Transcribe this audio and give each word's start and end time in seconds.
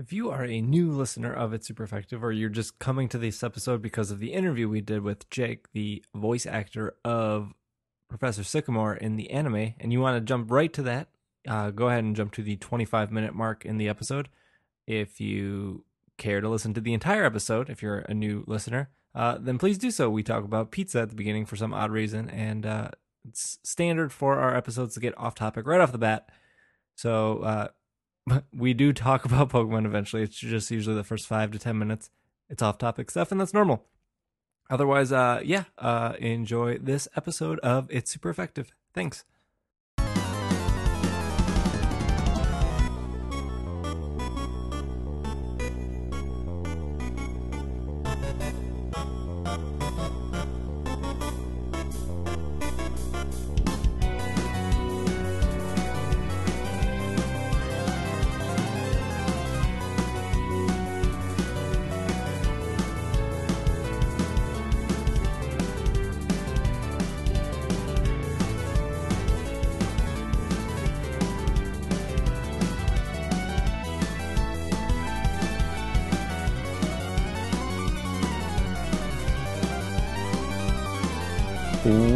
If 0.00 0.14
you 0.14 0.30
are 0.30 0.46
a 0.46 0.62
new 0.62 0.92
listener 0.92 1.30
of 1.30 1.52
It's 1.52 1.68
Super 1.68 1.84
Effective, 1.84 2.24
or 2.24 2.32
you're 2.32 2.48
just 2.48 2.78
coming 2.78 3.06
to 3.10 3.18
this 3.18 3.42
episode 3.42 3.82
because 3.82 4.10
of 4.10 4.18
the 4.18 4.32
interview 4.32 4.66
we 4.66 4.80
did 4.80 5.02
with 5.02 5.28
Jake, 5.28 5.70
the 5.74 6.02
voice 6.14 6.46
actor 6.46 6.94
of 7.04 7.52
Professor 8.08 8.42
Sycamore 8.42 8.94
in 8.94 9.16
the 9.16 9.30
anime, 9.30 9.74
and 9.78 9.92
you 9.92 10.00
want 10.00 10.16
to 10.16 10.26
jump 10.26 10.50
right 10.50 10.72
to 10.72 10.80
that, 10.84 11.08
uh, 11.46 11.68
go 11.68 11.88
ahead 11.88 12.02
and 12.02 12.16
jump 12.16 12.32
to 12.32 12.42
the 12.42 12.56
25 12.56 13.12
minute 13.12 13.34
mark 13.34 13.66
in 13.66 13.76
the 13.76 13.90
episode. 13.90 14.30
If 14.86 15.20
you 15.20 15.84
care 16.16 16.40
to 16.40 16.48
listen 16.48 16.72
to 16.72 16.80
the 16.80 16.94
entire 16.94 17.26
episode, 17.26 17.68
if 17.68 17.82
you're 17.82 17.98
a 17.98 18.14
new 18.14 18.42
listener, 18.46 18.88
uh, 19.14 19.36
then 19.38 19.58
please 19.58 19.76
do 19.76 19.90
so. 19.90 20.08
We 20.08 20.22
talk 20.22 20.44
about 20.44 20.70
pizza 20.70 21.02
at 21.02 21.10
the 21.10 21.14
beginning 21.14 21.44
for 21.44 21.56
some 21.56 21.74
odd 21.74 21.90
reason, 21.90 22.30
and 22.30 22.64
uh, 22.64 22.88
it's 23.28 23.58
standard 23.64 24.14
for 24.14 24.38
our 24.38 24.56
episodes 24.56 24.94
to 24.94 25.00
get 25.00 25.18
off 25.18 25.34
topic 25.34 25.66
right 25.66 25.82
off 25.82 25.92
the 25.92 25.98
bat. 25.98 26.30
So 26.96 27.40
uh, 27.40 27.68
we 28.52 28.74
do 28.74 28.92
talk 28.92 29.24
about 29.26 29.50
Pokemon 29.50 29.86
eventually. 29.86 30.22
It's 30.22 30.36
just 30.38 30.70
usually 30.70 30.96
the 30.96 31.04
first 31.04 31.26
five 31.26 31.50
to 31.52 31.58
ten 31.58 31.78
minutes. 31.78 32.10
It's 32.48 32.62
off 32.62 32.78
topic 32.78 33.10
stuff, 33.10 33.30
and 33.30 33.40
that's 33.40 33.54
normal. 33.54 33.84
Otherwise, 34.68 35.10
uh, 35.12 35.40
yeah, 35.44 35.64
uh, 35.78 36.14
enjoy 36.18 36.78
this 36.78 37.08
episode 37.16 37.58
of 37.60 37.88
It's 37.90 38.10
Super 38.10 38.30
Effective. 38.30 38.72
Thanks. 38.94 39.24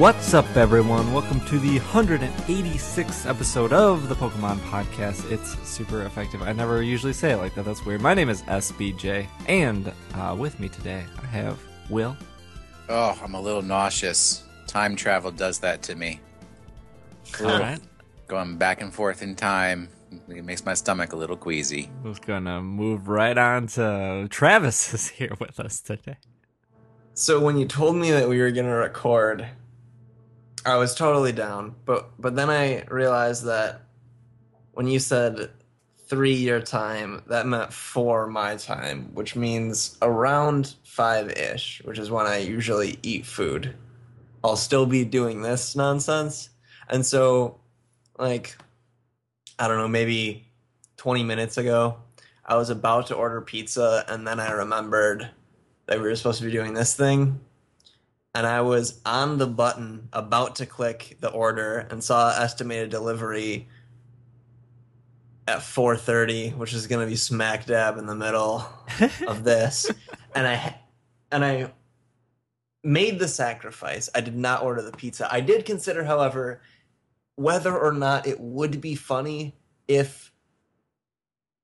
What's 0.04 0.34
up, 0.34 0.54
everyone? 0.54 1.14
Welcome 1.14 1.40
to 1.46 1.58
the 1.58 1.78
186th 1.78 3.26
episode 3.26 3.72
of 3.72 4.10
the 4.10 4.14
Pokemon 4.14 4.58
Podcast. 4.58 5.32
It's 5.32 5.58
super 5.66 6.02
effective. 6.02 6.42
I 6.42 6.52
never 6.52 6.82
usually 6.82 7.14
say 7.14 7.30
it 7.30 7.38
like 7.38 7.54
that. 7.54 7.64
That's 7.64 7.86
weird. 7.86 8.02
My 8.02 8.12
name 8.12 8.28
is 8.28 8.42
SBJ, 8.42 9.26
and 9.48 9.90
uh, 10.12 10.36
with 10.38 10.60
me 10.60 10.68
today 10.68 11.06
I 11.22 11.26
have 11.28 11.58
Will. 11.88 12.14
Oh, 12.90 13.18
I'm 13.24 13.32
a 13.32 13.40
little 13.40 13.62
nauseous. 13.62 14.44
Time 14.66 14.94
travel 14.94 15.30
does 15.30 15.58
that 15.60 15.80
to 15.84 15.94
me. 15.94 16.20
All 17.40 17.58
right. 17.58 17.80
Going 18.26 18.58
back 18.58 18.82
and 18.82 18.92
forth 18.92 19.22
in 19.22 19.34
time, 19.34 19.88
it 20.28 20.44
makes 20.44 20.66
my 20.66 20.74
stomach 20.74 21.14
a 21.14 21.16
little 21.16 21.38
queasy. 21.38 21.90
I 22.04 22.08
was 22.08 22.18
gonna 22.18 22.60
move 22.60 23.08
right 23.08 23.38
on 23.38 23.68
to 23.68 24.28
Travis 24.28 24.92
is 24.92 25.08
here 25.18 25.32
with 25.40 25.58
us 25.58 25.80
today. 25.80 26.18
So 27.14 27.40
when 27.40 27.56
you 27.56 27.64
told 27.64 27.96
me 27.96 28.10
that 28.10 28.28
we 28.28 28.38
were 28.38 28.50
gonna 28.50 28.76
record, 28.76 29.48
I 30.64 30.76
was 30.76 30.94
totally 30.94 31.32
down. 31.32 31.74
But 31.84 32.10
but 32.18 32.36
then 32.36 32.50
I 32.50 32.84
realized 32.84 33.44
that 33.44 33.82
when 34.72 34.86
you 34.86 34.98
said 34.98 35.50
three 36.06 36.34
your 36.34 36.60
time, 36.60 37.22
that 37.28 37.46
meant 37.46 37.72
four 37.72 38.26
my 38.26 38.56
time, 38.56 39.10
which 39.14 39.36
means 39.36 39.96
around 40.02 40.74
five 40.84 41.30
ish, 41.30 41.82
which 41.84 41.98
is 41.98 42.10
when 42.10 42.26
I 42.26 42.38
usually 42.38 42.98
eat 43.02 43.26
food. 43.26 43.74
I'll 44.42 44.56
still 44.56 44.86
be 44.86 45.04
doing 45.04 45.42
this 45.42 45.74
nonsense. 45.74 46.50
And 46.88 47.04
so 47.04 47.58
like 48.18 48.56
I 49.58 49.68
don't 49.68 49.78
know, 49.78 49.88
maybe 49.88 50.46
twenty 50.96 51.24
minutes 51.24 51.58
ago, 51.58 51.96
I 52.44 52.56
was 52.56 52.70
about 52.70 53.08
to 53.08 53.14
order 53.14 53.40
pizza 53.40 54.04
and 54.08 54.26
then 54.26 54.40
I 54.40 54.50
remembered 54.52 55.30
that 55.86 55.98
we 55.98 56.04
were 56.04 56.16
supposed 56.16 56.38
to 56.38 56.46
be 56.46 56.52
doing 56.52 56.74
this 56.74 56.94
thing. 56.94 57.40
And 58.34 58.46
I 58.46 58.62
was 58.62 59.00
on 59.06 59.38
the 59.38 59.46
button 59.46 60.08
about 60.12 60.56
to 60.56 60.66
click 60.66 61.18
the 61.20 61.30
order 61.30 61.86
and 61.90 62.02
saw 62.02 62.30
estimated 62.30 62.90
delivery 62.90 63.68
at 65.46 65.58
4:30, 65.58 66.56
which 66.56 66.72
is 66.72 66.86
going 66.86 67.04
to 67.04 67.10
be 67.10 67.16
smack 67.16 67.66
dab 67.66 67.96
in 67.98 68.06
the 68.06 68.14
middle 68.14 68.66
of 69.28 69.44
this. 69.44 69.90
and 70.34 70.46
I 70.46 70.80
and 71.30 71.44
I 71.44 71.72
made 72.82 73.18
the 73.18 73.28
sacrifice. 73.28 74.08
I 74.14 74.20
did 74.20 74.36
not 74.36 74.62
order 74.62 74.82
the 74.82 74.92
pizza. 74.92 75.26
I 75.32 75.40
did 75.40 75.64
consider, 75.64 76.04
however, 76.04 76.60
whether 77.36 77.76
or 77.76 77.92
not 77.92 78.26
it 78.26 78.38
would 78.40 78.80
be 78.80 78.94
funny 78.94 79.56
if 79.88 80.32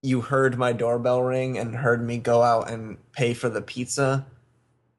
you 0.03 0.23
heard 0.23 0.59
my 0.59 0.73
doorbell 0.73 1.23
ring 1.23 1.59
and 1.59 1.77
heard 1.77 2.05
me 2.05 2.17
go 2.19 2.43
out 2.43 2.71
and 2.71 2.97
pay 3.13 3.35
for 3.35 3.49
the 3.49 3.61
pizza, 3.61 4.27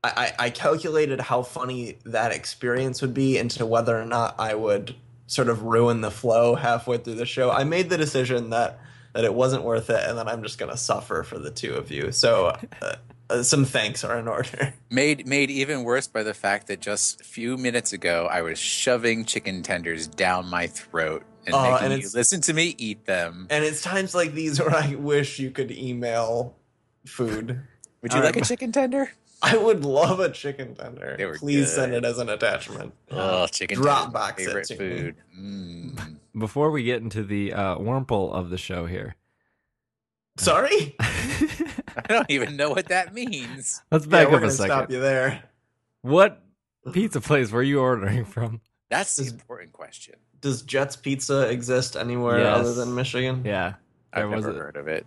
I, 0.03 0.33
I, 0.39 0.49
calculated 0.49 1.19
how 1.19 1.43
funny 1.43 1.97
that 2.05 2.31
experience 2.31 3.01
would 3.01 3.13
be 3.13 3.37
into 3.37 3.67
whether 3.67 3.99
or 3.99 4.05
not 4.05 4.33
I 4.39 4.55
would 4.55 4.95
sort 5.27 5.47
of 5.47 5.61
ruin 5.61 6.01
the 6.01 6.09
flow 6.09 6.55
halfway 6.55 6.97
through 6.97 7.15
the 7.15 7.25
show. 7.25 7.51
I 7.51 7.65
made 7.65 7.89
the 7.89 7.97
decision 7.97 8.49
that 8.49 8.79
that 9.13 9.25
it 9.25 9.33
wasn't 9.33 9.63
worth 9.63 9.89
it, 9.89 10.01
and 10.07 10.17
that 10.17 10.27
I'm 10.27 10.41
just 10.41 10.57
gonna 10.57 10.77
suffer 10.77 11.21
for 11.23 11.37
the 11.37 11.51
two 11.51 11.73
of 11.73 11.91
you. 11.91 12.11
So. 12.11 12.47
Uh, 12.81 12.95
uh, 13.29 13.41
some 13.43 13.63
thanks 13.63 14.03
are 14.03 14.19
in 14.19 14.27
order. 14.27 14.73
Made 14.89 15.25
made 15.25 15.49
even 15.49 15.83
worse 15.83 16.05
by 16.05 16.21
the 16.21 16.33
fact 16.33 16.67
that 16.67 16.81
just 16.81 17.21
a 17.21 17.23
few 17.23 17.55
minutes 17.55 17.93
ago 17.93 18.27
I 18.29 18.41
was 18.41 18.59
shoving 18.59 19.23
chicken 19.23 19.63
tenders 19.63 20.05
down 20.05 20.47
my 20.47 20.67
throat 20.67 21.23
and 21.45 21.55
Oh, 21.55 21.71
making 21.71 21.93
and 21.93 22.03
you 22.03 22.09
listen 22.13 22.41
to 22.41 22.53
me 22.53 22.75
eat 22.77 23.05
them. 23.05 23.47
And 23.49 23.63
it's 23.63 23.81
times 23.81 24.13
like 24.13 24.33
these 24.33 24.59
where 24.59 24.75
I 24.75 24.95
wish 24.95 25.39
you 25.39 25.49
could 25.49 25.71
email 25.71 26.57
food. 27.05 27.61
Would 28.01 28.11
you 28.11 28.19
All 28.19 28.25
like 28.25 28.35
a 28.35 28.41
chicken 28.41 28.73
tender? 28.73 29.11
I 29.53 29.57
would 29.57 29.83
love 29.85 30.19
a 30.19 30.29
chicken 30.29 30.75
tender. 30.75 31.15
They 31.17 31.25
were 31.25 31.37
Please 31.37 31.71
send 31.73 31.93
it 31.93 32.05
as 32.05 32.17
an 32.19 32.29
attachment. 32.29 32.93
Oh, 33.11 33.47
chicken 33.47 33.77
Drop 33.77 34.03
tender, 34.03 34.13
my 34.13 34.19
box 34.19 34.41
it 34.41 34.45
favorite 34.45 34.65
to 34.67 34.73
me. 34.73 34.77
food. 34.99 35.15
Mm. 35.39 36.17
Before 36.37 36.69
we 36.71 36.83
get 36.83 37.01
into 37.01 37.23
the 37.23 37.51
uh, 37.53 37.75
Wurmple 37.77 38.31
of 38.31 38.49
the 38.49 38.57
show 38.57 38.85
here, 38.85 39.15
Sorry? 40.37 40.95
I 40.99 42.05
don't 42.07 42.29
even 42.29 42.55
know 42.55 42.69
what 42.69 42.87
that 42.87 43.13
means. 43.13 43.81
let's 43.91 44.05
yeah, 44.05 44.11
back 44.11 44.27
we're 44.29 44.35
up 44.37 44.43
a 44.43 44.45
gonna 44.45 44.51
stop 44.53 44.91
you 44.91 44.99
there. 44.99 45.43
What 46.01 46.41
pizza 46.93 47.19
place 47.21 47.51
were 47.51 47.63
you 47.63 47.79
ordering 47.81 48.23
from? 48.25 48.61
That's 48.89 49.15
the 49.17 49.27
important 49.29 49.73
question. 49.73 50.15
Does 50.39 50.61
Jets 50.63 50.95
Pizza 50.95 51.49
exist 51.49 51.95
anywhere 51.95 52.39
Yes. 52.39 52.57
other 52.59 52.73
than 52.73 52.95
Michigan? 52.95 53.43
Yeah, 53.45 53.73
I've 54.13 54.21
There 54.21 54.27
was 54.29 54.45
never 54.45 54.57
heard 54.57 54.77
of 54.77 54.87
it. 54.87 55.05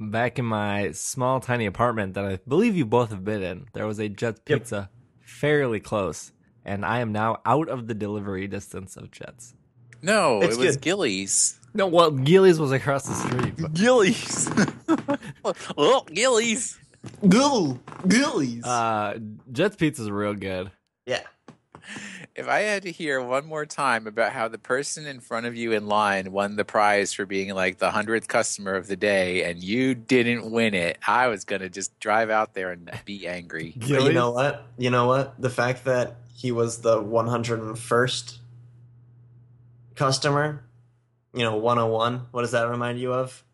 Back 0.00 0.38
in 0.38 0.44
my 0.46 0.90
small 0.92 1.38
tiny 1.40 1.66
apartment 1.66 2.14
that 2.14 2.24
I 2.24 2.38
believe 2.48 2.74
you 2.76 2.86
both 2.86 3.10
have 3.10 3.24
been 3.24 3.42
in, 3.42 3.66
there 3.74 3.86
was 3.86 3.98
a 3.98 4.08
Jets 4.08 4.40
Yep. 4.48 4.58
Pizza 4.60 4.90
fairly 5.20 5.78
close, 5.80 6.32
and 6.64 6.84
I 6.84 7.00
am 7.00 7.12
now 7.12 7.40
out 7.46 7.68
of 7.68 7.86
the 7.86 7.94
delivery 7.94 8.48
distance 8.48 8.96
of 8.96 9.10
Jets. 9.10 9.54
No, 10.02 10.40
It's 10.40 10.56
it 10.56 10.60
was 10.60 10.76
good. 10.76 10.82
Gillies. 10.82 11.60
No, 11.74 11.86
well, 11.86 12.10
Gillies 12.10 12.58
was 12.58 12.72
across 12.72 13.04
the 13.06 13.14
street. 13.14 13.54
But, 13.58 13.74
Gillies. 13.74 14.50
oh, 15.76 16.04
Gillies. 16.12 16.78
Gill, 17.28 17.78
Gillies. 18.08 18.64
uh, 18.64 19.18
Jets 19.52 19.76
Pizza 19.76 20.02
is 20.02 20.10
real 20.10 20.34
good. 20.34 20.70
Yeah. 22.40 22.44
If 22.44 22.48
I 22.48 22.60
had 22.60 22.82
to 22.84 22.92
hear 22.92 23.22
one 23.22 23.46
more 23.46 23.66
time 23.66 24.06
about 24.06 24.32
how 24.32 24.48
the 24.48 24.58
person 24.58 25.06
in 25.06 25.20
front 25.20 25.46
of 25.46 25.54
you 25.54 25.72
in 25.72 25.86
line 25.86 26.32
won 26.32 26.56
the 26.56 26.64
prize 26.64 27.12
for 27.12 27.26
being 27.26 27.54
like 27.54 27.78
the 27.78 27.90
hundredth 27.90 28.28
customer 28.28 28.74
of 28.74 28.86
the 28.86 28.96
day 28.96 29.44
and 29.44 29.62
you 29.62 29.94
didn't 29.94 30.50
win 30.50 30.74
it, 30.74 30.98
I 31.06 31.28
was 31.28 31.44
gonna 31.44 31.68
just 31.68 31.98
drive 32.00 32.30
out 32.30 32.54
there 32.54 32.72
and 32.72 32.90
be 33.04 33.26
angry. 33.26 33.74
But 33.80 34.04
you 34.04 34.12
know 34.12 34.30
what? 34.30 34.66
You 34.78 34.90
know 34.90 35.06
what? 35.06 35.40
The 35.40 35.50
fact 35.50 35.84
that 35.84 36.16
he 36.34 36.52
was 36.52 36.80
the 36.80 37.02
101st 37.02 38.38
customer, 39.94 40.64
you 41.34 41.42
know, 41.42 41.56
101, 41.56 42.28
what 42.30 42.42
does 42.42 42.52
that 42.52 42.68
remind 42.68 42.98
you 42.98 43.12
of? 43.12 43.44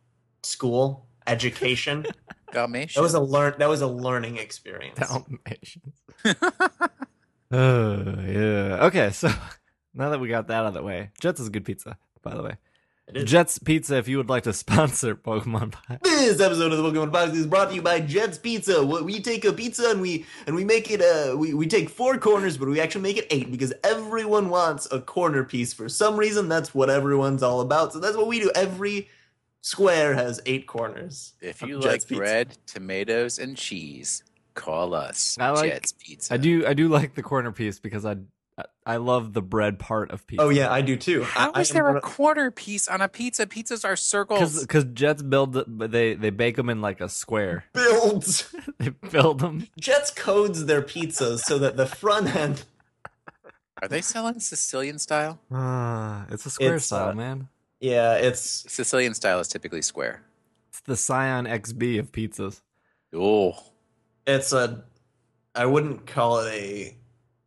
School, 0.43 1.07
education. 1.27 2.07
Dalmatian. 2.53 3.01
that 3.01 3.03
was 3.03 3.15
a 3.15 3.21
learn 3.21 3.55
that 3.59 3.69
was 3.69 3.81
a 3.81 3.89
learning 3.89 4.37
experience. 4.37 4.99
Dalmatians. 4.99 5.95
Oh 7.51 7.97
yeah. 8.27 8.87
Okay, 8.87 9.11
so 9.11 9.29
now 9.95 10.11
that 10.11 10.21
we 10.21 10.29
got 10.29 10.49
that 10.49 10.61
out 10.61 10.67
of 10.67 10.75
the 10.75 10.83
way, 10.83 11.11
Jets 11.21 11.41
is 11.41 11.49
a 11.49 11.51
good 11.51 11.65
pizza, 11.65 11.97
by 12.23 12.35
the 12.35 12.43
way. 12.43 12.57
Jets 13.23 13.61
Pizza, 13.61 13.99
if 13.99 14.09
you 14.09 14.17
would 14.17 14.29
like 14.29 14.43
to 14.43 14.53
sponsor 14.65 15.15
Pokemon 15.15 15.71
Pie. 15.71 15.99
This 16.03 16.41
episode 16.41 16.73
of 16.73 16.79
the 16.79 16.91
Pokemon 16.91 17.13
Podcast 17.13 17.35
is 17.37 17.47
brought 17.47 17.69
to 17.69 17.75
you 17.77 17.81
by 17.83 18.01
Jet's 18.01 18.37
Pizza. 18.37 18.83
Wh- 18.85 19.05
We 19.05 19.21
take 19.21 19.45
a 19.45 19.53
pizza 19.53 19.91
and 19.91 20.01
we 20.01 20.27
and 20.49 20.57
we 20.57 20.65
make 20.65 20.91
it. 20.91 21.01
Uh, 21.01 21.37
we 21.37 21.55
we 21.55 21.69
take 21.69 21.89
four 21.89 22.19
corners, 22.19 22.57
but 22.59 22.67
we 22.69 22.81
actually 22.81 23.03
make 23.03 23.17
it 23.17 23.29
eight 23.31 23.49
because 23.53 23.73
everyone 23.85 24.49
wants 24.49 24.89
a 24.91 25.01
corner 25.01 25.45
piece 25.45 25.73
for 25.73 25.89
some 25.89 26.17
reason. 26.17 26.49
That's 26.49 26.75
what 26.75 26.91
everyone's 26.91 27.45
all 27.45 27.61
about. 27.61 27.93
So 27.93 28.01
that's 28.01 28.17
what 28.17 28.27
we 28.27 28.41
do 28.41 28.51
every 28.57 29.09
square 29.61 30.13
has 30.15 30.41
eight 30.45 30.67
corners. 30.67 31.35
If 31.41 31.63
you 31.63 31.75
Jets 31.81 31.87
like 31.87 32.01
Pizza. 32.09 32.15
bread, 32.17 32.59
tomatoes, 32.67 33.39
and 33.39 33.57
cheese, 33.57 34.25
call 34.57 34.93
us. 34.95 35.37
I 35.39 35.51
like- 35.51 35.71
Jets 35.71 35.93
Pizza. 35.93 36.35
I 36.35 36.37
do 36.39 36.67
I 36.67 36.75
do 36.75 36.89
like 36.89 37.15
the 37.15 37.23
corner 37.23 37.53
piece 37.53 37.79
because 37.79 38.05
I 38.05 38.17
I 38.87 38.97
love 38.97 39.35
the 39.35 39.43
bread 39.43 39.79
part 39.79 40.11
of 40.11 40.27
pizza. 40.27 40.43
Oh 40.43 40.49
yeah, 40.49 40.73
I 40.73 40.81
do 40.81 40.97
too. 40.97 41.23
How 41.25 41.53
I, 41.53 41.61
is 41.61 41.71
I 41.71 41.75
there 41.75 41.89
am 41.91 41.97
a 41.97 42.01
corner 42.01 42.51
piece 42.51 42.89
on 42.89 43.01
a 43.03 43.09
pizza? 43.09 43.47
Pizzas 43.47 43.85
are 43.85 43.97
circles. 43.97 44.63
because 44.63 44.85
Jets 44.85 45.23
build 45.23 45.63
but 45.69 45.93
they 45.93 46.15
they 46.15 46.31
bake 46.31 46.57
them 46.57 46.71
in 46.71 46.81
like 46.81 47.01
a 47.01 47.09
square. 47.09 47.65
builds 47.75 48.53
they 48.79 48.89
build 49.11 49.41
them. 49.41 49.69
Jets 49.79 50.11
codes 50.11 50.65
their 50.67 50.83
pizzas 50.83 51.41
so 51.41 51.59
that 51.59 51.77
the 51.77 51.87
front 51.87 52.35
end. 52.35 52.65
Are 53.83 53.89
they 53.89 54.01
selling 54.01 54.41
Sicilian 54.41 54.99
style? 54.99 55.39
Ah, 55.53 56.25
it's 56.31 56.47
a 56.47 56.51
square 56.51 56.77
It's, 56.77 56.87
style, 56.87 57.11
uh, 57.11 57.15
man. 57.15 57.49
Yeah, 57.79 58.15
it's 58.15 58.65
Sicilian 58.73 59.13
style 59.13 59.39
is 59.39 59.49
typically 59.49 59.83
square. 59.83 60.23
It's 60.71 60.81
the 60.81 60.97
Scion 60.97 61.45
XB 61.45 61.99
of 61.99 62.11
pizzas. 62.11 62.63
Oh, 63.15 63.53
it's 64.27 64.53
a. 64.53 64.83
I 65.55 65.65
wouldn't 65.67 66.07
call 66.07 66.41
it 66.41 66.53
a 66.53 66.97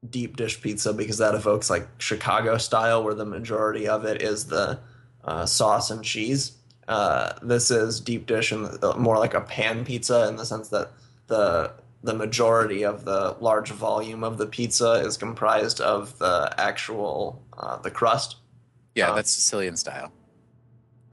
deep 0.09 0.37
dish 0.37 0.61
pizza 0.61 0.93
because 0.93 1.17
that 1.19 1.35
evokes 1.35 1.69
like 1.69 1.87
Chicago 1.99 2.57
style, 2.57 3.03
where 3.03 3.13
the 3.13 3.25
majority 3.25 3.87
of 3.87 4.05
it 4.05 4.21
is 4.21 4.45
the 4.45 4.79
uh, 5.23 5.45
sauce 5.45 5.91
and 5.91 6.03
cheese. 6.03 6.53
Uh, 6.87 7.33
this 7.43 7.69
is 7.69 7.99
deep 7.99 8.25
dish 8.25 8.51
and 8.51 8.83
uh, 8.83 8.95
more 8.97 9.17
like 9.19 9.35
a 9.35 9.41
pan 9.41 9.85
pizza 9.85 10.27
in 10.27 10.37
the 10.37 10.45
sense 10.45 10.69
that 10.69 10.89
the 11.27 11.71
the 12.01 12.13
majority 12.15 12.83
of 12.83 13.05
the 13.05 13.35
large 13.41 13.69
volume 13.71 14.23
of 14.23 14.37
the 14.37 14.47
pizza 14.47 14.93
is 14.93 15.17
comprised 15.17 15.81
of 15.81 16.17
the 16.17 16.51
actual 16.57 17.43
uh, 17.57 17.77
the 17.77 17.91
crust, 17.91 18.37
yeah, 18.95 19.11
Oh. 19.11 19.15
that's 19.15 19.29
Sicilian 19.31 19.75
style. 19.77 20.11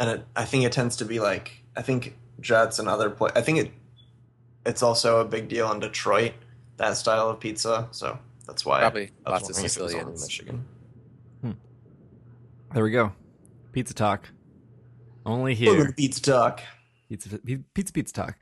and 0.01 0.09
it, 0.11 0.25
I 0.37 0.45
think 0.47 0.65
it 0.65 0.73
tends 0.73 0.97
to 0.97 1.05
be 1.05 1.21
like 1.21 1.51
I 1.77 1.83
think 1.83 2.17
Jets 2.41 2.79
and 2.79 2.89
other 2.89 3.11
pla 3.11 3.29
I 3.35 3.43
think 3.43 3.59
it 3.59 3.71
it's 4.67 4.83
also 4.83 5.21
a 5.21 5.25
big 5.25 5.49
deal 5.49 5.71
in 5.73 5.81
Detroit 5.81 6.33
that 6.77 6.97
style 6.97 7.31
of 7.31 7.41
pizza. 7.41 7.89
So 7.91 8.19
that's 8.47 8.65
why 8.65 8.81
Probably 8.81 9.11
I 9.25 9.31
was 9.31 9.43
lots 9.43 9.51
of 9.51 9.57
wondering 9.57 9.65
if 9.67 9.77
it 9.77 9.83
was 9.83 9.95
only 9.95 10.13
in 10.13 10.17
Sicilians. 10.19 10.23
Michigan. 10.29 10.65
There 12.75 12.85
we 12.85 12.91
go. 12.91 13.13
Pizza 13.73 13.95
talk. 13.95 14.29
Only 15.25 15.55
here. 15.55 15.87
the 15.87 15.93
pizza 15.93 16.21
talk. 16.21 16.61
Pizza, 17.09 17.39
pizza, 17.75 17.93
pizza 17.93 18.13
talk. 18.13 18.39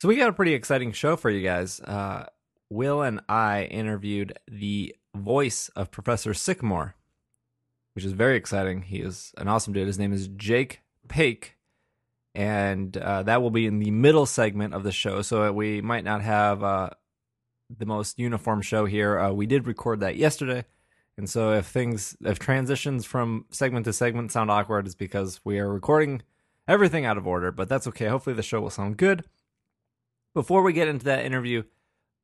So 0.00 0.08
we 0.08 0.16
got 0.16 0.30
a 0.30 0.32
pretty 0.32 0.54
exciting 0.54 0.92
show 0.92 1.16
for 1.16 1.30
you 1.30 1.42
guys. 1.42 1.78
Uh, 1.80 2.26
Will 2.70 3.02
and 3.02 3.20
I 3.28 3.64
interviewed 3.64 4.36
the 4.50 4.96
voice 5.14 5.68
of 5.76 5.90
Professor 5.90 6.34
Sycamore, 6.34 6.96
which 7.94 8.04
is 8.04 8.12
very 8.12 8.36
exciting. 8.36 8.82
He 8.82 8.98
is 9.00 9.32
an 9.36 9.46
awesome 9.46 9.74
dude. 9.74 9.86
His 9.86 9.98
name 9.98 10.12
is 10.12 10.28
Jake 10.28 10.80
Paque, 11.06 11.54
and 12.34 12.96
uh, 12.96 13.22
that 13.24 13.42
will 13.42 13.50
be 13.50 13.66
in 13.66 13.78
the 13.78 13.90
middle 13.90 14.26
segment 14.26 14.74
of 14.74 14.82
the 14.82 14.92
show. 14.92 15.22
So 15.22 15.52
we 15.52 15.80
might 15.80 16.04
not 16.04 16.22
have 16.22 16.62
uh, 16.62 16.90
the 17.78 17.86
most 17.86 18.18
uniform 18.18 18.62
show 18.62 18.86
here. 18.86 19.18
Uh, 19.18 19.32
we 19.32 19.46
did 19.46 19.66
record 19.66 20.00
that 20.00 20.16
yesterday. 20.16 20.64
And 21.18 21.28
so 21.28 21.52
if 21.52 21.66
things, 21.66 22.16
if 22.22 22.38
transitions 22.38 23.04
from 23.04 23.44
segment 23.50 23.84
to 23.84 23.92
segment 23.92 24.32
sound 24.32 24.50
awkward, 24.50 24.86
it's 24.86 24.94
because 24.94 25.40
we 25.44 25.58
are 25.58 25.68
recording 25.68 26.22
everything 26.66 27.04
out 27.04 27.18
of 27.18 27.26
order, 27.26 27.52
but 27.52 27.68
that's 27.68 27.86
okay. 27.88 28.06
Hopefully 28.06 28.34
the 28.34 28.42
show 28.42 28.60
will 28.60 28.70
sound 28.70 28.96
good. 28.96 29.24
Before 30.34 30.62
we 30.62 30.72
get 30.72 30.88
into 30.88 31.04
that 31.04 31.26
interview, 31.26 31.64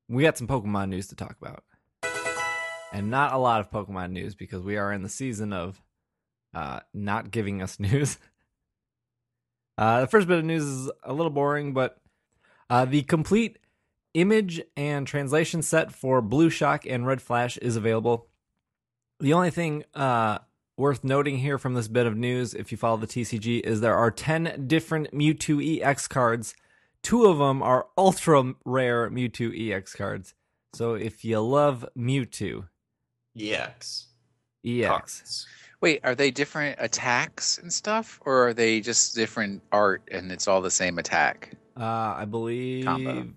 we 0.08 0.22
got 0.22 0.38
some 0.38 0.46
Pokemon 0.46 0.88
news 0.88 1.08
to 1.08 1.16
talk 1.16 1.36
about. 1.40 1.64
And 2.92 3.10
not 3.10 3.34
a 3.34 3.38
lot 3.38 3.60
of 3.60 3.70
Pokemon 3.70 4.12
news 4.12 4.34
because 4.34 4.62
we 4.62 4.78
are 4.78 4.90
in 4.90 5.02
the 5.02 5.10
season 5.10 5.52
of 5.52 5.82
uh, 6.54 6.80
not 6.94 7.30
giving 7.30 7.60
us 7.60 7.78
news. 7.80 8.18
Uh, 9.78 10.00
the 10.00 10.06
first 10.08 10.26
bit 10.26 10.38
of 10.38 10.44
news 10.44 10.64
is 10.64 10.90
a 11.04 11.12
little 11.12 11.30
boring, 11.30 11.72
but 11.72 11.98
uh, 12.68 12.84
the 12.84 13.02
complete 13.02 13.58
image 14.12 14.60
and 14.76 15.06
translation 15.06 15.62
set 15.62 15.92
for 15.92 16.20
Blue 16.20 16.50
Shock 16.50 16.84
and 16.84 17.06
Red 17.06 17.22
Flash 17.22 17.56
is 17.58 17.76
available. 17.76 18.26
The 19.20 19.32
only 19.32 19.50
thing 19.50 19.84
uh, 19.94 20.38
worth 20.76 21.04
noting 21.04 21.38
here 21.38 21.58
from 21.58 21.74
this 21.74 21.86
bit 21.86 22.06
of 22.06 22.16
news, 22.16 22.54
if 22.54 22.72
you 22.72 22.78
follow 22.78 22.96
the 22.96 23.06
TCG, 23.06 23.60
is 23.60 23.80
there 23.80 23.94
are 23.94 24.10
10 24.10 24.66
different 24.66 25.12
Mewtwo 25.12 25.80
EX 25.80 26.08
cards. 26.08 26.54
Two 27.02 27.26
of 27.26 27.38
them 27.38 27.62
are 27.62 27.86
ultra 27.96 28.54
rare 28.64 29.08
Mewtwo 29.08 29.72
EX 29.72 29.94
cards. 29.94 30.34
So 30.74 30.94
if 30.94 31.24
you 31.24 31.40
love 31.40 31.86
Mewtwo 31.96 32.68
EX. 33.38 34.08
EX, 34.64 34.88
Cards. 34.88 35.46
Wait, 35.80 36.00
are 36.02 36.14
they 36.14 36.30
different 36.30 36.76
attacks 36.80 37.58
and 37.58 37.72
stuff, 37.72 38.20
or 38.24 38.48
are 38.48 38.54
they 38.54 38.80
just 38.80 39.14
different 39.14 39.62
art 39.70 40.02
and 40.10 40.32
it's 40.32 40.48
all 40.48 40.60
the 40.60 40.70
same 40.70 40.98
attack? 40.98 41.52
uh, 41.76 42.14
I 42.18 42.24
believe 42.24 42.84
Combo. 42.84 43.28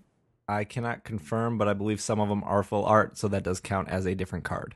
I 0.48 0.64
cannot 0.64 1.04
confirm, 1.04 1.56
but 1.56 1.68
I 1.68 1.72
believe 1.72 2.00
some 2.00 2.18
of 2.20 2.28
them 2.28 2.42
are 2.44 2.64
full 2.64 2.84
art, 2.84 3.16
so 3.16 3.28
that 3.28 3.44
does 3.44 3.60
count 3.60 3.88
as 3.88 4.06
a 4.06 4.14
different 4.16 4.44
card. 4.44 4.74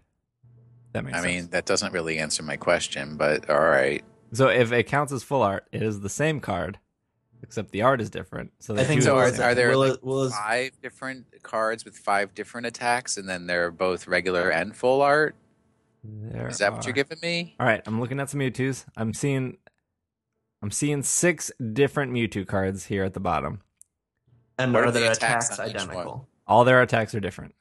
That 0.93 1.05
makes 1.05 1.19
I 1.19 1.23
sense. 1.23 1.33
mean, 1.35 1.51
that 1.51 1.67
doesn't 1.67 1.93
really 1.93 2.19
answer 2.19 2.43
my 2.45 2.57
question, 2.57 3.17
but 3.17 3.51
all 3.51 3.59
right. 3.61 4.05
so 4.33 4.47
if 4.49 4.71
it 4.73 4.85
counts 4.85 5.13
as 5.13 5.25
full 5.25 5.43
art, 5.43 5.67
it 5.73 5.83
is 5.83 6.01
the 6.01 6.09
same 6.09 6.39
card, 6.41 6.79
except 7.43 7.73
the 7.73 7.83
art 7.83 8.01
is 8.01 8.09
different. 8.09 8.53
So 8.61 8.77
I 8.77 8.85
think 8.85 9.03
So 9.03 9.17
are, 9.17 9.25
are 9.43 9.55
there 9.57 9.71
Will 9.73 9.81
like 9.81 9.91
is- 9.95 10.03
Will 10.03 10.23
is- 10.23 10.33
five 10.35 10.71
different 10.81 11.27
cards 11.43 11.85
with 11.85 11.97
five 11.99 12.33
different 12.35 12.69
attacks, 12.69 13.17
and 13.17 13.29
then 13.29 13.47
they're 13.49 13.73
both 13.73 14.07
regular 14.07 14.51
and 14.51 14.75
full 14.77 15.03
art? 15.03 15.35
There 16.09 16.49
Is 16.49 16.59
that 16.59 16.73
what 16.73 16.85
you're 16.85 16.93
giving 16.95 17.19
me? 17.23 17.55
All 17.61 17.67
right, 17.67 17.83
I'm 17.87 18.01
looking 18.01 18.21
at 18.21 18.31
some 18.31 18.41
Mewtwo's. 18.41 18.85
I'm 18.97 19.13
seeing, 19.13 19.57
I'm 20.63 20.71
seeing 20.71 21.03
six 21.03 21.51
different 21.73 22.13
Mewtwo 22.13 22.47
cards 22.47 22.87
here 22.87 23.05
at 23.05 23.15
the 23.15 23.21
bottom. 23.21 23.63
And 24.59 24.73
What 24.73 24.85
are 24.85 24.87
are 24.87 24.91
their 24.91 25.13
attacks 25.13 25.47
attacks 25.47 25.59
on 25.59 25.69
each 25.69 25.75
one? 25.75 25.83
identical? 25.91 26.29
All 26.47 26.65
their 26.65 26.81
attacks 26.83 27.15
are 27.15 27.21
different. 27.21 27.55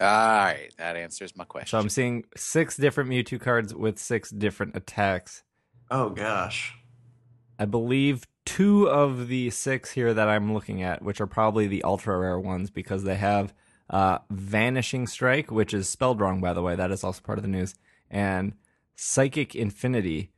All 0.00 0.08
right, 0.08 0.70
that 0.78 0.96
answers 0.96 1.36
my 1.36 1.44
question. 1.44 1.68
So 1.68 1.78
I'm 1.78 1.88
seeing 1.88 2.24
six 2.36 2.76
different 2.76 3.10
Mewtwo 3.10 3.40
cards 3.40 3.74
with 3.74 3.98
six 3.98 4.30
different 4.30 4.76
attacks. 4.76 5.44
Oh 5.90 6.10
gosh. 6.10 6.74
I 7.58 7.66
believe 7.66 8.26
two 8.44 8.88
of 8.88 9.28
the 9.28 9.50
six 9.50 9.92
here 9.92 10.12
that 10.12 10.28
I'm 10.28 10.52
looking 10.54 10.82
at, 10.82 11.02
which 11.02 11.20
are 11.20 11.26
probably 11.26 11.68
the 11.68 11.84
ultra 11.84 12.18
rare 12.18 12.40
ones 12.40 12.70
because 12.70 13.04
they 13.04 13.14
have 13.14 13.54
uh, 13.92 14.18
Vanishing 14.30 15.06
Strike, 15.06 15.50
which 15.50 15.74
is 15.74 15.88
spelled 15.88 16.20
wrong, 16.20 16.40
by 16.40 16.52
the 16.52 16.62
way. 16.62 16.74
That 16.74 16.90
is 16.90 17.04
also 17.04 17.20
part 17.20 17.38
of 17.38 17.42
the 17.42 17.50
news. 17.50 17.74
And 18.10 18.54
Psychic 18.96 19.54
Infinity. 19.54 20.32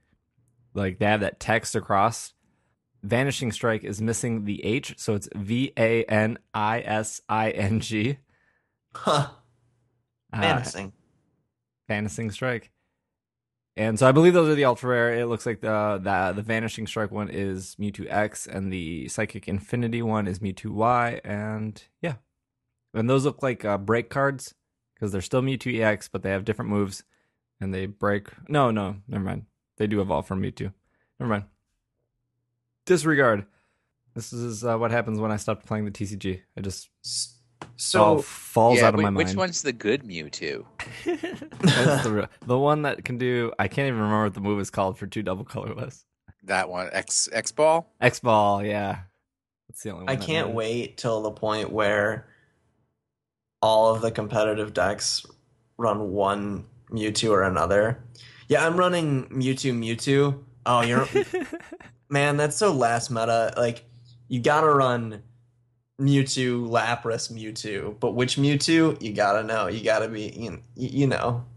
Like 0.74 0.98
they 0.98 1.06
have 1.06 1.20
that 1.20 1.38
text 1.38 1.76
across. 1.76 2.34
Vanishing 3.02 3.52
Strike 3.52 3.84
is 3.84 4.02
missing 4.02 4.44
the 4.44 4.64
H, 4.64 4.94
so 4.96 5.14
it's 5.14 5.28
V 5.34 5.72
A 5.76 6.04
N 6.04 6.38
I 6.52 6.80
S 6.80 7.20
I 7.28 7.50
N 7.50 7.80
G. 7.80 8.18
Huh. 8.94 9.28
Uh, 10.32 10.40
Fantasy. 10.40 10.92
Vanishing 11.86 12.30
Strike. 12.30 12.72
And 13.76 13.98
so 13.98 14.08
I 14.08 14.12
believe 14.12 14.34
those 14.34 14.48
are 14.48 14.54
the 14.54 14.64
ultra 14.64 14.90
rare. 14.90 15.18
It 15.18 15.26
looks 15.26 15.46
like 15.46 15.60
the 15.60 16.00
the 16.02 16.32
the 16.34 16.42
Vanishing 16.42 16.86
Strike 16.86 17.10
one 17.10 17.28
is 17.28 17.76
Mewtwo 17.78 18.06
X, 18.08 18.46
and 18.46 18.72
the 18.72 19.08
Psychic 19.08 19.48
Infinity 19.48 20.00
one 20.00 20.26
is 20.26 20.38
Mewtwo 20.38 20.70
Y, 20.70 21.20
and 21.24 21.82
yeah, 22.00 22.14
and 22.94 23.10
those 23.10 23.24
look 23.24 23.42
like 23.42 23.64
uh, 23.64 23.76
break 23.78 24.08
cards 24.08 24.54
because 24.94 25.12
they're 25.12 25.20
still 25.20 25.42
Mewtwo 25.42 25.78
EX, 25.80 26.08
but 26.08 26.22
they 26.22 26.30
have 26.30 26.44
different 26.44 26.70
moves, 26.70 27.04
and 27.60 27.74
they 27.74 27.86
break. 27.86 28.28
No, 28.48 28.70
no, 28.70 28.96
never 29.08 29.24
mind. 29.24 29.46
They 29.76 29.86
do 29.86 30.00
evolve 30.00 30.26
from 30.26 30.40
Mewtwo. 30.42 30.72
Never 31.20 31.30
mind. 31.30 31.44
Disregard. 32.86 33.46
This 34.14 34.32
is 34.32 34.64
uh, 34.64 34.76
what 34.78 34.90
happens 34.90 35.18
when 35.18 35.32
I 35.32 35.36
stopped 35.36 35.66
playing 35.66 35.84
the 35.86 35.90
TCG. 35.90 36.40
I 36.56 36.60
just 36.60 36.88
S- 37.04 37.38
so 37.76 38.18
So 38.18 38.22
falls 38.22 38.78
yeah, 38.78 38.86
out 38.88 38.94
of 38.94 38.98
wait, 38.98 39.04
my 39.04 39.10
mind. 39.10 39.28
which 39.28 39.36
one's 39.36 39.62
the 39.62 39.72
good 39.72 40.04
Mewtwo? 40.04 40.64
That's 41.04 42.04
the 42.04 42.12
real, 42.12 42.28
the 42.46 42.58
one 42.58 42.82
that 42.82 43.04
can 43.04 43.18
do. 43.18 43.52
I 43.58 43.66
can't 43.68 43.88
even 43.88 43.98
remember 44.00 44.24
what 44.24 44.34
the 44.34 44.40
move 44.40 44.60
is 44.60 44.70
called 44.70 44.98
for 44.98 45.06
two 45.06 45.22
double 45.22 45.44
colorless. 45.44 46.04
That 46.44 46.68
one, 46.68 46.90
X 46.92 47.28
X 47.32 47.52
Ball. 47.52 47.90
X 48.00 48.20
ball, 48.20 48.62
yeah. 48.62 48.98
That's 49.68 49.82
the 49.82 49.90
only 49.90 50.04
one. 50.04 50.12
I 50.12 50.16
can't 50.16 50.48
matters. 50.48 50.56
wait 50.56 50.96
till 50.98 51.22
the 51.22 51.30
point 51.30 51.72
where 51.72 52.26
all 53.64 53.94
of 53.94 54.02
the 54.02 54.10
competitive 54.10 54.74
decks 54.74 55.24
run 55.78 56.12
one 56.12 56.66
Mewtwo 56.90 57.30
or 57.30 57.42
another. 57.44 58.04
Yeah, 58.46 58.66
I'm 58.66 58.76
running 58.76 59.24
Mewtwo 59.30 59.72
Mewtwo. 59.72 60.38
Oh, 60.66 60.82
you're 60.82 61.08
man, 62.10 62.36
that's 62.36 62.58
so 62.58 62.74
last 62.74 63.10
meta. 63.10 63.54
Like 63.56 63.86
you 64.28 64.40
gotta 64.40 64.68
run 64.68 65.22
Mewtwo, 65.98 66.68
Lapras, 66.68 67.32
Mewtwo, 67.32 67.98
but 67.98 68.12
which 68.12 68.36
Mewtwo 68.36 69.00
you 69.02 69.14
gotta 69.14 69.42
know. 69.42 69.68
You 69.68 69.82
gotta 69.82 70.08
be 70.08 70.30
you, 70.36 70.60
you 70.76 71.06
know. 71.06 71.46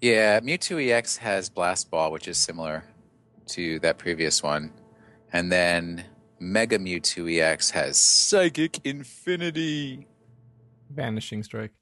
Yeah, 0.00 0.40
Mewtwo 0.40 0.84
EX 0.84 1.16
has 1.18 1.48
Blast 1.48 1.88
Ball, 1.88 2.10
which 2.10 2.26
is 2.26 2.36
similar 2.36 2.82
to 3.50 3.78
that 3.78 3.98
previous 3.98 4.42
one, 4.42 4.72
and 5.32 5.52
then 5.52 6.02
Mega 6.40 6.76
Mewtwo 6.76 7.40
EX 7.40 7.70
has 7.70 7.98
Psychic 7.98 8.80
Infinity. 8.84 10.08
Vanishing 10.94 11.42
strike. 11.42 11.72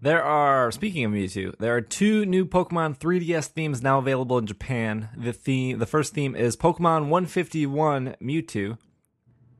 There 0.00 0.22
are 0.22 0.70
speaking 0.70 1.04
of 1.04 1.12
Mewtwo, 1.12 1.58
there 1.58 1.74
are 1.74 1.80
two 1.80 2.24
new 2.24 2.44
Pokemon 2.46 2.98
3DS 2.98 3.48
themes 3.48 3.82
now 3.82 3.98
available 3.98 4.38
in 4.38 4.46
Japan. 4.46 5.08
The 5.16 5.32
theme, 5.32 5.78
the 5.78 5.86
first 5.86 6.14
theme 6.14 6.36
is 6.36 6.56
Pokemon 6.56 7.08
151 7.08 8.14
Mewtwo. 8.22 8.78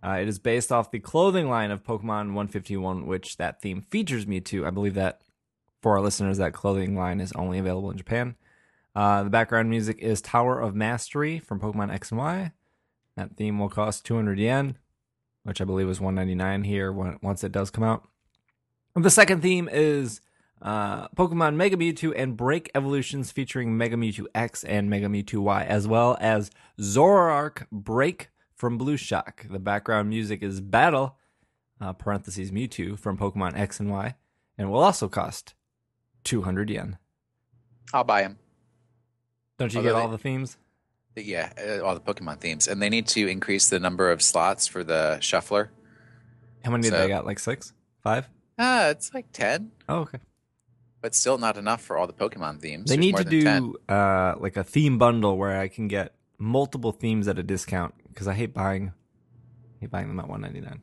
Uh, 0.01 0.19
it 0.21 0.29
is 0.29 0.39
based 0.39 0.71
off 0.71 0.93
the 0.93 1.01
clothing 1.01 1.49
line 1.49 1.73
of 1.73 1.83
Pokemon 1.83 2.35
151, 2.35 3.07
which 3.07 3.37
that 3.39 3.61
theme 3.61 3.83
features 3.91 4.27
Mewtwo. 4.27 4.65
I 4.65 4.71
believe 4.71 4.95
that 4.95 5.23
for 5.83 5.97
our 5.97 6.01
listeners, 6.01 6.39
that 6.39 6.53
clothing 6.53 6.97
line 6.97 7.21
is 7.21 7.33
only 7.33 7.59
available 7.59 7.91
in 7.91 7.97
Japan. 7.97 8.37
Uh, 8.95 9.25
the 9.25 9.31
background 9.31 9.71
music 9.71 9.99
is 9.99 10.21
Tower 10.21 10.61
of 10.61 10.75
Mastery 10.75 11.41
from 11.41 11.59
Pokemon 11.59 11.93
X 11.93 12.13
and 12.13 12.19
Y. 12.19 12.53
That 13.17 13.37
theme 13.37 13.59
will 13.59 13.69
cost 13.69 14.05
200 14.07 14.39
yen, 14.39 14.79
which 15.43 15.61
I 15.61 15.65
believe 15.65 15.89
is 15.89 16.01
199 16.01 16.63
here 16.63 16.93
when, 16.93 17.19
once 17.23 17.43
it 17.43 17.51
does 17.51 17.71
come 17.71 17.83
out. 17.83 18.07
The 18.95 19.11
second 19.11 19.43
theme 19.43 19.69
is 19.71 20.21
uh, 20.61 21.09
Pokemon 21.09 21.55
Mega 21.55 21.77
Mewtwo 21.77 22.13
and 22.17 22.37
Break 22.37 22.71
Evolutions 22.75 23.31
featuring 23.31 23.77
Mega 23.77 23.97
Mewtwo 23.97 24.27
X 24.35 24.65
and 24.65 24.91
Mega 24.91 25.07
Mewtwo 25.07 25.39
Y, 25.41 25.65
as 25.65 25.87
well 25.87 26.17
as 26.21 26.51
Zoroark 26.81 27.67
Break 27.71 28.31
from 28.55 28.77
Blue 28.77 28.97
Shock. 28.97 29.47
The 29.49 29.61
background 29.61 30.09
music 30.09 30.43
is 30.43 30.61
Battle, 30.61 31.17
uh, 31.81 31.93
parentheses 31.93 32.51
Mewtwo 32.51 32.99
from 32.99 33.17
Pokemon 33.17 33.57
X 33.57 33.79
and 33.79 33.91
Y, 33.91 34.17
and 34.57 34.71
will 34.71 34.81
also 34.83 35.09
cost 35.09 35.55
200 36.25 36.69
yen. 36.71 36.99
I'll 37.95 38.05
buy 38.05 38.23
them. 38.23 38.39
Don't 39.59 39.73
you 39.73 39.79
Although 39.79 39.91
get 39.91 39.95
they- 39.97 40.03
all 40.03 40.09
the 40.09 40.19
themes? 40.19 40.57
Yeah, 41.17 41.51
uh, 41.59 41.85
all 41.85 41.95
the 41.95 42.01
Pokemon 42.01 42.39
themes, 42.39 42.69
and 42.69 42.81
they 42.81 42.89
need 42.89 43.09
to 43.09 43.27
increase 43.27 43.69
the 43.71 43.81
number 43.81 44.11
of 44.13 44.23
slots 44.23 44.69
for 44.69 44.85
the 44.85 45.19
shuffler. 45.21 45.71
How 46.65 46.71
many 46.71 46.83
did 46.85 46.93
they 46.93 47.09
got? 47.09 47.27
Like 47.27 47.41
six? 47.41 47.73
Five? 48.05 48.29
Ah, 48.59 48.89
it's 48.89 49.13
like 49.15 49.31
ten, 49.33 49.71
Oh, 49.89 49.99
okay. 50.01 50.19
but 51.01 51.15
still 51.15 51.39
not 51.39 51.57
enough 51.57 51.81
for 51.83 51.97
all 51.97 52.07
the 52.07 52.13
Pokemon 52.13 52.61
themes. 52.61 52.89
They 52.91 52.97
There's 52.97 53.07
need 53.07 53.17
to 53.17 53.25
do 53.25 53.77
uh, 53.89 54.35
like 54.39 54.57
a 54.57 54.65
theme 54.65 54.99
bundle 54.99 55.37
where 55.37 55.59
I 55.61 55.69
can 55.69 55.87
get 55.89 56.15
multiple 56.39 56.93
themes 56.93 57.29
at 57.29 57.39
a 57.39 57.43
discount 57.43 57.95
because 58.09 58.27
I 58.29 58.35
hate 58.35 58.53
buying, 58.55 58.93
hate 59.81 59.91
buying 59.91 60.09
them 60.09 60.19
at 60.21 60.29
one 60.29 60.41
ninety 60.41 60.61
nine. 60.61 60.81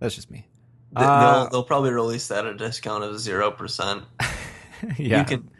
That's 0.00 0.14
just 0.14 0.30
me. 0.30 0.48
Th- 0.96 1.06
Uh, 1.06 1.20
they'll 1.20 1.50
they'll 1.50 1.64
probably 1.64 1.90
release 1.90 2.28
that 2.28 2.46
at 2.46 2.54
a 2.54 2.56
discount 2.56 3.04
of 3.04 3.18
zero 3.20 3.50
percent. 3.50 4.04
yeah, 4.96 5.18
You 5.18 5.24
can 5.24 5.50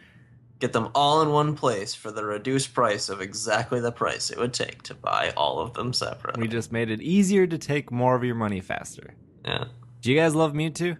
get 0.59 0.73
them 0.73 0.89
all 0.95 1.21
in 1.21 1.29
one 1.29 1.55
place 1.55 1.93
for 1.93 2.09
the 2.11 2.23
reduced 2.25 2.73
price 2.73 3.07
of 3.09 3.21
exactly 3.21 3.79
the 3.79 3.91
price 3.91 4.29
it 4.31 4.37
would 4.39 4.53
take 4.53 4.81
to 4.83 4.95
buy 4.95 5.31
all 5.37 5.59
of 5.59 5.73
them 5.73 5.93
separately. 5.93 6.41
we 6.41 6.47
just 6.47 6.71
made 6.71 6.89
it 6.89 7.01
easier 7.01 7.45
to 7.47 7.57
take 7.57 7.91
more 7.91 8.15
of 8.15 8.23
your 8.23 8.35
money 8.35 8.59
faster. 8.61 9.13
yeah. 9.45 9.65
Do 10.01 10.11
you 10.11 10.17
guys 10.17 10.33
love 10.33 10.53
Mewtwo? 10.53 10.97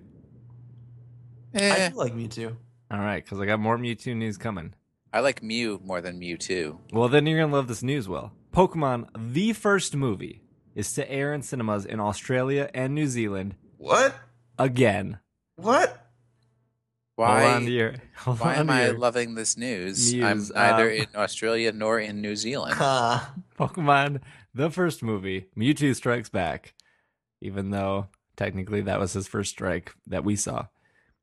Eh, 1.53 1.85
I 1.87 1.89
do 1.89 1.95
like 1.95 2.13
Mewtwo. 2.13 2.55
All 2.91 2.99
right, 2.99 3.23
because 3.23 3.39
I 3.39 3.45
got 3.45 3.59
more 3.59 3.77
Mewtwo 3.77 4.15
news 4.15 4.37
coming. 4.37 4.73
I 5.11 5.21
like 5.21 5.41
Mew 5.41 5.79
more 5.83 6.01
than 6.01 6.19
Mewtwo. 6.19 6.77
Well, 6.91 7.09
then 7.09 7.25
you're 7.25 7.39
gonna 7.39 7.53
love 7.53 7.67
this 7.67 7.83
news, 7.83 8.07
Will. 8.07 8.31
Pokemon: 8.53 9.07
The 9.33 9.53
First 9.53 9.95
Movie 9.95 10.41
is 10.75 10.93
to 10.93 11.09
air 11.11 11.33
in 11.33 11.41
cinemas 11.41 11.85
in 11.85 11.99
Australia 11.99 12.69
and 12.73 12.93
New 12.93 13.07
Zealand 13.07 13.55
What? 13.77 14.15
again. 14.57 15.19
What? 15.55 16.05
Why? 17.15 17.41
Hold 17.41 17.53
on 17.55 17.65
to 17.65 17.71
your, 17.71 17.93
hold 18.17 18.39
why 18.39 18.53
on 18.53 18.59
am 18.61 18.67
to 18.67 18.73
I 18.73 18.89
loving 18.91 19.35
this 19.35 19.57
news? 19.57 20.13
News, 20.13 20.23
I'm 20.23 20.55
neither 20.55 20.89
um, 20.89 20.95
in 20.95 21.07
Australia 21.15 21.71
nor 21.73 21.99
in 21.99 22.21
New 22.21 22.35
Zealand. 22.35 22.75
Huh. 22.75 23.19
Pokemon, 23.59 24.21
the 24.53 24.69
first 24.71 25.03
movie, 25.03 25.47
Mewtwo 25.57 25.93
Strikes 25.95 26.29
Back, 26.29 26.73
even 27.41 27.71
though 27.71 28.07
technically 28.37 28.81
that 28.81 28.99
was 28.99 29.11
his 29.13 29.27
first 29.27 29.51
strike 29.51 29.93
that 30.07 30.23
we 30.23 30.35
saw. 30.37 30.67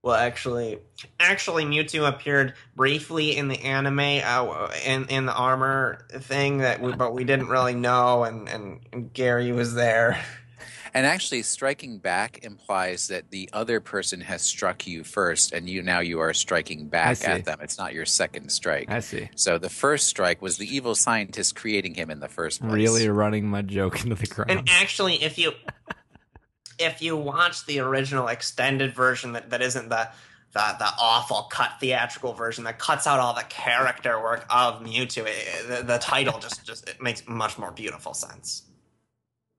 Well, 0.06 0.14
actually, 0.14 0.78
actually, 1.18 1.64
Mewtwo 1.64 2.08
appeared 2.08 2.54
briefly 2.76 3.36
in 3.36 3.48
the 3.48 3.58
anime, 3.58 3.98
uh, 3.98 4.68
in 4.84 5.06
in 5.06 5.26
the 5.26 5.34
armor 5.34 6.06
thing 6.10 6.58
that, 6.58 6.80
we, 6.80 6.92
but 6.92 7.12
we 7.12 7.24
didn't 7.24 7.48
really 7.48 7.74
know, 7.74 8.22
and, 8.22 8.48
and 8.48 8.86
and 8.92 9.12
Gary 9.12 9.50
was 9.50 9.74
there. 9.74 10.24
And 10.94 11.06
actually, 11.06 11.42
striking 11.42 11.98
back 11.98 12.44
implies 12.44 13.08
that 13.08 13.32
the 13.32 13.50
other 13.52 13.80
person 13.80 14.20
has 14.20 14.42
struck 14.42 14.86
you 14.86 15.02
first, 15.02 15.52
and 15.52 15.68
you 15.68 15.82
now 15.82 15.98
you 15.98 16.20
are 16.20 16.32
striking 16.32 16.86
back 16.86 17.26
at 17.26 17.44
them. 17.44 17.58
It's 17.60 17.76
not 17.76 17.92
your 17.92 18.06
second 18.06 18.50
strike. 18.50 18.88
I 18.88 19.00
see. 19.00 19.28
So 19.34 19.58
the 19.58 19.68
first 19.68 20.06
strike 20.06 20.40
was 20.40 20.56
the 20.56 20.72
evil 20.72 20.94
scientist 20.94 21.56
creating 21.56 21.94
him 21.94 22.12
in 22.12 22.20
the 22.20 22.28
first 22.28 22.60
place. 22.60 22.72
Really 22.72 23.08
running 23.08 23.48
my 23.48 23.62
joke 23.62 24.04
into 24.04 24.14
the 24.14 24.28
ground. 24.28 24.52
And 24.52 24.68
actually, 24.70 25.20
if 25.20 25.36
you 25.36 25.50
if 26.78 27.00
you 27.02 27.16
watch 27.16 27.66
the 27.66 27.78
original 27.80 28.28
extended 28.28 28.94
version 28.94 29.32
that, 29.32 29.50
that 29.50 29.62
isn't 29.62 29.88
the, 29.88 30.08
the 30.52 30.76
the 30.78 30.88
awful 31.00 31.42
cut 31.50 31.72
theatrical 31.80 32.32
version 32.32 32.64
that 32.64 32.78
cuts 32.78 33.06
out 33.06 33.18
all 33.20 33.34
the 33.34 33.44
character 33.48 34.20
work 34.22 34.46
of 34.50 34.80
Mewtwo, 34.82 35.26
it, 35.26 35.68
the, 35.68 35.82
the 35.82 35.98
title 35.98 36.38
just 36.38 36.64
just 36.64 36.88
it 36.88 37.00
makes 37.02 37.26
much 37.28 37.58
more 37.58 37.70
beautiful 37.72 38.14
sense. 38.14 38.62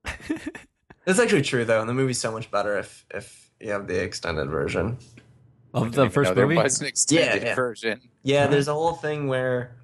It's 1.05 1.19
actually 1.19 1.43
true 1.43 1.63
though, 1.63 1.79
and 1.79 1.87
the 1.87 1.93
movie's 1.93 2.19
so 2.19 2.33
much 2.33 2.51
better 2.51 2.77
if 2.77 3.05
if 3.11 3.49
you 3.61 3.71
have 3.71 3.87
the 3.87 4.03
extended 4.03 4.49
version. 4.49 4.97
Of 5.73 5.93
the 5.93 6.09
first 6.09 6.31
know 6.31 6.33
there 6.35 6.47
movie? 6.47 6.61
was 6.61 6.81
an 6.81 6.87
extended 6.87 7.43
Yeah, 7.43 7.49
yeah. 7.49 7.55
version. 7.55 8.01
Yeah, 8.23 8.43
Huh? 8.43 8.51
there's 8.51 8.67
a 8.67 8.73
whole 8.73 8.91
thing 8.93 9.27
where 9.29 9.77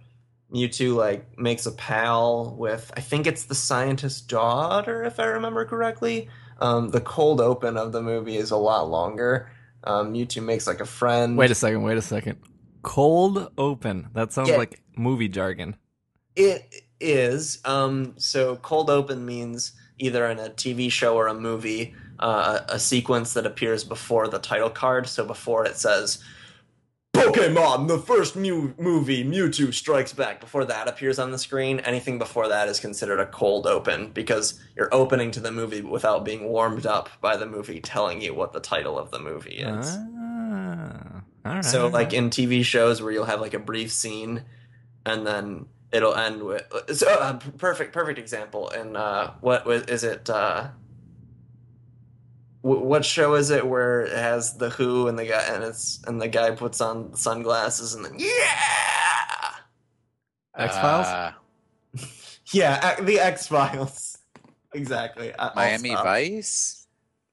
Mewtwo 0.54 0.96
like 0.98 1.40
makes 1.40 1.66
a 1.66 1.72
pal 1.72 2.56
with 2.58 2.92
I 2.98 3.00
think 3.00 3.26
it's 3.26 3.46
the 3.46 3.56
scientist's 3.56 4.20
daughter, 4.20 5.06
if 5.06 5.18
I 5.18 5.26
remember 5.26 5.64
correctly. 5.64 6.28
Um, 6.60 6.90
the 6.90 7.02
cold 7.02 7.42
open 7.42 7.78
of 7.78 7.92
the 7.92 8.02
movie 8.02 8.38
is 8.38 8.52
a 8.52 8.58
lot 8.58 8.90
longer. 8.90 9.52
Um, 9.84 10.14
Mewtwo 10.14 10.44
makes 10.44 10.68
like 10.68 10.80
a 10.80 10.86
friend. 10.86 11.38
Wait 11.38 11.52
a 11.52 11.56
second, 11.56 11.84
wait 11.84 11.98
a 11.98 12.02
second. 12.02 12.38
Cold 12.82 13.52
open. 13.58 14.10
That 14.14 14.32
sounds 14.34 14.50
Yeah. 14.50 14.58
like 14.58 14.82
movie 14.96 15.28
jargon. 15.30 15.76
It 16.36 16.84
is. 17.00 17.60
Um, 17.66 18.14
so 18.18 18.56
cold 18.58 18.90
open 18.90 19.26
means 19.26 19.74
either 20.00 20.26
in 20.28 20.40
a 20.40 20.50
TV 20.50 20.92
show 20.92 21.16
or 21.16 21.28
a 21.28 21.34
movie, 21.34 21.94
uh, 22.20 22.60
a, 22.70 22.76
a 22.76 22.80
sequence 22.80 23.34
that 23.34 23.46
appears 23.46 23.84
before 23.84 24.28
the 24.28 24.40
title 24.40 24.70
card. 24.70 25.08
So 25.08 25.26
before 25.26 25.66
it 25.66 25.78
says 25.78 26.20
Pokemon, 27.14 27.88
the 27.88 28.00
first 28.00 28.36
Mew 28.36 28.74
movie, 28.78 29.24
Mewtwo 29.24 29.74
Strikes 29.74 30.14
Back. 30.14 30.40
Before 30.40 30.66
that 30.66 30.88
appears 30.88 31.20
on 31.20 31.32
the 31.32 31.38
screen, 31.38 31.80
anything 31.82 32.18
before 32.18 32.48
that 32.48 32.68
is 32.68 32.80
considered 32.80 33.20
a 33.20 33.26
cold 33.26 33.68
open 33.68 34.12
because 34.12 34.60
you're 34.76 34.94
opening 34.94 35.32
to 35.32 35.40
the 35.40 35.52
movie 35.52 35.82
without 35.82 36.26
being 36.26 36.46
warmed 36.50 36.86
up 36.86 37.10
by 37.22 37.38
the 37.38 37.46
movie 37.46 37.80
telling 37.80 38.22
you 38.22 38.34
what 38.34 38.52
the 38.52 38.60
title 38.60 38.98
of 38.98 39.12
the 39.12 39.20
movie 39.20 39.58
is. 39.58 39.98
Ah, 39.98 41.24
right. 41.46 41.64
So, 41.64 41.88
like 41.88 42.14
in 42.14 42.30
TV 42.30 42.64
shows 42.66 43.02
where 43.02 43.12
you'll 43.12 43.26
have 43.26 43.42
like 43.42 43.54
a 43.54 43.60
brief 43.60 43.92
scene, 43.92 44.44
and 45.06 45.26
then 45.26 45.68
it'll 45.92 46.16
end 46.16 46.42
with 46.44 46.64
so 46.94 47.08
uh, 47.08 47.38
perfect 47.58 47.94
perfect 47.94 48.18
example. 48.20 48.70
And 48.70 48.98
uh, 48.98 49.32
what 49.40 49.66
was 49.66 49.84
is 49.84 50.04
it? 50.04 50.30
Uh, 50.30 50.70
what 52.64 53.04
show 53.06 53.34
is 53.36 53.50
it 53.50 53.68
where 53.68 54.02
it 54.04 54.18
has 54.18 54.58
the 54.58 54.70
Who 54.70 55.08
and 55.08 55.20
the 55.20 55.26
guy 55.26 55.42
and 55.54 55.64
it's 55.64 56.02
and 56.08 56.22
the 56.22 56.28
guy 56.30 56.52
puts 56.52 56.80
on 56.82 57.14
sunglasses 57.16 57.94
and 57.94 58.04
then 58.06 58.16
yeah 58.18 59.56
X-Files? 60.56 61.08
Uh, 61.08 61.32
yeah 62.54 62.96
uh, 63.00 63.04
the 63.04 63.20
X 63.20 63.48
Files 63.48 64.18
exactly 64.74 65.34
I- 65.34 65.48
I'll 65.48 65.56
Miami 65.56 65.90
stop. 65.90 66.04
Vice. 66.06 66.88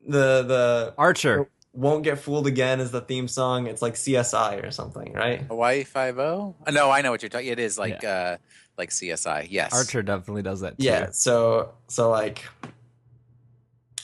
the 0.07 0.43
the 0.43 0.95
Archer. 0.99 1.49
won't 1.73 2.03
get 2.05 2.19
fooled 2.19 2.47
again 2.47 2.81
is 2.81 2.91
the 2.91 3.01
theme 3.01 3.29
song. 3.29 3.67
It's 3.67 3.83
like 3.83 3.95
CSI 3.95 4.67
or 4.67 4.71
something, 4.71 5.13
right? 5.13 5.43
Hawaii 5.43 5.85
Five 5.85 6.19
O. 6.19 6.57
No, 6.71 6.91
I 6.91 7.03
know 7.03 7.11
what 7.13 7.23
you're 7.23 7.29
talking. 7.29 7.49
It 7.49 7.59
is 7.59 7.79
like 7.79 8.03
uh 8.05 8.39
like 8.79 8.91
CSI. 8.91 9.47
Yes. 9.51 9.73
Archer 9.73 10.03
definitely 10.03 10.43
does 10.43 10.61
that 10.61 10.79
too. 10.79 10.85
Yeah, 10.87 11.11
so 11.13 11.73
so 11.89 12.11
like 12.11 12.45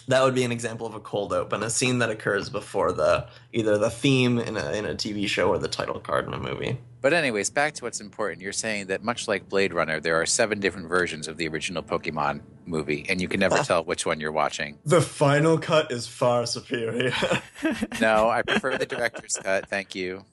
that 0.08 0.22
would 0.22 0.34
be 0.34 0.44
an 0.44 0.52
example 0.52 0.86
of 0.86 0.94
a 0.94 1.00
cold 1.00 1.32
open, 1.32 1.62
a 1.62 1.70
scene 1.70 1.98
that 1.98 2.10
occurs 2.10 2.48
before 2.48 2.92
the 2.92 3.26
either 3.52 3.76
the 3.78 3.90
theme 3.90 4.38
in 4.38 4.56
a 4.56 4.72
in 4.72 4.84
a 4.84 4.94
TV 4.94 5.26
show 5.28 5.48
or 5.48 5.58
the 5.58 5.68
title 5.68 5.98
card 6.00 6.26
in 6.26 6.34
a 6.34 6.38
movie. 6.38 6.78
But 7.00 7.12
anyways, 7.12 7.50
back 7.50 7.74
to 7.74 7.84
what's 7.84 8.00
important. 8.00 8.42
You're 8.42 8.52
saying 8.52 8.86
that 8.86 9.04
much 9.04 9.28
like 9.28 9.48
Blade 9.48 9.72
Runner, 9.72 10.00
there 10.00 10.20
are 10.20 10.26
seven 10.26 10.58
different 10.58 10.88
versions 10.88 11.28
of 11.28 11.36
the 11.36 11.46
original 11.46 11.82
Pokemon 11.82 12.40
movie, 12.64 13.06
and 13.08 13.20
you 13.20 13.28
can 13.28 13.38
never 13.40 13.58
tell 13.62 13.84
which 13.84 14.04
one 14.06 14.18
you're 14.18 14.32
watching. 14.32 14.78
The 14.84 15.00
final 15.00 15.58
cut 15.58 15.92
is 15.92 16.06
far 16.06 16.46
superior. 16.46 17.12
No, 18.00 18.28
I 18.28 18.42
prefer 18.42 18.76
the 18.78 18.86
director's 18.86 19.38
cut. 19.42 19.68
Thank 19.68 19.94
you. 19.94 20.24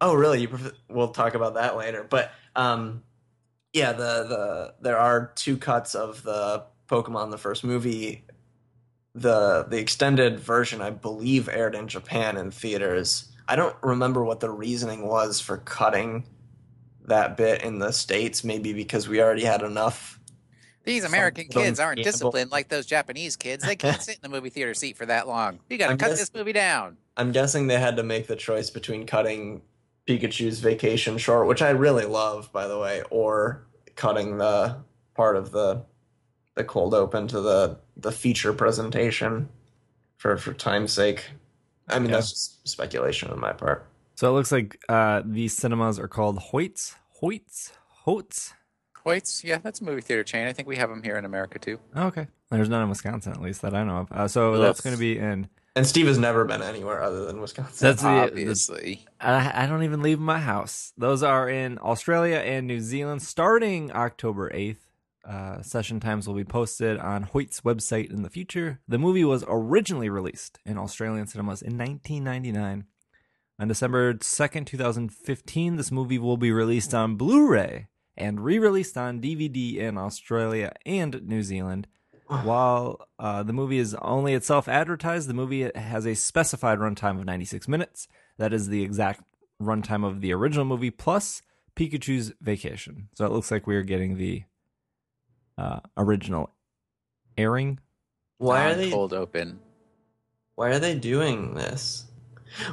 oh, 0.00 0.14
really? 0.14 0.40
You 0.40 0.48
prefer, 0.48 0.72
we'll 0.88 1.08
talk 1.08 1.34
about 1.34 1.54
that 1.54 1.76
later. 1.76 2.06
But 2.08 2.30
um, 2.54 3.02
yeah, 3.72 3.92
the 3.92 4.24
the 4.28 4.74
there 4.80 4.98
are 4.98 5.32
two 5.34 5.56
cuts 5.56 5.94
of 5.94 6.22
the 6.22 6.64
Pokemon 6.88 7.30
the 7.30 7.38
first 7.38 7.64
movie. 7.64 8.24
The 9.16 9.64
the 9.68 9.78
extended 9.78 10.38
version, 10.38 10.82
I 10.82 10.90
believe, 10.90 11.48
aired 11.48 11.74
in 11.74 11.88
Japan 11.88 12.36
in 12.36 12.50
theaters. 12.50 13.32
I 13.48 13.56
don't 13.56 13.74
remember 13.82 14.22
what 14.24 14.40
the 14.40 14.50
reasoning 14.50 15.08
was 15.08 15.40
for 15.40 15.56
cutting 15.56 16.24
that 17.06 17.36
bit 17.36 17.62
in 17.62 17.78
the 17.78 17.92
states. 17.92 18.44
Maybe 18.44 18.72
because 18.74 19.08
we 19.08 19.22
already 19.22 19.44
had 19.44 19.62
enough 19.62 20.20
These 20.84 21.04
American 21.04 21.48
kids 21.48 21.80
aren't 21.80 22.02
disciplined 22.02 22.50
like 22.50 22.68
those 22.68 22.84
Japanese 22.84 23.36
kids. 23.36 23.64
They 23.64 23.76
can't 23.76 24.02
sit 24.02 24.16
in 24.16 24.22
the 24.22 24.28
movie 24.28 24.50
theater 24.50 24.74
seat 24.74 24.96
for 24.98 25.06
that 25.06 25.26
long. 25.26 25.60
You 25.70 25.78
got 25.78 25.88
to 25.88 25.96
cut 25.96 26.10
guess- 26.10 26.18
this 26.18 26.34
movie 26.34 26.52
down. 26.52 26.98
I'm 27.16 27.32
guessing 27.32 27.66
they 27.66 27.80
had 27.80 27.96
to 27.96 28.02
make 28.02 28.26
the 28.26 28.36
choice 28.36 28.68
between 28.68 29.06
cutting 29.06 29.62
Pikachu's 30.06 30.60
vacation 30.60 31.16
short, 31.16 31.46
which 31.48 31.62
I 31.62 31.70
really 31.70 32.04
love, 32.04 32.52
by 32.52 32.68
the 32.68 32.78
way, 32.78 33.02
or 33.10 33.66
cutting 33.94 34.36
the 34.36 34.76
part 35.14 35.36
of 35.36 35.50
the 35.50 35.84
the 36.56 36.64
cold 36.64 36.92
open 36.94 37.28
to 37.28 37.40
the 37.40 37.78
the 37.96 38.10
feature 38.12 38.52
presentation 38.52 39.48
for 40.16 40.36
for 40.36 40.52
time's 40.52 40.92
sake. 40.92 41.24
I 41.88 41.98
mean, 42.00 42.10
Yeah. 42.10 42.16
that's 42.16 42.30
just 42.30 42.68
speculation 42.68 43.30
on 43.30 43.38
my 43.38 43.52
part. 43.52 43.86
So 44.16 44.28
it 44.30 44.32
looks 44.32 44.50
like 44.50 44.80
uh, 44.88 45.22
these 45.24 45.54
cinemas 45.56 45.98
are 46.00 46.08
called 46.08 46.38
Hoyts, 46.38 46.94
Hoyts, 47.22 47.72
Hoyts. 48.06 48.54
Hoyts, 49.04 49.44
yeah, 49.44 49.58
that's 49.58 49.80
a 49.80 49.84
movie 49.84 50.00
theater 50.00 50.24
chain. 50.24 50.48
I 50.48 50.52
think 50.52 50.66
we 50.66 50.76
have 50.76 50.88
them 50.88 51.02
here 51.02 51.16
in 51.16 51.24
America 51.24 51.58
too. 51.60 51.78
Oh, 51.94 52.06
okay, 52.06 52.26
there's 52.50 52.68
none 52.68 52.82
in 52.82 52.88
Wisconsin 52.88 53.32
at 53.32 53.40
least 53.40 53.62
that 53.62 53.74
I 53.74 53.84
know 53.84 53.98
of. 53.98 54.10
Uh, 54.12 54.26
so 54.26 54.54
Ugh. 54.54 54.60
that's 54.62 54.80
going 54.80 54.96
to 54.96 55.00
be 55.00 55.16
in. 55.18 55.48
And 55.76 55.86
Steve 55.86 56.06
has 56.06 56.16
never 56.18 56.46
been 56.46 56.62
anywhere 56.62 57.02
other 57.02 57.26
than 57.26 57.38
Wisconsin. 57.40 57.86
That's 57.86 58.00
the, 58.02 58.08
the 58.08 58.22
Obviously. 58.22 59.04
I, 59.20 59.64
I 59.64 59.66
don't 59.66 59.82
even 59.84 60.00
leave 60.00 60.18
my 60.18 60.38
house. 60.40 60.94
Those 60.96 61.22
are 61.22 61.48
in 61.50 61.78
Australia 61.78 62.36
and 62.38 62.66
New 62.66 62.80
Zealand 62.80 63.20
starting 63.22 63.92
October 63.92 64.50
8th. 64.50 64.78
Uh, 65.28 65.60
session 65.60 65.98
times 65.98 66.28
will 66.28 66.36
be 66.36 66.44
posted 66.44 66.98
on 66.98 67.24
Hoyt's 67.24 67.62
website 67.62 68.12
in 68.12 68.22
the 68.22 68.30
future. 68.30 68.80
The 68.86 68.98
movie 68.98 69.24
was 69.24 69.44
originally 69.48 70.08
released 70.08 70.60
in 70.64 70.78
Australian 70.78 71.26
cinemas 71.26 71.62
in 71.62 71.76
1999. 71.76 72.84
On 73.58 73.68
December 73.68 74.14
2nd, 74.14 74.66
2015, 74.66 75.76
this 75.76 75.90
movie 75.90 76.18
will 76.18 76.36
be 76.36 76.52
released 76.52 76.94
on 76.94 77.16
Blu 77.16 77.48
ray 77.48 77.88
and 78.16 78.44
re 78.44 78.58
released 78.58 78.96
on 78.96 79.20
DVD 79.20 79.78
in 79.78 79.98
Australia 79.98 80.72
and 80.84 81.26
New 81.26 81.42
Zealand. 81.42 81.88
While 82.28 83.08
uh, 83.18 83.42
the 83.42 83.52
movie 83.52 83.78
is 83.78 83.94
only 84.02 84.34
itself 84.34 84.68
advertised, 84.68 85.28
the 85.28 85.34
movie 85.34 85.70
has 85.74 86.06
a 86.06 86.14
specified 86.14 86.78
runtime 86.78 87.18
of 87.18 87.24
96 87.24 87.66
minutes. 87.66 88.06
That 88.38 88.52
is 88.52 88.68
the 88.68 88.82
exact 88.82 89.22
runtime 89.60 90.06
of 90.06 90.20
the 90.20 90.32
original 90.32 90.64
movie 90.64 90.90
plus 90.90 91.42
Pikachu's 91.74 92.32
Vacation. 92.40 93.08
So 93.14 93.26
it 93.26 93.32
looks 93.32 93.50
like 93.50 93.66
we 93.66 93.76
are 93.76 93.82
getting 93.82 94.18
the 94.18 94.44
uh, 95.58 95.80
original 95.96 96.50
airing. 97.36 97.78
why 98.38 98.70
are 98.70 98.74
they 98.74 98.90
cold 98.90 99.12
open? 99.12 99.60
why 100.56 100.70
are 100.70 100.78
they 100.78 100.94
doing 100.94 101.54
this? 101.54 102.06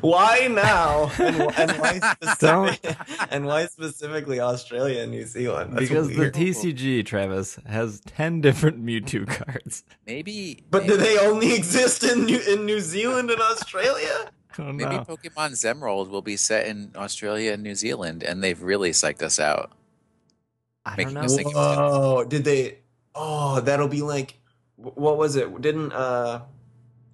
Why 0.02 0.48
now? 0.50 1.12
And, 1.20 1.42
and 1.58 1.72
why 1.80 2.00
specific, 2.00 2.98
and 3.32 3.46
why 3.46 3.66
specifically 3.66 4.40
Australia 4.40 5.02
and 5.02 5.12
New 5.12 5.26
Zealand? 5.26 5.74
That's 5.74 5.90
because 5.90 6.08
weird. 6.10 6.34
the 6.34 6.52
TCG, 6.52 7.06
Travis, 7.06 7.60
has 7.66 8.00
10 8.02 8.42
different 8.42 8.84
Mewtwo 8.84 9.28
cards. 9.46 9.84
Maybe. 10.08 10.64
But 10.70 10.84
maybe, 10.84 10.94
do 10.94 10.98
they 10.98 11.18
only 11.20 11.54
exist 11.54 12.04
in 12.04 12.26
New, 12.26 12.40
in 12.40 12.66
New 12.66 12.80
Zealand 12.80 13.30
and 13.30 13.42
Australia? 13.42 14.32
Maybe 14.58 14.84
know. 14.84 15.06
Pokemon 15.08 15.52
Zemrold 15.54 16.10
will 16.10 16.22
be 16.22 16.38
set 16.38 16.68
in 16.68 16.92
Australia 16.96 17.54
and 17.54 17.64
New 17.64 17.76
Zealand, 17.76 18.24
and 18.24 18.44
they've 18.44 18.62
really 18.62 18.92
psyched 18.92 19.22
us 19.22 19.40
out. 19.40 19.72
I 20.86 20.96
don't 20.96 21.14
know. 21.14 21.22
us 21.22 21.36
think 21.36 21.50
it 21.50 21.56
was 21.56 21.78
Oh, 21.80 22.24
did 22.24 22.44
they? 22.44 22.80
Oh, 23.16 23.60
that'll 23.62 23.88
be 23.88 24.02
like, 24.02 24.40
what 24.76 25.18
was 25.18 25.36
it? 25.36 25.62
Didn't 25.62 25.94
uh, 25.94 26.42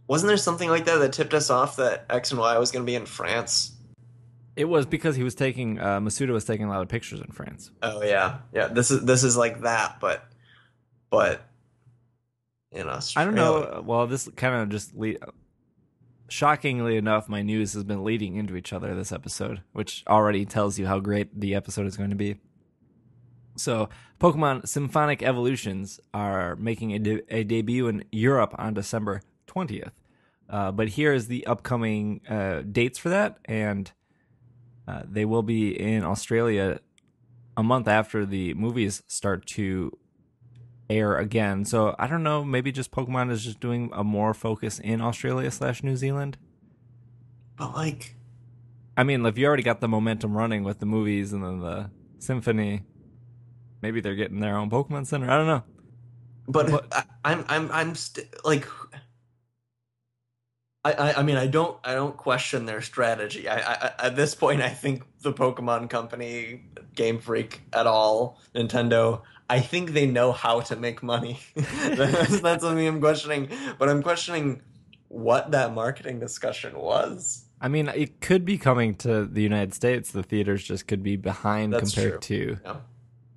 wasn't 0.08 0.30
there 0.30 0.38
something 0.38 0.70
like 0.70 0.86
that 0.86 0.98
that 0.98 1.14
tipped 1.14 1.34
us 1.34 1.50
off 1.50 1.76
that 1.76 2.06
X 2.10 2.32
and 2.32 2.40
Y 2.40 2.58
was 2.58 2.72
going 2.72 2.84
to 2.84 2.90
be 2.90 2.96
in 2.96 3.06
France? 3.06 3.74
It 4.56 4.66
was 4.66 4.86
because 4.86 5.16
he 5.16 5.24
was 5.24 5.36
taking, 5.36 5.80
uh, 5.80 6.00
Masuda 6.00 6.32
was 6.34 6.44
taking 6.44 6.66
a 6.66 6.70
lot 6.70 6.82
of 6.82 6.90
pictures 6.90 7.22
in 7.22 7.32
France. 7.32 7.72
Oh 7.82 8.04
yeah, 8.04 8.40
yeah. 8.52 8.68
This 8.68 8.92
is 8.92 9.06
this 9.06 9.24
is 9.24 9.38
like 9.38 9.62
that, 9.62 10.00
but 10.02 10.26
but 11.10 11.42
in 12.72 12.88
Australia. 12.90 13.22
I 13.22 13.26
don't 13.26 13.36
know. 13.36 13.82
Well, 13.86 14.08
this 14.08 14.28
kind 14.36 14.56
of 14.56 14.70
just 14.70 14.96
le- 14.96 15.14
shockingly 16.28 16.98
enough, 16.98 17.30
my 17.30 17.42
news 17.42 17.74
has 17.74 17.84
been 17.84 18.04
leading 18.04 18.36
into 18.36 18.56
each 18.56 18.74
other 18.74 18.96
this 18.96 19.12
episode, 19.12 19.62
which 19.74 20.04
already 20.08 20.46
tells 20.46 20.80
you 20.80 20.88
how 20.88 21.00
great 21.00 21.40
the 21.40 21.56
episode 21.56 21.86
is 21.86 21.98
going 21.98 22.10
to 22.10 22.16
be. 22.16 22.38
So, 23.60 23.90
Pokemon 24.20 24.68
Symphonic 24.68 25.22
Evolutions 25.22 26.00
are 26.14 26.56
making 26.56 26.94
a, 26.94 27.00
de- 27.00 27.24
a 27.30 27.44
debut 27.44 27.88
in 27.88 28.04
Europe 28.12 28.56
on 28.58 28.74
December 28.74 29.22
20th. 29.48 29.92
Uh, 30.50 30.72
but 30.72 30.90
here 30.90 31.14
is 31.14 31.28
the 31.28 31.46
upcoming 31.46 32.22
uh, 32.28 32.62
dates 32.62 32.98
for 32.98 33.10
that, 33.10 33.38
and 33.46 33.92
uh, 34.88 35.04
they 35.06 35.26
will 35.26 35.44
be 35.44 35.80
in 35.80 36.04
Australia 36.04 36.80
a 37.56 37.62
month 37.62 37.88
after 37.88 38.26
the 38.26 38.54
movies 38.56 39.04
start 39.08 39.46
to 39.46 39.92
air 40.90 41.18
again. 41.18 41.66
So 41.66 41.96
I 42.00 42.08
don't 42.08 42.24
know. 42.24 42.44
Maybe 42.44 42.72
just 42.72 42.92
Pokemon 42.92 43.32
is 43.32 43.44
just 43.44 43.60
doing 43.60 43.92
a 43.94 44.04
more 44.04 44.34
focus 44.34 44.80
in 44.80 45.02
Australia 45.02 45.52
slash 45.52 45.84
New 45.84 45.96
Zealand. 45.96 46.38
But 47.56 47.76
like, 47.76 48.16
I 48.98 49.04
mean, 49.04 49.26
if 49.26 49.38
you 49.38 49.46
already 49.46 49.64
got 49.64 49.82
the 49.82 49.88
momentum 49.88 50.36
running 50.36 50.64
with 50.64 50.80
the 50.80 50.86
movies 50.86 51.34
and 51.34 51.44
then 51.44 51.60
the 51.60 51.92
symphony, 52.18 52.84
maybe 53.82 54.02
they're 54.02 54.16
getting 54.16 54.40
their 54.40 54.58
own 54.58 54.70
Pokemon 54.70 55.08
Center. 55.08 55.30
I 55.30 55.38
don't 55.38 55.48
know. 55.48 55.64
but 56.48 56.70
What- 56.70 56.88
I, 56.94 57.04
I'm 57.26 57.46
I'm 57.48 57.72
I'm 57.72 57.96
st- 57.96 58.28
like. 58.44 58.68
I, 60.86 60.94
I, 60.94 61.14
I 61.20 61.24
mean 61.24 61.36
I 61.36 61.48
don't 61.48 61.78
I 61.84 61.94
don't 61.94 62.16
question 62.16 62.66
their 62.66 62.82
strategy. 62.82 63.50
I, 63.50 63.58
I 63.58 63.92
at 64.00 64.16
this 64.16 64.34
point 64.34 64.62
I 64.62 64.70
think 64.70 65.04
the 65.22 65.34
Pokemon 65.34 65.90
Company, 65.90 66.64
Game 66.96 67.20
Freak 67.20 67.62
at 67.74 67.86
all, 67.86 68.40
Nintendo, 68.56 69.22
I 69.50 69.60
think 69.60 69.92
they 69.92 70.06
know 70.06 70.32
how 70.32 70.62
to 70.62 70.76
make 70.76 71.04
money. 71.04 71.40
that's, 71.56 72.40
that's 72.40 72.64
something 72.64 72.88
I'm 72.88 73.02
questioning. 73.02 73.50
But 73.78 73.90
I'm 73.90 74.02
questioning 74.02 74.62
what 75.10 75.52
that 75.52 75.74
marketing 75.74 76.20
discussion 76.20 76.78
was. 76.78 77.46
I 77.60 77.68
mean, 77.68 77.90
it 77.90 78.22
could 78.22 78.46
be 78.46 78.58
coming 78.58 78.96
to 78.98 79.26
the 79.26 79.42
United 79.42 79.74
States. 79.74 80.12
The 80.12 80.24
theaters 80.24 80.64
just 80.64 80.88
could 80.88 81.04
be 81.04 81.18
behind 81.18 81.74
That's 81.74 81.94
compared 81.94 82.22
to 82.24 82.58
Yeah, 82.64 82.76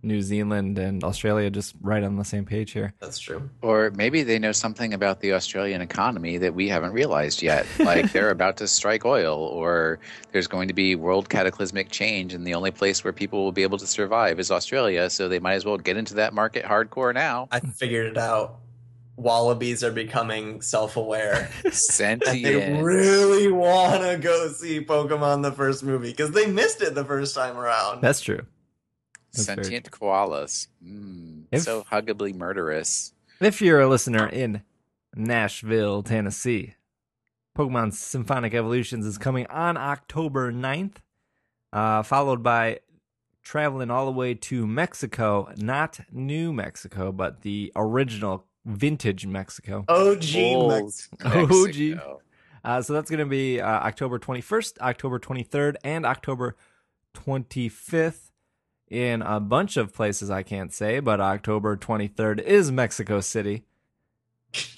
New 0.03 0.21
Zealand 0.21 0.79
and 0.79 1.05
Australia, 1.05 1.49
just 1.51 1.75
right 1.81 2.03
on 2.03 2.17
the 2.17 2.25
same 2.25 2.45
page 2.45 2.73
here. 2.73 2.93
that's 3.01 3.19
true. 3.19 3.49
Or 3.63 3.91
maybe 3.95 4.23
they 4.23 4.39
know 4.39 4.53
something 4.53 4.93
about 4.95 5.21
the 5.21 5.33
Australian 5.33 5.81
economy 5.81 6.39
that 6.39 6.55
we 6.55 6.69
haven't 6.69 6.93
realized 6.93 7.43
yet. 7.43 7.67
Like 7.83 8.13
they're 8.13 8.31
about 8.31 8.57
to 8.59 8.69
strike 8.69 9.05
oil, 9.05 9.37
or 9.37 9.99
there's 10.31 10.47
going 10.47 10.69
to 10.69 10.75
be 10.75 10.95
world 10.95 11.29
cataclysmic 11.29 11.91
change, 11.91 12.33
and 12.33 12.47
the 12.47 12.55
only 12.55 12.71
place 12.71 13.03
where 13.05 13.13
people 13.13 13.45
will 13.45 13.53
be 13.53 13.63
able 13.65 13.79
to 13.79 13.87
survive 13.87 14.39
is 14.39 14.51
Australia. 14.51 15.11
So 15.11 15.29
they 15.29 15.39
might 15.41 15.55
as 15.55 15.65
well 15.65 15.77
get 15.79 15.97
into 15.97 16.15
that 16.15 16.33
market 16.33 16.65
hardcore 16.65 17.13
now. 17.13 17.49
I 17.51 17.61
figured 17.61 18.07
it 18.07 18.17
out. 18.17 18.61
Wallabies 19.17 19.85
are 19.85 19.91
becoming 19.91 20.63
self-aware. 20.63 21.51
and 22.01 22.23
they 22.23 22.81
really 22.81 23.53
want 23.53 24.03
to 24.03 24.17
go 24.17 24.49
see 24.53 24.81
Pokemon 24.81 25.43
the 25.43 25.53
first 25.53 25.83
movie 25.83 26.11
because 26.11 26.31
they 26.31 26.47
missed 26.47 26.81
it 26.81 26.95
the 26.95 27.05
first 27.05 27.35
time 27.35 27.59
around. 27.59 28.01
That's 28.01 28.21
true. 28.21 28.47
That's 29.33 29.47
very 29.47 29.65
Sentient 29.65 29.91
koalas. 29.91 30.69
Mm, 30.85 31.45
If- 31.51 31.63
so 31.63 31.85
huggably 31.91 32.35
murderous. 32.35 33.15
If 33.41 33.61
you're 33.61 33.81
a 33.81 33.89
listener 33.89 34.27
in 34.29 34.63
Nashville, 35.17 36.03
Tennessee, 36.03 36.75
Pokemon 37.57 37.93
Symphonic 37.93 38.55
Evolutions 38.55 39.05
is 39.05 39.19
coming 39.19 39.47
on 39.49 39.77
October 39.77 40.53
9th, 40.53 40.97
uh, 41.73 42.03
followed 42.03 42.43
by 42.43 42.81
traveling 43.43 43.91
all 43.91 44.07
the 44.07 44.13
way 44.13 44.35
to 44.35 44.67
Mexico, 44.67 45.53
not 45.57 46.01
New 46.13 46.53
Mexico, 46.53 47.11
but 47.11 47.43
the 47.43 47.73
original 47.75 48.47
vintage 48.65 49.27
Mexico. 49.27 49.85
OG 49.89 50.37
Old 50.37 50.69
Mex- 50.71 51.09
Oh, 51.25 51.65
Mexico. 51.65 52.21
Uh, 52.65 52.81
so 52.81 52.93
that's 52.93 53.11
going 53.11 53.19
to 53.19 53.27
be 53.27 53.61
uh, 53.61 53.67
October 53.67 54.21
21st, 54.21 54.79
October 54.79 55.19
23rd, 55.19 55.75
and 55.83 56.07
October 56.07 56.55
25th 57.15 58.31
in 58.93 59.23
a 59.23 59.41
bunch 59.41 59.77
of 59.79 59.95
places 59.95 60.31
I 60.31 60.43
can't 60.43 60.73
say, 60.73 61.01
but 61.01 61.19
October 61.21 61.77
23rd 61.77 62.41
is 62.41 62.71
Mexico 62.71 63.21
City. 63.21 63.65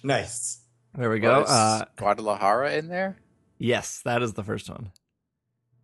nice. 0.04 0.60
There 0.94 1.10
we 1.10 1.18
go. 1.18 1.40
Was 1.40 1.50
Uh, 1.50 1.84
Guadalajara 1.96 2.74
in 2.74 2.88
there? 2.88 3.16
yes, 3.58 4.00
that 4.04 4.22
is 4.22 4.34
the 4.34 4.44
first 4.44 4.70
one. 4.70 4.92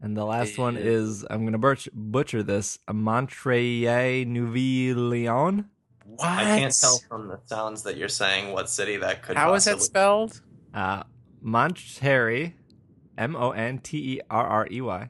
And 0.01 0.17
the 0.17 0.25
last 0.25 0.57
one 0.57 0.77
Eh. 0.77 0.81
is, 0.83 1.27
I'm 1.29 1.41
going 1.41 1.53
to 1.53 1.59
butcher, 1.59 1.91
butcher 1.93 2.43
this, 2.43 2.79
Montreuil 2.89 4.25
Nouvelle 4.27 4.97
Leon. 5.09 5.69
What? 6.05 6.25
I 6.27 6.45
can't 6.59 6.75
tell 6.79 6.99
from 7.09 7.29
the 7.29 7.41
sounds 7.47 7.83
that 7.83 7.97
you're 7.97 8.09
saying 8.09 8.53
what 8.53 8.71
city 8.71 8.97
that 8.99 9.23
could. 9.23 9.35
Be. 9.35 9.41
How 9.41 9.55
is 9.55 9.65
that 9.65 9.73
possibly- 9.75 9.87
spelled? 9.87 10.41
Uh, 10.73 11.03
Monterrey, 11.45 12.53
M 13.19 13.35
O 13.37 13.51
N 13.51 13.79
T 13.79 14.15
E 14.15 14.21
R 14.31 14.47
R 14.47 14.69
E 14.71 14.81
Y. 14.81 15.09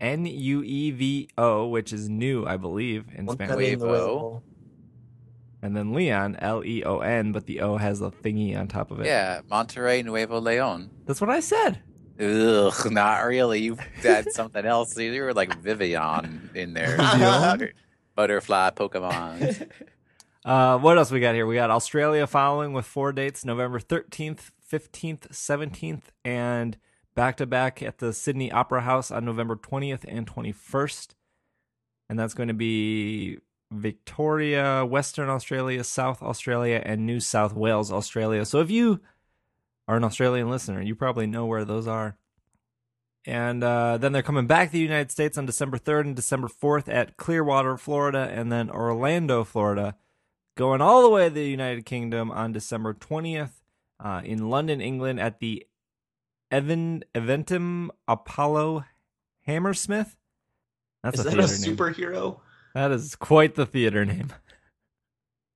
N 0.00 0.24
U 0.26 0.62
E 0.62 0.90
V 0.90 1.28
O, 1.36 1.66
which 1.66 1.92
is 1.92 2.08
new, 2.08 2.46
I 2.46 2.56
believe, 2.56 3.06
in 3.14 3.28
Spanish. 3.28 3.56
Nuevo. 3.56 3.86
Nuevo. 3.86 4.42
And 5.62 5.76
then 5.76 5.92
Leon, 5.92 6.36
L 6.40 6.64
E 6.64 6.82
O 6.84 7.00
N, 7.00 7.32
but 7.32 7.46
the 7.46 7.60
O 7.60 7.76
has 7.76 8.00
a 8.00 8.10
thingy 8.10 8.58
on 8.58 8.66
top 8.68 8.90
of 8.90 9.00
it. 9.00 9.06
Yeah, 9.06 9.42
Monterrey 9.50 10.02
Nuevo 10.04 10.40
Leon. 10.40 10.90
That's 11.04 11.20
what 11.20 11.28
I 11.28 11.40
said. 11.40 11.82
Ugh, 12.18 12.92
not 12.92 13.20
really. 13.24 13.60
You 13.62 13.76
had 14.02 14.30
something 14.32 14.64
else. 14.64 14.96
You 14.98 15.22
were 15.22 15.34
like 15.34 15.58
Vivian 15.58 16.50
in 16.54 16.74
there. 16.74 16.96
Butterfly 18.14 18.70
Pokemon. 18.70 19.70
Uh, 20.42 20.78
what 20.78 20.96
else 20.96 21.10
we 21.10 21.20
got 21.20 21.34
here? 21.34 21.44
We 21.46 21.56
got 21.56 21.70
Australia 21.70 22.26
following 22.26 22.72
with 22.72 22.86
four 22.86 23.12
dates: 23.12 23.44
November 23.44 23.78
thirteenth, 23.78 24.52
fifteenth, 24.58 25.34
seventeenth, 25.34 26.10
and 26.24 26.78
back 27.14 27.36
to 27.38 27.46
back 27.46 27.82
at 27.82 27.98
the 27.98 28.12
Sydney 28.12 28.50
Opera 28.50 28.82
House 28.82 29.10
on 29.10 29.24
November 29.24 29.56
twentieth 29.56 30.04
and 30.08 30.26
twenty 30.26 30.52
first. 30.52 31.14
And 32.08 32.18
that's 32.18 32.34
going 32.34 32.48
to 32.48 32.54
be 32.54 33.38
Victoria, 33.70 34.84
Western 34.84 35.28
Australia, 35.28 35.84
South 35.84 36.22
Australia, 36.22 36.82
and 36.84 37.06
New 37.06 37.20
South 37.20 37.54
Wales, 37.54 37.92
Australia. 37.92 38.44
So 38.44 38.60
if 38.60 38.70
you 38.70 39.00
are 39.86 39.96
an 39.96 40.04
Australian 40.04 40.50
listener, 40.50 40.82
you 40.82 40.94
probably 40.94 41.26
know 41.26 41.46
where 41.46 41.64
those 41.64 41.86
are. 41.86 42.16
And 43.26 43.62
uh, 43.62 43.98
then 43.98 44.12
they're 44.12 44.22
coming 44.22 44.46
back 44.46 44.68
to 44.68 44.72
the 44.72 44.78
United 44.78 45.10
States 45.10 45.36
on 45.36 45.46
December 45.46 45.78
3rd 45.78 46.00
and 46.00 46.16
December 46.16 46.48
4th 46.48 46.88
at 46.88 47.16
Clearwater, 47.16 47.76
Florida, 47.76 48.30
and 48.32 48.50
then 48.50 48.70
Orlando, 48.70 49.44
Florida. 49.44 49.94
Going 50.56 50.80
all 50.80 51.02
the 51.02 51.10
way 51.10 51.28
to 51.28 51.34
the 51.34 51.48
United 51.48 51.84
Kingdom 51.84 52.30
on 52.30 52.52
December 52.52 52.94
20th 52.94 53.50
uh, 54.02 54.22
in 54.24 54.48
London, 54.48 54.80
England 54.80 55.20
at 55.20 55.38
the 55.38 55.66
Evan 56.50 57.04
Eventim 57.14 57.90
Apollo 58.08 58.84
Hammersmith. 59.46 60.16
That's 61.02 61.18
Is 61.18 61.26
a 61.26 61.30
that 61.30 61.38
a 61.38 61.46
theater 61.46 61.66
name. 61.66 61.76
superhero? 61.76 62.40
That 62.74 62.90
is 62.90 63.16
quite 63.16 63.54
the 63.54 63.66
theater 63.66 64.04
name. 64.04 64.32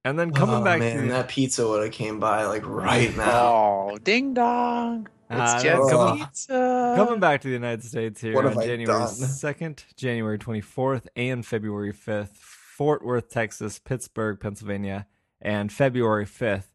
And 0.06 0.18
then 0.18 0.32
coming 0.32 0.56
oh, 0.56 0.62
back 0.64 0.80
man, 0.80 1.00
to 1.00 1.08
that 1.08 1.28
pizza 1.28 1.66
would 1.66 1.82
have 1.82 1.92
came 1.92 2.20
by 2.20 2.44
like 2.44 2.66
right 2.66 3.16
now. 3.16 3.90
Oh, 3.92 3.98
ding 4.02 4.34
dong! 4.34 5.08
It's 5.30 5.40
uh, 5.40 5.62
that's 5.62 5.90
coming- 5.90 6.24
Pizza. 6.26 6.94
coming 6.94 7.20
back 7.20 7.40
to 7.40 7.48
the 7.48 7.54
United 7.54 7.82
States 7.84 8.20
here 8.20 8.34
What 8.34 8.44
on 8.44 8.52
January 8.52 9.00
2nd, 9.00 9.82
January 9.96 10.38
24th, 10.38 11.06
and 11.16 11.44
February 11.46 11.94
5th, 11.94 12.36
Fort 12.36 13.02
Worth, 13.02 13.30
Texas, 13.30 13.78
Pittsburgh, 13.78 14.38
Pennsylvania, 14.38 15.06
and 15.40 15.72
February 15.72 16.26
5th 16.26 16.66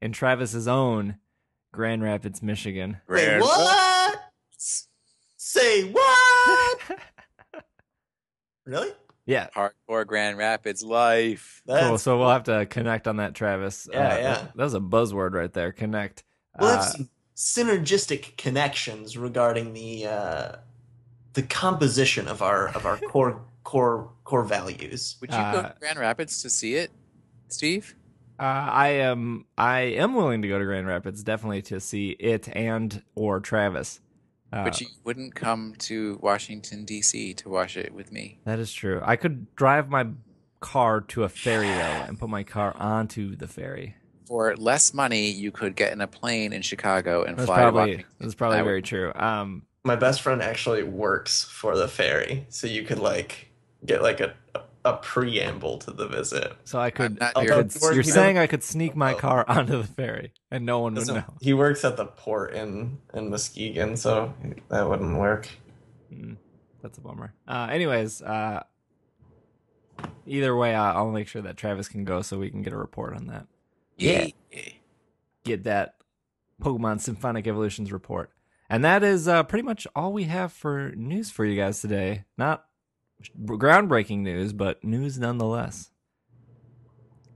in 0.00 0.12
Travis's 0.12 0.66
own 0.66 1.16
Grand 1.72 2.02
Rapids, 2.02 2.42
Michigan. 2.42 2.98
Wait, 3.08 3.40
what? 3.40 4.20
Say 5.36 5.84
what? 5.90 6.80
really? 8.64 8.90
Yeah. 9.26 9.48
Hardcore 9.54 10.06
Grand 10.06 10.38
Rapids 10.38 10.82
life. 10.82 11.62
Cool. 11.68 11.98
So 11.98 12.18
we'll 12.18 12.30
have 12.30 12.44
to 12.44 12.66
connect 12.66 13.06
on 13.06 13.16
that, 13.18 13.34
Travis. 13.34 13.88
Yeah, 13.90 13.98
Uh, 13.98 14.02
yeah. 14.16 14.20
That, 14.34 14.56
that 14.56 14.64
was 14.64 14.74
a 14.74 14.80
buzzword 14.80 15.32
right 15.34 15.52
there. 15.52 15.72
Connect. 15.72 16.24
we'll 16.58 16.70
have 16.70 16.80
Uh, 16.80 16.82
some 16.84 17.10
synergistic 17.36 18.36
connections 18.36 19.16
regarding 19.16 19.72
the 19.72 20.06
uh, 20.06 20.56
the 21.34 21.42
composition 21.44 22.26
of 22.26 22.42
our 22.42 22.68
of 22.68 22.84
our 22.86 22.96
core 23.10 23.42
core 23.62 24.10
core 24.24 24.44
values. 24.44 25.16
Would 25.20 25.30
you 25.30 25.36
go 25.36 25.42
Uh, 25.42 25.68
to 25.68 25.74
Grand 25.78 25.98
Rapids 25.98 26.42
to 26.42 26.50
see 26.50 26.74
it, 26.74 26.90
Steve? 27.48 27.94
Uh, 28.40 28.70
I 28.72 28.88
am 28.88 29.44
I 29.58 29.80
am 29.80 30.14
willing 30.14 30.40
to 30.42 30.48
go 30.48 30.58
to 30.58 30.64
Grand 30.64 30.86
Rapids 30.86 31.22
definitely 31.22 31.60
to 31.62 31.78
see 31.78 32.10
it 32.18 32.48
and 32.56 33.02
or 33.14 33.38
Travis. 33.40 34.00
Uh, 34.52 34.64
But 34.64 34.80
you 34.80 34.86
wouldn't 35.04 35.34
come 35.34 35.74
to 35.80 36.18
Washington 36.22 36.84
D.C. 36.86 37.34
to 37.34 37.48
watch 37.50 37.76
it 37.76 37.92
with 37.92 38.10
me. 38.10 38.40
that 38.44 38.58
is 38.58 38.72
true. 38.72 39.00
I 39.04 39.16
could 39.16 39.54
drive 39.56 39.90
my 39.90 40.06
car 40.60 41.00
to 41.02 41.24
a 41.24 41.28
ferry 41.28 41.68
though 41.68 42.04
and 42.08 42.18
put 42.18 42.30
my 42.30 42.42
car 42.42 42.74
onto 42.76 43.36
the 43.36 43.46
ferry. 43.46 43.94
For 44.26 44.56
less 44.56 44.94
money, 44.94 45.30
you 45.30 45.50
could 45.52 45.76
get 45.76 45.92
in 45.92 46.00
a 46.00 46.06
plane 46.06 46.52
in 46.52 46.62
Chicago 46.62 47.22
and 47.24 47.36
That's 47.36 47.46
fly 47.46 47.56
to 47.56 47.62
probably 47.62 47.80
Washington. 47.80 48.06
that's 48.20 48.34
probably 48.34 48.58
I 48.58 48.62
would- 48.62 48.68
very 48.68 48.82
true. 48.82 49.12
Um, 49.14 49.66
My 49.84 49.96
best 49.96 50.22
friend 50.22 50.40
actually 50.42 50.82
works 50.82 51.44
for 51.44 51.76
the 51.76 51.88
ferry, 51.88 52.46
so 52.48 52.66
you 52.66 52.84
could 52.84 52.98
like 52.98 53.48
get 53.84 54.02
like 54.02 54.20
a 54.20 54.34
a, 54.54 54.60
a 54.84 54.94
preamble 54.96 55.78
to 55.78 55.90
the 55.90 56.06
visit. 56.08 56.54
so 56.64 56.78
I 56.78 56.90
could. 56.90 57.18
I 57.20 57.32
could 57.46 57.72
He 57.72 57.78
you're 57.82 58.02
he 58.02 58.10
saying 58.10 58.38
I 58.38 58.46
could 58.46 58.62
sneak 58.62 58.96
my 58.96 59.12
car 59.14 59.44
onto 59.48 59.76
the 59.82 59.86
ferry 59.86 60.32
and 60.50 60.64
no 60.64 60.78
one 60.80 60.94
would 60.94 61.06
know. 61.06 61.24
he 61.40 61.52
works 61.52 61.84
at 61.84 61.96
the 61.96 62.06
port 62.06 62.54
in 62.54 62.98
in 63.14 63.28
Muskegon, 63.30 63.96
so 63.96 64.32
that 64.68 64.88
wouldn't 64.88 65.18
work. 65.18 65.48
Mm, 66.12 66.36
that's 66.82 66.96
a 66.98 67.00
bummer. 67.02 67.34
Uh, 67.46 67.68
anyways, 67.70 68.22
uh, 68.22 68.62
either 70.26 70.56
way, 70.56 70.74
I- 70.74 70.94
I'll 70.94 71.10
make 71.10 71.28
sure 71.28 71.42
that 71.42 71.56
Travis 71.56 71.88
can 71.88 72.04
go 72.04 72.22
so 72.22 72.38
we 72.38 72.50
can 72.50 72.62
get 72.62 72.72
a 72.72 72.76
report 72.76 73.14
on 73.14 73.26
that. 73.26 73.46
Yeah. 73.98 74.28
get 75.44 75.64
that 75.64 75.96
Pokemon 76.62 77.00
Symphonic 77.00 77.46
Evolutions 77.46 77.92
report. 77.92 78.30
And 78.68 78.84
that 78.84 79.02
is 79.02 79.26
uh, 79.28 79.42
pretty 79.42 79.62
much 79.64 79.86
all 79.96 80.12
we 80.12 80.24
have 80.24 80.52
for 80.52 80.92
news 80.96 81.30
for 81.30 81.44
you 81.44 81.56
guys 81.60 81.80
today. 81.80 82.24
Not 82.38 82.64
groundbreaking 83.44 84.18
news, 84.18 84.52
but 84.52 84.82
news 84.84 85.18
nonetheless. 85.18 85.90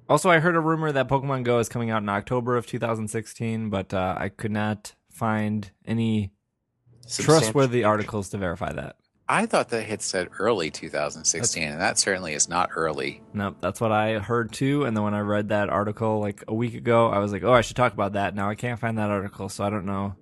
Also, 0.08 0.30
I 0.30 0.38
heard 0.38 0.56
a 0.56 0.60
rumor 0.60 0.92
that 0.92 1.08
Pokemon 1.08 1.44
Go 1.44 1.58
is 1.58 1.68
coming 1.68 1.90
out 1.90 2.02
in 2.02 2.08
October 2.08 2.56
of 2.56 2.66
2016, 2.66 3.70
but 3.70 3.94
uh, 3.94 4.16
I 4.18 4.28
could 4.28 4.50
not 4.50 4.94
find 5.10 5.70
any 5.86 6.32
trustworthy 7.08 7.84
articles 7.84 8.28
to 8.30 8.38
verify 8.38 8.72
that. 8.72 8.96
I 9.26 9.46
thought 9.46 9.70
they 9.70 9.84
had 9.84 10.02
said 10.02 10.28
early 10.38 10.70
2016, 10.70 11.62
and 11.62 11.80
that 11.80 11.98
certainly 11.98 12.34
is 12.34 12.46
not 12.46 12.70
early. 12.76 13.22
Nope, 13.32 13.56
that's 13.60 13.80
what 13.80 13.90
I 13.90 14.18
heard 14.18 14.52
too. 14.52 14.84
And 14.84 14.94
then 14.94 15.02
when 15.02 15.14
I 15.14 15.20
read 15.20 15.48
that 15.48 15.70
article 15.70 16.20
like 16.20 16.44
a 16.46 16.54
week 16.54 16.74
ago, 16.74 17.08
I 17.08 17.18
was 17.18 17.32
like, 17.32 17.42
oh, 17.42 17.52
I 17.52 17.62
should 17.62 17.76
talk 17.76 17.94
about 17.94 18.12
that. 18.12 18.34
Now 18.34 18.50
I 18.50 18.54
can't 18.54 18.78
find 18.78 18.98
that 18.98 19.10
article, 19.10 19.48
so 19.48 19.64
I 19.64 19.70
don't 19.70 19.86
know 19.86 20.16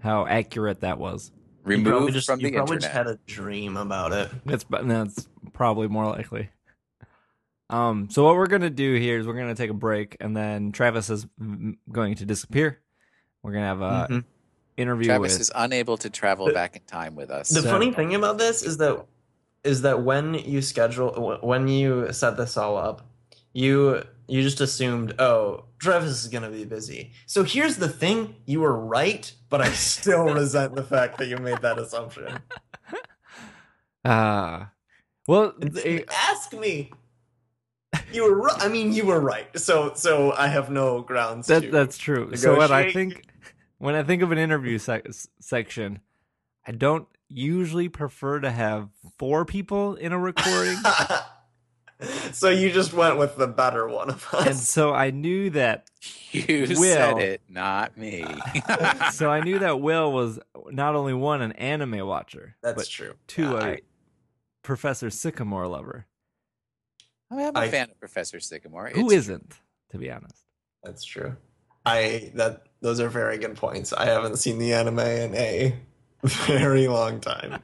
how 0.00 0.26
accurate 0.26 0.80
that 0.80 0.98
was. 0.98 1.30
You 1.66 1.82
probably 1.82 1.92
Removed 1.92 2.12
just, 2.12 2.26
from 2.26 2.40
you 2.40 2.50
the 2.50 2.56
probably 2.56 2.76
internet. 2.76 2.80
just 2.82 2.92
had 2.92 3.06
a 3.06 3.18
dream 3.26 3.76
about 3.78 4.12
it. 4.12 4.30
That's 4.44 4.64
that's 4.70 5.28
probably 5.54 5.88
more 5.88 6.04
likely. 6.06 6.50
Um, 7.70 8.08
so 8.10 8.22
what 8.24 8.34
we're 8.36 8.46
gonna 8.46 8.68
do 8.70 8.94
here 8.96 9.18
is 9.18 9.26
we're 9.26 9.34
gonna 9.38 9.54
take 9.54 9.70
a 9.70 9.74
break, 9.74 10.16
and 10.20 10.36
then 10.36 10.72
Travis 10.72 11.08
is 11.08 11.26
going 11.90 12.16
to 12.16 12.26
disappear. 12.26 12.80
We're 13.42 13.52
gonna 13.52 13.64
have 13.66 13.80
a 13.80 14.06
Mhm. 14.10 14.24
interview 14.76 15.06
Travis 15.06 15.32
with. 15.32 15.40
is 15.40 15.52
unable 15.54 15.96
to 15.98 16.10
travel 16.10 16.52
back 16.52 16.76
in 16.76 16.82
time 16.82 17.14
with 17.16 17.30
us. 17.30 17.48
The 17.48 17.62
So- 17.62 17.70
funny 17.70 17.92
thing 17.92 18.14
about 18.14 18.36
this 18.38 18.62
is 18.62 18.76
that 18.78 19.06
is 19.64 19.80
that 19.80 20.02
when 20.02 20.34
you 20.34 20.60
schedule 20.60 21.38
when 21.42 21.66
you 21.68 22.12
set 22.12 22.36
this 22.36 22.58
all 22.58 22.76
up, 22.76 23.06
you 23.54 24.02
you 24.26 24.42
just 24.42 24.60
assumed, 24.60 25.14
oh, 25.18 25.64
Travis 25.78 26.24
is 26.24 26.28
gonna 26.28 26.50
be 26.50 26.64
busy. 26.64 27.12
So 27.26 27.44
here's 27.44 27.76
the 27.76 27.88
thing: 27.88 28.36
you 28.46 28.60
were 28.60 28.76
right, 28.78 29.32
but 29.48 29.60
I 29.60 29.70
still 29.72 30.24
resent 30.34 30.74
the 30.74 30.84
fact 30.84 31.18
that 31.18 31.28
you 31.28 31.36
made 31.38 31.58
that 31.62 31.78
assumption. 31.78 32.40
Ah, 34.06 34.70
well, 35.26 35.54
And 35.62 36.04
ask 36.10 36.52
me. 36.52 36.92
You 38.12 38.24
were 38.24 38.36
right. 38.36 38.56
I 38.60 38.68
mean, 38.68 38.92
you 38.92 39.06
were 39.06 39.20
right. 39.20 39.46
So 39.58 39.92
so 39.94 40.32
I 40.32 40.48
have 40.48 40.68
no 40.68 41.00
grounds. 41.00 41.46
that 41.46 41.62
to 41.62 41.70
that's 41.70 41.96
true. 41.96 42.36
So 42.36 42.54
what 42.54 42.70
I 42.70 42.92
think 42.92 43.24
when 43.78 43.94
I 43.94 44.02
think 44.02 44.22
of 44.22 44.30
an 44.30 44.38
interview 44.38 44.78
sec- 44.78 45.06
section, 45.40 46.00
I 46.66 46.72
don't 46.72 47.08
usually 47.28 47.88
prefer 47.88 48.40
to 48.40 48.50
have 48.50 48.88
four 49.18 49.44
people 49.44 49.94
in 49.94 50.12
a 50.12 50.18
recording. 50.18 50.76
so 52.32 52.48
you 52.48 52.70
just 52.72 52.92
went 52.92 53.18
with 53.18 53.36
the 53.36 53.46
better 53.46 53.88
one 53.88 54.10
of 54.10 54.26
us. 54.32 54.46
and 54.46 54.56
so 54.56 54.92
I 54.94 55.10
knew 55.10 55.50
that 55.50 55.86
you 56.32 56.66
Will. 56.68 56.76
said 56.76 57.18
it, 57.18 57.42
not 57.48 57.96
me. 57.96 58.24
so 59.12 59.30
I 59.30 59.40
knew 59.40 59.58
that 59.60 59.80
Will 59.80 60.12
was 60.12 60.38
not 60.70 60.94
only 60.94 61.14
one 61.14 61.42
an 61.42 61.52
anime 61.52 62.06
watcher, 62.06 62.56
That's 62.62 62.76
but 62.76 62.88
true. 62.88 63.14
two 63.26 63.42
Yeah, 63.42 63.52
a 63.52 63.64
I- 63.72 63.80
Professor 64.62 65.10
Sycamore 65.10 65.66
lover. 65.66 66.06
I 67.30 67.34
mean, 67.36 67.46
I'm 67.48 67.56
a 67.56 67.60
I- 67.60 67.68
fan 67.68 67.90
of 67.90 67.98
Professor 67.98 68.40
Sycamore. 68.40 68.88
Who 68.90 69.06
It's- 69.06 69.12
isn't, 69.24 69.60
to 69.90 69.98
be 69.98 70.10
honest? 70.10 70.42
That's 70.82 71.04
true. 71.04 71.36
I 71.86 72.30
that 72.34 72.62
those 72.80 72.98
are 73.00 73.08
very 73.08 73.36
good 73.38 73.56
points. 73.56 73.92
I 73.92 74.06
haven't 74.06 74.36
seen 74.38 74.58
the 74.58 74.72
anime 74.74 74.98
in 75.00 75.34
a 75.34 75.74
very 76.22 76.88
long 76.88 77.20
time. 77.20 77.62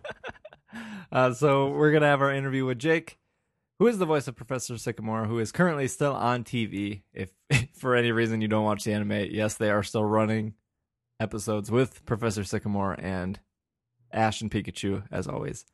Uh, 1.13 1.33
so 1.33 1.71
we're 1.71 1.91
gonna 1.93 2.07
have 2.07 2.21
our 2.23 2.33
interview 2.33 2.65
with 2.67 2.79
Jake, 2.79 3.19
who 3.81 3.87
is 3.87 3.99
the 3.99 4.07
voice 4.07 4.29
of 4.29 4.37
Professor 4.37 4.77
Sycamore, 4.77 5.25
who 5.25 5.39
is 5.39 5.53
currently 5.53 5.89
still 5.89 6.13
on 6.13 6.45
TV. 6.45 7.03
If 7.13 7.31
for 7.75 7.97
any 7.97 8.13
reason 8.13 8.43
you 8.43 8.47
don't 8.47 8.65
watch 8.65 8.85
the 8.85 8.93
anime, 8.93 9.27
yes, 9.31 9.55
they 9.55 9.71
are 9.71 9.83
still 9.83 10.05
running 10.05 10.55
episodes 11.19 11.71
with 11.71 12.05
Professor 12.05 12.45
Sycamore 12.45 12.93
and 13.01 13.41
Ash 14.13 14.43
and 14.43 14.51
Pikachu 14.51 15.03
as 15.11 15.27
always. 15.27 15.65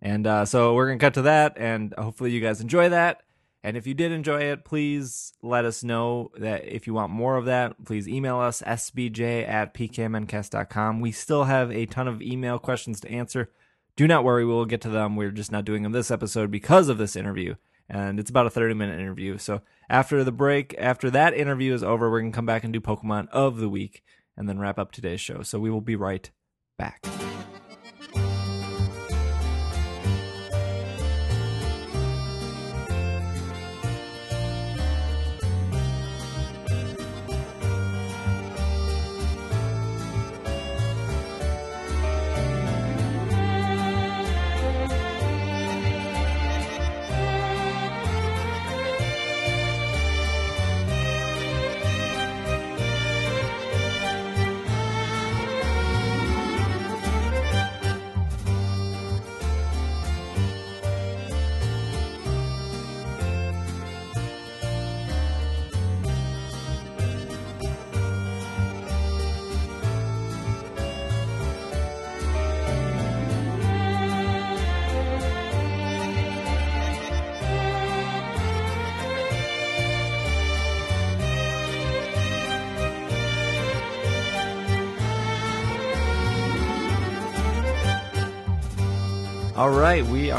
And 0.00 0.26
uh, 0.26 0.44
so 0.44 0.74
we're 0.74 0.86
gonna 0.86 0.98
cut 0.98 1.14
to 1.14 1.22
that, 1.22 1.54
and 1.56 1.92
hopefully 1.98 2.30
you 2.30 2.40
guys 2.40 2.60
enjoy 2.60 2.88
that. 2.90 3.22
And 3.64 3.76
if 3.76 3.86
you 3.86 3.94
did 3.94 4.12
enjoy 4.12 4.42
it, 4.42 4.64
please 4.64 5.32
let 5.42 5.64
us 5.64 5.82
know 5.82 6.30
that 6.38 6.64
if 6.64 6.86
you 6.86 6.94
want 6.94 7.10
more 7.10 7.36
of 7.36 7.46
that, 7.46 7.84
please 7.84 8.06
email 8.06 8.38
us 8.38 8.62
sbj 8.62 9.48
at 9.48 9.74
pkmncast.com. 9.74 11.00
We 11.00 11.10
still 11.10 11.44
have 11.44 11.72
a 11.72 11.86
ton 11.86 12.06
of 12.06 12.22
email 12.22 12.60
questions 12.60 13.00
to 13.00 13.10
answer. 13.10 13.50
Do 13.96 14.08
not 14.08 14.24
worry, 14.24 14.44
we 14.44 14.52
will 14.52 14.64
get 14.64 14.80
to 14.82 14.88
them. 14.88 15.14
We're 15.14 15.30
just 15.30 15.52
not 15.52 15.64
doing 15.64 15.82
them 15.82 15.92
this 15.92 16.10
episode 16.10 16.50
because 16.50 16.88
of 16.88 16.98
this 16.98 17.14
interview. 17.14 17.54
And 17.88 18.18
it's 18.18 18.30
about 18.30 18.46
a 18.46 18.50
30 18.50 18.74
minute 18.74 18.98
interview. 18.98 19.38
So 19.38 19.60
after 19.88 20.24
the 20.24 20.32
break, 20.32 20.74
after 20.78 21.10
that 21.10 21.34
interview 21.34 21.74
is 21.74 21.84
over, 21.84 22.10
we're 22.10 22.20
going 22.20 22.32
to 22.32 22.36
come 22.36 22.46
back 22.46 22.64
and 22.64 22.72
do 22.72 22.80
Pokemon 22.80 23.28
of 23.28 23.58
the 23.58 23.68
week 23.68 24.02
and 24.36 24.48
then 24.48 24.58
wrap 24.58 24.78
up 24.78 24.90
today's 24.90 25.20
show. 25.20 25.42
So 25.42 25.60
we 25.60 25.70
will 25.70 25.80
be 25.80 25.96
right 25.96 26.28
back. 26.76 27.04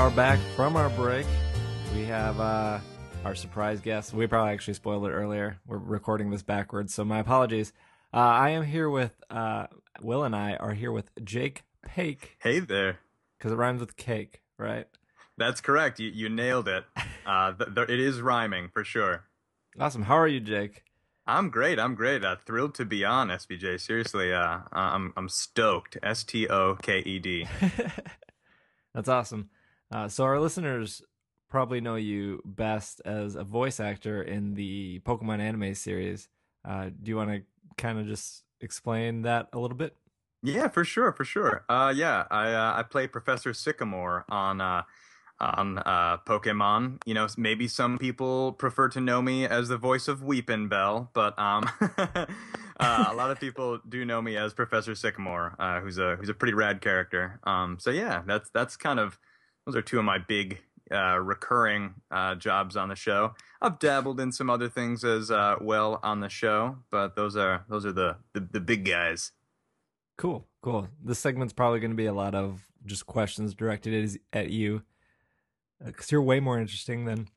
Are 0.06 0.12
back 0.12 0.38
from 0.56 0.76
our 0.76 0.90
break. 0.92 1.26
We 1.96 2.04
have 2.04 2.40
uh, 2.40 2.80
our 3.24 3.34
surprise 3.34 3.82
guest. 3.82 4.14
We 4.14 4.28
probably 4.28 4.54
actually 4.54 4.76
spoiled 4.76 5.08
it 5.08 5.10
earlier. 5.10 5.58
We're 5.66 5.80
recording 5.80 6.30
this 6.30 6.44
backwards, 6.44 6.94
so 6.94 7.04
my 7.04 7.18
apologies. 7.18 7.74
Uh, 8.14 8.18
I 8.18 8.52
am 8.52 8.64
here 8.64 8.88
with 8.88 9.14
uh, 9.32 9.66
Will 10.04 10.24
and 10.24 10.36
I 10.36 10.58
are 10.58 10.76
here 10.76 10.92
with 10.92 11.10
Jake 11.24 11.64
Paque 11.82 12.38
Hey 12.38 12.60
there. 12.60 13.00
because 13.40 13.52
it 13.52 13.56
rhymes 13.56 13.80
with 13.80 13.98
cake, 13.98 14.44
right? 14.60 14.86
That's 15.40 15.60
correct. 15.60 16.00
You, 16.00 16.12
you 16.12 16.30
nailed 16.30 16.68
it. 16.68 16.86
Uh, 17.26 17.54
th- 17.54 17.74
th- 17.74 17.90
it 17.90 18.00
is 18.00 18.22
rhyming 18.22 18.70
for 18.72 18.84
sure. 18.84 19.24
Awesome. 19.80 20.04
How 20.04 20.14
are 20.20 20.28
you, 20.28 20.40
Jake? 20.40 20.84
I'm 21.26 21.50
great. 21.50 21.80
I'm 21.80 21.96
great. 21.96 22.24
Uh, 22.24 22.36
thrilled 22.46 22.76
to 22.76 22.86
be 22.86 23.04
on 23.04 23.30
SBJ. 23.30 23.82
Seriously, 23.82 24.32
uh, 24.32 24.60
I'm 24.72 25.12
I'm 25.18 25.28
stoked. 25.28 25.98
S 26.04 26.24
T 26.24 26.48
O 26.48 26.76
K 26.76 27.00
E 27.00 27.18
D. 27.18 27.48
That's 28.94 29.10
awesome. 29.10 29.50
Uh, 29.96 30.10
so 30.10 30.26
our 30.26 30.42
listeners 30.42 31.02
probably 31.50 31.80
know 31.80 31.96
you 31.96 32.42
best 32.44 33.02
as 33.06 33.36
a 33.36 33.46
voice 33.46 33.80
actor 33.80 34.22
in 34.22 34.54
the 34.54 35.00
Pokemon 35.06 35.40
anime 35.40 35.74
series. 35.74 36.28
Uh, 36.68 36.90
do 37.02 37.10
you 37.10 37.16
want 37.16 37.30
to 37.30 37.44
kind 37.78 37.98
of 37.98 38.06
just 38.06 38.44
explain 38.60 39.22
that 39.22 39.48
a 39.54 39.58
little 39.58 39.78
bit? 39.78 39.96
Yeah, 40.44 40.68
for 40.68 40.84
sure, 40.84 41.14
for 41.14 41.24
sure. 41.24 41.64
Uh, 41.70 41.94
yeah, 41.96 42.26
I 42.30 42.52
uh, 42.52 42.74
I 42.76 42.84
play 42.84 43.08
Professor 43.08 43.54
Sycamore 43.54 44.26
on 44.28 44.60
uh, 44.60 44.84
on 45.40 45.78
uh, 45.78 46.18
Pokemon. 46.28 47.00
You 47.06 47.14
know, 47.14 47.28
maybe 47.38 47.70
some 47.70 47.98
people 47.98 48.52
prefer 48.52 48.90
to 48.90 49.00
know 49.00 49.22
me 49.22 49.48
as 49.48 49.70
the 49.70 49.78
voice 49.78 50.10
of 50.10 50.20
Weepinbell, 50.20 51.08
but 51.14 51.40
um, 51.40 51.70
uh, 51.80 52.26
a 53.08 53.16
lot 53.16 53.32
of 53.32 53.40
people 53.40 53.80
do 53.88 54.04
know 54.04 54.22
me 54.22 54.36
as 54.36 54.54
Professor 54.54 54.94
Sycamore, 54.94 55.56
uh, 55.58 55.80
who's 55.80 55.98
a 55.98 56.18
who's 56.18 56.28
a 56.28 56.34
pretty 56.34 56.54
rad 56.54 56.82
character. 56.82 57.40
Um, 57.46 57.78
so 57.80 57.92
yeah, 57.92 58.24
that's 58.28 58.50
that's 58.50 58.76
kind 58.76 59.00
of 59.00 59.18
those 59.66 59.76
are 59.76 59.82
two 59.82 60.00
of 60.00 60.06
my 60.06 60.18
big 60.18 60.62
uh, 60.92 61.18
recurring 61.20 61.96
uh, 62.12 62.36
jobs 62.36 62.78
on 62.78 62.90
the 62.90 62.96
show. 62.96 63.34
I've 63.62 63.80
dabbled 63.80 64.20
in 64.20 64.32
some 64.32 64.50
other 64.50 64.70
things 64.70 65.04
as 65.04 65.32
uh, 65.32 65.56
well 65.60 66.00
on 66.04 66.20
the 66.20 66.30
show, 66.30 66.78
but 66.92 67.16
those 67.16 67.36
are 67.36 67.66
those 67.70 67.86
are 67.86 67.92
the 67.92 68.18
the, 68.34 68.40
the 68.40 68.60
big 68.60 68.86
guys. 68.86 69.32
Cool, 70.18 70.48
cool. 70.62 70.88
This 71.04 71.20
segment's 71.20 71.54
probably 71.54 71.80
going 71.80 71.92
to 71.92 71.98
be 71.98 72.06
a 72.06 72.14
lot 72.14 72.36
of 72.36 72.68
just 72.86 73.06
questions 73.06 73.54
directed 73.54 74.20
at, 74.34 74.40
at 74.46 74.50
you 74.52 74.84
because 75.84 76.12
you're 76.12 76.22
way 76.22 76.40
more 76.40 76.60
interesting 76.60 77.06
than 77.06 77.28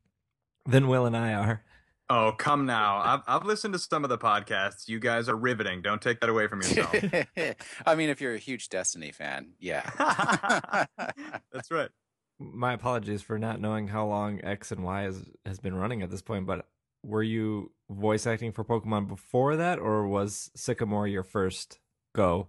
than 0.67 0.89
Will 0.89 1.07
and 1.07 1.17
I 1.17 1.35
are. 1.35 1.63
Oh, 2.11 2.33
come 2.33 2.65
now. 2.65 2.99
I've, 2.99 3.21
I've 3.27 3.45
listened 3.45 3.75
to 3.75 3.79
some 3.79 4.03
of 4.03 4.09
the 4.09 4.17
podcasts. 4.17 4.89
You 4.89 4.99
guys 4.99 5.29
are 5.29 5.37
riveting. 5.37 5.83
Don't 5.83 6.01
take 6.01 6.21
that 6.21 6.31
away 6.31 6.47
from 6.47 6.63
yourself. 6.63 6.95
I 7.87 7.95
mean, 7.95 8.09
if 8.09 8.23
you're 8.23 8.35
a 8.35 8.39
huge 8.39 8.71
Destiny 8.71 9.13
fan, 9.13 9.53
yeah. 9.59 9.91
That's 11.53 11.71
right. 11.71 11.91
My 12.39 12.73
apologies 12.73 13.23
for 13.23 13.39
not 13.39 13.61
knowing 13.61 13.89
how 13.89 14.07
long 14.07 14.41
X 14.45 14.71
and 14.71 14.85
Y 14.85 15.03
has 15.03 15.25
has 15.45 15.59
been 15.59 15.75
running 15.75 16.03
at 16.03 16.11
this 16.11 16.23
point, 16.23 16.47
but 16.47 16.67
were 17.03 17.23
you 17.23 17.73
voice 17.91 18.27
acting 18.27 18.53
for 18.53 18.65
Pokemon 18.65 19.09
before 19.09 19.57
that, 19.57 19.79
or 19.79 20.07
was 20.07 20.51
Sycamore 20.55 21.09
your 21.09 21.25
first 21.25 21.79
go? 22.15 22.49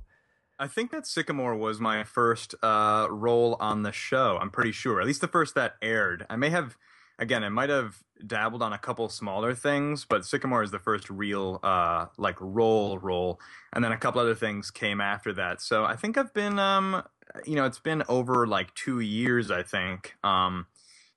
I 0.60 0.68
think 0.68 0.92
that 0.92 1.08
Sycamore 1.08 1.56
was 1.56 1.80
my 1.80 2.04
first 2.04 2.54
uh, 2.62 3.08
role 3.10 3.56
on 3.62 3.84
the 3.84 3.94
show. 3.94 4.38
I'm 4.42 4.50
pretty 4.50 4.74
sure. 4.74 5.00
At 5.00 5.08
least 5.08 5.22
the 5.22 5.28
first 5.28 5.56
that 5.56 5.76
aired. 5.82 6.26
I 6.30 6.36
may 6.36 6.50
have, 6.50 6.78
again, 7.18 7.46
I 7.46 7.50
might 7.50 7.70
have 7.70 8.04
dabbled 8.28 8.62
on 8.62 8.74
a 8.74 8.78
couple 8.78 9.08
smaller 9.08 9.56
things, 9.56 10.04
but 10.04 10.26
Sycamore 10.26 10.62
is 10.62 10.72
the 10.72 10.80
first 10.80 11.10
real, 11.10 11.62
uh, 11.64 12.08
like, 12.18 12.36
role 12.42 12.98
role. 12.98 13.40
And 13.72 13.86
then 13.86 13.94
a 13.94 13.98
couple 13.98 14.20
other 14.20 14.36
things 14.36 14.70
came 14.70 15.00
after 15.00 15.32
that. 15.34 15.62
So 15.62 15.86
I 15.86 15.96
think 15.96 16.18
I've 16.18 16.34
been, 16.34 16.60
um, 16.60 17.04
you 17.46 17.56
know, 17.56 17.66
it's 17.66 17.80
been 17.80 18.04
over 18.10 18.48
like 18.48 18.74
two 18.76 19.00
years, 19.00 19.52
I 19.52 19.64
think, 19.64 20.16
um, 20.24 20.68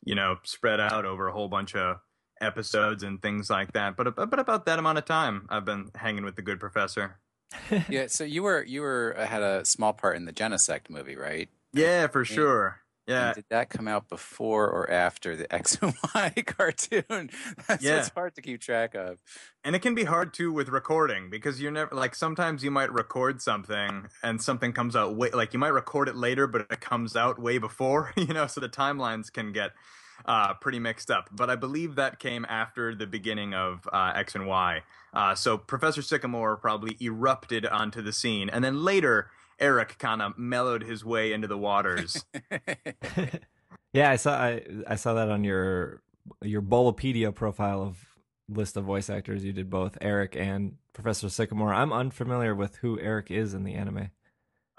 you 0.04 0.14
know, 0.14 0.38
spread 0.44 0.80
out 0.80 1.04
over 1.04 1.28
a 1.28 1.32
whole 1.32 1.48
bunch 1.48 1.74
of 1.74 1.98
episodes 2.40 3.02
and 3.02 3.22
things 3.22 3.48
like 3.48 3.72
that. 3.72 3.96
But, 3.96 4.14
but 4.16 4.38
about 4.38 4.66
that 4.66 4.78
amount 4.78 4.98
of 4.98 5.04
time, 5.04 5.46
I've 5.48 5.64
been 5.64 5.90
hanging 5.94 6.24
with 6.24 6.36
the 6.36 6.42
good 6.42 6.60
professor. 6.60 7.18
yeah. 7.88 8.06
So 8.06 8.24
you 8.24 8.42
were 8.42 8.62
you 8.64 8.80
were 8.80 9.14
uh, 9.18 9.26
had 9.26 9.42
a 9.42 9.64
small 9.64 9.92
part 9.92 10.16
in 10.16 10.24
the 10.24 10.32
Genesect 10.32 10.88
movie, 10.88 11.16
right? 11.16 11.48
Yeah, 11.72 12.06
for 12.06 12.24
sure. 12.24 12.81
Yeah. 13.06 13.26
And 13.28 13.34
did 13.34 13.44
that 13.50 13.68
come 13.68 13.88
out 13.88 14.08
before 14.08 14.68
or 14.68 14.90
after 14.90 15.34
the 15.36 15.52
X 15.54 15.76
and 15.82 15.94
Y 16.14 16.30
cartoon? 16.46 17.30
That's 17.68 17.82
Yeah. 17.82 17.96
what's 17.96 18.10
hard 18.10 18.34
to 18.36 18.42
keep 18.42 18.60
track 18.60 18.94
of. 18.94 19.18
And 19.64 19.74
it 19.74 19.80
can 19.82 19.94
be 19.94 20.04
hard 20.04 20.32
too 20.34 20.52
with 20.52 20.68
recording 20.68 21.28
because 21.30 21.60
you're 21.60 21.72
never 21.72 21.94
like 21.94 22.14
sometimes 22.14 22.62
you 22.62 22.70
might 22.70 22.92
record 22.92 23.42
something 23.42 24.08
and 24.22 24.40
something 24.40 24.72
comes 24.72 24.94
out 24.96 25.14
way 25.16 25.30
like 25.30 25.52
you 25.52 25.58
might 25.58 25.68
record 25.68 26.08
it 26.08 26.16
later 26.16 26.46
but 26.46 26.62
it 26.70 26.80
comes 26.80 27.16
out 27.16 27.38
way 27.40 27.58
before, 27.58 28.12
you 28.16 28.32
know, 28.32 28.46
so 28.46 28.60
the 28.60 28.68
timelines 28.68 29.32
can 29.32 29.52
get 29.52 29.72
uh, 30.24 30.54
pretty 30.54 30.78
mixed 30.78 31.10
up. 31.10 31.28
But 31.32 31.50
I 31.50 31.56
believe 31.56 31.96
that 31.96 32.18
came 32.20 32.46
after 32.48 32.94
the 32.94 33.06
beginning 33.06 33.54
of 33.54 33.88
uh, 33.92 34.12
X 34.14 34.34
and 34.36 34.46
Y. 34.46 34.82
Uh, 35.12 35.34
so 35.34 35.58
Professor 35.58 36.02
Sycamore 36.02 36.56
probably 36.56 36.96
erupted 37.00 37.66
onto 37.66 38.00
the 38.02 38.12
scene, 38.12 38.48
and 38.48 38.62
then 38.64 38.84
later 38.84 39.30
Eric 39.58 39.98
kind 39.98 40.22
of 40.22 40.38
mellowed 40.38 40.82
his 40.82 41.04
way 41.04 41.32
into 41.32 41.46
the 41.48 41.58
waters. 41.58 42.24
yeah, 43.92 44.10
I 44.10 44.16
saw 44.16 44.34
I 44.34 44.62
I 44.86 44.96
saw 44.96 45.14
that 45.14 45.30
on 45.30 45.44
your 45.44 46.02
your 46.40 46.62
Bulbapedia 46.62 47.34
profile 47.34 47.82
of 47.82 48.04
list 48.48 48.76
of 48.76 48.84
voice 48.84 49.08
actors. 49.08 49.44
You 49.44 49.52
did 49.52 49.70
both 49.70 49.96
Eric 50.00 50.36
and 50.36 50.76
Professor 50.92 51.28
Sycamore. 51.28 51.74
I'm 51.74 51.92
unfamiliar 51.92 52.54
with 52.54 52.76
who 52.76 52.98
Eric 53.00 53.30
is 53.30 53.54
in 53.54 53.64
the 53.64 53.74
anime. 53.74 54.10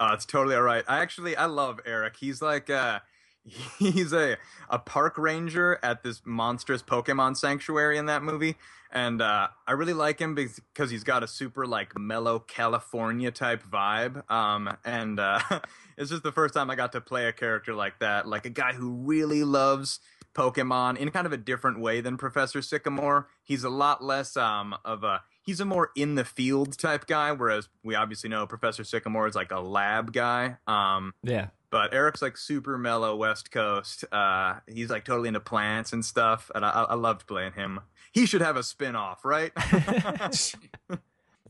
Uh, 0.00 0.10
it's 0.12 0.26
totally 0.26 0.56
all 0.56 0.62
right. 0.62 0.84
I 0.88 0.98
actually 0.98 1.36
I 1.36 1.46
love 1.46 1.80
Eric. 1.86 2.16
He's 2.16 2.42
like 2.42 2.70
uh 2.70 3.00
he's 3.78 4.12
a 4.12 4.36
a 4.68 4.78
park 4.78 5.18
ranger 5.18 5.78
at 5.82 6.02
this 6.02 6.22
monstrous 6.24 6.82
Pokemon 6.82 7.36
sanctuary 7.36 7.98
in 7.98 8.06
that 8.06 8.22
movie. 8.22 8.56
And 8.90 9.20
uh, 9.20 9.48
I 9.66 9.72
really 9.72 9.92
like 9.92 10.20
him 10.20 10.34
because 10.36 10.90
he's 10.90 11.02
got 11.02 11.24
a 11.24 11.26
super 11.26 11.66
like 11.66 11.98
mellow 11.98 12.38
California 12.38 13.30
type 13.32 13.62
vibe. 13.64 14.30
Um, 14.30 14.76
and 14.84 15.18
uh, 15.18 15.40
it's 15.98 16.10
just 16.10 16.22
the 16.22 16.32
first 16.32 16.54
time 16.54 16.70
I 16.70 16.76
got 16.76 16.92
to 16.92 17.00
play 17.00 17.26
a 17.26 17.32
character 17.32 17.74
like 17.74 17.98
that, 17.98 18.28
like 18.28 18.46
a 18.46 18.50
guy 18.50 18.72
who 18.72 18.90
really 18.90 19.42
loves 19.42 19.98
Pokemon 20.34 20.96
in 20.96 21.10
kind 21.10 21.26
of 21.26 21.32
a 21.32 21.36
different 21.36 21.80
way 21.80 22.00
than 22.00 22.16
Professor 22.16 22.62
Sycamore. 22.62 23.28
He's 23.42 23.64
a 23.64 23.70
lot 23.70 24.02
less 24.02 24.36
um, 24.36 24.76
of 24.84 25.04
a 25.04 25.22
he's 25.42 25.60
a 25.60 25.64
more 25.64 25.90
in 25.96 26.14
the 26.14 26.24
field 26.24 26.76
type 26.78 27.06
guy, 27.06 27.32
whereas 27.32 27.68
we 27.82 27.94
obviously 27.94 28.30
know 28.30 28.46
Professor 28.46 28.84
Sycamore 28.84 29.28
is 29.28 29.34
like 29.34 29.52
a 29.52 29.60
lab 29.60 30.12
guy. 30.12 30.56
Um, 30.66 31.14
Yeah. 31.22 31.48
But 31.74 31.92
Eric's 31.92 32.22
like 32.22 32.36
super 32.36 32.78
mellow 32.78 33.16
West 33.16 33.50
Coast. 33.50 34.04
Uh, 34.12 34.60
he's 34.68 34.90
like 34.90 35.04
totally 35.04 35.26
into 35.26 35.40
plants 35.40 35.92
and 35.92 36.04
stuff, 36.04 36.48
and 36.54 36.64
I, 36.64 36.70
I 36.70 36.94
loved 36.94 37.26
playing 37.26 37.54
him. 37.54 37.80
He 38.12 38.26
should 38.26 38.42
have 38.42 38.56
a 38.56 38.62
spin 38.62 38.94
off, 38.94 39.24
right? 39.24 39.50
That's 39.72 40.54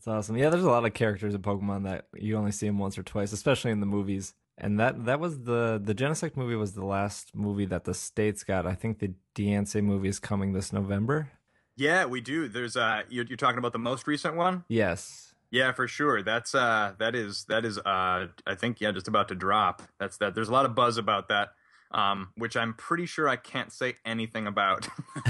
awesome. 0.06 0.38
Yeah, 0.38 0.48
there's 0.48 0.64
a 0.64 0.70
lot 0.70 0.86
of 0.86 0.94
characters 0.94 1.34
in 1.34 1.42
Pokemon 1.42 1.84
that 1.84 2.06
you 2.14 2.38
only 2.38 2.52
see 2.52 2.66
them 2.66 2.78
once 2.78 2.96
or 2.96 3.02
twice, 3.02 3.32
especially 3.34 3.70
in 3.70 3.80
the 3.80 3.86
movies. 3.86 4.32
And 4.56 4.80
that 4.80 5.04
that 5.04 5.20
was 5.20 5.40
the 5.42 5.78
the 5.84 5.94
Genesect 5.94 6.38
movie 6.38 6.56
was 6.56 6.72
the 6.72 6.86
last 6.86 7.36
movie 7.36 7.66
that 7.66 7.84
the 7.84 7.92
states 7.92 8.44
got. 8.44 8.66
I 8.66 8.74
think 8.74 9.00
the 9.00 9.12
Diancie 9.34 9.84
movie 9.84 10.08
is 10.08 10.18
coming 10.18 10.54
this 10.54 10.72
November. 10.72 11.28
yeah, 11.76 12.06
we 12.06 12.22
do. 12.22 12.48
There's 12.48 12.78
uh, 12.78 13.02
you're, 13.10 13.26
you're 13.26 13.36
talking 13.36 13.58
about 13.58 13.74
the 13.74 13.78
most 13.78 14.06
recent 14.06 14.36
one. 14.36 14.64
Yes. 14.68 15.33
Yeah, 15.54 15.70
for 15.70 15.86
sure. 15.86 16.20
That's 16.24 16.52
uh, 16.52 16.94
that 16.98 17.14
is 17.14 17.44
that 17.44 17.64
is 17.64 17.78
uh, 17.78 18.26
I 18.44 18.54
think 18.56 18.80
yeah, 18.80 18.90
just 18.90 19.06
about 19.06 19.28
to 19.28 19.36
drop. 19.36 19.82
That's 20.00 20.16
that. 20.16 20.34
There's 20.34 20.48
a 20.48 20.52
lot 20.52 20.64
of 20.64 20.74
buzz 20.74 20.96
about 20.96 21.28
that. 21.28 21.50
Um, 21.92 22.30
which 22.36 22.56
I'm 22.56 22.74
pretty 22.74 23.06
sure 23.06 23.28
I 23.28 23.36
can't 23.36 23.72
say 23.72 23.94
anything 24.04 24.48
about. 24.48 24.88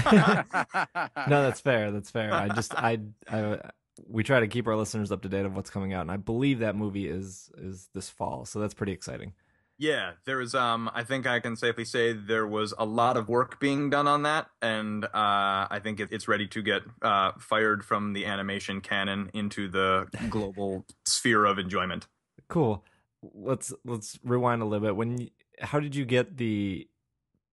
No, 1.27 1.43
that's 1.43 1.61
fair. 1.61 1.91
That's 1.91 2.09
fair. 2.09 2.33
I 2.33 2.49
just 2.49 2.73
I 2.77 3.01
I 3.29 3.59
we 4.07 4.23
try 4.23 4.39
to 4.39 4.47
keep 4.47 4.67
our 4.67 4.75
listeners 4.75 5.11
up 5.11 5.21
to 5.21 5.29
date 5.29 5.45
of 5.45 5.55
what's 5.55 5.69
coming 5.69 5.93
out, 5.93 6.01
and 6.01 6.11
I 6.11 6.17
believe 6.17 6.59
that 6.59 6.75
movie 6.75 7.07
is 7.07 7.51
is 7.59 7.89
this 7.93 8.09
fall, 8.09 8.45
so 8.45 8.59
that's 8.59 8.73
pretty 8.73 8.93
exciting. 8.93 9.33
Yeah, 9.77 10.11
there 10.25 10.37
was. 10.37 10.55
Um, 10.55 10.89
I 10.93 11.03
think 11.03 11.27
I 11.27 11.39
can 11.41 11.55
safely 11.57 11.83
say 11.83 12.13
there 12.13 12.47
was 12.47 12.73
a 12.77 12.85
lot 12.85 13.17
of 13.17 13.27
work 13.27 13.59
being 13.59 13.89
done 13.89 14.07
on 14.07 14.23
that, 14.23 14.47
and 14.61 15.03
uh, 15.03 15.09
I 15.13 15.79
think 15.83 15.99
it, 15.99 16.09
it's 16.11 16.27
ready 16.29 16.47
to 16.47 16.61
get 16.61 16.83
uh, 17.01 17.33
fired 17.39 17.83
from 17.83 18.13
the 18.13 18.25
animation 18.25 18.79
canon 18.79 19.29
into 19.33 19.67
the 19.67 20.07
global 20.29 20.85
sphere 21.05 21.43
of 21.43 21.59
enjoyment. 21.59 22.07
Cool. 22.47 22.85
Let's 23.21 23.73
let's 23.83 24.17
rewind 24.23 24.61
a 24.61 24.65
little 24.65 24.87
bit. 24.87 24.95
When 24.95 25.17
you- 25.17 25.29
how 25.61 25.79
did 25.79 25.95
you 25.95 26.05
get 26.05 26.37
the 26.37 26.87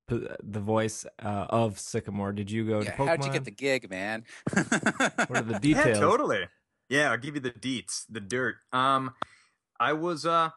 the 0.09 0.61
voice 0.61 1.07
uh, 1.23 1.47
of 1.49 1.79
Sycamore? 1.79 2.33
Did 2.33 2.51
you 2.51 2.65
go 2.67 2.81
to 2.81 2.85
Yeah, 2.85 2.97
Pokemon? 2.97 3.07
how'd 3.09 3.25
you 3.25 3.33
get 3.33 3.45
the 3.45 3.51
gig, 3.51 3.89
man? 3.91 4.25
What 4.53 4.69
are 5.39 5.43
the 5.43 5.59
details? 5.59 5.63
Yeah, 5.63 5.85
details? 5.85 5.99
totally. 5.99 6.45
Yeah, 6.89 7.11
I'll 7.11 7.19
give 7.19 7.35
you 7.35 7.41
the 7.41 7.51
deets, 7.51 8.05
the 8.11 8.21
dirt. 8.21 8.57
Um, 8.73 9.13
I 9.81 9.93
was 9.95 10.27
uh 10.27 10.51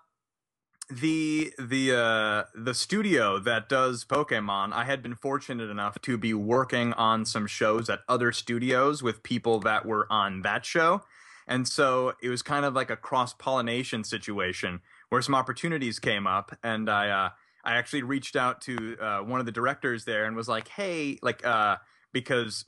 the 0.89 1.52
the 1.58 1.95
uh 1.95 2.43
the 2.54 2.74
studio 2.74 3.39
that 3.39 3.67
does 3.69 4.06
Pokemon. 4.06 4.71
I 4.74 4.86
had 4.86 5.02
been 5.02 5.15
fortunate 5.15 5.69
enough 5.69 6.00
to 6.02 6.17
be 6.17 6.34
working 6.34 6.93
on 6.93 7.26
some 7.26 7.48
shows 7.48 7.89
at 7.89 8.02
other 8.08 8.32
studios 8.32 9.02
with 9.02 9.24
people 9.24 9.60
that 9.62 9.86
were 9.86 10.08
on 10.12 10.41
that 10.43 10.65
show, 10.65 11.02
and 11.48 11.67
so 11.67 12.13
it 12.21 12.30
was 12.30 12.41
kind 12.41 12.65
of 12.65 12.74
like 12.76 12.89
a 12.89 12.98
cross 12.98 13.34
pollination 13.34 14.04
situation 14.04 14.82
where 15.10 15.21
some 15.21 15.36
opportunities 15.36 16.00
came 16.00 16.28
up, 16.28 16.56
and 16.63 16.89
I 16.89 17.10
uh 17.10 17.30
I 17.65 17.74
actually 17.78 18.04
reached 18.04 18.36
out 18.36 18.62
to 18.62 18.98
uh, 19.02 19.19
one 19.21 19.39
of 19.39 19.48
the 19.48 19.52
directors 19.52 20.06
there 20.06 20.26
and 20.26 20.36
was 20.36 20.48
like, 20.48 20.67
"Hey, 20.67 21.17
like, 21.24 21.43
uh, 21.45 21.78
because 22.13 22.65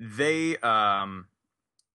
they, 0.00 0.56
um, 0.58 1.26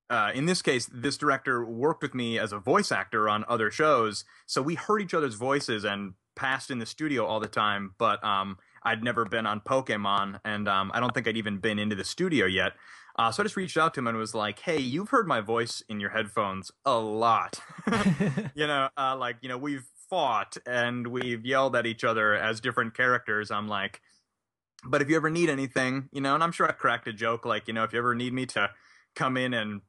uh, 0.09 0.31
in 0.33 0.45
this 0.45 0.61
case, 0.61 0.89
this 0.93 1.17
director 1.17 1.65
worked 1.65 2.01
with 2.01 2.13
me 2.13 2.37
as 2.37 2.51
a 2.51 2.59
voice 2.59 2.91
actor 2.91 3.27
on 3.27 3.43
other 3.47 3.71
shows, 3.71 4.23
so 4.45 4.61
we 4.61 4.75
heard 4.75 5.01
each 5.01 5.13
other's 5.13 5.35
voices 5.35 5.83
and 5.83 6.13
passed 6.35 6.69
in 6.69 6.79
the 6.79 6.85
studio 6.85 7.25
all 7.25 7.39
the 7.39 7.47
time. 7.47 7.93
But 7.97 8.23
um, 8.23 8.57
I'd 8.83 9.03
never 9.03 9.25
been 9.25 9.45
on 9.45 9.61
Pokemon, 9.61 10.39
and 10.45 10.67
um, 10.67 10.91
I 10.93 10.99
don't 10.99 11.13
think 11.13 11.27
I'd 11.27 11.37
even 11.37 11.57
been 11.57 11.79
into 11.79 11.95
the 11.95 12.03
studio 12.03 12.45
yet. 12.45 12.73
Uh, 13.17 13.31
so 13.31 13.41
I 13.41 13.45
just 13.45 13.55
reached 13.55 13.77
out 13.77 13.93
to 13.93 14.01
him 14.01 14.07
and 14.07 14.17
was 14.17 14.35
like, 14.35 14.59
"Hey, 14.59 14.77
you've 14.77 15.09
heard 15.09 15.27
my 15.27 15.41
voice 15.41 15.81
in 15.89 15.99
your 15.99 16.11
headphones 16.11 16.71
a 16.85 16.97
lot. 16.97 17.59
you 18.55 18.67
know, 18.67 18.89
uh, 18.97 19.15
like 19.17 19.37
you 19.41 19.49
know, 19.49 19.57
we've 19.57 19.85
fought 20.09 20.57
and 20.65 21.07
we've 21.07 21.45
yelled 21.45 21.75
at 21.75 21.85
each 21.85 22.03
other 22.03 22.35
as 22.35 22.59
different 22.61 22.95
characters. 22.95 23.51
I'm 23.51 23.67
like, 23.67 24.01
but 24.85 25.01
if 25.01 25.09
you 25.09 25.15
ever 25.15 25.29
need 25.29 25.49
anything, 25.49 26.09
you 26.11 26.21
know, 26.21 26.35
and 26.35 26.43
I'm 26.43 26.51
sure 26.51 26.67
I 26.67 26.73
cracked 26.73 27.07
a 27.07 27.13
joke 27.13 27.45
like, 27.45 27.67
you 27.67 27.73
know, 27.73 27.83
if 27.83 27.93
you 27.93 27.99
ever 27.99 28.13
need 28.13 28.33
me 28.33 28.45
to 28.47 28.69
come 29.15 29.37
in 29.37 29.53
and 29.53 29.81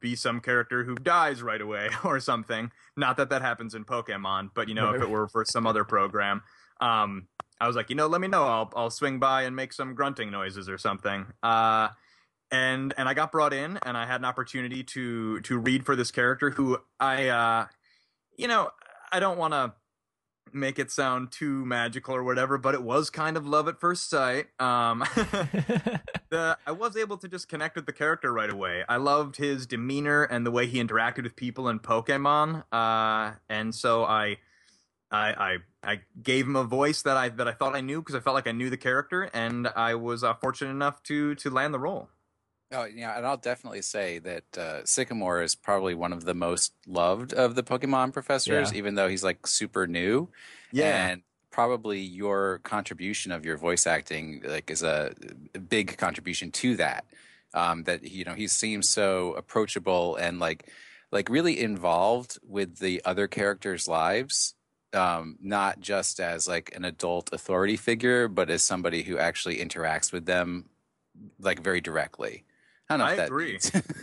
be 0.00 0.14
some 0.14 0.40
character 0.40 0.84
who 0.84 0.94
dies 0.94 1.42
right 1.42 1.60
away 1.60 1.90
or 2.04 2.20
something. 2.20 2.70
Not 2.96 3.16
that 3.16 3.30
that 3.30 3.42
happens 3.42 3.74
in 3.74 3.84
Pokemon, 3.84 4.50
but 4.54 4.68
you 4.68 4.74
know, 4.74 4.92
if 4.94 5.02
it 5.02 5.08
were 5.08 5.28
for 5.28 5.44
some 5.44 5.66
other 5.66 5.84
program, 5.84 6.42
um, 6.80 7.28
I 7.60 7.66
was 7.66 7.76
like, 7.76 7.90
you 7.90 7.96
know, 7.96 8.08
let 8.08 8.20
me 8.20 8.28
know. 8.28 8.44
I'll 8.44 8.72
I'll 8.74 8.90
swing 8.90 9.18
by 9.18 9.42
and 9.42 9.54
make 9.54 9.72
some 9.72 9.94
grunting 9.94 10.30
noises 10.30 10.68
or 10.68 10.78
something. 10.78 11.26
Uh, 11.42 11.88
and 12.50 12.92
and 12.96 13.08
I 13.08 13.14
got 13.14 13.32
brought 13.32 13.54
in, 13.54 13.78
and 13.84 13.96
I 13.96 14.06
had 14.06 14.20
an 14.20 14.24
opportunity 14.24 14.82
to 14.84 15.40
to 15.40 15.58
read 15.58 15.86
for 15.86 15.96
this 15.96 16.10
character 16.10 16.50
who 16.50 16.78
I, 17.00 17.28
uh, 17.28 17.66
you 18.36 18.48
know, 18.48 18.70
I 19.10 19.20
don't 19.20 19.38
want 19.38 19.54
to 19.54 19.72
make 20.54 20.78
it 20.78 20.90
sound 20.90 21.30
too 21.30 21.64
magical 21.64 22.14
or 22.14 22.22
whatever, 22.22 22.58
but 22.58 22.74
it 22.74 22.82
was 22.82 23.10
kind 23.10 23.36
of 23.36 23.46
love 23.46 23.68
at 23.68 23.80
first 23.80 24.08
sight. 24.08 24.46
Um, 24.60 25.00
the, 26.30 26.58
I 26.66 26.72
was 26.72 26.96
able 26.96 27.16
to 27.18 27.28
just 27.28 27.48
connect 27.48 27.76
with 27.76 27.86
the 27.86 27.92
character 27.92 28.32
right 28.32 28.50
away. 28.50 28.84
I 28.88 28.96
loved 28.96 29.36
his 29.36 29.66
demeanor 29.66 30.24
and 30.24 30.46
the 30.46 30.50
way 30.50 30.66
he 30.66 30.82
interacted 30.82 31.24
with 31.24 31.36
people 31.36 31.68
in 31.68 31.80
Pokemon, 31.80 32.64
uh, 32.72 33.36
and 33.48 33.74
so 33.74 34.04
I, 34.04 34.38
I, 35.10 35.32
I, 35.32 35.56
I 35.82 36.00
gave 36.22 36.46
him 36.46 36.56
a 36.56 36.64
voice 36.64 37.02
that 37.02 37.16
I 37.16 37.28
that 37.30 37.48
I 37.48 37.52
thought 37.52 37.74
I 37.74 37.80
knew 37.80 38.00
because 38.00 38.14
I 38.14 38.20
felt 38.20 38.34
like 38.34 38.46
I 38.46 38.52
knew 38.52 38.70
the 38.70 38.76
character, 38.76 39.30
and 39.34 39.68
I 39.68 39.94
was 39.94 40.24
uh, 40.24 40.34
fortunate 40.34 40.70
enough 40.70 41.02
to 41.04 41.34
to 41.36 41.50
land 41.50 41.74
the 41.74 41.78
role. 41.80 42.08
Oh 42.72 42.84
yeah, 42.84 43.16
and 43.16 43.26
I'll 43.26 43.36
definitely 43.36 43.82
say 43.82 44.18
that 44.20 44.58
uh, 44.58 44.84
Sycamore 44.84 45.42
is 45.42 45.54
probably 45.54 45.94
one 45.94 46.12
of 46.12 46.24
the 46.24 46.34
most 46.34 46.72
loved 46.86 47.34
of 47.34 47.54
the 47.54 47.62
Pokemon 47.62 48.12
professors, 48.12 48.72
Yeah. 48.72 48.78
even 48.78 48.94
though 48.94 49.08
he's 49.08 49.22
like 49.22 49.46
super 49.46 49.86
new. 49.86 50.28
Yeah, 50.70 51.08
and 51.08 51.22
probably 51.50 52.00
your 52.00 52.60
contribution 52.62 53.30
of 53.30 53.44
your 53.44 53.58
voice 53.58 53.86
acting 53.86 54.42
like 54.44 54.70
is 54.70 54.82
a, 54.82 55.14
a 55.54 55.58
big 55.58 55.98
contribution 55.98 56.50
to 56.52 56.76
that. 56.76 57.04
Um, 57.54 57.84
that 57.84 58.04
you 58.04 58.24
know 58.24 58.32
he 58.34 58.48
seems 58.48 58.88
so 58.88 59.34
approachable 59.34 60.16
and 60.16 60.38
like 60.38 60.70
like 61.10 61.28
really 61.28 61.60
involved 61.60 62.38
with 62.42 62.78
the 62.78 63.02
other 63.04 63.28
characters' 63.28 63.86
lives. 63.86 64.54
Um, 64.94 65.38
not 65.40 65.80
just 65.80 66.20
as 66.20 66.46
like 66.46 66.74
an 66.76 66.84
adult 66.84 67.30
authority 67.32 67.76
figure, 67.76 68.28
but 68.28 68.50
as 68.50 68.62
somebody 68.62 69.02
who 69.02 69.16
actually 69.18 69.56
interacts 69.56 70.12
with 70.12 70.26
them 70.26 70.66
like 71.38 71.60
very 71.60 71.80
directly. 71.80 72.44
I 73.00 73.16
don't 73.16 73.16
know 73.16 73.22
I 73.22 73.26
agree. 73.26 73.58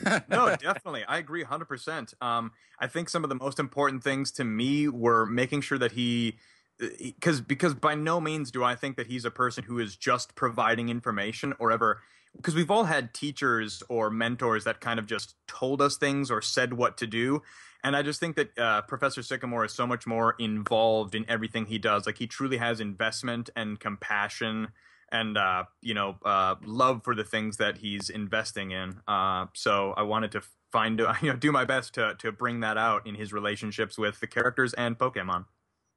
no, 0.29 0.55
definitely. 0.55 1.03
I 1.07 1.17
agree 1.17 1.43
100%. 1.43 2.13
Um, 2.21 2.51
I 2.79 2.87
think 2.87 3.09
some 3.09 3.23
of 3.23 3.29
the 3.29 3.35
most 3.35 3.59
important 3.59 4.03
things 4.03 4.31
to 4.33 4.43
me 4.43 4.87
were 4.87 5.25
making 5.25 5.61
sure 5.61 5.77
that 5.77 5.93
he 5.93 6.37
because 6.79 7.41
because 7.41 7.73
by 7.73 7.93
no 7.93 8.21
means 8.21 8.51
do 8.51 8.63
I 8.63 8.75
think 8.75 8.95
that 8.97 9.07
he's 9.07 9.25
a 9.25 9.31
person 9.31 9.63
who 9.65 9.79
is 9.79 9.95
just 9.95 10.35
providing 10.35 10.89
information 10.89 11.53
or 11.59 11.71
ever 11.71 12.01
because 12.37 12.55
we've 12.55 12.71
all 12.71 12.85
had 12.85 13.13
teachers 13.13 13.83
or 13.89 14.09
mentors 14.09 14.63
that 14.63 14.79
kind 14.79 14.99
of 14.99 15.05
just 15.05 15.35
told 15.47 15.81
us 15.81 15.97
things 15.97 16.31
or 16.31 16.41
said 16.41 16.73
what 16.73 16.97
to 16.97 17.07
do 17.07 17.41
and 17.83 17.95
I 17.95 18.01
just 18.01 18.19
think 18.19 18.35
that 18.37 18.57
uh, 18.57 18.81
Professor 18.83 19.23
Sycamore 19.23 19.65
is 19.65 19.73
so 19.73 19.87
much 19.87 20.05
more 20.05 20.35
involved 20.39 21.15
in 21.15 21.25
everything 21.27 21.65
he 21.65 21.79
does 21.79 22.05
like 22.05 22.17
he 22.17 22.27
truly 22.27 22.57
has 22.57 22.79
investment 22.79 23.49
and 23.57 23.77
compassion 23.79 24.69
and 25.11 25.37
uh, 25.37 25.65
you 25.81 25.93
know 25.93 26.17
uh, 26.23 26.55
love 26.65 27.03
for 27.03 27.15
the 27.15 27.23
things 27.23 27.57
that 27.57 27.77
he's 27.77 28.09
investing 28.09 28.71
in. 28.71 28.99
Uh, 29.07 29.47
so 29.53 29.93
I 29.97 30.03
wanted 30.03 30.31
to 30.33 30.41
find 30.71 30.99
you 31.21 31.31
know 31.31 31.35
do 31.35 31.51
my 31.51 31.65
best 31.65 31.93
to 31.95 32.15
to 32.19 32.31
bring 32.31 32.59
that 32.61 32.77
out 32.77 33.07
in 33.07 33.15
his 33.15 33.33
relationships 33.33 33.97
with 33.97 34.19
the 34.19 34.27
characters 34.27 34.73
and 34.73 34.97
Pokemon. 34.97 35.45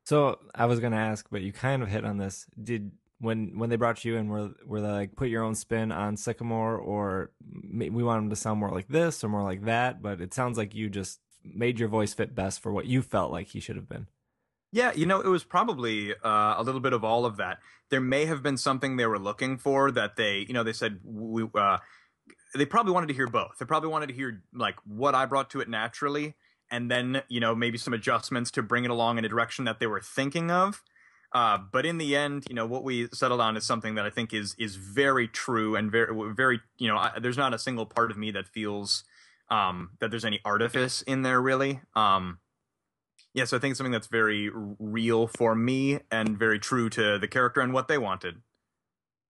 So 0.05 0.40
I 0.55 0.66
was 0.66 0.81
gonna 0.81 0.96
ask, 0.96 1.27
but 1.31 1.42
you 1.42 1.53
kind 1.53 1.83
of 1.83 1.88
hit 1.88 2.05
on 2.05 2.18
this. 2.18 2.46
Did 2.61 2.92
when 3.20 3.59
when 3.59 3.70
they 3.70 3.77
brought 3.77 4.05
you 4.05 4.16
in, 4.16 4.29
were 4.29 4.51
were 4.66 4.81
they 4.81 4.88
like 4.88 5.16
put 5.16 5.29
your 5.29 5.44
own 5.44 5.55
spin 5.55 5.92
on 5.92 6.16
Sycamore, 6.16 6.77
or 6.77 7.31
we 7.72 7.90
want 7.90 8.25
him 8.25 8.31
to 8.31 8.37
sound 8.37 8.59
more 8.59 8.70
like 8.70 8.88
this 8.88 9.22
or 9.22 9.29
more 9.29 9.44
like 9.44 9.64
that? 9.64 10.03
But 10.03 10.20
it 10.20 10.35
sounds 10.35 10.59
like 10.59 10.75
you 10.75 10.90
just 10.90 11.20
made 11.44 11.79
your 11.79 11.88
voice 11.88 12.14
fit 12.14 12.35
best 12.35 12.61
for 12.61 12.72
what 12.72 12.87
you 12.87 13.03
felt 13.03 13.31
like 13.31 13.48
he 13.48 13.61
should 13.61 13.77
have 13.77 13.88
been. 13.88 14.09
Yeah, 14.72 14.92
you 14.94 15.04
know, 15.04 15.20
it 15.20 15.28
was 15.28 15.44
probably 15.44 16.14
uh, 16.14 16.54
a 16.56 16.62
little 16.62 16.80
bit 16.80 16.94
of 16.94 17.04
all 17.04 17.26
of 17.26 17.37
that. 17.37 17.58
There 17.90 18.00
may 18.00 18.24
have 18.24 18.42
been 18.42 18.56
something 18.56 18.96
they 18.96 19.04
were 19.04 19.18
looking 19.18 19.58
for 19.58 19.90
that 19.90 20.16
they, 20.16 20.46
you 20.48 20.54
know, 20.54 20.62
they 20.62 20.72
said 20.72 21.00
we, 21.04 21.46
uh, 21.54 21.76
they 22.54 22.66
probably 22.66 22.92
wanted 22.92 23.08
to 23.08 23.14
hear 23.14 23.26
both. 23.26 23.58
They 23.58 23.66
probably 23.66 23.90
wanted 23.90 24.08
to 24.08 24.14
hear 24.14 24.42
like 24.52 24.76
what 24.85 25.14
I 25.14 25.26
brought 25.26 25.50
to 25.50 25.61
it 25.61 25.68
naturally, 25.68 26.35
and 26.70 26.90
then 26.90 27.22
you 27.28 27.40
know 27.40 27.54
maybe 27.54 27.78
some 27.78 27.94
adjustments 27.94 28.50
to 28.52 28.62
bring 28.62 28.85
it 28.85 28.90
along 28.90 29.18
in 29.18 29.24
a 29.24 29.28
direction 29.28 29.64
that 29.64 29.78
they 29.78 29.87
were 29.87 30.00
thinking 30.00 30.50
of. 30.50 30.82
Uh, 31.32 31.58
but 31.72 31.87
in 31.87 31.96
the 31.96 32.14
end, 32.14 32.44
you 32.48 32.54
know, 32.54 32.66
what 32.66 32.85
we 32.85 33.08
settled 33.14 33.40
on 33.40 33.56
is 33.56 33.64
something 33.64 33.94
that 33.94 34.04
I 34.04 34.11
think 34.11 34.35
is 34.35 34.54
is 34.58 34.76
very 34.76 35.28
true 35.28 35.76
and 35.76 35.90
very 35.90 36.32
very 36.35 36.61
you 36.78 36.88
know, 36.88 36.96
I, 36.96 37.18
there's 37.20 37.38
not 37.38 37.54
a 37.54 37.58
single 37.58 37.87
part 37.87 38.11
of 38.11 38.18
me 38.18 38.30
that 38.32 38.48
feels 38.48 39.04
um, 39.50 39.90
that 40.00 40.11
there's 40.11 40.24
any 40.24 40.40
artifice 40.44 41.02
in 41.02 41.22
there 41.22 41.40
really. 41.40 41.80
Um, 41.94 42.38
yeah, 43.35 43.45
so 43.45 43.57
I 43.57 43.61
think 43.61 43.73
it's 43.73 43.79
something 43.79 43.92
that's 43.92 44.09
very 44.09 44.51
real 44.79 45.27
for 45.27 45.55
me 45.55 46.01
and 46.11 46.38
very 46.38 46.59
true 46.59 46.90
to 46.90 47.18
the 47.18 47.29
character 47.29 47.61
and 47.61 47.73
what 47.73 47.88
they 47.88 47.99
wanted. 47.99 48.42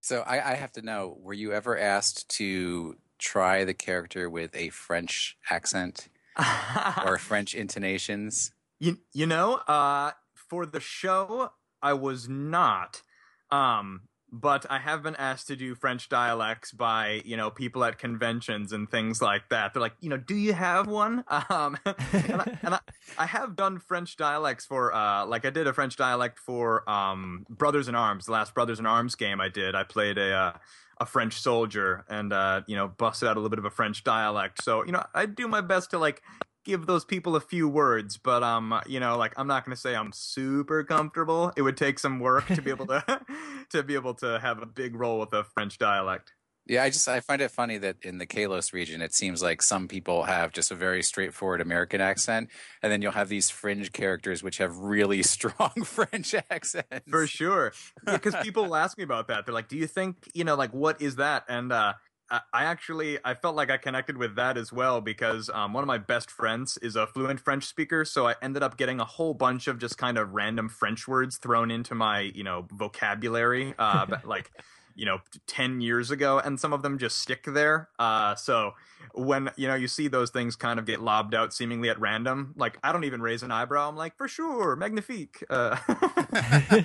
So 0.01 0.23
I, 0.23 0.53
I 0.53 0.55
have 0.55 0.73
to 0.73 0.83
know: 0.83 1.17
Were 1.21 1.35
you 1.35 1.53
ever 1.53 1.79
asked 1.79 2.29
to 2.37 2.97
try 3.19 3.65
the 3.65 3.75
character 3.75 4.29
with 4.29 4.55
a 4.57 4.71
French 4.71 5.37
accent 5.51 6.09
or 7.05 7.19
French 7.19 7.55
intonations? 7.55 8.53
you 8.83 8.99
you 9.13 9.27
know, 9.27 9.55
uh, 9.69 10.11
for 10.35 10.67
the 10.67 10.81
show, 10.81 11.53
I 11.81 11.93
was 11.93 12.29
not. 12.29 13.03
Um, 13.51 14.03
but 14.33 14.65
I 14.71 14.79
have 14.79 15.03
been 15.03 15.15
asked 15.17 15.49
to 15.49 15.57
do 15.57 15.75
French 15.75 16.09
dialects 16.09 16.73
by 16.73 17.21
you 17.27 17.37
know 17.37 17.51
people 17.51 17.85
at 17.85 17.99
conventions 17.99 18.73
and 18.73 18.91
things 18.91 19.21
like 19.21 19.51
that. 19.51 19.75
They're 19.75 19.83
like, 19.83 19.95
you 20.01 20.09
know, 20.09 20.17
do 20.17 20.35
you 20.35 20.55
have 20.55 20.87
one? 20.87 21.25
Um, 21.51 21.77
and, 21.85 22.41
I, 22.41 22.59
and 22.63 22.75
I, 22.75 22.81
I 23.19 23.27
have 23.27 23.57
done 23.57 23.79
French 23.79 24.17
dialects 24.17 24.65
for 24.65 24.95
uh, 24.95 25.27
like 25.27 25.45
I 25.45 25.51
did 25.51 25.67
a 25.67 25.73
French 25.73 25.97
dialect 25.97 26.39
for 26.39 26.89
um, 26.89 27.45
Brothers 27.51 27.89
in 27.89 27.95
Arms, 27.95 28.27
the 28.27 28.33
last 28.33 28.55
Brothers 28.55 28.79
in 28.79 28.87
Arms 28.87 29.17
game 29.17 29.41
I 29.41 29.49
did. 29.49 29.75
I 29.75 29.83
played 29.83 30.19
a 30.19 30.33
uh, 30.33 30.53
a 30.99 31.07
French 31.07 31.41
soldier 31.41 32.05
and 32.09 32.33
uh, 32.33 32.63
you 32.67 32.77
know 32.77 32.89
busted 32.89 33.29
out 33.29 33.37
a 33.37 33.41
little 33.41 33.51
bit 33.51 33.59
of 33.59 33.65
a 33.65 33.71
French 33.71 34.05
dialect. 34.05 34.63
So 34.63 34.85
you 34.85 34.93
know, 34.93 35.05
I 35.15 35.27
do 35.27 35.49
my 35.49 35.61
best 35.61 35.91
to 35.91 35.99
like 35.99 36.23
give 36.65 36.87
those 36.87 37.05
people 37.05 37.37
a 37.37 37.41
few 37.41 37.69
words, 37.69 38.17
but 38.17 38.43
um, 38.43 38.81
you 38.87 39.01
know, 39.01 39.17
like 39.17 39.35
I'm 39.37 39.47
not 39.47 39.65
going 39.65 39.75
to 39.75 39.81
say 39.81 39.95
I'm 39.95 40.13
super 40.13 40.85
comfortable. 40.85 41.53
It 41.57 41.63
would 41.63 41.77
take 41.77 41.99
some 41.99 42.21
work 42.21 42.47
to 42.47 42.63
be 42.63 42.71
able 42.71 42.87
to 42.87 43.03
to 43.71 43.83
be 43.83 43.95
able 43.95 44.15
to 44.15 44.39
have 44.41 44.61
a 44.63 44.67
big 44.67 44.95
role 44.95 45.19
with 45.19 45.33
a 45.33 45.45
French 45.45 45.79
dialect. 45.79 46.33
Yeah, 46.67 46.85
I 46.85 46.91
just 46.91 47.09
I 47.09 47.19
find 47.19 47.43
it 47.43 47.51
funny 47.51 47.77
that 47.79 47.97
in 48.03 48.19
the 48.19 48.27
Kalos 48.27 48.73
region, 48.73 49.03
it 49.03 49.13
seems 49.13 49.43
like 49.43 49.63
some 49.63 49.89
people 49.89 50.23
have 50.23 50.53
just 50.53 50.71
a 50.71 50.77
very 50.77 51.03
straightforward 51.03 51.61
American 51.61 52.01
accent, 52.01 52.51
and 52.83 52.93
then 52.93 53.03
you'll 53.03 53.11
have 53.11 53.29
these 53.29 53.51
fringe 53.51 53.91
characters 53.91 54.45
which 54.45 54.59
have 54.59 54.79
really 54.79 55.23
strong 55.25 55.73
French 55.85 56.35
accents. 56.51 57.11
For 57.11 57.27
sure, 57.27 57.73
because 58.07 58.37
people 58.43 58.65
will 58.65 58.77
ask 58.77 58.97
me 58.97 59.03
about 59.03 59.27
that. 59.27 59.45
They're 59.45 59.55
like, 59.55 59.69
"Do 59.69 59.77
you 59.77 59.89
think 59.89 60.29
you 60.35 60.45
know, 60.45 60.55
like, 60.55 60.73
what 60.73 61.03
is 61.03 61.17
that?" 61.17 61.45
And 61.49 61.73
uh, 61.73 61.95
I 62.33 62.41
I 62.53 62.65
actually 62.65 63.19
I 63.25 63.35
felt 63.35 63.55
like 63.55 63.71
I 63.71 63.77
connected 63.77 64.17
with 64.17 64.35
that 64.37 64.57
as 64.57 64.73
well 64.73 65.01
because 65.01 65.51
um, 65.51 65.73
one 65.73 65.85
of 65.85 65.89
my 65.89 65.99
best 65.99 66.31
friends 66.31 66.79
is 66.79 66.97
a 66.97 67.07
fluent 67.07 67.39
French 67.39 67.65
speaker, 67.65 68.05
so 68.05 68.27
I 68.27 68.35
ended 68.43 68.63
up 68.63 68.77
getting 68.77 68.99
a 68.99 69.05
whole 69.05 69.35
bunch 69.35 69.69
of 69.69 69.79
just 69.79 69.99
kind 69.99 70.19
of 70.19 70.33
random 70.33 70.69
French 70.69 71.07
words 71.07 71.37
thrown 71.37 71.71
into 71.71 71.95
my 71.95 72.21
you 72.21 72.43
know 72.43 72.67
vocabulary, 72.73 73.75
uh, 73.79 74.07
like 74.25 74.51
you 74.95 75.07
know 75.07 75.19
10 75.47 75.81
years 75.81 76.11
ago 76.11 76.39
and 76.39 76.61
some 76.61 76.73
of 76.73 76.83
them 76.83 76.99
just 76.99 77.19
stick 77.19 77.45
there. 77.47 77.89
Uh 77.99 78.35
so 78.35 78.73
when 79.15 79.51
you 79.57 79.69
know 79.69 79.75
you 79.75 79.89
see 79.89 80.09
those 80.09 80.31
things 80.31 80.57
kind 80.57 80.79
of 80.79 80.87
get 80.87 81.01
lobbed 81.01 81.35
out 81.35 81.53
seemingly 81.53 81.89
at 81.89 81.99
random 82.01 82.55
like 82.57 82.79
i 82.83 82.93
don't 82.93 83.05
even 83.05 83.21
raise 83.21 83.43
an 83.43 83.51
eyebrow. 83.51 83.89
I'm 83.89 83.97
like 83.97 84.17
for 84.17 84.29
sure 84.29 84.77
magnifique 84.77 85.43
uh 85.51 85.77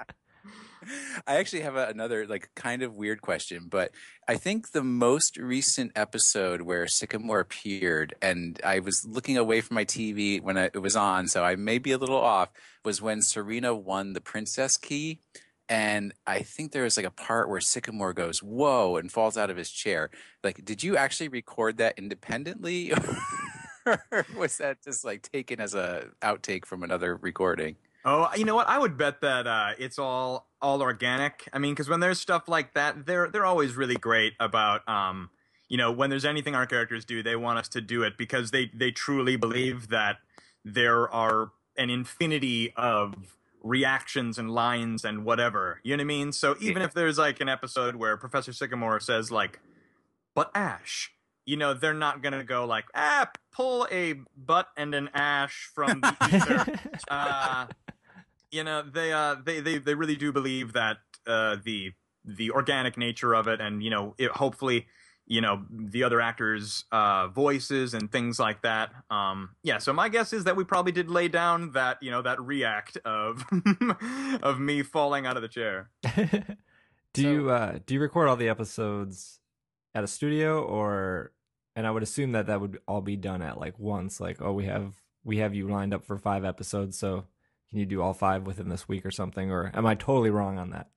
I 1.26 1.36
actually 1.36 1.62
have 1.62 1.76
a, 1.76 1.86
another 1.86 2.26
like 2.26 2.50
kind 2.54 2.82
of 2.82 2.94
weird 2.94 3.22
question, 3.22 3.66
but 3.68 3.92
I 4.28 4.36
think 4.36 4.72
the 4.72 4.84
most 4.84 5.36
recent 5.36 5.92
episode 5.94 6.62
where 6.62 6.86
Sycamore 6.86 7.40
appeared, 7.40 8.14
and 8.22 8.60
I 8.64 8.80
was 8.80 9.04
looking 9.04 9.36
away 9.36 9.60
from 9.60 9.74
my 9.74 9.84
TV 9.84 10.40
when 10.40 10.58
I, 10.58 10.64
it 10.66 10.82
was 10.82 10.96
on, 10.96 11.28
so 11.28 11.44
I 11.44 11.56
may 11.56 11.78
be 11.78 11.92
a 11.92 11.98
little 11.98 12.20
off, 12.20 12.50
was 12.84 13.02
when 13.02 13.22
Serena 13.22 13.74
won 13.74 14.12
the 14.12 14.20
Princess 14.20 14.76
Key. 14.76 15.20
And 15.68 16.14
I 16.26 16.40
think 16.40 16.70
there 16.70 16.84
was 16.84 16.96
like 16.96 17.06
a 17.06 17.10
part 17.10 17.48
where 17.48 17.60
Sycamore 17.60 18.12
goes, 18.12 18.40
whoa, 18.40 18.96
and 18.96 19.10
falls 19.10 19.36
out 19.36 19.50
of 19.50 19.56
his 19.56 19.70
chair. 19.70 20.10
Like, 20.44 20.64
did 20.64 20.84
you 20.84 20.96
actually 20.96 21.28
record 21.28 21.78
that 21.78 21.98
independently? 21.98 22.92
or 23.86 24.26
was 24.36 24.58
that 24.58 24.82
just 24.84 25.04
like 25.04 25.22
taken 25.22 25.60
as 25.60 25.74
a 25.74 26.08
outtake 26.22 26.64
from 26.64 26.84
another 26.84 27.16
recording? 27.16 27.76
Oh, 28.08 28.28
you 28.36 28.44
know 28.44 28.54
what? 28.54 28.68
I 28.68 28.78
would 28.78 28.96
bet 28.96 29.20
that 29.22 29.48
uh, 29.48 29.70
it's 29.78 29.98
all 29.98 30.46
all 30.62 30.80
organic. 30.80 31.48
I 31.52 31.58
mean, 31.58 31.72
because 31.74 31.88
when 31.88 31.98
there's 31.98 32.20
stuff 32.20 32.48
like 32.48 32.74
that, 32.74 33.04
they're 33.04 33.28
they're 33.28 33.44
always 33.44 33.74
really 33.74 33.96
great 33.96 34.34
about 34.38 34.88
um, 34.88 35.30
you 35.68 35.76
know, 35.76 35.90
when 35.90 36.08
there's 36.10 36.24
anything 36.24 36.54
our 36.54 36.66
characters 36.66 37.04
do, 37.04 37.22
they 37.22 37.34
want 37.34 37.58
us 37.58 37.68
to 37.70 37.80
do 37.80 38.04
it 38.04 38.16
because 38.16 38.52
they 38.52 38.70
they 38.72 38.92
truly 38.92 39.34
believe 39.36 39.88
that 39.88 40.18
there 40.64 41.12
are 41.12 41.50
an 41.76 41.90
infinity 41.90 42.72
of 42.76 43.36
reactions 43.62 44.38
and 44.38 44.52
lines 44.52 45.04
and 45.04 45.24
whatever. 45.24 45.80
You 45.82 45.96
know 45.96 46.02
what 46.02 46.04
I 46.04 46.06
mean? 46.06 46.32
So 46.32 46.56
even 46.60 46.82
if 46.82 46.94
there's 46.94 47.18
like 47.18 47.40
an 47.40 47.48
episode 47.48 47.96
where 47.96 48.16
Professor 48.16 48.52
Sycamore 48.52 49.00
says 49.00 49.32
like, 49.32 49.58
"But 50.32 50.52
Ash," 50.54 51.10
you 51.44 51.56
know, 51.56 51.74
they're 51.74 51.92
not 51.92 52.22
gonna 52.22 52.44
go 52.44 52.64
like, 52.66 52.84
"Ah, 52.94 53.30
pull 53.52 53.88
a 53.90 54.20
butt 54.36 54.68
and 54.76 54.94
an 54.94 55.10
ash 55.12 55.68
from 55.74 56.00
the 56.00 56.16
ether." 56.32 56.78
uh, 57.10 57.66
you 58.50 58.64
know 58.64 58.82
they 58.82 59.12
uh 59.12 59.36
they 59.44 59.60
they, 59.60 59.78
they 59.78 59.94
really 59.94 60.16
do 60.16 60.32
believe 60.32 60.72
that 60.72 60.98
uh 61.26 61.56
the 61.64 61.92
the 62.24 62.50
organic 62.50 62.96
nature 62.96 63.34
of 63.34 63.46
it 63.46 63.60
and 63.60 63.82
you 63.82 63.90
know 63.90 64.14
it 64.18 64.30
hopefully 64.30 64.86
you 65.26 65.40
know 65.40 65.64
the 65.70 66.04
other 66.04 66.20
actors 66.20 66.84
uh 66.92 67.28
voices 67.28 67.94
and 67.94 68.10
things 68.10 68.38
like 68.38 68.62
that 68.62 68.90
um 69.10 69.50
yeah 69.62 69.78
so 69.78 69.92
my 69.92 70.08
guess 70.08 70.32
is 70.32 70.44
that 70.44 70.56
we 70.56 70.64
probably 70.64 70.92
did 70.92 71.10
lay 71.10 71.28
down 71.28 71.72
that 71.72 71.98
you 72.00 72.10
know 72.10 72.22
that 72.22 72.40
react 72.40 72.96
of 73.04 73.44
of 74.42 74.60
me 74.60 74.82
falling 74.82 75.26
out 75.26 75.36
of 75.36 75.42
the 75.42 75.48
chair. 75.48 75.90
Do 77.12 77.22
so, 77.22 77.30
you 77.30 77.50
uh 77.50 77.78
do 77.86 77.94
you 77.94 78.00
record 78.00 78.28
all 78.28 78.36
the 78.36 78.48
episodes 78.48 79.40
at 79.94 80.04
a 80.04 80.06
studio 80.06 80.62
or 80.62 81.32
and 81.74 81.86
i 81.86 81.90
would 81.90 82.02
assume 82.02 82.32
that 82.32 82.48
that 82.48 82.60
would 82.60 82.78
all 82.86 83.00
be 83.00 83.16
done 83.16 83.40
at 83.40 83.58
like 83.58 83.78
once 83.78 84.20
like 84.20 84.42
oh 84.42 84.52
we 84.52 84.66
have 84.66 84.92
we 85.24 85.38
have 85.38 85.54
you 85.54 85.66
lined 85.66 85.94
up 85.94 86.04
for 86.04 86.18
five 86.18 86.44
episodes 86.44 86.98
so 86.98 87.24
can 87.70 87.78
you 87.78 87.86
do 87.86 88.02
all 88.02 88.14
five 88.14 88.46
within 88.46 88.68
this 88.68 88.88
week 88.88 89.04
or 89.04 89.10
something? 89.10 89.50
Or 89.50 89.70
am 89.74 89.86
I 89.86 89.94
totally 89.94 90.30
wrong 90.30 90.58
on 90.58 90.70
that? 90.70 90.88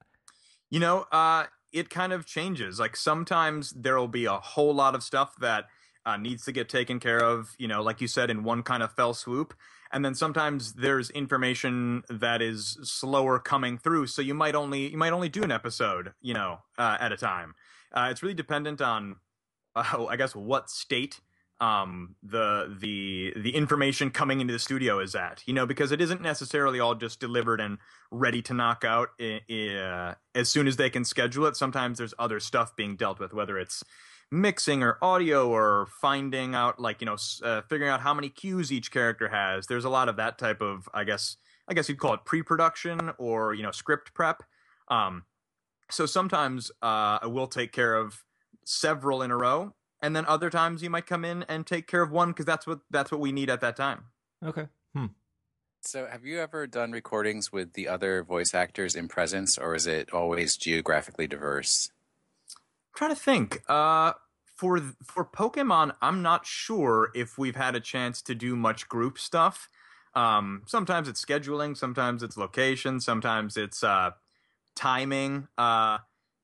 You 0.70 0.80
know, 0.80 1.06
uh, 1.12 1.46
it 1.72 1.90
kind 1.90 2.14
of 2.14 2.26
changes. 2.26 2.80
Like 2.80 2.96
sometimes 2.96 3.72
there 3.72 3.98
will 3.98 4.08
be 4.08 4.26
a 4.26 4.38
whole 4.38 4.74
lot 4.74 4.96
of 4.96 5.04
stuff 5.04 5.36
that 5.40 5.66
uh, 6.06 6.18
needs 6.18 6.46
to 6.46 6.52
get 6.52 6.70
taken 6.70 7.00
care 7.00 7.20
of, 7.20 7.56
you 7.58 7.68
know, 7.68 7.82
like 7.82 8.02
you 8.02 8.08
said, 8.08 8.30
in 8.30 8.44
one 8.44 8.64
kind 8.64 8.84
of 8.84 8.92
fell 8.94 9.14
swoop. 9.14 9.54
And 9.92 10.06
then 10.06 10.14
sometimes 10.14 10.74
there's 10.74 11.10
information 11.10 12.04
that 12.10 12.42
is 12.42 12.78
slower 12.84 13.40
coming 13.40 13.78
through, 13.78 14.08
so 14.08 14.22
you 14.22 14.36
might 14.36 14.54
only 14.54 14.92
you 14.92 14.98
might 14.98 15.14
only 15.14 15.30
do 15.30 15.42
an 15.44 15.52
episode, 15.52 16.14
you 16.22 16.36
know, 16.36 16.60
uh, 16.78 16.98
at 17.00 17.12
a 17.12 17.18
time. 17.18 17.56
Uh, 17.92 18.10
it's 18.12 18.22
really 18.22 18.36
dependent 18.36 18.82
on, 18.82 19.16
uh, 19.76 20.06
I 20.06 20.16
guess, 20.16 20.36
what 20.36 20.70
state 20.70 21.22
um, 21.60 22.16
the 22.24 22.76
the 22.80 23.34
the 23.36 23.56
information 23.56 24.12
coming 24.12 24.42
into 24.42 24.54
the 24.54 24.60
studio 24.60 25.00
is 25.00 25.16
at. 25.16 25.44
You 25.46 25.54
know, 25.54 25.66
because 25.66 25.92
it 25.92 26.02
isn't 26.02 26.22
necessarily 26.22 26.80
all 26.80 26.96
just 26.96 27.20
delivered 27.20 27.60
and 27.60 27.78
ready 28.12 28.42
to 28.44 28.54
knock 28.54 28.84
out 28.84 29.10
uh, 29.20 30.14
as 30.36 30.50
soon 30.50 30.68
as 30.68 30.78
they 30.78 30.90
can 30.90 31.06
schedule 31.06 31.46
it. 31.46 31.56
Sometimes 31.56 31.98
there's 31.98 32.14
other 32.18 32.40
stuff 32.40 32.76
being 32.76 32.96
dealt 32.96 33.20
with, 33.20 33.34
whether 33.34 33.58
it's 33.58 33.84
mixing 34.32 34.84
or 34.84 34.98
audio 35.02 35.50
or 35.50 35.88
finding 36.02 36.54
out 36.54 36.80
like 36.80 37.02
you 37.02 37.06
know 37.06 37.18
uh, 37.44 37.62
figuring 37.64 37.92
out 37.92 38.02
how 38.02 38.14
many 38.14 38.30
cues 38.30 38.72
each 38.72 38.92
character 38.92 39.30
has. 39.30 39.68
There's 39.68 39.86
a 39.86 39.90
lot 39.90 40.10
of 40.10 40.16
that 40.18 40.38
type 40.38 40.62
of 40.62 40.88
I 40.94 41.04
guess 41.04 41.38
I 41.68 41.74
guess 41.74 41.90
you'd 41.90 42.00
call 42.00 42.14
it 42.14 42.26
pre-production 42.26 43.12
or 43.18 43.54
you 43.54 43.64
know 43.64 43.72
script 43.72 44.14
prep. 44.14 44.44
Um, 44.88 45.26
so 45.92 46.06
sometimes 46.06 46.72
uh, 46.82 47.20
I 47.22 47.28
will 47.28 47.48
take 47.48 47.72
care 47.72 47.96
of 47.96 48.24
several 48.66 49.22
in 49.24 49.32
a 49.32 49.38
row 49.38 49.74
and 50.02 50.16
then 50.16 50.26
other 50.26 50.50
times 50.50 50.82
you 50.82 50.90
might 50.90 51.06
come 51.06 51.26
in 51.26 51.44
and 51.44 51.66
take 51.66 51.88
care 51.88 52.02
of 52.02 52.12
one 52.12 52.30
because 52.30 52.46
that's 52.46 52.66
what 52.66 52.80
that's 52.90 53.12
what 53.12 53.20
we 53.20 53.32
need 53.32 53.50
at 53.50 53.62
that 53.62 53.76
time. 53.76 54.06
Okay. 54.44 54.68
Hmm. 54.94 55.08
So, 55.82 56.08
have 56.08 56.26
you 56.26 56.40
ever 56.40 56.68
done 56.68 56.92
recordings 56.92 57.52
with 57.52 57.74
the 57.74 57.88
other 57.88 58.24
voice 58.24 58.54
actors 58.54 58.96
in 58.96 59.08
presence, 59.08 59.58
or 59.58 59.76
is 59.76 59.88
it 59.88 60.14
always 60.14 60.58
geographically 60.58 61.28
diverse? 61.28 61.90
I'm 62.50 62.98
trying 62.98 63.16
to 63.16 63.22
think. 63.22 63.62
Uh, 63.70 64.14
for 64.56 64.80
for 65.06 65.24
Pokemon, 65.24 65.96
I'm 66.02 66.22
not 66.22 66.46
sure 66.46 67.12
if 67.16 67.38
we've 67.38 67.56
had 67.56 67.76
a 67.76 67.80
chance 67.80 68.22
to 68.24 68.36
do 68.36 68.58
much 68.58 68.90
group 68.90 69.18
stuff. 69.18 69.70
Um, 70.16 70.64
sometimes 70.66 71.08
it's 71.08 71.24
scheduling, 71.24 71.78
sometimes 71.78 72.24
it's 72.24 72.36
location, 72.36 73.00
sometimes 73.00 73.56
it's 73.56 73.84
uh, 73.84 74.12
timing. 74.76 75.48
Uh, 75.58 76.00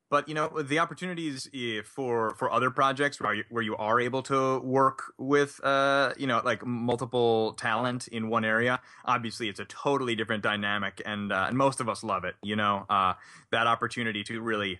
but 0.10 0.28
you 0.30 0.36
know 0.36 0.62
the 0.62 0.80
opportunities 0.80 1.50
eh, 1.54 1.82
for 1.84 2.36
for 2.36 2.52
other 2.52 2.70
projects 2.70 3.20
where 3.20 3.34
you, 3.34 3.44
where 3.50 3.64
you 3.64 3.76
are 3.78 4.00
able 4.00 4.22
to 4.22 4.60
work 4.60 5.14
with 5.18 5.60
uh 5.64 6.14
you 6.18 6.28
know 6.28 6.42
like 6.44 6.66
multiple 6.66 7.54
talent 7.54 8.08
in 8.10 8.30
one 8.30 8.46
area 8.46 8.80
obviously 9.06 9.50
it's 9.50 9.60
a 9.60 9.66
totally 9.66 10.16
different 10.16 10.44
dynamic 10.44 11.02
and 11.06 11.32
uh, 11.32 11.46
and 11.48 11.58
most 11.58 11.80
of 11.80 11.90
us 11.90 12.04
love 12.04 12.24
it 12.24 12.36
you 12.44 12.56
know? 12.56 12.86
Uh 12.90 13.14
that 13.52 13.68
opportunity 13.68 14.24
to 14.24 14.42
really 14.42 14.80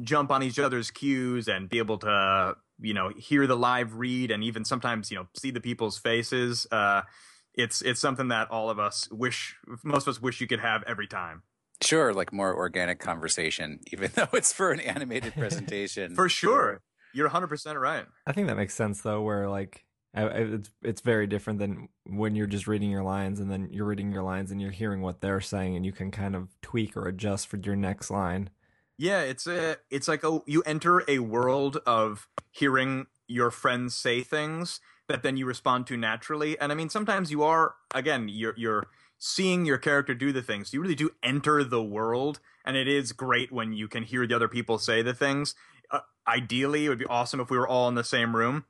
jump 0.00 0.30
on 0.30 0.42
each 0.42 0.58
other's 0.58 0.90
cues 0.90 1.48
and 1.48 1.68
be 1.68 1.78
able 1.78 1.98
to 1.98 2.56
you 2.80 2.94
know 2.94 3.10
hear 3.16 3.46
the 3.46 3.56
live 3.56 3.94
read 3.94 4.30
and 4.30 4.42
even 4.42 4.64
sometimes 4.64 5.10
you 5.10 5.16
know 5.16 5.26
see 5.36 5.50
the 5.50 5.60
people's 5.60 5.98
faces 5.98 6.66
uh 6.72 7.02
it's 7.54 7.82
it's 7.82 8.00
something 8.00 8.28
that 8.28 8.50
all 8.50 8.70
of 8.70 8.78
us 8.78 9.08
wish 9.12 9.56
most 9.84 10.08
of 10.08 10.16
us 10.16 10.20
wish 10.20 10.40
you 10.40 10.46
could 10.46 10.60
have 10.60 10.82
every 10.86 11.06
time 11.06 11.42
Sure, 11.82 12.14
like 12.14 12.32
more 12.32 12.54
organic 12.54 12.98
conversation, 12.98 13.80
even 13.92 14.10
though 14.14 14.28
it's 14.32 14.52
for 14.52 14.70
an 14.70 14.80
animated 14.80 15.34
presentation. 15.34 16.14
for 16.14 16.28
sure. 16.28 16.80
You're 17.12 17.30
100% 17.30 17.80
right. 17.80 18.06
I 18.26 18.32
think 18.32 18.48
that 18.48 18.56
makes 18.56 18.74
sense, 18.74 19.02
though, 19.02 19.22
where 19.22 19.48
like 19.48 19.84
it's 20.16 20.70
it's 20.82 21.00
very 21.00 21.26
different 21.26 21.58
than 21.58 21.88
when 22.04 22.34
you're 22.34 22.46
just 22.46 22.66
reading 22.66 22.90
your 22.90 23.02
lines 23.02 23.40
and 23.40 23.50
then 23.50 23.68
you're 23.70 23.86
reading 23.86 24.12
your 24.12 24.22
lines 24.22 24.50
and 24.50 24.60
you're 24.60 24.70
hearing 24.70 25.00
what 25.00 25.20
they're 25.20 25.40
saying 25.40 25.76
and 25.76 25.84
you 25.84 25.92
can 25.92 26.10
kind 26.10 26.36
of 26.36 26.48
tweak 26.62 26.96
or 26.96 27.06
adjust 27.08 27.48
for 27.48 27.56
your 27.56 27.76
next 27.76 28.10
line. 28.10 28.50
Yeah, 28.96 29.22
it's 29.22 29.46
a 29.46 29.76
it's 29.90 30.06
like 30.06 30.22
a 30.22 30.40
you 30.46 30.62
enter 30.62 31.02
a 31.08 31.18
world 31.18 31.78
of 31.84 32.28
hearing 32.52 33.06
your 33.26 33.50
friends 33.50 33.94
say 33.94 34.22
things 34.22 34.80
that 35.08 35.22
then 35.22 35.36
you 35.36 35.46
respond 35.46 35.86
to 35.88 35.96
naturally. 35.96 36.58
And 36.58 36.70
I 36.70 36.76
mean 36.76 36.88
sometimes 36.88 37.30
you 37.30 37.42
are 37.42 37.74
again 37.92 38.28
you're 38.28 38.54
you're 38.56 38.86
seeing 39.26 39.64
your 39.64 39.78
character 39.78 40.14
do 40.14 40.32
the 40.32 40.42
things. 40.42 40.74
You 40.74 40.82
really 40.82 40.94
do 40.94 41.08
enter 41.22 41.64
the 41.64 41.82
world, 41.82 42.40
and 42.62 42.76
it 42.76 42.86
is 42.86 43.12
great 43.12 43.50
when 43.50 43.72
you 43.72 43.88
can 43.88 44.02
hear 44.02 44.26
the 44.26 44.36
other 44.36 44.48
people 44.48 44.76
say 44.76 45.00
the 45.00 45.14
things. 45.14 45.54
Uh, 45.90 46.00
ideally, 46.28 46.84
it 46.84 46.90
would 46.90 46.98
be 46.98 47.06
awesome 47.06 47.40
if 47.40 47.48
we 47.48 47.56
were 47.56 47.66
all 47.66 47.88
in 47.88 47.94
the 47.94 48.04
same 48.04 48.36
room, 48.36 48.66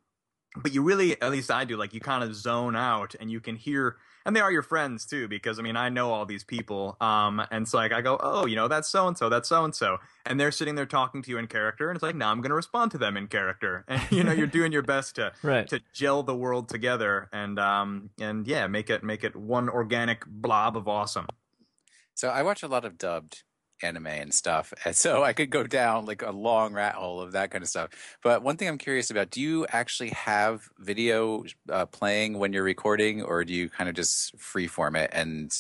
but 0.56 0.72
you 0.72 0.80
really, 0.80 1.20
at 1.20 1.32
least 1.32 1.50
I 1.50 1.64
do, 1.64 1.76
like 1.76 1.92
you 1.92 1.98
kind 1.98 2.22
of 2.22 2.36
zone 2.36 2.76
out 2.76 3.16
and 3.18 3.32
you 3.32 3.40
can 3.40 3.56
hear 3.56 3.96
and 4.24 4.34
they 4.34 4.40
are 4.40 4.50
your 4.50 4.62
friends 4.62 5.04
too 5.04 5.28
because 5.28 5.58
i 5.58 5.62
mean 5.62 5.76
i 5.76 5.88
know 5.88 6.12
all 6.12 6.26
these 6.26 6.44
people 6.44 6.96
um 7.00 7.40
and 7.50 7.62
it's 7.62 7.74
like 7.74 7.92
i 7.92 8.00
go 8.00 8.18
oh 8.20 8.46
you 8.46 8.56
know 8.56 8.68
that's 8.68 8.88
so 8.88 9.06
and 9.06 9.16
so 9.16 9.28
that's 9.28 9.48
so 9.48 9.64
and 9.64 9.74
so 9.74 9.98
and 10.26 10.38
they're 10.38 10.50
sitting 10.50 10.74
there 10.74 10.86
talking 10.86 11.22
to 11.22 11.30
you 11.30 11.38
in 11.38 11.46
character 11.46 11.88
and 11.90 11.96
it's 11.96 12.02
like 12.02 12.14
now 12.14 12.30
i'm 12.30 12.40
going 12.40 12.50
to 12.50 12.56
respond 12.56 12.90
to 12.90 12.98
them 12.98 13.16
in 13.16 13.26
character. 13.26 13.84
And 13.94 14.02
you 14.10 14.24
know 14.24 14.32
you're 14.32 14.46
doing 14.46 14.72
your 14.72 14.82
best 14.82 15.16
to 15.16 15.32
right. 15.42 15.68
to 15.68 15.80
gel 15.92 16.22
the 16.22 16.34
world 16.34 16.68
together 16.68 17.28
and 17.32 17.58
um 17.58 18.10
and 18.18 18.46
yeah 18.46 18.66
make 18.66 18.90
it 18.90 19.04
make 19.04 19.24
it 19.24 19.36
one 19.36 19.68
organic 19.68 20.26
blob 20.26 20.76
of 20.76 20.88
awesome. 20.88 21.26
So 22.14 22.28
i 22.28 22.42
watch 22.42 22.62
a 22.62 22.68
lot 22.68 22.84
of 22.84 22.98
dubbed 22.98 23.42
anime 23.82 24.06
and 24.06 24.32
stuff. 24.32 24.72
And 24.84 24.94
so 24.94 25.22
I 25.22 25.32
could 25.32 25.50
go 25.50 25.64
down 25.64 26.06
like 26.06 26.22
a 26.22 26.30
long 26.30 26.72
rat 26.72 26.94
hole 26.94 27.20
of 27.20 27.32
that 27.32 27.50
kind 27.50 27.62
of 27.62 27.68
stuff. 27.68 27.90
But 28.22 28.42
one 28.42 28.56
thing 28.56 28.68
I'm 28.68 28.78
curious 28.78 29.10
about, 29.10 29.30
do 29.30 29.40
you 29.40 29.66
actually 29.68 30.10
have 30.10 30.68
video 30.78 31.44
uh, 31.68 31.86
playing 31.86 32.38
when 32.38 32.52
you're 32.52 32.64
recording 32.64 33.22
or 33.22 33.44
do 33.44 33.52
you 33.52 33.68
kind 33.68 33.88
of 33.88 33.94
just 33.94 34.36
freeform 34.36 34.96
it 34.96 35.10
and 35.12 35.54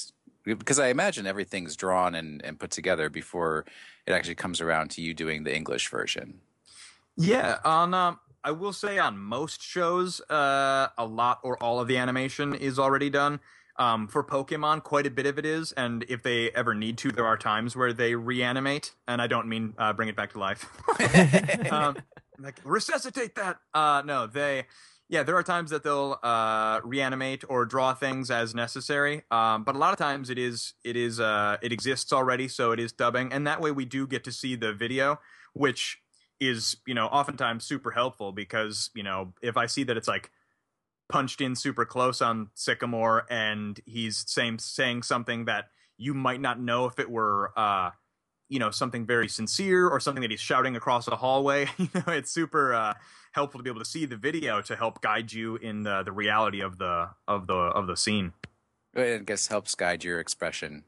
because 0.44 0.78
I 0.78 0.88
imagine 0.88 1.26
everything's 1.26 1.74
drawn 1.74 2.14
and, 2.14 2.44
and 2.44 2.58
put 2.58 2.70
together 2.70 3.08
before 3.08 3.64
it 4.06 4.12
actually 4.12 4.34
comes 4.34 4.60
around 4.60 4.90
to 4.90 5.00
you 5.00 5.14
doing 5.14 5.44
the 5.44 5.56
English 5.56 5.88
version. 5.88 6.40
Yeah, 7.16 7.58
on 7.64 7.94
um, 7.94 8.18
I 8.42 8.50
will 8.50 8.72
say 8.72 8.98
on 8.98 9.16
most 9.16 9.62
shows, 9.62 10.20
uh, 10.28 10.88
a 10.98 11.06
lot 11.06 11.40
or 11.42 11.60
all 11.62 11.80
of 11.80 11.88
the 11.88 11.96
animation 11.96 12.54
is 12.54 12.78
already 12.78 13.08
done. 13.08 13.40
Um, 13.76 14.06
for 14.06 14.22
Pokemon, 14.22 14.84
quite 14.84 15.06
a 15.06 15.10
bit 15.10 15.26
of 15.26 15.38
it 15.38 15.44
is, 15.44 15.72
and 15.72 16.04
if 16.08 16.22
they 16.22 16.50
ever 16.50 16.74
need 16.74 16.96
to, 16.98 17.10
there 17.10 17.26
are 17.26 17.36
times 17.36 17.74
where 17.74 17.92
they 17.92 18.14
reanimate, 18.14 18.94
and 19.08 19.20
I 19.20 19.26
don't 19.26 19.48
mean 19.48 19.74
uh, 19.78 19.92
bring 19.92 20.08
it 20.08 20.14
back 20.14 20.32
to 20.32 20.38
life. 20.38 20.70
um, 21.72 21.96
like 22.38 22.60
resuscitate 22.64 23.34
that. 23.34 23.56
Uh, 23.72 24.02
no, 24.04 24.28
they 24.28 24.66
yeah, 25.08 25.22
there 25.22 25.36
are 25.36 25.42
times 25.42 25.70
that 25.70 25.82
they'll 25.82 26.18
uh, 26.22 26.80
reanimate 26.82 27.44
or 27.48 27.66
draw 27.66 27.94
things 27.94 28.30
as 28.30 28.54
necessary, 28.54 29.22
um, 29.30 29.62
but 29.62 29.74
a 29.74 29.78
lot 29.78 29.92
of 29.92 29.98
times 29.98 30.30
it 30.30 30.38
is 30.38 30.74
it 30.82 30.96
is 30.96 31.20
uh, 31.20 31.58
it 31.62 31.72
exists 31.72 32.12
already, 32.12 32.48
so 32.48 32.72
it 32.72 32.80
is 32.80 32.92
dubbing, 32.92 33.32
and 33.32 33.46
that 33.46 33.60
way 33.60 33.70
we 33.70 33.84
do 33.84 34.06
get 34.06 34.24
to 34.24 34.32
see 34.32 34.56
the 34.56 34.72
video, 34.72 35.20
which 35.52 35.98
is 36.40 36.76
you 36.86 36.94
know 36.94 37.06
oftentimes 37.06 37.64
super 37.64 37.90
helpful 37.90 38.32
because 38.32 38.90
you 38.94 39.02
know 39.02 39.34
if 39.42 39.56
I 39.56 39.66
see 39.66 39.84
that 39.84 39.96
it's 39.96 40.08
like 40.08 40.30
punched 41.08 41.40
in 41.40 41.54
super 41.54 41.84
close 41.84 42.22
on 42.22 42.48
Sycamore 42.54 43.26
and 43.30 43.78
he's 43.84 44.24
saying 44.26 44.58
saying 44.58 45.02
something 45.02 45.44
that 45.44 45.66
you 45.96 46.14
might 46.14 46.40
not 46.40 46.60
know 46.60 46.86
if 46.86 46.98
it 46.98 47.10
were 47.10 47.52
uh, 47.56 47.90
you 48.48 48.58
know 48.58 48.70
something 48.70 49.06
very 49.06 49.28
sincere 49.28 49.88
or 49.88 50.00
something 50.00 50.22
that 50.22 50.30
he's 50.30 50.40
shouting 50.40 50.76
across 50.76 51.06
a 51.08 51.16
hallway, 51.16 51.68
you 51.78 51.88
know 51.94 52.12
it's 52.12 52.30
super. 52.30 52.74
Uh, 52.74 52.94
helpful 53.34 53.58
to 53.58 53.64
be 53.64 53.70
able 53.70 53.80
to 53.80 53.84
see 53.84 54.06
the 54.06 54.16
video 54.16 54.62
to 54.62 54.76
help 54.76 55.00
guide 55.00 55.32
you 55.32 55.56
in 55.56 55.82
the, 55.82 56.02
the 56.04 56.12
reality 56.12 56.60
of 56.60 56.78
the 56.78 57.10
of 57.26 57.46
the 57.46 57.54
of 57.54 57.86
the 57.86 57.96
scene. 57.96 58.32
I 58.96 59.18
guess 59.18 59.48
helps 59.48 59.74
guide 59.74 60.04
your 60.04 60.20
expression. 60.20 60.84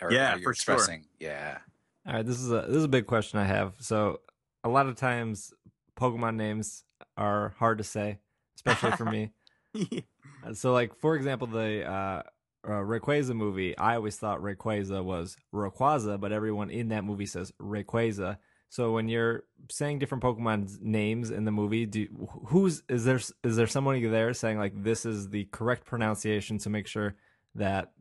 Or, 0.00 0.12
yeah, 0.12 0.36
or 0.36 0.40
for 0.40 0.50
expressing. 0.50 1.00
sure. 1.20 1.30
Yeah. 1.30 1.58
All 2.06 2.14
right, 2.14 2.26
this 2.26 2.38
is 2.38 2.50
a 2.50 2.66
this 2.68 2.76
is 2.76 2.84
a 2.84 2.88
big 2.88 3.06
question 3.06 3.38
I 3.38 3.44
have. 3.44 3.74
So, 3.80 4.20
a 4.62 4.68
lot 4.68 4.86
of 4.86 4.96
times, 4.96 5.54
Pokemon 5.98 6.36
names 6.36 6.84
are 7.16 7.54
hard 7.58 7.78
to 7.78 7.84
say, 7.84 8.18
especially 8.56 8.92
for 8.92 9.04
me. 9.10 9.32
Yeah. 9.90 10.00
So, 10.54 10.72
like 10.72 10.96
for 10.98 11.16
example, 11.16 11.46
the 11.46 11.84
uh, 11.84 12.22
uh, 12.64 12.82
Rayquaza 12.82 13.34
movie, 13.34 13.76
I 13.76 13.96
always 13.96 14.16
thought 14.16 14.40
Rayquaza 14.40 15.02
was 15.02 15.36
Rayquaza, 15.54 16.20
but 16.20 16.32
everyone 16.32 16.70
in 16.70 16.88
that 16.88 17.04
movie 17.04 17.26
says 17.26 17.52
Rayquaza. 17.60 18.38
So 18.68 18.92
when 18.92 19.08
you're 19.08 19.44
saying 19.70 20.00
different 20.00 20.24
Pokemon's 20.24 20.78
names 20.82 21.30
in 21.30 21.44
the 21.44 21.52
movie, 21.52 21.86
do 21.86 22.08
who's 22.48 22.82
is 22.88 23.04
there 23.04 23.20
is 23.44 23.56
there 23.56 23.66
someone 23.66 24.02
there 24.10 24.34
saying 24.34 24.58
like 24.58 24.82
this 24.82 25.06
is 25.06 25.30
the 25.30 25.44
correct 25.46 25.84
pronunciation 25.84 26.58
to 26.58 26.70
make 26.70 26.86
sure 26.86 27.14
that 27.54 27.92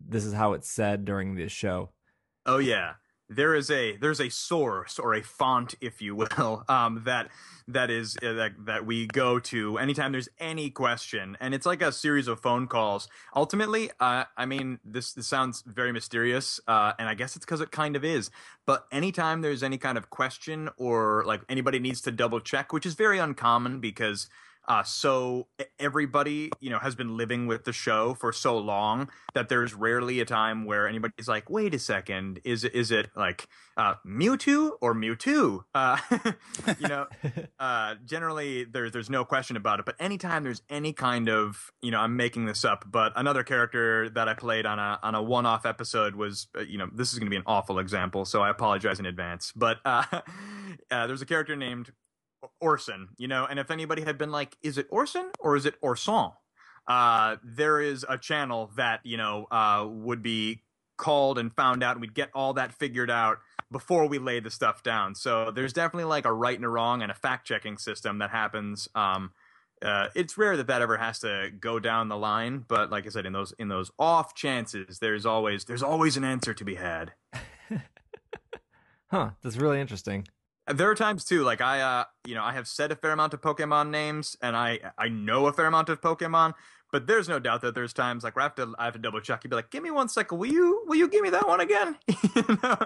this 0.00 0.24
is 0.24 0.34
how 0.34 0.52
it's 0.52 0.70
said 0.70 1.04
during 1.04 1.36
this 1.36 1.52
show? 1.52 1.90
Oh 2.46 2.58
yeah 2.58 2.94
there 3.28 3.54
is 3.54 3.70
a 3.70 3.96
there's 3.96 4.20
a 4.20 4.28
source 4.28 4.98
or 4.98 5.14
a 5.14 5.22
font, 5.22 5.74
if 5.80 6.00
you 6.00 6.14
will, 6.14 6.64
um, 6.68 7.02
that 7.04 7.28
that 7.68 7.90
is 7.90 8.16
uh, 8.22 8.32
that 8.32 8.52
that 8.64 8.86
we 8.86 9.06
go 9.06 9.38
to 9.38 9.78
anytime 9.78 10.12
there's 10.12 10.28
any 10.38 10.70
question, 10.70 11.36
and 11.40 11.54
it's 11.54 11.66
like 11.66 11.82
a 11.82 11.92
series 11.92 12.26
of 12.26 12.40
phone 12.40 12.66
calls. 12.66 13.08
Ultimately, 13.36 13.90
uh, 14.00 14.24
I 14.36 14.46
mean, 14.46 14.78
this 14.84 15.12
this 15.12 15.26
sounds 15.26 15.62
very 15.66 15.92
mysterious, 15.92 16.60
uh, 16.66 16.92
and 16.98 17.08
I 17.08 17.14
guess 17.14 17.36
it's 17.36 17.44
because 17.44 17.60
it 17.60 17.70
kind 17.70 17.96
of 17.96 18.04
is. 18.04 18.30
But 18.66 18.86
anytime 18.90 19.42
there's 19.42 19.62
any 19.62 19.78
kind 19.78 19.98
of 19.98 20.10
question 20.10 20.70
or 20.76 21.24
like 21.26 21.42
anybody 21.48 21.78
needs 21.78 22.00
to 22.02 22.10
double 22.10 22.40
check, 22.40 22.72
which 22.72 22.86
is 22.86 22.94
very 22.94 23.18
uncommon 23.18 23.80
because 23.80 24.28
uh, 24.68 24.82
so 24.82 25.46
everybody, 25.78 26.50
you 26.60 26.68
know, 26.68 26.78
has 26.78 26.94
been 26.94 27.16
living 27.16 27.46
with 27.46 27.64
the 27.64 27.72
show 27.72 28.12
for 28.12 28.34
so 28.34 28.58
long 28.58 29.08
that 29.32 29.48
there's 29.48 29.72
rarely 29.72 30.20
a 30.20 30.26
time 30.26 30.66
where 30.66 30.86
anybody's 30.86 31.26
like, 31.26 31.48
"Wait 31.48 31.74
a 31.74 31.78
second, 31.78 32.40
is 32.44 32.64
it 32.64 32.74
is 32.74 32.90
it 32.90 33.08
like 33.16 33.48
uh, 33.78 33.94
Mewtwo 34.06 34.72
or 34.82 34.94
Mewtwo?" 34.94 35.64
Uh, 35.74 35.96
you 36.78 36.86
know, 36.86 37.06
uh, 37.58 37.94
generally 38.04 38.64
there's 38.64 38.92
there's 38.92 39.08
no 39.08 39.24
question 39.24 39.56
about 39.56 39.80
it. 39.80 39.86
But 39.86 39.96
anytime 39.98 40.44
there's 40.44 40.62
any 40.68 40.92
kind 40.92 41.30
of, 41.30 41.72
you 41.80 41.90
know, 41.90 42.00
I'm 42.00 42.16
making 42.16 42.44
this 42.44 42.62
up, 42.62 42.84
but 42.90 43.14
another 43.16 43.42
character 43.42 44.10
that 44.10 44.28
I 44.28 44.34
played 44.34 44.66
on 44.66 44.78
a 44.78 44.98
on 45.02 45.14
a 45.14 45.22
one 45.22 45.46
off 45.46 45.64
episode 45.64 46.14
was, 46.14 46.46
uh, 46.54 46.60
you 46.60 46.76
know, 46.76 46.90
this 46.92 47.14
is 47.14 47.18
going 47.18 47.26
to 47.26 47.30
be 47.30 47.36
an 47.36 47.42
awful 47.46 47.78
example, 47.78 48.26
so 48.26 48.42
I 48.42 48.50
apologize 48.50 49.00
in 49.00 49.06
advance. 49.06 49.50
But 49.56 49.78
uh, 49.86 50.04
there's 50.90 51.22
a 51.22 51.26
character 51.26 51.56
named 51.56 51.90
Orson, 52.60 53.08
you 53.18 53.28
know, 53.28 53.46
and 53.46 53.58
if 53.58 53.70
anybody 53.70 54.02
had 54.02 54.18
been 54.18 54.30
like, 54.30 54.56
is 54.62 54.78
it 54.78 54.86
Orson 54.90 55.30
or 55.38 55.56
is 55.56 55.66
it 55.66 55.74
Orson? 55.80 56.30
Uh, 56.86 57.36
there 57.44 57.80
is 57.80 58.04
a 58.08 58.16
channel 58.16 58.70
that, 58.76 59.00
you 59.04 59.16
know, 59.16 59.46
uh, 59.50 59.86
would 59.88 60.22
be 60.22 60.62
called 60.96 61.38
and 61.38 61.54
found 61.54 61.82
out 61.82 61.92
and 61.92 62.00
we'd 62.00 62.14
get 62.14 62.30
all 62.34 62.54
that 62.54 62.72
figured 62.72 63.10
out 63.10 63.38
before 63.70 64.06
we 64.08 64.18
lay 64.18 64.40
the 64.40 64.50
stuff 64.50 64.82
down. 64.82 65.14
So 65.14 65.50
there's 65.50 65.72
definitely 65.72 66.04
like 66.04 66.24
a 66.24 66.32
right 66.32 66.56
and 66.56 66.64
a 66.64 66.68
wrong 66.68 67.02
and 67.02 67.10
a 67.10 67.14
fact 67.14 67.46
checking 67.46 67.78
system 67.78 68.18
that 68.18 68.30
happens. 68.30 68.88
Um, 68.94 69.32
uh, 69.82 70.08
it's 70.14 70.36
rare 70.36 70.56
that 70.56 70.66
that 70.66 70.82
ever 70.82 70.96
has 70.96 71.20
to 71.20 71.50
go 71.60 71.78
down 71.78 72.08
the 72.08 72.16
line, 72.16 72.64
but 72.66 72.90
like 72.90 73.06
I 73.06 73.10
said, 73.10 73.26
in 73.26 73.32
those 73.32 73.54
in 73.58 73.68
those 73.68 73.92
off 73.98 74.34
chances, 74.34 74.98
there's 74.98 75.24
always 75.24 75.66
there's 75.66 75.84
always 75.84 76.16
an 76.16 76.24
answer 76.24 76.52
to 76.52 76.64
be 76.64 76.74
had. 76.74 77.12
huh? 79.08 79.30
That's 79.42 79.56
really 79.56 79.80
interesting. 79.80 80.26
There 80.72 80.90
are 80.90 80.94
times 80.94 81.24
too, 81.24 81.42
like 81.42 81.60
I, 81.60 81.80
uh, 81.80 82.04
you 82.26 82.34
know, 82.34 82.42
I 82.44 82.52
have 82.52 82.68
said 82.68 82.92
a 82.92 82.96
fair 82.96 83.12
amount 83.12 83.34
of 83.34 83.40
Pokemon 83.40 83.90
names, 83.90 84.36
and 84.42 84.56
I, 84.56 84.80
I 84.98 85.08
know 85.08 85.46
a 85.46 85.52
fair 85.52 85.66
amount 85.66 85.88
of 85.88 86.00
Pokemon, 86.00 86.54
but 86.90 87.06
there's 87.06 87.28
no 87.28 87.38
doubt 87.38 87.62
that 87.62 87.74
there's 87.74 87.92
times 87.92 88.24
like 88.24 88.36
where 88.36 88.42
I 88.42 88.46
have 88.46 88.54
to, 88.56 88.74
I 88.78 88.84
have 88.84 88.94
to 88.94 88.98
double 88.98 89.20
check. 89.20 89.44
You'd 89.44 89.50
be 89.50 89.56
like, 89.56 89.70
"Give 89.70 89.82
me 89.82 89.90
one 89.90 90.08
second, 90.08 90.38
will 90.38 90.50
you, 90.50 90.84
will 90.86 90.96
you 90.96 91.08
give 91.08 91.22
me 91.22 91.30
that 91.30 91.46
one 91.46 91.60
again?" 91.60 91.96
you 92.36 92.58
know, 92.62 92.76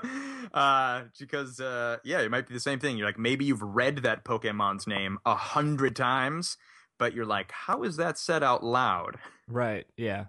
uh, 0.54 1.04
because 1.18 1.60
uh, 1.60 1.98
yeah, 2.04 2.20
it 2.20 2.30
might 2.30 2.46
be 2.46 2.54
the 2.54 2.60
same 2.60 2.78
thing. 2.78 2.96
You're 2.96 3.06
like, 3.06 3.18
maybe 3.18 3.44
you've 3.44 3.62
read 3.62 3.98
that 3.98 4.24
Pokemon's 4.24 4.86
name 4.86 5.18
a 5.24 5.34
hundred 5.34 5.96
times, 5.96 6.56
but 6.98 7.14
you're 7.14 7.26
like, 7.26 7.52
how 7.52 7.82
is 7.82 7.96
that 7.96 8.18
said 8.18 8.42
out 8.42 8.64
loud? 8.64 9.18
Right. 9.48 9.86
Yeah. 9.96 10.26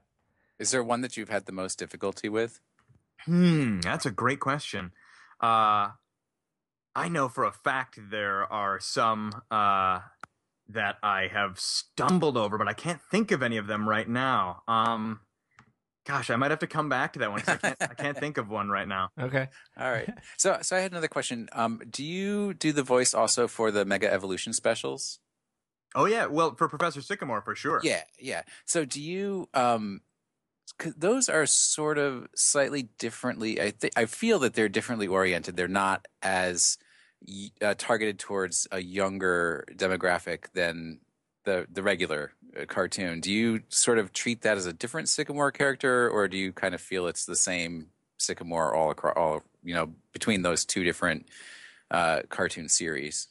Is 0.59 0.71
there 0.71 0.83
one 0.83 1.01
that 1.01 1.17
you've 1.17 1.29
had 1.29 1.45
the 1.45 1.51
most 1.51 1.79
difficulty 1.79 2.29
with? 2.29 2.59
Hmm, 3.25 3.79
that's 3.79 4.05
a 4.05 4.11
great 4.11 4.39
question. 4.39 4.91
Uh, 5.39 5.89
I 6.95 7.09
know 7.09 7.27
for 7.29 7.43
a 7.43 7.51
fact 7.51 7.99
there 8.11 8.51
are 8.51 8.79
some 8.79 9.41
uh, 9.49 9.99
that 10.69 10.97
I 11.01 11.27
have 11.31 11.59
stumbled 11.59 12.37
over, 12.37 12.57
but 12.57 12.67
I 12.67 12.73
can't 12.73 13.01
think 13.11 13.31
of 13.31 13.41
any 13.41 13.57
of 13.57 13.67
them 13.67 13.87
right 13.87 14.07
now. 14.07 14.61
Um, 14.67 15.21
gosh, 16.05 16.29
I 16.29 16.35
might 16.35 16.51
have 16.51 16.59
to 16.59 16.67
come 16.67 16.89
back 16.89 17.13
to 17.13 17.19
that 17.19 17.31
one 17.31 17.39
because 17.39 17.55
I 17.55 17.57
can't, 17.57 17.91
I 17.91 17.93
can't 17.93 18.17
think 18.17 18.37
of 18.37 18.49
one 18.49 18.69
right 18.69 18.87
now. 18.87 19.09
Okay. 19.19 19.47
All 19.79 19.91
right. 19.91 20.09
So, 20.37 20.57
so 20.61 20.75
I 20.75 20.79
had 20.79 20.91
another 20.91 21.07
question. 21.07 21.49
Um, 21.53 21.81
do 21.89 22.03
you 22.03 22.53
do 22.53 22.71
the 22.71 22.83
voice 22.83 23.13
also 23.13 23.47
for 23.47 23.71
the 23.71 23.85
Mega 23.85 24.11
Evolution 24.11 24.53
specials? 24.53 25.19
Oh 25.95 26.05
yeah, 26.05 26.25
well 26.25 26.55
for 26.55 26.67
Professor 26.67 27.01
Sycamore 27.01 27.41
for 27.41 27.55
sure. 27.55 27.79
Yeah, 27.83 28.01
yeah. 28.19 28.41
So 28.65 28.83
do 28.85 29.01
you 29.01 29.49
um 29.53 30.01
those 30.97 31.29
are 31.29 31.45
sort 31.45 31.97
of 31.99 32.27
slightly 32.35 32.89
differently 32.97 33.61
I 33.61 33.71
think 33.71 33.93
I 33.95 34.05
feel 34.05 34.39
that 34.39 34.55
they're 34.55 34.69
differently 34.69 35.07
oriented. 35.07 35.55
They're 35.55 35.67
not 35.67 36.07
as 36.23 36.77
uh, 37.61 37.73
targeted 37.77 38.19
towards 38.19 38.67
a 38.71 38.81
younger 38.81 39.65
demographic 39.75 40.51
than 40.53 40.99
the 41.45 41.67
the 41.71 41.83
regular 41.83 42.33
uh, 42.59 42.65
cartoon. 42.65 43.19
Do 43.19 43.31
you 43.31 43.61
sort 43.69 43.97
of 43.97 44.13
treat 44.13 44.41
that 44.41 44.57
as 44.57 44.65
a 44.65 44.73
different 44.73 45.09
Sycamore 45.09 45.51
character, 45.51 46.09
or 46.09 46.27
do 46.27 46.37
you 46.37 46.51
kind 46.51 46.73
of 46.73 46.81
feel 46.81 47.07
it's 47.07 47.25
the 47.25 47.35
same 47.35 47.87
Sycamore 48.17 48.73
all 48.73 48.91
across 48.91 49.15
all 49.17 49.43
you 49.63 49.73
know 49.73 49.93
between 50.11 50.41
those 50.41 50.65
two 50.65 50.83
different 50.83 51.27
uh, 51.91 52.21
cartoon 52.29 52.69
series? 52.69 53.27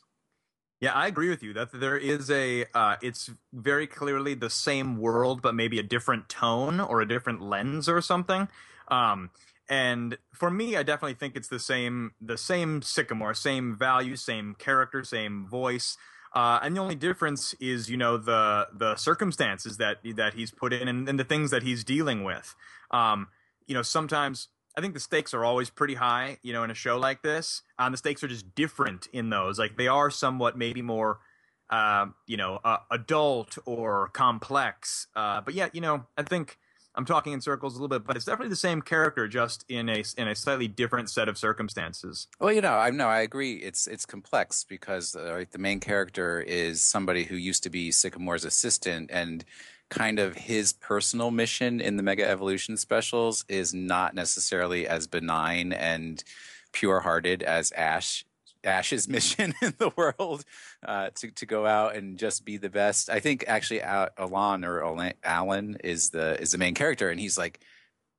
Yeah, 0.80 0.95
I 0.95 1.07
agree 1.07 1.28
with 1.28 1.45
you 1.45 1.53
that 1.53 1.70
there 1.72 1.97
is 1.97 2.28
a. 2.28 2.66
Uh, 2.74 2.97
it's 3.01 3.30
very 3.53 3.86
clearly 3.86 4.34
the 4.34 4.51
same 4.51 4.99
world, 4.99 5.40
but 5.40 5.55
maybe 5.55 5.78
a 5.78 5.82
different 5.82 6.28
tone 6.28 6.80
or 6.80 7.01
a 7.01 7.07
different 7.07 7.40
lens 7.40 7.88
or 7.88 8.01
something. 8.01 8.49
Um, 8.88 9.30
and 9.73 10.18
for 10.35 10.51
me, 10.51 10.77
I 10.77 10.83
definitely 10.83 11.14
think 11.14 11.35
it's 11.35 11.49
the 11.49 11.59
same, 11.59 12.12
the 12.20 12.37
same 12.37 12.83
Sycamore, 12.83 13.33
same 13.33 13.75
value, 13.75 14.16
same 14.16 14.55
character, 14.55 15.03
same 15.03 15.47
voice. 15.47 15.97
Uh, 16.35 16.61
and 16.62 16.77
the 16.77 16.81
only 16.83 16.95
difference 16.95 17.55
is, 17.55 17.89
you 17.89 17.97
know, 17.97 18.18
the 18.18 18.68
the 18.70 18.97
circumstances 18.97 19.79
that 19.79 20.01
that 20.16 20.35
he's 20.35 20.51
put 20.51 20.75
in 20.75 20.89
and, 20.89 21.09
and 21.09 21.18
the 21.18 21.25
things 21.25 21.51
that 21.53 21.62
he's 21.62 21.85
dealing 21.85 22.23
with. 22.23 22.55
Um, 22.91 23.29
you 23.66 23.75
know, 23.75 23.81
sometimes 23.81 24.49
I 24.77 24.83
think 24.83 24.93
the 24.93 25.01
stakes 25.01 25.33
are 25.33 25.43
always 25.43 25.70
pretty 25.70 25.95
high, 25.95 26.37
you 26.43 26.53
know, 26.53 26.64
in 26.64 26.70
a 26.70 26.75
show 26.75 26.99
like 26.99 27.23
this. 27.23 27.62
And 27.79 27.87
uh, 27.87 27.91
the 27.93 27.97
stakes 27.97 28.23
are 28.23 28.29
just 28.29 28.55
different 28.55 29.09
in 29.11 29.31
those. 29.31 29.59
Like 29.59 29.79
they 29.79 29.89
are 29.89 30.11
somewhat 30.11 30.59
maybe 30.59 30.83
more, 30.83 31.20
uh, 31.70 32.09
you 32.27 32.37
know, 32.37 32.61
uh, 32.62 32.81
adult 32.91 33.57
or 33.64 34.09
complex. 34.09 35.07
Uh, 35.16 35.41
but 35.41 35.55
yeah, 35.55 35.70
you 35.73 35.81
know, 35.81 36.05
I 36.18 36.25
think 36.25 36.59
I'm 36.95 37.05
talking 37.05 37.32
in 37.32 37.40
circles 37.40 37.74
a 37.74 37.76
little 37.76 37.88
bit, 37.88 38.07
but 38.07 38.16
it's 38.16 38.24
definitely 38.26 38.51
the 38.51 38.57
same 38.57 38.82
character, 38.82 39.26
just 39.26 39.64
in 39.68 39.88
a 39.88 40.05
in 40.18 40.28
a 40.28 40.34
slightly 40.34 40.68
different 40.68 41.11
set 41.11 41.28
of 41.28 41.38
circumstances. 41.38 42.28
Well, 42.38 42.53
you 42.53 42.61
know, 42.61 42.74
I 42.74 42.90
know 42.90 43.09
I 43.09 43.20
agree. 43.20 43.55
It's 43.55 43.86
it's 43.86 44.05
complex 44.05 44.64
because 44.64 45.16
uh, 45.16 45.45
the 45.51 45.59
main 45.59 45.80
character 45.80 46.40
is 46.40 46.84
somebody 46.84 47.24
who 47.24 47.36
used 47.36 47.62
to 47.62 47.70
be 47.70 47.90
Sycamore's 47.90 48.45
assistant, 48.45 49.11
and 49.11 49.45
kind 49.88 50.18
of 50.18 50.34
his 50.34 50.72
personal 50.72 51.30
mission 51.30 51.80
in 51.80 51.97
the 51.97 52.03
Mega 52.03 52.26
Evolution 52.28 52.76
specials 52.76 53.45
is 53.49 53.74
not 53.74 54.14
necessarily 54.14 54.86
as 54.88 55.07
benign 55.07 55.72
and 55.72 56.24
pure-hearted 56.72 57.43
as 57.43 57.72
Ash 57.72 58.24
Ash's 58.65 59.09
mission 59.09 59.55
in 59.63 59.75
the 59.79 59.91
world 59.97 60.45
uh, 60.87 61.11
to 61.17 61.31
to 61.31 61.47
go 61.47 61.67
out 61.67 61.97
and 61.97 62.19
just 62.19 62.45
be 62.45 62.57
the 62.57 62.71
best. 62.71 63.11
I 63.11 63.21
think 63.21 63.45
actually 63.47 63.83
Alan 63.83 64.65
or 64.65 65.13
Alan 65.25 65.77
is 65.85 66.11
the 66.11 66.41
is 66.41 66.53
the 66.53 66.59
main 66.59 66.75
character, 66.75 67.11
and 67.11 67.21
he's 67.21 67.39
like 67.39 67.61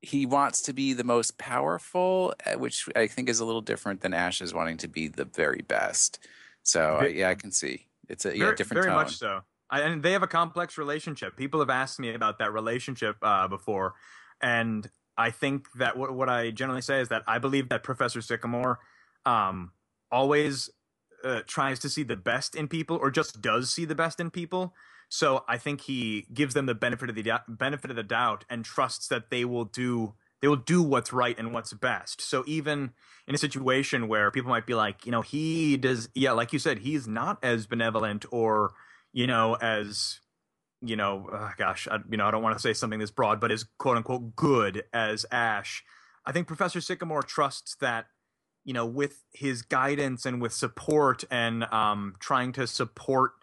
he 0.02 0.26
wants 0.26 0.62
to 0.64 0.74
be 0.74 0.92
the 0.92 1.06
most 1.06 1.38
powerful, 1.38 2.34
uh, 2.46 2.60
which 2.60 2.90
I 2.94 3.08
think 3.08 3.30
is 3.30 3.40
a 3.40 3.46
little 3.46 3.62
different 3.62 4.02
than 4.02 4.14
Ash 4.14 4.42
is 4.42 4.54
wanting 4.54 4.78
to 4.78 4.90
be 4.90 5.08
the 5.08 5.24
very 5.24 5.64
best. 5.66 6.20
So 6.64 7.00
uh, 7.02 7.06
yeah, 7.06 7.30
I 7.30 7.36
can 7.36 7.52
see 7.52 7.88
it's 8.10 8.26
a 8.26 8.38
yeah, 8.38 8.54
different 8.54 8.84
very 8.84 8.88
tone. 8.88 8.96
much 8.96 9.18
so. 9.18 9.42
I, 9.70 9.82
and 9.82 10.04
they 10.04 10.12
have 10.12 10.22
a 10.22 10.28
complex 10.28 10.78
relationship. 10.78 11.38
People 11.38 11.62
have 11.62 11.70
asked 11.70 12.00
me 12.00 12.14
about 12.14 12.40
that 12.40 12.54
relationship 12.54 13.16
uh, 13.22 13.48
before, 13.48 13.94
and 14.42 14.90
I 15.18 15.32
think 15.32 15.68
that 15.76 15.98
what, 15.98 16.14
what 16.14 16.30
I 16.30 16.52
generally 16.52 16.82
say 16.82 17.00
is 17.00 17.10
that 17.10 17.24
I 17.28 17.40
believe 17.40 17.70
that 17.70 17.84
Professor 17.84 18.22
Sycamore 18.22 18.80
um, 19.26 19.72
always 20.14 20.70
uh, 21.24 21.42
tries 21.48 21.80
to 21.80 21.90
see 21.90 22.04
the 22.04 22.16
best 22.16 22.56
in 22.56 22.68
people, 22.68 22.98
or 22.98 23.10
just 23.12 23.42
does 23.42 23.74
see 23.74 23.86
the 23.86 23.96
best 23.96 24.20
in 24.20 24.30
people. 24.30 24.74
So 25.10 25.44
I 25.48 25.58
think 25.58 25.82
he 25.82 26.26
gives 26.34 26.54
them 26.54 26.66
the 26.66 26.76
benefit 26.76 27.10
of 27.10 27.16
the 27.16 27.42
benefit 27.48 27.90
of 27.90 27.96
the 27.96 28.04
doubt 28.04 28.46
and 28.50 28.64
trusts 28.64 29.08
that 29.10 29.30
they 29.30 29.46
will 29.46 29.66
do 29.66 30.14
they 30.42 30.50
will 30.50 30.58
do 30.58 30.84
what's 30.84 31.14
right 31.14 31.40
and 31.40 31.54
what's 31.54 31.72
best. 31.72 32.20
So 32.20 32.44
even 32.46 32.92
in 33.30 33.34
a 33.34 33.38
situation 33.38 34.10
where 34.10 34.30
people 34.30 34.50
might 34.50 34.66
be 34.66 34.74
like, 34.74 35.06
you 35.06 35.12
know, 35.14 35.22
he 35.22 35.78
does, 35.78 36.10
yeah, 36.14 36.34
like 36.34 36.52
you 36.52 36.60
said, 36.60 36.80
he's 36.80 37.08
not 37.08 37.42
as 37.42 37.66
benevolent 37.66 38.26
or, 38.30 38.74
you 39.14 39.26
know, 39.26 39.54
as, 39.54 40.20
you 40.82 40.98
know, 40.98 41.30
uh, 41.32 41.52
gosh, 41.58 41.88
I, 41.90 42.00
you 42.12 42.18
know, 42.18 42.26
I 42.26 42.32
don't 42.32 42.44
want 42.44 42.58
to 42.58 42.62
say 42.62 42.74
something 42.74 43.00
this 43.00 43.10
broad, 43.10 43.40
but 43.40 43.54
is 43.54 43.66
quote 43.80 43.96
unquote 43.96 44.36
good 44.36 44.84
as 44.92 45.26
Ash. 45.32 45.82
I 46.26 46.34
think 46.34 46.48
Professor 46.48 46.82
Sycamore 46.82 47.24
trusts 47.24 47.76
that, 47.80 48.08
you 48.64 48.74
know, 48.74 48.86
with 48.86 49.24
his 49.32 49.62
guidance 49.62 50.26
and 50.26 50.42
with 50.42 50.54
support 50.54 51.24
and 51.30 51.64
um, 51.66 52.16
trying 52.20 52.52
to 52.54 52.68
support 52.68 53.34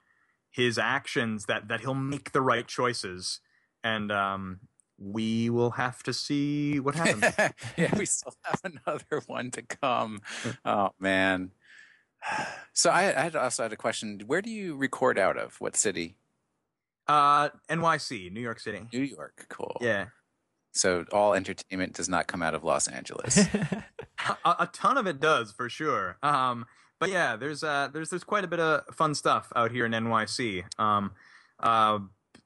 his 0.50 0.78
actions, 0.78 1.46
that 1.46 1.68
that 1.68 1.80
he'll 1.80 1.94
make 1.94 2.32
the 2.32 2.40
right 2.40 2.66
choices. 2.66 3.40
And 3.82 4.10
um, 4.12 4.60
we 4.98 5.48
will 5.48 5.72
have 5.72 6.02
to 6.04 6.12
see 6.12 6.78
what 6.78 6.94
happens. 6.94 7.34
yeah, 7.76 7.96
we 7.96 8.04
still 8.04 8.34
have 8.44 8.60
another 8.64 9.22
one 9.26 9.50
to 9.52 9.62
come. 9.62 10.20
Oh 10.64 10.90
man. 10.98 11.52
So 12.74 12.90
I, 12.90 13.10
I 13.10 13.30
also 13.30 13.62
had 13.62 13.72
a 13.72 13.76
question. 13.76 14.20
Where 14.26 14.42
do 14.42 14.50
you 14.50 14.76
record 14.76 15.18
out 15.18 15.38
of? 15.38 15.58
What 15.58 15.74
city? 15.74 16.16
Uh, 17.08 17.48
NYC, 17.68 18.30
New 18.30 18.40
York 18.40 18.60
City. 18.60 18.86
New 18.92 19.02
York, 19.02 19.46
cool. 19.48 19.78
Yeah. 19.80 20.06
So 20.72 21.04
all 21.12 21.34
entertainment 21.34 21.94
does 21.94 22.08
not 22.08 22.26
come 22.26 22.42
out 22.42 22.54
of 22.54 22.62
Los 22.62 22.86
Angeles. 22.86 23.38
a, 24.44 24.56
a, 24.60 24.68
ton 24.72 24.96
of 24.96 25.06
it 25.06 25.20
does, 25.20 25.50
for 25.50 25.68
sure. 25.68 26.16
Um, 26.22 26.66
but 26.98 27.10
yeah, 27.10 27.36
there's 27.36 27.64
uh, 27.64 27.88
there's 27.92 28.10
there's 28.10 28.24
quite 28.24 28.44
a 28.44 28.48
bit 28.48 28.60
of 28.60 28.94
fun 28.94 29.14
stuff 29.14 29.52
out 29.56 29.72
here 29.72 29.86
in 29.86 29.92
NYC. 29.92 30.64
Um, 30.78 31.12
uh, 31.58 31.98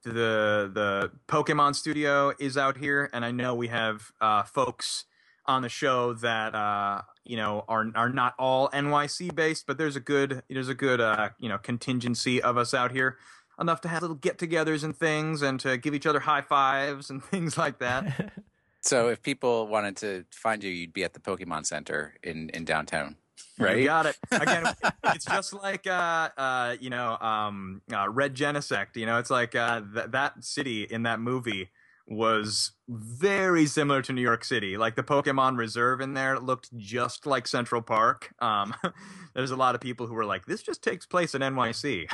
the 0.05 0.71
the 0.73 1.11
Pokemon 1.29 1.75
studio 1.75 2.33
is 2.39 2.57
out 2.57 2.77
here, 2.77 3.11
and 3.13 3.25
I 3.25 3.31
know 3.31 3.55
we 3.55 3.69
have 3.69 4.13
uh, 4.21 4.45
folks 4.45 5.05
on 5.47 5.63
the 5.63 5.69
show 5.69 6.15
that 6.15 6.55
uh, 6.55 7.03
you 7.25 7.37
know 7.37 7.65
are 7.69 7.87
are 7.95 8.09
not 8.09 8.35
all 8.39 8.69
NYC 8.71 9.35
based, 9.35 9.67
but 9.67 9.77
there's 9.77 9.97
a 9.97 10.01
good 10.01 10.43
there's 10.49 10.69
a 10.69 10.75
good 10.75 11.01
uh, 11.01 11.31
you 11.39 11.49
know 11.49 11.59
contingency 11.59 12.41
of 12.41 12.57
us 12.57 12.73
out 12.73 12.93
here 12.93 13.19
enough 13.61 13.81
to 13.83 13.89
have 13.89 14.03
little 14.03 14.17
get-togethers 14.17 14.85
and 14.85 14.97
things, 14.97 15.43
and 15.43 15.59
to 15.61 15.77
give 15.77 15.95
each 15.95 16.07
other 16.07 16.21
high 16.21 16.43
fives 16.43 17.11
and 17.11 17.23
things 17.33 17.57
like 17.57 17.79
that. 17.79 18.33
so, 18.81 19.09
if 19.09 19.23
people 19.23 19.67
wanted 19.67 19.97
to 19.99 20.25
find 20.31 20.63
you, 20.63 20.71
you'd 20.71 20.93
be 20.93 21.05
at 21.05 21.15
the 21.15 21.21
Pokemon 21.21 21.67
Center 21.67 22.15
in 22.23 22.51
in 22.51 22.65
downtown 22.65 23.17
right? 23.59 23.79
You 23.79 23.85
got 23.85 24.07
it. 24.07 24.17
Again, 24.31 24.65
it's 25.05 25.25
just 25.25 25.53
like 25.53 25.87
uh, 25.87 26.31
uh, 26.37 26.77
you 26.81 26.91
know, 26.91 27.17
um, 27.19 27.83
uh, 27.93 28.09
Red 28.09 28.35
Genesect. 28.35 28.97
You 28.97 29.07
know, 29.07 29.19
it's 29.19 29.31
like 29.31 29.55
uh, 29.55 29.83
th- 29.95 30.07
that 30.11 30.45
city 30.45 30.85
in 30.85 31.05
that 31.05 31.21
movie 31.21 31.71
was 32.07 32.73
very 32.89 33.67
similar 33.67 34.03
to 34.03 34.13
New 34.13 34.21
York 34.21 34.45
City. 34.45 34.77
Like 34.77 34.95
the 34.95 35.03
Pokemon 35.03 35.57
Reserve 35.57 36.01
in 36.01 36.15
there 36.15 36.39
looked 36.39 36.77
just 36.77 37.27
like 37.27 37.47
Central 37.47 37.81
Park. 37.81 38.35
Um, 38.41 38.75
there's 39.35 39.51
a 39.51 39.57
lot 39.57 39.75
of 39.75 39.81
people 39.81 40.07
who 40.07 40.15
were 40.15 40.27
like, 40.27 40.45
"This 40.45 40.63
just 40.63 40.83
takes 40.83 41.07
place 41.07 41.35
in 41.35 41.41
NYC." 41.41 42.09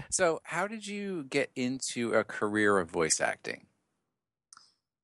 so, 0.10 0.40
how 0.44 0.66
did 0.66 0.86
you 0.86 1.24
get 1.24 1.50
into 1.56 2.12
a 2.12 2.24
career 2.24 2.78
of 2.78 2.90
voice 2.90 3.20
acting? 3.20 3.66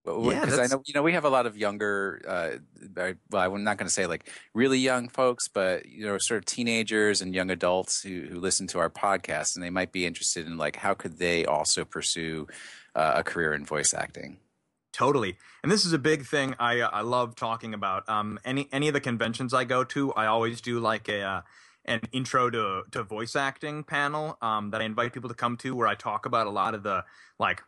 because 0.04 0.58
yeah, 0.58 0.64
I 0.64 0.66
know 0.66 0.82
you 0.84 0.92
know 0.92 1.02
we 1.02 1.14
have 1.14 1.24
a 1.24 1.30
lot 1.30 1.46
of 1.46 1.56
younger. 1.56 2.20
Uh, 2.28 3.12
well, 3.30 3.42
I'm 3.42 3.64
not 3.64 3.78
going 3.78 3.86
to 3.86 3.92
say 3.92 4.06
like 4.06 4.30
really 4.52 4.78
young 4.78 5.08
folks, 5.08 5.48
but 5.48 5.86
you 5.86 6.04
know, 6.04 6.18
sort 6.18 6.38
of 6.38 6.44
teenagers 6.44 7.22
and 7.22 7.34
young 7.34 7.50
adults 7.50 8.02
who 8.02 8.26
who 8.28 8.38
listen 8.38 8.66
to 8.68 8.78
our 8.80 8.90
podcast, 8.90 9.54
and 9.54 9.64
they 9.64 9.70
might 9.70 9.92
be 9.92 10.04
interested 10.04 10.46
in 10.46 10.58
like 10.58 10.76
how 10.76 10.92
could 10.92 11.18
they 11.18 11.46
also 11.46 11.86
pursue 11.86 12.46
uh, 12.94 13.14
a 13.16 13.24
career 13.24 13.54
in 13.54 13.64
voice 13.64 13.94
acting. 13.94 14.38
Totally, 14.92 15.36
and 15.62 15.72
this 15.72 15.84
is 15.84 15.92
a 15.92 15.98
big 15.98 16.24
thing 16.24 16.54
I 16.58 16.80
I 16.80 17.00
love 17.00 17.34
talking 17.34 17.74
about. 17.74 18.08
Um, 18.08 18.38
any 18.44 18.68
any 18.72 18.88
of 18.88 18.94
the 18.94 19.00
conventions 19.00 19.52
I 19.52 19.64
go 19.64 19.84
to, 19.84 20.12
I 20.12 20.26
always 20.26 20.60
do 20.60 20.80
like 20.80 21.08
a. 21.08 21.22
Uh, 21.22 21.40
an 21.86 22.00
intro 22.12 22.48
to 22.48 22.82
to 22.92 23.02
voice 23.02 23.36
acting 23.36 23.84
panel 23.84 24.38
um, 24.40 24.70
that 24.70 24.80
I 24.80 24.84
invite 24.84 25.12
people 25.12 25.28
to 25.28 25.34
come 25.34 25.58
to, 25.58 25.76
where 25.76 25.86
I 25.86 25.94
talk 25.94 26.24
about 26.24 26.46
a 26.46 26.50
lot 26.50 26.74
of 26.74 26.82
the 26.82 27.04
like 27.38 27.62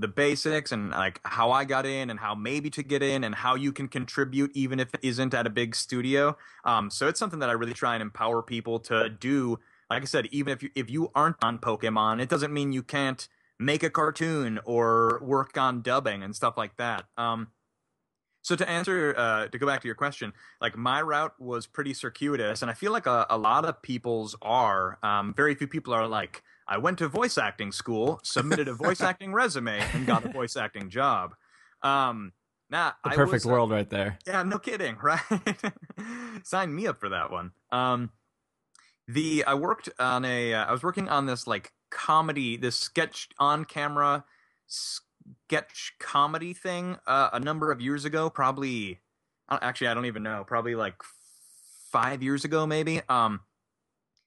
the 0.00 0.08
basics 0.08 0.72
and 0.72 0.90
like 0.90 1.20
how 1.24 1.50
I 1.50 1.64
got 1.64 1.84
in 1.84 2.10
and 2.10 2.20
how 2.20 2.34
maybe 2.34 2.70
to 2.70 2.82
get 2.82 3.02
in 3.02 3.24
and 3.24 3.34
how 3.34 3.54
you 3.54 3.72
can 3.72 3.88
contribute 3.88 4.52
even 4.54 4.78
if 4.80 4.94
it 4.94 5.00
isn't 5.02 5.34
at 5.34 5.46
a 5.46 5.50
big 5.50 5.74
studio. 5.74 6.36
Um, 6.64 6.90
so 6.90 7.08
it's 7.08 7.18
something 7.18 7.40
that 7.40 7.50
I 7.50 7.52
really 7.52 7.74
try 7.74 7.94
and 7.94 8.02
empower 8.02 8.42
people 8.42 8.78
to 8.80 9.08
do. 9.08 9.58
Like 9.90 10.02
I 10.02 10.06
said, 10.06 10.26
even 10.30 10.52
if 10.52 10.62
you 10.62 10.70
if 10.74 10.90
you 10.90 11.10
aren't 11.14 11.42
on 11.42 11.58
Pokemon, 11.58 12.20
it 12.20 12.28
doesn't 12.28 12.52
mean 12.52 12.72
you 12.72 12.82
can't 12.82 13.26
make 13.58 13.82
a 13.82 13.90
cartoon 13.90 14.60
or 14.64 15.20
work 15.22 15.56
on 15.58 15.82
dubbing 15.82 16.22
and 16.22 16.34
stuff 16.34 16.56
like 16.56 16.76
that. 16.76 17.04
Um, 17.16 17.48
so 18.42 18.56
to 18.56 18.68
answer, 18.68 19.14
uh, 19.16 19.48
to 19.48 19.58
go 19.58 19.66
back 19.66 19.82
to 19.82 19.88
your 19.88 19.94
question, 19.94 20.32
like 20.60 20.76
my 20.76 21.02
route 21.02 21.34
was 21.38 21.66
pretty 21.66 21.92
circuitous, 21.92 22.62
and 22.62 22.70
I 22.70 22.74
feel 22.74 22.92
like 22.92 23.06
a, 23.06 23.26
a 23.28 23.36
lot 23.36 23.64
of 23.64 23.82
people's 23.82 24.36
are. 24.40 24.98
Um, 25.02 25.34
very 25.36 25.54
few 25.54 25.66
people 25.66 25.92
are 25.92 26.06
like, 26.06 26.42
I 26.66 26.78
went 26.78 26.98
to 26.98 27.08
voice 27.08 27.36
acting 27.36 27.72
school, 27.72 28.20
submitted 28.22 28.68
a 28.68 28.74
voice 28.74 29.00
acting 29.02 29.32
resume, 29.32 29.80
and 29.92 30.06
got 30.06 30.24
a 30.24 30.28
voice 30.28 30.56
acting 30.56 30.88
job. 30.88 31.34
Um, 31.82 32.32
nah, 32.70 32.92
the 33.04 33.10
perfect 33.10 33.44
was, 33.44 33.46
uh, 33.46 33.50
world 33.50 33.70
right 33.70 33.88
there. 33.90 34.18
Yeah, 34.26 34.42
no 34.44 34.58
kidding, 34.58 34.96
right? 35.02 35.20
Sign 36.44 36.74
me 36.74 36.86
up 36.86 37.00
for 37.00 37.08
that 37.10 37.30
one. 37.30 37.52
Um, 37.70 38.10
the 39.08 39.44
I 39.46 39.54
worked 39.54 39.88
on 39.98 40.24
a 40.24 40.54
uh, 40.54 40.64
I 40.66 40.72
was 40.72 40.82
working 40.82 41.08
on 41.08 41.26
this 41.26 41.46
like 41.46 41.72
comedy, 41.90 42.56
this 42.56 42.76
sketch 42.76 43.28
on 43.38 43.64
camera 43.64 44.24
sketch 44.68 45.94
comedy 45.98 46.52
thing 46.52 46.98
uh, 47.06 47.30
a 47.32 47.40
number 47.40 47.70
of 47.70 47.80
years 47.80 48.04
ago, 48.04 48.30
probably. 48.30 49.00
Actually, 49.50 49.88
I 49.88 49.94
don't 49.94 50.06
even 50.06 50.22
know. 50.22 50.44
Probably 50.46 50.74
like 50.74 50.94
five 51.90 52.22
years 52.22 52.44
ago, 52.44 52.66
maybe. 52.66 53.00
Um, 53.08 53.40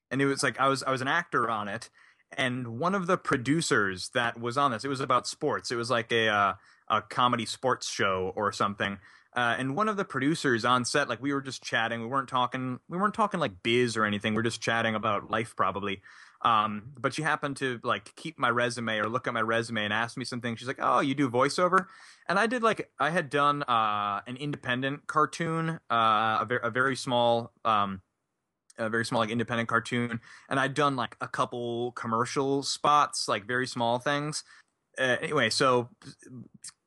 and 0.10 0.22
it 0.22 0.26
was 0.26 0.44
like 0.44 0.60
I 0.60 0.68
was 0.68 0.84
I 0.84 0.92
was 0.92 1.02
an 1.02 1.08
actor 1.08 1.50
on 1.50 1.68
it, 1.68 1.90
and 2.36 2.80
one 2.80 2.96
of 2.96 3.08
the 3.08 3.18
producers 3.18 4.10
that 4.14 4.40
was 4.40 4.58
on 4.58 4.72
this, 4.72 4.84
it 4.84 4.90
was 4.90 5.00
about 5.00 5.28
sports. 5.28 5.72
It 5.72 5.76
was 5.76 5.90
like 5.90 6.12
a 6.12 6.28
uh, 6.28 6.54
a 6.90 7.02
comedy 7.02 7.46
sports 7.46 7.88
show 7.88 8.34
or 8.36 8.52
something. 8.52 8.98
Uh, 9.34 9.56
and 9.58 9.78
one 9.78 9.88
of 9.88 9.96
the 9.96 10.04
producers 10.04 10.66
on 10.66 10.84
set, 10.84 11.08
like 11.08 11.22
we 11.22 11.34
were 11.34 11.42
just 11.42 11.64
chatting. 11.64 12.02
We 12.02 12.08
weren't 12.08 12.28
talking. 12.28 12.80
We 12.90 12.98
weren't 12.98 13.14
talking 13.14 13.40
like 13.40 13.64
biz 13.64 13.96
or 13.96 14.06
anything. 14.06 14.34
We 14.34 14.40
are 14.40 14.44
just 14.44 14.62
chatting 14.62 14.96
about 14.96 15.30
life, 15.32 15.56
probably. 15.56 16.02
Um, 16.44 16.94
but 16.98 17.14
she 17.14 17.22
happened 17.22 17.58
to 17.58 17.80
like 17.84 18.16
keep 18.16 18.40
my 18.40 18.50
resume 18.50 18.98
or 18.98 19.08
look 19.08 19.28
at 19.28 19.34
my 19.34 19.42
resume 19.42 19.84
and 19.84 19.94
ask 19.94 20.18
me 20.18 20.26
something. 20.26 20.56
She's 20.56 20.68
like, 20.68 20.80
"Oh, 20.80 21.00
you 21.00 21.14
do 21.14 21.30
voiceover?" 21.30 21.86
And 22.28 22.40
I 22.40 22.48
did 22.48 22.64
like 22.64 22.90
I 23.00 23.12
had 23.12 23.30
done 23.30 23.64
uh, 23.64 24.22
an 24.26 24.38
independent 24.38 25.08
cartoon, 25.08 25.80
uh, 25.92 26.40
a, 26.42 26.46
ver- 26.48 26.58
a 26.58 26.72
very 26.72 26.96
small 26.96 27.52
um, 27.64 28.02
a 28.78 28.90
very 28.90 29.06
small 29.06 29.20
like 29.22 29.30
independent 29.30 29.70
cartoon 29.70 30.20
and 30.50 30.60
i'd 30.60 30.74
done 30.74 30.96
like 30.96 31.16
a 31.22 31.28
couple 31.28 31.92
commercial 31.94 32.64
spots 32.64 33.28
like 33.28 33.46
very 33.46 33.68
small 33.68 34.00
things 34.00 34.44
uh, 35.00 35.18
anyway 35.22 35.50
so 35.50 35.90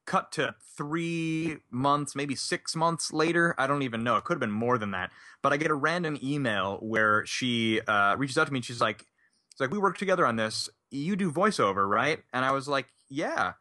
cut 0.07 0.31
to 0.33 0.55
three 0.77 1.57
months 1.71 2.15
maybe 2.15 2.35
six 2.35 2.77
months 2.77 3.13
later 3.13 3.55
i 3.59 3.67
don't 3.67 3.83
even 3.83 4.03
know 4.03 4.17
it 4.17 4.25
could 4.25 4.35
have 4.35 4.41
been 4.41 4.51
more 4.51 4.77
than 4.77 4.91
that 4.91 5.11
but 5.43 5.53
i 5.53 5.57
get 5.57 5.71
a 5.71 5.75
random 5.75 6.19
email 6.23 6.79
where 6.79 7.25
she 7.27 7.81
uh, 7.87 8.15
reaches 8.17 8.37
out 8.37 8.47
to 8.47 8.53
me 8.53 8.59
and 8.59 8.65
she's 8.65 8.81
like 8.81 9.07
it's 9.55 9.61
like 9.61 9.71
we 9.71 9.79
work 9.79 9.97
together 9.97 10.27
on 10.27 10.37
this 10.37 10.69
you 10.91 11.15
do 11.15 11.31
voiceover 11.31 11.89
right 11.89 12.21
and 12.33 12.45
i 12.45 12.51
was 12.51 12.67
like 12.67 12.89
yeah 13.09 13.53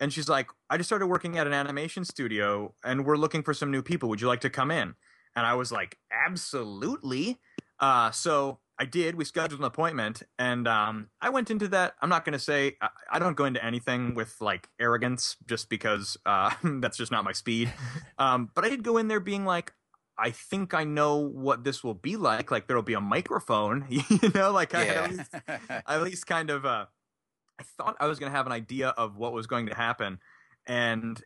and 0.00 0.12
she's 0.12 0.28
like 0.28 0.48
i 0.68 0.76
just 0.76 0.88
started 0.88 1.06
working 1.06 1.38
at 1.38 1.46
an 1.46 1.52
animation 1.52 2.04
studio 2.04 2.74
and 2.84 3.06
we're 3.06 3.16
looking 3.16 3.42
for 3.42 3.54
some 3.54 3.70
new 3.70 3.82
people 3.82 4.08
would 4.08 4.20
you 4.20 4.26
like 4.26 4.40
to 4.40 4.50
come 4.50 4.70
in 4.70 4.94
and 5.36 5.46
i 5.46 5.54
was 5.54 5.70
like 5.70 5.96
absolutely 6.26 7.38
uh, 7.78 8.10
so 8.10 8.58
I 8.78 8.84
did. 8.84 9.14
We 9.14 9.24
scheduled 9.24 9.60
an 9.60 9.66
appointment, 9.66 10.22
and 10.38 10.68
um, 10.68 11.08
I 11.20 11.30
went 11.30 11.50
into 11.50 11.68
that. 11.68 11.94
I'm 12.02 12.10
not 12.10 12.24
going 12.24 12.34
to 12.34 12.38
say 12.38 12.76
I, 12.80 12.88
I, 13.12 13.18
don't 13.18 13.36
go 13.36 13.46
into 13.46 13.64
anything 13.64 14.14
with 14.14 14.36
like 14.40 14.68
arrogance, 14.78 15.36
just 15.46 15.70
because 15.70 16.16
uh, 16.26 16.50
that's 16.62 16.96
just 16.96 17.10
not 17.10 17.24
my 17.24 17.32
speed. 17.32 17.72
Um, 18.18 18.50
but 18.54 18.64
I 18.64 18.70
did 18.70 18.82
go 18.82 18.96
in 18.96 19.08
there 19.08 19.20
being 19.20 19.44
like, 19.44 19.74
I 20.18 20.30
think 20.30 20.74
I 20.74 20.84
know 20.84 21.16
what 21.16 21.64
this 21.64 21.84
will 21.84 21.94
be 21.94 22.16
like. 22.16 22.50
Like 22.50 22.66
there'll 22.66 22.82
be 22.82 22.94
a 22.94 23.00
microphone, 23.00 23.86
you 23.90 24.02
know. 24.34 24.50
Like 24.50 24.74
I 24.74 24.84
yeah. 24.86 24.92
at 24.92 25.10
least, 25.10 25.34
at 25.86 26.02
least 26.02 26.26
kind 26.26 26.50
of. 26.50 26.64
Uh, 26.64 26.86
I 27.58 27.62
thought 27.62 27.96
I 28.00 28.06
was 28.06 28.18
going 28.18 28.30
to 28.30 28.36
have 28.36 28.46
an 28.46 28.52
idea 28.52 28.88
of 28.88 29.16
what 29.16 29.32
was 29.32 29.46
going 29.46 29.66
to 29.66 29.74
happen, 29.74 30.18
and 30.66 31.20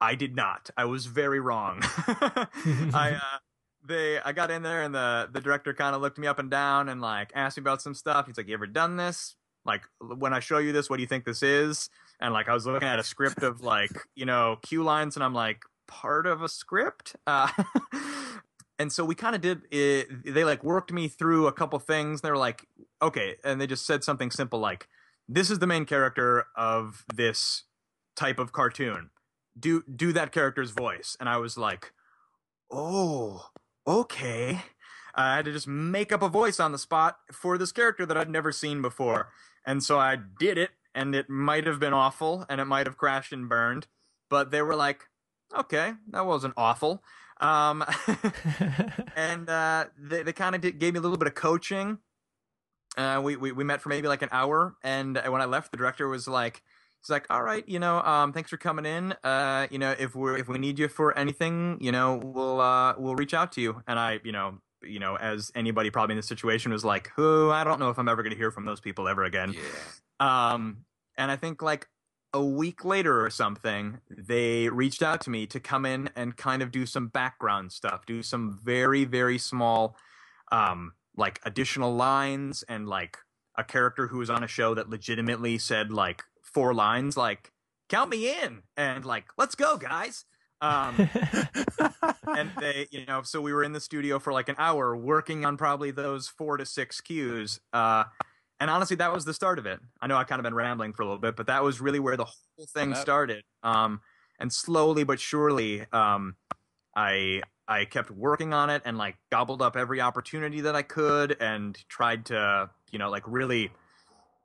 I 0.00 0.14
did 0.14 0.34
not. 0.34 0.70
I 0.76 0.84
was 0.84 1.06
very 1.06 1.40
wrong. 1.40 1.80
I 1.82 3.18
uh, 3.20 3.38
they 3.84 4.18
I 4.20 4.32
got 4.32 4.50
in 4.50 4.62
there 4.62 4.82
and 4.82 4.94
the 4.94 5.28
the 5.32 5.40
director 5.40 5.72
kind 5.74 5.94
of 5.94 6.02
looked 6.02 6.18
me 6.18 6.26
up 6.26 6.38
and 6.38 6.50
down 6.50 6.88
and 6.88 7.00
like 7.00 7.32
asked 7.34 7.56
me 7.56 7.62
about 7.62 7.82
some 7.82 7.94
stuff. 7.94 8.26
He's 8.26 8.36
like, 8.36 8.48
"You 8.48 8.54
ever 8.54 8.66
done 8.66 8.96
this?" 8.96 9.36
Like 9.64 9.82
when 10.00 10.32
I 10.32 10.40
show 10.40 10.58
you 10.58 10.72
this, 10.72 10.90
what 10.90 10.96
do 10.96 11.02
you 11.02 11.06
think 11.06 11.24
this 11.24 11.42
is? 11.42 11.88
And 12.20 12.32
like 12.32 12.48
I 12.48 12.54
was 12.54 12.66
looking 12.66 12.88
at 12.88 12.98
a 12.98 13.04
script 13.04 13.42
of 13.42 13.60
like 13.60 13.92
you 14.14 14.26
know 14.26 14.58
cue 14.62 14.82
lines, 14.82 15.16
and 15.16 15.24
I'm 15.24 15.34
like 15.34 15.62
part 15.92 16.26
of 16.26 16.42
a 16.42 16.48
script. 16.48 17.16
Uh, 17.26 17.48
and 18.78 18.90
so 18.90 19.04
we 19.04 19.14
kind 19.14 19.34
of 19.34 19.42
did 19.42 19.60
it, 19.70 20.08
they 20.24 20.42
like 20.42 20.64
worked 20.64 20.90
me 20.90 21.06
through 21.06 21.46
a 21.46 21.52
couple 21.52 21.78
things 21.78 22.22
they 22.22 22.30
were 22.30 22.38
like 22.38 22.66
okay 23.02 23.36
and 23.44 23.60
they 23.60 23.66
just 23.66 23.86
said 23.86 24.02
something 24.02 24.30
simple 24.30 24.58
like 24.58 24.88
this 25.28 25.50
is 25.50 25.58
the 25.58 25.66
main 25.66 25.84
character 25.84 26.46
of 26.56 27.04
this 27.14 27.64
type 28.16 28.38
of 28.38 28.52
cartoon. 28.52 29.10
Do 29.58 29.84
do 29.94 30.12
that 30.14 30.32
character's 30.32 30.70
voice. 30.70 31.16
And 31.20 31.28
i 31.28 31.36
was 31.36 31.58
like 31.58 31.92
oh 32.70 33.48
okay. 33.86 34.62
I 35.14 35.36
had 35.36 35.44
to 35.44 35.52
just 35.52 35.68
make 35.68 36.10
up 36.10 36.22
a 36.22 36.28
voice 36.28 36.58
on 36.58 36.72
the 36.72 36.78
spot 36.78 37.18
for 37.30 37.58
this 37.58 37.70
character 37.70 38.06
that 38.06 38.16
i'd 38.16 38.30
never 38.30 38.50
seen 38.50 38.80
before. 38.80 39.28
And 39.66 39.82
so 39.82 39.98
i 39.98 40.16
did 40.16 40.56
it 40.56 40.70
and 40.94 41.14
it 41.14 41.28
might 41.28 41.66
have 41.66 41.78
been 41.78 41.92
awful 41.92 42.46
and 42.48 42.60
it 42.60 42.64
might 42.64 42.86
have 42.86 42.96
crashed 42.96 43.32
and 43.32 43.48
burned 43.48 43.86
but 44.32 44.50
they 44.50 44.62
were 44.62 44.74
like 44.74 45.10
okay 45.56 45.92
that 46.10 46.26
wasn't 46.26 46.54
awful 46.56 47.02
um, 47.42 47.84
and 49.16 49.50
uh, 49.50 49.86
they, 49.98 50.22
they 50.22 50.32
kind 50.32 50.54
of 50.54 50.60
gave 50.78 50.94
me 50.94 50.98
a 50.98 51.02
little 51.02 51.18
bit 51.18 51.26
of 51.26 51.34
coaching. 51.34 51.98
Uh, 52.96 53.20
we, 53.22 53.36
we 53.36 53.52
we 53.52 53.64
met 53.64 53.80
for 53.80 53.88
maybe 53.88 54.06
like 54.06 54.22
an 54.22 54.28
hour, 54.32 54.76
and 54.82 55.20
when 55.26 55.40
I 55.40 55.46
left, 55.46 55.72
the 55.72 55.76
director 55.76 56.08
was 56.08 56.28
like, 56.28 56.62
"He's 57.00 57.10
like, 57.10 57.26
all 57.30 57.42
right, 57.42 57.66
you 57.66 57.78
know, 57.78 58.00
um, 58.02 58.32
thanks 58.32 58.50
for 58.50 58.58
coming 58.58 58.86
in. 58.86 59.14
Uh, 59.24 59.66
you 59.70 59.78
know, 59.78 59.94
if 59.98 60.14
we 60.14 60.38
if 60.38 60.46
we 60.46 60.58
need 60.58 60.78
you 60.78 60.88
for 60.88 61.16
anything, 61.18 61.78
you 61.80 61.90
know, 61.90 62.20
we'll 62.22 62.60
uh, 62.60 62.94
we'll 62.96 63.16
reach 63.16 63.34
out 63.34 63.52
to 63.52 63.60
you." 63.60 63.82
And 63.86 63.98
I, 63.98 64.20
you 64.24 64.32
know, 64.32 64.58
you 64.82 65.00
know, 65.00 65.16
as 65.16 65.50
anybody 65.54 65.90
probably 65.90 66.12
in 66.12 66.18
this 66.18 66.28
situation 66.28 66.70
was 66.70 66.84
like, 66.84 67.10
"Who? 67.16 67.50
I 67.50 67.64
don't 67.64 67.80
know 67.80 67.88
if 67.88 67.98
I'm 67.98 68.08
ever 68.08 68.22
going 68.22 68.34
to 68.34 68.38
hear 68.38 68.50
from 68.50 68.66
those 68.66 68.80
people 68.80 69.08
ever 69.08 69.24
again." 69.24 69.54
Yeah. 69.54 70.52
Um, 70.52 70.84
and 71.16 71.30
I 71.30 71.36
think 71.36 71.62
like 71.62 71.88
a 72.34 72.42
week 72.42 72.84
later 72.84 73.24
or 73.24 73.30
something, 73.30 74.00
they 74.10 74.68
reached 74.68 75.02
out 75.02 75.20
to 75.22 75.30
me 75.30 75.46
to 75.46 75.60
come 75.60 75.84
in 75.84 76.10
and 76.16 76.36
kind 76.36 76.62
of 76.62 76.70
do 76.70 76.86
some 76.86 77.08
background 77.08 77.72
stuff, 77.72 78.06
do 78.06 78.22
some 78.22 78.58
very, 78.62 79.04
very 79.04 79.38
small, 79.38 79.96
um, 80.50 80.92
like 81.16 81.40
additional 81.44 81.94
lines 81.94 82.64
and 82.68 82.88
like 82.88 83.18
a 83.56 83.64
character 83.64 84.06
who 84.06 84.18
was 84.18 84.30
on 84.30 84.42
a 84.42 84.48
show 84.48 84.74
that 84.74 84.88
legitimately 84.88 85.58
said 85.58 85.92
like 85.92 86.22
four 86.42 86.72
lines, 86.72 87.16
like, 87.16 87.52
count 87.88 88.08
me 88.08 88.32
in 88.42 88.62
and 88.76 89.04
like, 89.04 89.26
let's 89.36 89.54
go, 89.54 89.76
guys. 89.76 90.24
Um, 90.62 90.94
and 92.26 92.50
they, 92.60 92.86
you 92.90 93.04
know, 93.04 93.22
so 93.22 93.40
we 93.42 93.52
were 93.52 93.62
in 93.62 93.72
the 93.72 93.80
studio 93.80 94.18
for 94.18 94.32
like 94.32 94.48
an 94.48 94.54
hour 94.58 94.96
working 94.96 95.44
on 95.44 95.58
probably 95.58 95.90
those 95.90 96.28
four 96.28 96.56
to 96.56 96.64
six 96.64 97.00
cues. 97.02 97.60
Uh, 97.72 98.04
and 98.62 98.70
honestly, 98.70 98.94
that 98.94 99.12
was 99.12 99.24
the 99.24 99.34
start 99.34 99.58
of 99.58 99.66
it. 99.66 99.80
I 100.00 100.06
know 100.06 100.16
I 100.16 100.22
kind 100.22 100.38
of 100.38 100.44
been 100.44 100.54
rambling 100.54 100.92
for 100.92 101.02
a 101.02 101.04
little 101.04 101.18
bit, 101.18 101.34
but 101.34 101.48
that 101.48 101.64
was 101.64 101.80
really 101.80 101.98
where 101.98 102.16
the 102.16 102.26
whole 102.26 102.66
thing 102.72 102.94
started. 102.94 103.42
Um, 103.64 104.00
and 104.38 104.52
slowly 104.52 105.02
but 105.02 105.18
surely, 105.18 105.84
um, 105.92 106.36
I 106.94 107.42
I 107.66 107.86
kept 107.86 108.12
working 108.12 108.54
on 108.54 108.70
it 108.70 108.82
and 108.84 108.96
like 108.96 109.16
gobbled 109.32 109.62
up 109.62 109.76
every 109.76 110.00
opportunity 110.00 110.60
that 110.60 110.76
I 110.76 110.82
could 110.82 111.36
and 111.40 111.76
tried 111.88 112.26
to, 112.26 112.70
you 112.92 113.00
know, 113.00 113.10
like 113.10 113.24
really, 113.26 113.72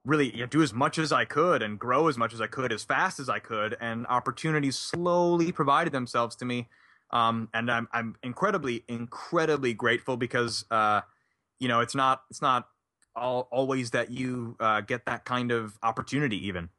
really 0.03 0.31
you 0.31 0.39
know, 0.39 0.45
do 0.47 0.63
as 0.63 0.73
much 0.73 0.97
as 0.97 1.11
I 1.11 1.25
could 1.25 1.61
and 1.61 1.77
grow 1.77 2.07
as 2.07 2.17
much 2.17 2.33
as 2.33 2.41
I 2.41 2.47
could 2.47 2.73
as 2.73 2.83
fast 2.83 3.19
as 3.19 3.29
I 3.29 3.37
could. 3.37 3.77
And 3.79 4.07
opportunities 4.07 4.79
slowly 4.79 5.51
provided 5.51 5.93
themselves 5.93 6.35
to 6.37 6.45
me. 6.45 6.69
Um, 7.11 7.49
and 7.53 7.69
I'm 7.69 7.87
I'm 7.93 8.15
incredibly 8.23 8.83
incredibly 8.87 9.75
grateful 9.75 10.17
because 10.17 10.65
uh, 10.71 11.01
you 11.59 11.67
know, 11.67 11.81
it's 11.81 11.93
not 11.93 12.23
it's 12.31 12.41
not 12.41 12.67
all, 13.17 13.47
always 13.51 13.91
that 13.91 14.11
you 14.11 14.55
uh, 14.59 14.81
get 14.81 15.05
that 15.05 15.25
kind 15.25 15.51
of 15.51 15.77
opportunity 15.83 16.47
even. 16.47 16.69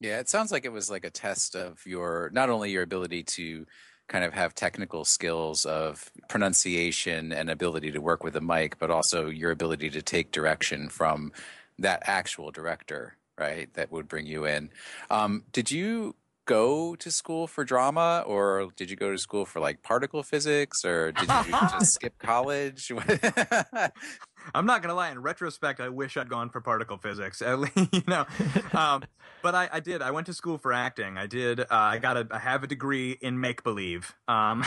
Yeah 0.00 0.18
it 0.20 0.28
sounds 0.28 0.52
like 0.52 0.64
it 0.64 0.72
was 0.72 0.90
like 0.90 1.04
a 1.04 1.10
test 1.10 1.56
of 1.56 1.84
your 1.86 2.30
not 2.32 2.50
only 2.50 2.70
your 2.70 2.82
ability 2.82 3.22
to 3.24 3.66
kind 4.08 4.24
of 4.24 4.32
have 4.32 4.54
technical 4.54 5.04
skills 5.04 5.66
of 5.66 6.10
pronunciation 6.28 7.32
and 7.32 7.50
ability 7.50 7.90
to 7.92 8.00
work 8.00 8.22
with 8.22 8.36
a 8.36 8.40
mic 8.40 8.78
but 8.78 8.90
also 8.90 9.28
your 9.28 9.50
ability 9.50 9.90
to 9.90 10.00
take 10.00 10.30
direction 10.30 10.88
from 10.88 11.32
that 11.78 12.02
actual 12.06 12.50
director 12.50 13.16
right 13.38 13.72
that 13.74 13.90
would 13.90 14.08
bring 14.08 14.26
you 14.26 14.44
in. 14.44 14.70
Um, 15.10 15.44
did 15.52 15.70
you 15.70 16.14
go 16.48 16.96
to 16.96 17.10
school 17.10 17.46
for 17.46 17.62
drama 17.62 18.24
or 18.26 18.68
did 18.74 18.88
you 18.88 18.96
go 18.96 19.12
to 19.12 19.18
school 19.18 19.44
for 19.44 19.60
like 19.60 19.82
particle 19.82 20.22
physics 20.22 20.82
or 20.82 21.12
did 21.12 21.28
you 21.28 21.52
just 21.70 21.92
skip 21.92 22.18
college 22.18 22.90
I'm 24.54 24.66
not 24.66 24.82
gonna 24.82 24.94
lie. 24.94 25.10
In 25.10 25.20
retrospect, 25.20 25.80
I 25.80 25.88
wish 25.88 26.16
I'd 26.16 26.28
gone 26.28 26.50
for 26.50 26.60
particle 26.60 26.98
physics. 26.98 27.42
At 27.48 27.58
least, 27.60 27.76
you 27.92 28.02
know, 28.06 28.26
um, 28.72 29.02
but 29.42 29.54
I, 29.54 29.68
I, 29.72 29.80
did. 29.80 30.02
I 30.02 30.10
went 30.10 30.26
to 30.26 30.34
school 30.34 30.58
for 30.58 30.72
acting. 30.72 31.18
I 31.18 31.26
did. 31.26 31.60
Uh, 31.60 31.66
I 31.70 31.98
got 31.98 32.16
a. 32.16 32.26
I 32.30 32.38
have 32.38 32.62
a 32.62 32.66
degree 32.66 33.12
in 33.20 33.40
make 33.40 33.62
believe. 33.62 34.14
Um, 34.26 34.64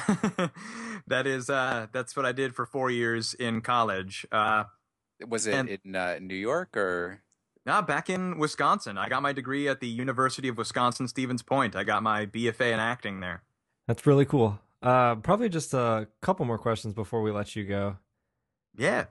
that 1.07 1.27
is. 1.27 1.49
Uh, 1.49 1.87
that's 1.91 2.15
what 2.15 2.25
I 2.25 2.31
did 2.31 2.55
for 2.55 2.65
four 2.65 2.91
years 2.91 3.33
in 3.33 3.61
college. 3.61 4.25
Uh, 4.31 4.65
Was 5.27 5.47
it 5.47 5.53
and, 5.53 5.79
in 5.83 5.95
uh, 5.95 6.19
New 6.21 6.35
York 6.35 6.75
or? 6.77 7.21
Nah, 7.63 7.83
back 7.83 8.09
in 8.09 8.39
Wisconsin. 8.39 8.97
I 8.97 9.07
got 9.07 9.21
my 9.21 9.33
degree 9.33 9.67
at 9.67 9.81
the 9.81 9.87
University 9.87 10.47
of 10.47 10.57
Wisconsin 10.57 11.07
Stevens 11.07 11.43
Point. 11.43 11.75
I 11.75 11.83
got 11.83 12.01
my 12.01 12.25
BFA 12.25 12.73
in 12.73 12.79
acting 12.79 13.19
there. 13.19 13.43
That's 13.87 14.07
really 14.07 14.25
cool. 14.25 14.59
Uh, 14.81 15.13
probably 15.17 15.47
just 15.47 15.75
a 15.75 16.07
couple 16.23 16.43
more 16.47 16.57
questions 16.57 16.95
before 16.95 17.21
we 17.21 17.29
let 17.29 17.55
you 17.55 17.63
go. 17.63 17.97
Yeah 18.75 19.05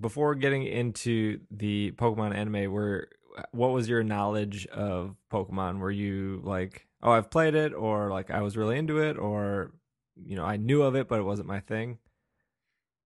before 0.00 0.34
getting 0.34 0.64
into 0.64 1.40
the 1.50 1.92
Pokemon 1.92 2.34
anime, 2.34 2.72
where 2.72 3.08
what 3.52 3.72
was 3.72 3.88
your 3.88 4.02
knowledge 4.02 4.66
of 4.66 5.16
Pokemon? 5.32 5.78
Were 5.78 5.90
you 5.90 6.40
like, 6.44 6.86
oh, 7.02 7.12
I've 7.12 7.30
played 7.30 7.54
it, 7.54 7.74
or 7.74 8.10
like 8.10 8.30
I 8.30 8.42
was 8.42 8.56
really 8.56 8.78
into 8.78 8.98
it, 8.98 9.18
or 9.18 9.72
you 10.16 10.36
know, 10.36 10.44
I 10.44 10.56
knew 10.56 10.82
of 10.82 10.94
it, 10.94 11.08
but 11.08 11.18
it 11.20 11.24
wasn't 11.24 11.48
my 11.48 11.60
thing? 11.60 11.98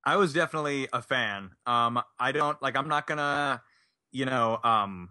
I 0.04 0.16
was 0.16 0.32
definitely 0.32 0.88
a 0.92 1.02
fan. 1.02 1.50
Um, 1.66 2.00
I 2.18 2.32
don't 2.32 2.60
like. 2.62 2.76
I'm 2.76 2.88
not 2.88 3.06
gonna, 3.06 3.62
you 4.12 4.24
know, 4.24 4.58
um, 4.62 5.10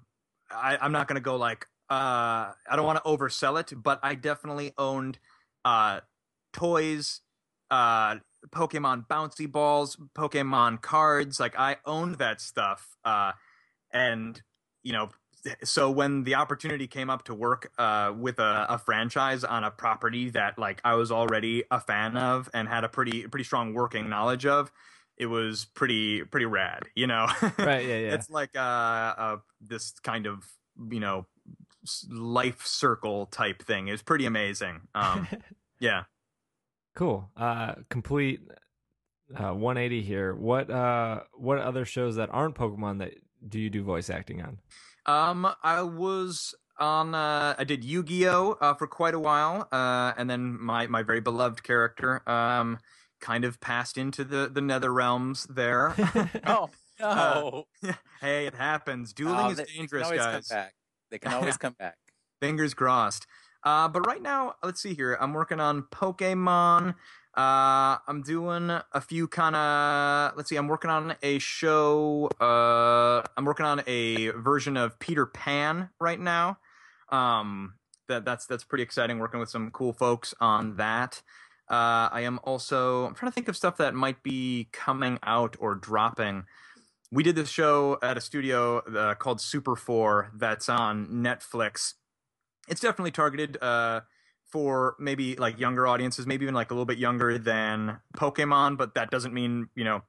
I, 0.49 0.77
I'm 0.81 0.91
not 0.91 1.07
gonna 1.07 1.19
go 1.19 1.35
like. 1.35 1.65
Uh, 1.89 2.53
I 2.69 2.75
don't 2.75 2.85
want 2.85 3.03
to 3.03 3.09
oversell 3.09 3.59
it, 3.59 3.73
but 3.75 3.99
I 4.03 4.13
definitely 4.13 4.73
owned 4.77 5.17
uh, 5.65 6.01
toys, 6.53 7.21
uh, 7.71 8.17
Pokemon 8.47 9.07
bouncy 9.07 9.51
balls, 9.51 9.97
Pokemon 10.15 10.81
cards. 10.81 11.39
Like 11.39 11.57
I 11.57 11.77
owned 11.85 12.15
that 12.15 12.41
stuff. 12.41 12.97
Uh, 13.03 13.33
and 13.91 14.41
you 14.83 14.93
know, 14.93 15.09
so 15.63 15.89
when 15.89 16.23
the 16.23 16.35
opportunity 16.35 16.87
came 16.87 17.09
up 17.09 17.23
to 17.25 17.33
work 17.33 17.71
uh, 17.77 18.13
with 18.17 18.39
a, 18.39 18.65
a, 18.69 18.77
franchise 18.77 19.43
on 19.43 19.63
a 19.63 19.71
property 19.71 20.29
that 20.31 20.59
like 20.59 20.81
I 20.83 20.95
was 20.95 21.11
already 21.11 21.63
a 21.71 21.79
fan 21.79 22.17
of 22.17 22.49
and 22.53 22.67
had 22.67 22.83
a 22.83 22.89
pretty 22.89 23.27
pretty 23.27 23.45
strong 23.45 23.73
working 23.73 24.09
knowledge 24.09 24.45
of, 24.45 24.71
it 25.17 25.27
was 25.27 25.65
pretty 25.73 26.23
pretty 26.23 26.45
rad. 26.45 26.83
You 26.95 27.07
know, 27.07 27.27
right? 27.57 27.85
Yeah, 27.85 27.97
yeah. 27.97 28.13
it's 28.13 28.29
like 28.29 28.55
uh, 28.55 28.59
uh, 28.59 29.37
this 29.61 29.93
kind 30.03 30.25
of 30.25 30.45
you 30.91 30.99
know 30.99 31.25
life 32.09 32.65
circle 32.65 33.25
type 33.27 33.63
thing. 33.63 33.87
It's 33.87 34.01
pretty 34.01 34.25
amazing. 34.25 34.81
Um, 34.93 35.27
yeah. 35.79 36.03
Cool. 36.99 37.31
Uh, 37.37 37.75
complete 37.89 38.41
uh, 39.33 39.53
180 39.53 40.01
here. 40.01 40.35
What 40.35 40.69
uh, 40.69 41.21
what 41.31 41.57
other 41.57 41.85
shows 41.85 42.17
that 42.17 42.27
aren't 42.29 42.55
Pokemon 42.55 42.99
that 42.99 43.13
do 43.47 43.57
you 43.57 43.69
do 43.69 43.83
voice 43.83 44.09
acting 44.09 44.41
on? 44.41 44.59
Um, 45.05 45.49
I 45.63 45.81
was 45.81 46.53
on. 46.77 47.15
Uh, 47.15 47.55
I 47.57 47.63
did 47.63 47.85
Yu-Gi-Oh 47.85 48.57
uh, 48.59 48.73
for 48.73 48.85
quite 48.85 49.13
a 49.13 49.19
while, 49.19 49.69
uh, 49.71 50.11
and 50.17 50.29
then 50.29 50.61
my 50.61 50.87
my 50.87 51.01
very 51.01 51.21
beloved 51.21 51.63
character 51.63 52.21
um 52.29 52.79
kind 53.21 53.45
of 53.45 53.61
passed 53.61 53.97
into 53.97 54.25
the 54.25 54.51
the 54.53 54.59
Nether 54.59 54.91
realms 54.91 55.47
there. 55.49 55.95
oh 56.47 56.69
no! 56.99 57.63
Uh, 57.81 57.93
hey, 58.19 58.45
it 58.45 58.55
happens. 58.55 59.13
Dueling 59.13 59.37
oh, 59.39 59.49
is 59.51 59.61
dangerous, 59.73 60.11
guys. 60.11 60.51
They 61.09 61.17
can 61.17 61.31
always 61.31 61.55
come 61.55 61.77
back. 61.79 61.95
Fingers 62.41 62.73
crossed. 62.73 63.25
Uh, 63.63 63.87
but 63.87 64.05
right 64.07 64.21
now, 64.21 64.55
let's 64.63 64.81
see 64.81 64.93
here. 64.93 65.17
I'm 65.19 65.33
working 65.33 65.59
on 65.59 65.83
Pokemon. 65.83 66.95
Uh, 67.37 67.97
I'm 68.07 68.21
doing 68.25 68.69
a 68.69 69.01
few 69.01 69.27
kind 69.27 69.55
of. 69.55 70.35
Let's 70.35 70.49
see. 70.49 70.55
I'm 70.55 70.67
working 70.67 70.89
on 70.89 71.15
a 71.21 71.39
show. 71.39 72.29
Uh, 72.39 73.21
I'm 73.37 73.45
working 73.45 73.65
on 73.65 73.83
a 73.87 74.29
version 74.29 74.77
of 74.77 74.97
Peter 74.99 75.25
Pan 75.25 75.89
right 75.99 76.19
now. 76.19 76.57
Um, 77.09 77.73
that 78.07 78.25
that's 78.25 78.45
that's 78.45 78.63
pretty 78.63 78.83
exciting. 78.83 79.19
Working 79.19 79.39
with 79.39 79.49
some 79.49 79.71
cool 79.71 79.93
folks 79.93 80.33
on 80.39 80.77
that. 80.77 81.21
Uh, 81.69 82.09
I 82.11 82.21
am 82.21 82.39
also. 82.43 83.05
I'm 83.05 83.13
trying 83.13 83.31
to 83.31 83.35
think 83.35 83.47
of 83.47 83.55
stuff 83.55 83.77
that 83.77 83.93
might 83.93 84.23
be 84.23 84.69
coming 84.71 85.19
out 85.23 85.55
or 85.59 85.75
dropping. 85.75 86.45
We 87.11 87.23
did 87.23 87.35
this 87.35 87.49
show 87.49 87.97
at 88.01 88.17
a 88.17 88.21
studio 88.21 88.79
uh, 88.79 89.15
called 89.15 89.39
Super 89.41 89.75
Four 89.75 90.31
that's 90.35 90.67
on 90.69 91.07
Netflix 91.07 91.93
it's 92.69 92.81
definitely 92.81 93.11
targeted 93.11 93.61
uh, 93.61 94.01
for 94.45 94.95
maybe 94.99 95.35
like 95.35 95.59
younger 95.59 95.87
audiences, 95.87 96.25
maybe 96.25 96.43
even 96.45 96.55
like 96.55 96.71
a 96.71 96.73
little 96.73 96.85
bit 96.85 96.97
younger 96.97 97.37
than 97.37 97.99
Pokemon, 98.15 98.77
but 98.77 98.95
that 98.95 99.11
doesn't 99.11 99.33
mean 99.33 99.69
you 99.75 99.83
know 99.83 100.01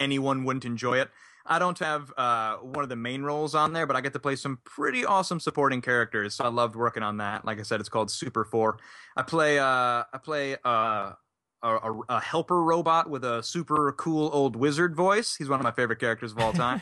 anyone 0.00 0.44
wouldn't 0.44 0.64
enjoy 0.64 0.98
it. 0.98 1.10
I 1.44 1.58
don't 1.58 1.78
have 1.80 2.12
uh, 2.16 2.56
one 2.58 2.84
of 2.84 2.88
the 2.88 2.96
main 2.96 3.22
roles 3.22 3.54
on 3.54 3.72
there, 3.72 3.86
but 3.86 3.96
I 3.96 4.00
get 4.00 4.12
to 4.12 4.20
play 4.20 4.36
some 4.36 4.60
pretty 4.64 5.04
awesome 5.04 5.40
supporting 5.40 5.80
characters. 5.80 6.34
So 6.36 6.44
I 6.44 6.48
loved 6.48 6.76
working 6.76 7.02
on 7.02 7.16
that. 7.16 7.44
Like 7.44 7.58
I 7.58 7.62
said, 7.62 7.80
it's 7.80 7.88
called 7.88 8.10
Super 8.12 8.44
Four. 8.44 8.78
I 9.16 9.22
play 9.22 9.58
uh, 9.58 9.64
I 9.64 10.18
play 10.22 10.56
uh, 10.64 11.12
a, 11.62 11.68
a, 11.68 12.00
a 12.08 12.20
helper 12.20 12.62
robot 12.62 13.10
with 13.10 13.24
a 13.24 13.42
super 13.42 13.92
cool 13.92 14.30
old 14.32 14.56
wizard 14.56 14.94
voice. 14.94 15.36
He's 15.36 15.48
one 15.48 15.60
of 15.60 15.64
my 15.64 15.72
favorite 15.72 15.98
characters 15.98 16.32
of 16.32 16.38
all 16.38 16.52
time. 16.52 16.80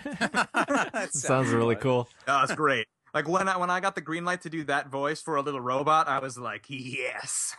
Sounds 1.10 1.50
really 1.50 1.76
cool. 1.76 2.08
Oh, 2.28 2.42
it's 2.42 2.54
great. 2.54 2.86
Like 3.14 3.28
when 3.28 3.48
I 3.48 3.56
when 3.56 3.70
I 3.70 3.80
got 3.80 3.94
the 3.94 4.00
green 4.00 4.24
light 4.24 4.42
to 4.42 4.50
do 4.50 4.64
that 4.64 4.88
voice 4.88 5.20
for 5.20 5.36
a 5.36 5.42
little 5.42 5.60
robot, 5.60 6.08
I 6.08 6.18
was 6.20 6.38
like, 6.38 6.64
yes. 6.68 7.54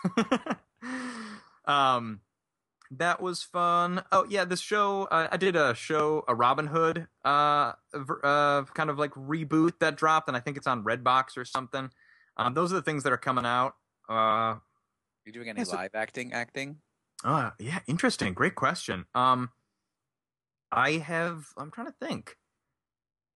um, 1.66 2.22
that 2.91 3.22
was 3.22 3.43
fun. 3.43 4.04
Oh 4.12 4.26
yeah, 4.30 4.45
this 4.45 4.60
show 4.60 5.04
uh, 5.06 5.28
I 5.32 5.38
did 5.38 5.56
a 5.56 5.74
show, 5.76 6.24
a 6.28 6.36
Robin 6.36 6.68
Hood, 6.68 7.08
uh, 7.24 7.74
uh, 8.24 8.64
kind 8.74 8.89
of 8.89 8.99
like 8.99 9.12
reboot 9.12 9.80
that 9.80 9.95
dropped, 9.95 10.28
and 10.28 10.36
I 10.36 10.39
think 10.39 10.58
it's 10.58 10.68
on 10.68 10.84
Redbox 10.84 11.38
or 11.38 11.45
something. 11.45 11.89
Um, 12.38 12.54
those 12.54 12.72
are 12.72 12.76
the 12.76 12.82
things 12.82 13.04
that 13.04 13.14
are 13.14 13.18
coming 13.18 13.45
out. 13.45 13.76
Uh, 14.10 14.56
You 15.26 15.32
doing 15.32 15.49
any 15.49 15.64
live 15.64 15.91
acting? 15.93 16.34
Acting? 16.34 16.78
uh, 17.24 17.52
yeah, 17.60 17.80
interesting. 17.88 18.34
Great 18.34 18.56
question. 18.56 19.06
Um, 19.14 19.52
I 20.72 20.91
have. 20.93 21.47
I'm 21.58 21.72
trying 21.72 21.88
to 21.88 21.93
think. 21.93 22.38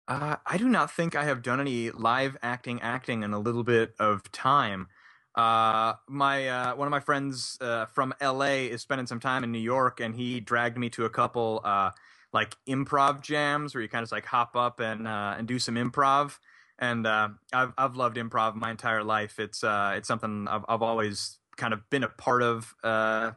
Uh, 0.08 0.36
I 0.46 0.58
do 0.58 0.70
not 0.70 0.92
think 0.92 1.16
I 1.16 1.24
have 1.24 1.42
done 1.42 1.60
any 1.60 1.90
live 1.90 2.38
acting 2.44 2.82
acting 2.82 3.24
in 3.24 3.34
a 3.34 3.40
little 3.40 3.64
bit 3.64 3.96
of 4.00 4.32
time. 4.32 4.88
Uh, 5.34 5.94
my 6.08 6.48
uh, 6.48 6.76
one 6.76 6.88
of 6.88 6.92
my 6.92 7.00
friends 7.00 7.58
uh, 7.60 7.86
from 7.88 8.14
LA 8.22 8.68
is 8.70 8.82
spending 8.82 9.08
some 9.08 9.20
time 9.20 9.44
in 9.44 9.52
New 9.52 9.60
York, 9.60 10.00
and 10.00 10.16
he 10.16 10.40
dragged 10.40 10.78
me 10.78 10.90
to 10.92 11.06
a 11.06 11.10
couple 11.10 11.62
uh, 11.64 11.90
like 12.32 12.56
improv 12.68 13.22
jams 13.22 13.74
where 13.74 13.82
you 13.82 13.90
kind 13.90 14.04
of 14.04 14.12
like 14.12 14.26
hop 14.26 14.56
up 14.56 14.80
and 14.80 15.08
uh, 15.08 15.36
and 15.38 15.48
do 15.48 15.58
some 15.58 15.76
improv. 15.76 16.38
And 16.78 17.08
I've 17.08 17.74
I've 17.78 17.96
loved 17.96 18.18
improv 18.18 18.56
my 18.56 18.70
entire 18.70 19.04
life. 19.04 19.40
It's 19.40 19.64
it's 19.64 20.08
something 20.08 20.48
I've 20.48 20.66
I've 20.70 20.82
always 20.84 21.40
kind 21.58 21.74
of 21.74 21.90
been 21.90 22.04
a 22.04 22.10
part 22.10 22.44
of. 22.44 22.76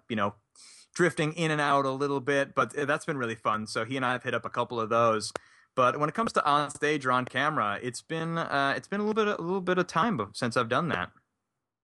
You 0.08 0.16
know, 0.16 0.34
drifting 0.94 1.32
in 1.32 1.50
and 1.50 1.60
out 1.60 1.86
a 1.86 1.90
little 1.90 2.20
bit, 2.20 2.54
but 2.54 2.74
that's 2.86 3.06
been 3.06 3.16
really 3.16 3.36
fun. 3.36 3.66
So 3.66 3.84
he 3.84 3.96
and 3.96 4.04
I 4.04 4.12
have 4.12 4.24
hit 4.24 4.34
up 4.34 4.44
a 4.44 4.50
couple 4.50 4.78
of 4.80 4.90
those. 4.90 5.32
But 5.78 6.00
when 6.00 6.08
it 6.08 6.14
comes 6.16 6.32
to 6.32 6.44
on 6.44 6.70
stage 6.70 7.06
or 7.06 7.12
on 7.12 7.24
camera, 7.24 7.78
it's 7.80 8.02
been 8.02 8.36
uh, 8.36 8.74
it's 8.76 8.88
been 8.88 8.98
a 8.98 9.04
little 9.04 9.24
bit 9.24 9.38
a 9.38 9.40
little 9.40 9.60
bit 9.60 9.78
of 9.78 9.86
time 9.86 10.20
since 10.32 10.56
I've 10.56 10.68
done 10.68 10.88
that. 10.88 11.10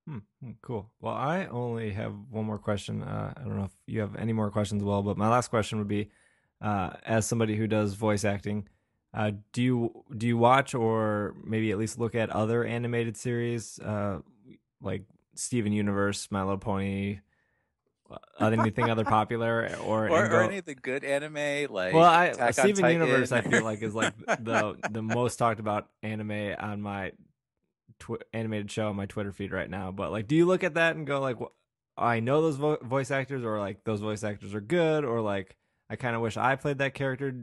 Hmm, 0.08 0.18
hmm, 0.42 0.50
cool. 0.62 0.90
Well, 1.00 1.14
I 1.14 1.46
only 1.46 1.92
have 1.92 2.12
one 2.28 2.44
more 2.44 2.58
question. 2.58 3.04
Uh, 3.04 3.32
I 3.36 3.42
don't 3.44 3.56
know 3.56 3.66
if 3.66 3.76
you 3.86 4.00
have 4.00 4.16
any 4.16 4.32
more 4.32 4.50
questions, 4.50 4.82
Will, 4.82 5.00
but 5.04 5.16
my 5.16 5.28
last 5.28 5.46
question 5.46 5.78
would 5.78 5.86
be, 5.86 6.10
uh, 6.60 6.90
as 7.06 7.24
somebody 7.24 7.54
who 7.54 7.68
does 7.68 7.94
voice 7.94 8.24
acting, 8.24 8.66
uh, 9.16 9.30
do 9.52 9.62
you 9.62 10.04
do 10.16 10.26
you 10.26 10.38
watch 10.38 10.74
or 10.74 11.36
maybe 11.44 11.70
at 11.70 11.78
least 11.78 12.00
look 12.00 12.16
at 12.16 12.30
other 12.30 12.64
animated 12.64 13.16
series, 13.16 13.78
uh, 13.78 14.18
like 14.82 15.04
Steven 15.36 15.72
Universe, 15.72 16.26
My 16.32 16.42
Little 16.42 16.58
Pony, 16.58 17.20
uh, 18.10 18.46
anything 18.46 18.90
other 18.90 19.04
popular, 19.04 19.76
or, 19.84 20.08
Or, 20.10 20.26
or 20.26 20.42
any 20.42 20.58
of 20.58 20.64
the 20.64 20.74
good 20.74 21.04
anime? 21.04 21.72
Like 21.72 21.94
well, 21.94 22.04
I 22.04 22.26
Attack 22.26 22.46
on 22.46 22.52
Steven 22.52 22.82
Titan? 22.82 23.00
Universe, 23.00 23.32
I 23.32 23.40
feel 23.40 23.64
like 23.64 23.82
is 23.82 23.94
like 23.94 24.16
the 24.26 24.76
the 24.90 25.02
most 25.02 25.36
talked 25.36 25.60
about 25.60 25.88
anime 26.02 26.54
on 26.58 26.80
my 26.82 27.12
tw- 27.98 28.22
animated 28.32 28.70
show 28.70 28.88
on 28.88 28.96
my 28.96 29.06
Twitter 29.06 29.32
feed 29.32 29.52
right 29.52 29.68
now. 29.70 29.90
But 29.90 30.10
like, 30.12 30.26
do 30.26 30.36
you 30.36 30.46
look 30.46 30.64
at 30.64 30.74
that 30.74 30.96
and 30.96 31.06
go 31.06 31.20
like, 31.20 31.38
"Wh- 31.38 31.52
I 31.96 32.20
know 32.20 32.42
those 32.42 32.56
vo- 32.56 32.78
voice 32.82 33.10
actors, 33.10 33.44
or 33.44 33.58
like 33.58 33.84
those 33.84 34.00
voice 34.00 34.24
actors 34.24 34.54
are 34.54 34.60
good, 34.60 35.04
or 35.04 35.20
like 35.20 35.56
I 35.90 35.96
kind 35.96 36.16
of 36.16 36.22
wish 36.22 36.36
I 36.36 36.56
played 36.56 36.78
that 36.78 36.94
character. 36.94 37.34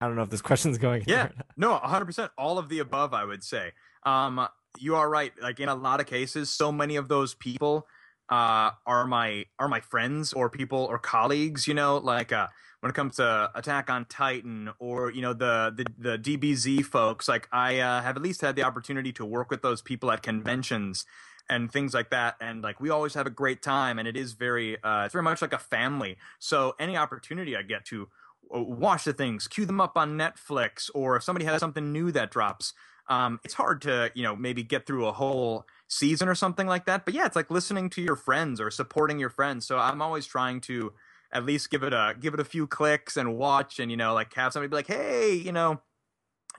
I 0.00 0.06
don't 0.06 0.16
know 0.16 0.22
if 0.22 0.30
this 0.30 0.42
question's 0.50 0.78
going. 0.78 1.04
Yeah. 1.06 1.28
there 1.28 1.32
or. 1.38 1.44
No, 1.56 1.78
100%. 1.78 2.30
All 2.36 2.58
of 2.58 2.68
the 2.68 2.80
above, 2.80 3.14
I 3.14 3.24
would 3.24 3.44
say. 3.44 3.72
Um, 4.04 4.48
you 4.78 4.96
are 4.96 5.08
right. 5.08 5.32
Like 5.40 5.60
in 5.60 5.68
a 5.68 5.74
lot 5.74 6.00
of 6.00 6.06
cases, 6.06 6.50
so 6.50 6.72
many 6.72 6.96
of 6.96 7.08
those 7.08 7.34
people 7.34 7.86
uh, 8.32 8.70
are 8.86 9.06
my 9.06 9.44
are 9.58 9.68
my 9.68 9.80
friends 9.80 10.32
or 10.32 10.48
people 10.48 10.86
or 10.90 10.98
colleagues. 10.98 11.68
You 11.68 11.74
know, 11.74 11.98
like 11.98 12.32
uh, 12.32 12.46
when 12.80 12.88
it 12.88 12.94
comes 12.94 13.16
to 13.16 13.50
Attack 13.54 13.90
on 13.90 14.06
Titan 14.06 14.70
or 14.78 15.10
you 15.10 15.20
know 15.20 15.34
the 15.34 15.72
the, 15.76 16.16
the 16.16 16.18
DBZ 16.18 16.84
folks. 16.84 17.28
Like 17.28 17.46
I 17.52 17.80
uh, 17.80 18.00
have 18.00 18.16
at 18.16 18.22
least 18.22 18.40
had 18.40 18.56
the 18.56 18.62
opportunity 18.62 19.12
to 19.12 19.24
work 19.26 19.50
with 19.50 19.60
those 19.60 19.82
people 19.82 20.10
at 20.10 20.22
conventions 20.22 21.04
and 21.50 21.72
things 21.72 21.92
like 21.92 22.10
that 22.10 22.36
and 22.40 22.62
like 22.62 22.80
we 22.80 22.88
always 22.88 23.14
have 23.14 23.26
a 23.26 23.30
great 23.30 23.60
time 23.60 23.98
and 23.98 24.06
it 24.06 24.16
is 24.16 24.32
very 24.32 24.80
uh 24.84 25.02
it's 25.04 25.12
very 25.12 25.24
much 25.24 25.42
like 25.42 25.52
a 25.52 25.58
family 25.58 26.16
so 26.38 26.72
any 26.78 26.96
opportunity 26.96 27.56
i 27.56 27.62
get 27.62 27.84
to 27.84 28.06
uh, 28.54 28.60
watch 28.60 29.04
the 29.04 29.12
things, 29.12 29.48
queue 29.48 29.64
them 29.64 29.80
up 29.80 29.96
on 29.96 30.18
Netflix, 30.18 30.90
or 30.94 31.16
if 31.16 31.22
somebody 31.22 31.44
has 31.46 31.60
something 31.60 31.92
new 31.92 32.12
that 32.12 32.30
drops. 32.30 32.74
Um, 33.08 33.40
it's 33.44 33.54
hard 33.54 33.82
to, 33.82 34.10
you 34.14 34.22
know, 34.22 34.36
maybe 34.36 34.62
get 34.62 34.86
through 34.86 35.06
a 35.06 35.12
whole 35.12 35.66
season 35.88 36.28
or 36.28 36.34
something 36.34 36.66
like 36.66 36.86
that. 36.86 37.04
But 37.04 37.14
yeah, 37.14 37.26
it's 37.26 37.36
like 37.36 37.50
listening 37.50 37.90
to 37.90 38.02
your 38.02 38.16
friends 38.16 38.60
or 38.60 38.70
supporting 38.70 39.18
your 39.18 39.30
friends. 39.30 39.66
So 39.66 39.78
I'm 39.78 40.00
always 40.00 40.26
trying 40.26 40.60
to 40.62 40.92
at 41.32 41.44
least 41.44 41.70
give 41.70 41.82
it 41.82 41.92
a 41.92 42.14
give 42.18 42.34
it 42.34 42.40
a 42.40 42.44
few 42.44 42.66
clicks 42.66 43.16
and 43.16 43.36
watch, 43.36 43.78
and 43.78 43.90
you 43.90 43.96
know, 43.96 44.14
like 44.14 44.34
have 44.34 44.52
somebody 44.52 44.68
be 44.68 44.76
like, 44.76 44.86
hey, 44.86 45.32
you 45.34 45.52
know, 45.52 45.80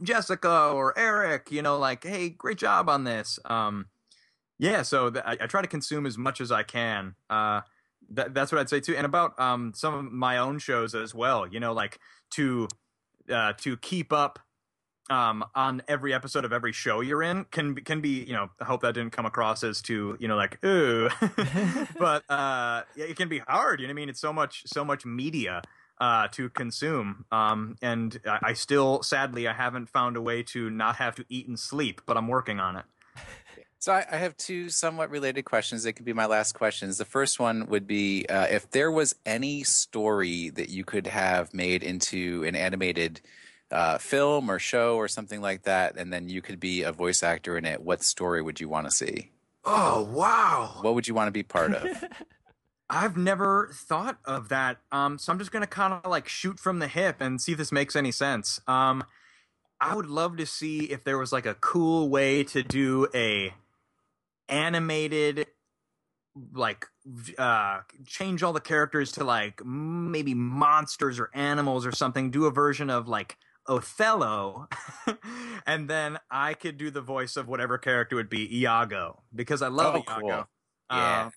Jessica 0.01 0.71
or 0.73 0.97
Eric, 0.97 1.51
you 1.51 1.61
know, 1.61 1.77
like, 1.77 2.03
hey, 2.03 2.29
great 2.29 2.57
job 2.57 2.89
on 2.89 3.03
this. 3.03 3.39
Um, 3.45 3.87
yeah, 4.59 4.81
so 4.81 5.09
th- 5.09 5.23
I, 5.25 5.37
I 5.41 5.47
try 5.47 5.61
to 5.61 5.67
consume 5.67 6.05
as 6.05 6.17
much 6.17 6.41
as 6.41 6.51
I 6.51 6.63
can. 6.63 7.15
Uh, 7.29 7.61
that, 8.09 8.33
that's 8.33 8.51
what 8.51 8.59
I'd 8.59 8.69
say 8.69 8.79
too. 8.79 8.95
And 8.95 9.05
about 9.05 9.39
um, 9.39 9.73
some 9.75 9.93
of 9.93 10.11
my 10.11 10.37
own 10.37 10.59
shows 10.59 10.95
as 10.95 11.13
well. 11.13 11.47
You 11.47 11.59
know, 11.59 11.73
like 11.73 11.99
to 12.31 12.67
uh, 13.31 13.53
to 13.57 13.77
keep 13.77 14.11
up 14.11 14.39
um, 15.09 15.43
on 15.53 15.81
every 15.87 16.13
episode 16.13 16.45
of 16.45 16.53
every 16.53 16.71
show 16.71 17.01
you're 17.01 17.23
in 17.23 17.45
can 17.45 17.75
can 17.75 18.01
be. 18.01 18.23
You 18.23 18.33
know, 18.33 18.49
I 18.59 18.65
hope 18.65 18.81
that 18.81 18.93
didn't 18.93 19.11
come 19.11 19.25
across 19.25 19.63
as 19.63 19.81
too. 19.81 20.17
You 20.19 20.27
know, 20.27 20.35
like 20.35 20.63
ooh, 20.63 21.09
but 21.99 22.23
uh, 22.29 22.83
it 22.95 23.17
can 23.17 23.29
be 23.29 23.39
hard. 23.39 23.79
You 23.79 23.87
know, 23.87 23.91
what 23.91 23.95
I 23.95 24.01
mean, 24.01 24.09
it's 24.09 24.21
so 24.21 24.33
much 24.33 24.63
so 24.65 24.85
much 24.85 25.05
media 25.05 25.61
uh, 25.99 26.27
to 26.29 26.49
consume. 26.49 27.25
Um, 27.31 27.75
and 27.81 28.19
I, 28.25 28.39
I 28.43 28.53
still, 28.53 29.03
sadly, 29.03 29.47
I 29.47 29.53
haven't 29.53 29.89
found 29.89 30.17
a 30.17 30.21
way 30.21 30.43
to 30.43 30.69
not 30.69 30.97
have 30.97 31.15
to 31.15 31.25
eat 31.29 31.47
and 31.47 31.59
sleep, 31.59 32.01
but 32.05 32.17
I'm 32.17 32.27
working 32.27 32.59
on 32.59 32.77
it. 32.77 32.85
So 33.79 33.91
I, 33.91 34.05
I 34.09 34.15
have 34.15 34.37
two 34.37 34.69
somewhat 34.69 35.09
related 35.09 35.43
questions. 35.43 35.83
That 35.83 35.93
could 35.93 36.05
be 36.05 36.13
my 36.13 36.25
last 36.25 36.53
questions. 36.53 36.97
The 36.97 37.03
first 37.03 37.37
one 37.37 37.67
would 37.67 37.85
be 37.85 38.25
uh, 38.27 38.47
if 38.49 38.71
there 38.71 38.89
was 38.89 39.13
any 39.25 39.63
story 39.63 40.51
that 40.51 40.69
you 40.69 40.85
could 40.85 41.05
have 41.07 41.53
made 41.53 41.83
into 41.83 42.45
an 42.45 42.55
animated 42.55 43.19
uh, 43.71 43.97
film 43.97 44.49
or 44.49 44.59
show 44.59 44.95
or 44.95 45.07
something 45.07 45.41
like 45.41 45.63
that, 45.63 45.97
and 45.97 46.11
then 46.11 46.29
you 46.29 46.41
could 46.41 46.59
be 46.59 46.83
a 46.83 46.91
voice 46.91 47.23
actor 47.23 47.57
in 47.57 47.65
it. 47.65 47.81
What 47.81 48.03
story 48.03 48.41
would 48.41 48.59
you 48.59 48.69
want 48.69 48.87
to 48.87 48.91
see? 48.91 49.31
Oh 49.65 50.03
wow! 50.03 50.77
What 50.81 50.95
would 50.95 51.07
you 51.07 51.13
want 51.13 51.27
to 51.27 51.31
be 51.31 51.43
part 51.43 51.73
of? 51.73 52.03
I've 52.89 53.17
never 53.17 53.71
thought 53.73 54.19
of 54.25 54.49
that. 54.49 54.77
Um, 54.91 55.17
so 55.17 55.31
I'm 55.31 55.39
just 55.39 55.51
gonna 55.51 55.67
kind 55.67 55.93
of 55.93 56.09
like 56.09 56.27
shoot 56.27 56.59
from 56.59 56.79
the 56.79 56.87
hip 56.87 57.17
and 57.19 57.41
see 57.41 57.53
if 57.53 57.57
this 57.57 57.71
makes 57.71 57.95
any 57.95 58.11
sense. 58.11 58.59
Um, 58.67 59.03
I 59.79 59.95
would 59.95 60.05
love 60.05 60.37
to 60.37 60.45
see 60.45 60.85
if 60.85 61.03
there 61.03 61.17
was 61.17 61.31
like 61.31 61.45
a 61.45 61.55
cool 61.55 62.09
way 62.09 62.43
to 62.45 62.63
do 62.63 63.07
a 63.13 63.53
animated 64.49 65.47
like 66.53 66.87
uh 67.37 67.79
change 68.05 68.43
all 68.43 68.53
the 68.53 68.59
characters 68.59 69.11
to 69.13 69.23
like 69.23 69.63
maybe 69.65 70.33
monsters 70.33 71.19
or 71.19 71.29
animals 71.33 71.85
or 71.85 71.91
something 71.91 72.31
do 72.31 72.45
a 72.45 72.51
version 72.51 72.89
of 72.89 73.07
like 73.07 73.37
Othello 73.67 74.67
and 75.65 75.89
then 75.89 76.19
I 76.29 76.53
could 76.53 76.77
do 76.77 76.91
the 76.91 77.01
voice 77.01 77.35
of 77.37 77.47
whatever 77.47 77.77
character 77.77 78.15
would 78.15 78.29
be 78.29 78.59
Iago 78.59 79.23
because 79.33 79.61
I 79.61 79.67
love 79.69 79.95
Oh, 79.95 79.99
Iago. 80.07 80.21
cool. 80.21 80.49
Yeah. 80.89 81.25
Um, 81.25 81.31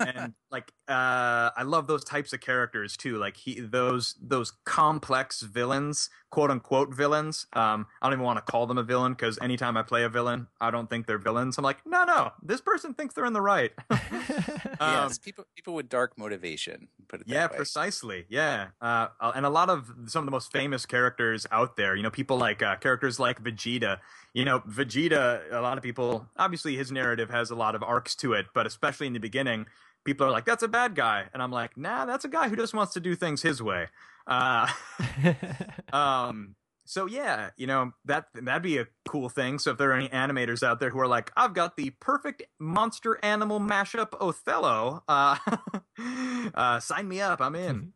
and 0.00 0.34
like 0.50 0.72
uh 0.88 1.50
I 1.56 1.62
love 1.64 1.86
those 1.86 2.04
types 2.04 2.32
of 2.32 2.40
characters 2.40 2.96
too. 2.96 3.18
Like 3.18 3.36
he 3.36 3.60
those 3.60 4.14
those 4.20 4.52
complex 4.64 5.42
villains, 5.42 6.10
quote 6.30 6.50
unquote 6.50 6.94
villains. 6.94 7.46
Um 7.52 7.86
I 8.00 8.06
don't 8.06 8.14
even 8.14 8.24
want 8.24 8.44
to 8.44 8.50
call 8.50 8.66
them 8.66 8.78
a 8.78 8.82
villain 8.82 9.12
because 9.12 9.38
anytime 9.40 9.76
I 9.76 9.82
play 9.82 10.04
a 10.04 10.08
villain, 10.08 10.48
I 10.60 10.70
don't 10.70 10.88
think 10.88 11.06
they're 11.06 11.18
villains. 11.18 11.58
I'm 11.58 11.64
like, 11.64 11.84
no, 11.86 12.04
no, 12.04 12.32
this 12.42 12.60
person 12.60 12.94
thinks 12.94 13.14
they're 13.14 13.26
in 13.26 13.32
the 13.32 13.40
right. 13.40 13.72
Um, 14.80 15.08
yes, 15.08 15.18
people 15.18 15.44
people 15.56 15.74
with 15.74 15.88
dark 15.88 16.16
motivation. 16.16 16.86
Put 17.08 17.22
it 17.22 17.26
that 17.26 17.34
yeah, 17.34 17.46
way. 17.48 17.56
precisely. 17.56 18.26
Yeah, 18.28 18.68
uh, 18.80 19.08
uh, 19.20 19.32
and 19.34 19.44
a 19.44 19.50
lot 19.50 19.70
of 19.70 19.92
some 20.06 20.22
of 20.22 20.26
the 20.26 20.30
most 20.30 20.52
famous 20.52 20.86
characters 20.86 21.46
out 21.50 21.76
there. 21.76 21.96
You 21.96 22.02
know, 22.04 22.10
people 22.10 22.38
like 22.38 22.62
uh, 22.62 22.76
characters 22.76 23.18
like 23.18 23.42
Vegeta. 23.42 23.98
You 24.34 24.44
know, 24.44 24.60
Vegeta. 24.60 25.52
A 25.52 25.60
lot 25.60 25.78
of 25.78 25.82
people, 25.82 26.26
obviously, 26.36 26.76
his 26.76 26.92
narrative 26.92 27.28
has 27.30 27.50
a 27.50 27.56
lot 27.56 27.74
of 27.74 27.82
arcs 27.82 28.14
to 28.16 28.34
it, 28.34 28.46
but 28.54 28.66
especially 28.66 29.08
in 29.08 29.14
the 29.14 29.18
beginning, 29.18 29.57
people 30.04 30.26
are 30.26 30.30
like, 30.30 30.44
"That's 30.44 30.62
a 30.62 30.68
bad 30.68 30.94
guy," 30.94 31.26
and 31.32 31.42
I'm 31.42 31.52
like, 31.52 31.76
"Nah, 31.76 32.04
that's 32.04 32.24
a 32.24 32.28
guy 32.28 32.48
who 32.48 32.56
just 32.56 32.74
wants 32.74 32.94
to 32.94 33.00
do 33.00 33.14
things 33.14 33.42
his 33.42 33.62
way." 33.62 33.88
Uh, 34.26 34.68
um. 35.92 36.56
So 36.84 37.04
yeah, 37.04 37.50
you 37.58 37.66
know 37.66 37.92
that 38.06 38.28
that'd 38.32 38.62
be 38.62 38.78
a 38.78 38.86
cool 39.06 39.28
thing. 39.28 39.58
So 39.58 39.72
if 39.72 39.78
there 39.78 39.90
are 39.90 39.94
any 39.94 40.08
animators 40.08 40.62
out 40.62 40.80
there 40.80 40.88
who 40.88 40.98
are 41.00 41.06
like, 41.06 41.30
"I've 41.36 41.52
got 41.52 41.76
the 41.76 41.90
perfect 42.00 42.42
monster 42.58 43.18
animal 43.22 43.60
mashup 43.60 44.14
Othello," 44.18 45.02
uh, 45.06 45.36
uh, 46.54 46.80
sign 46.80 47.06
me 47.06 47.20
up. 47.20 47.42
I'm 47.42 47.54
in. 47.54 47.92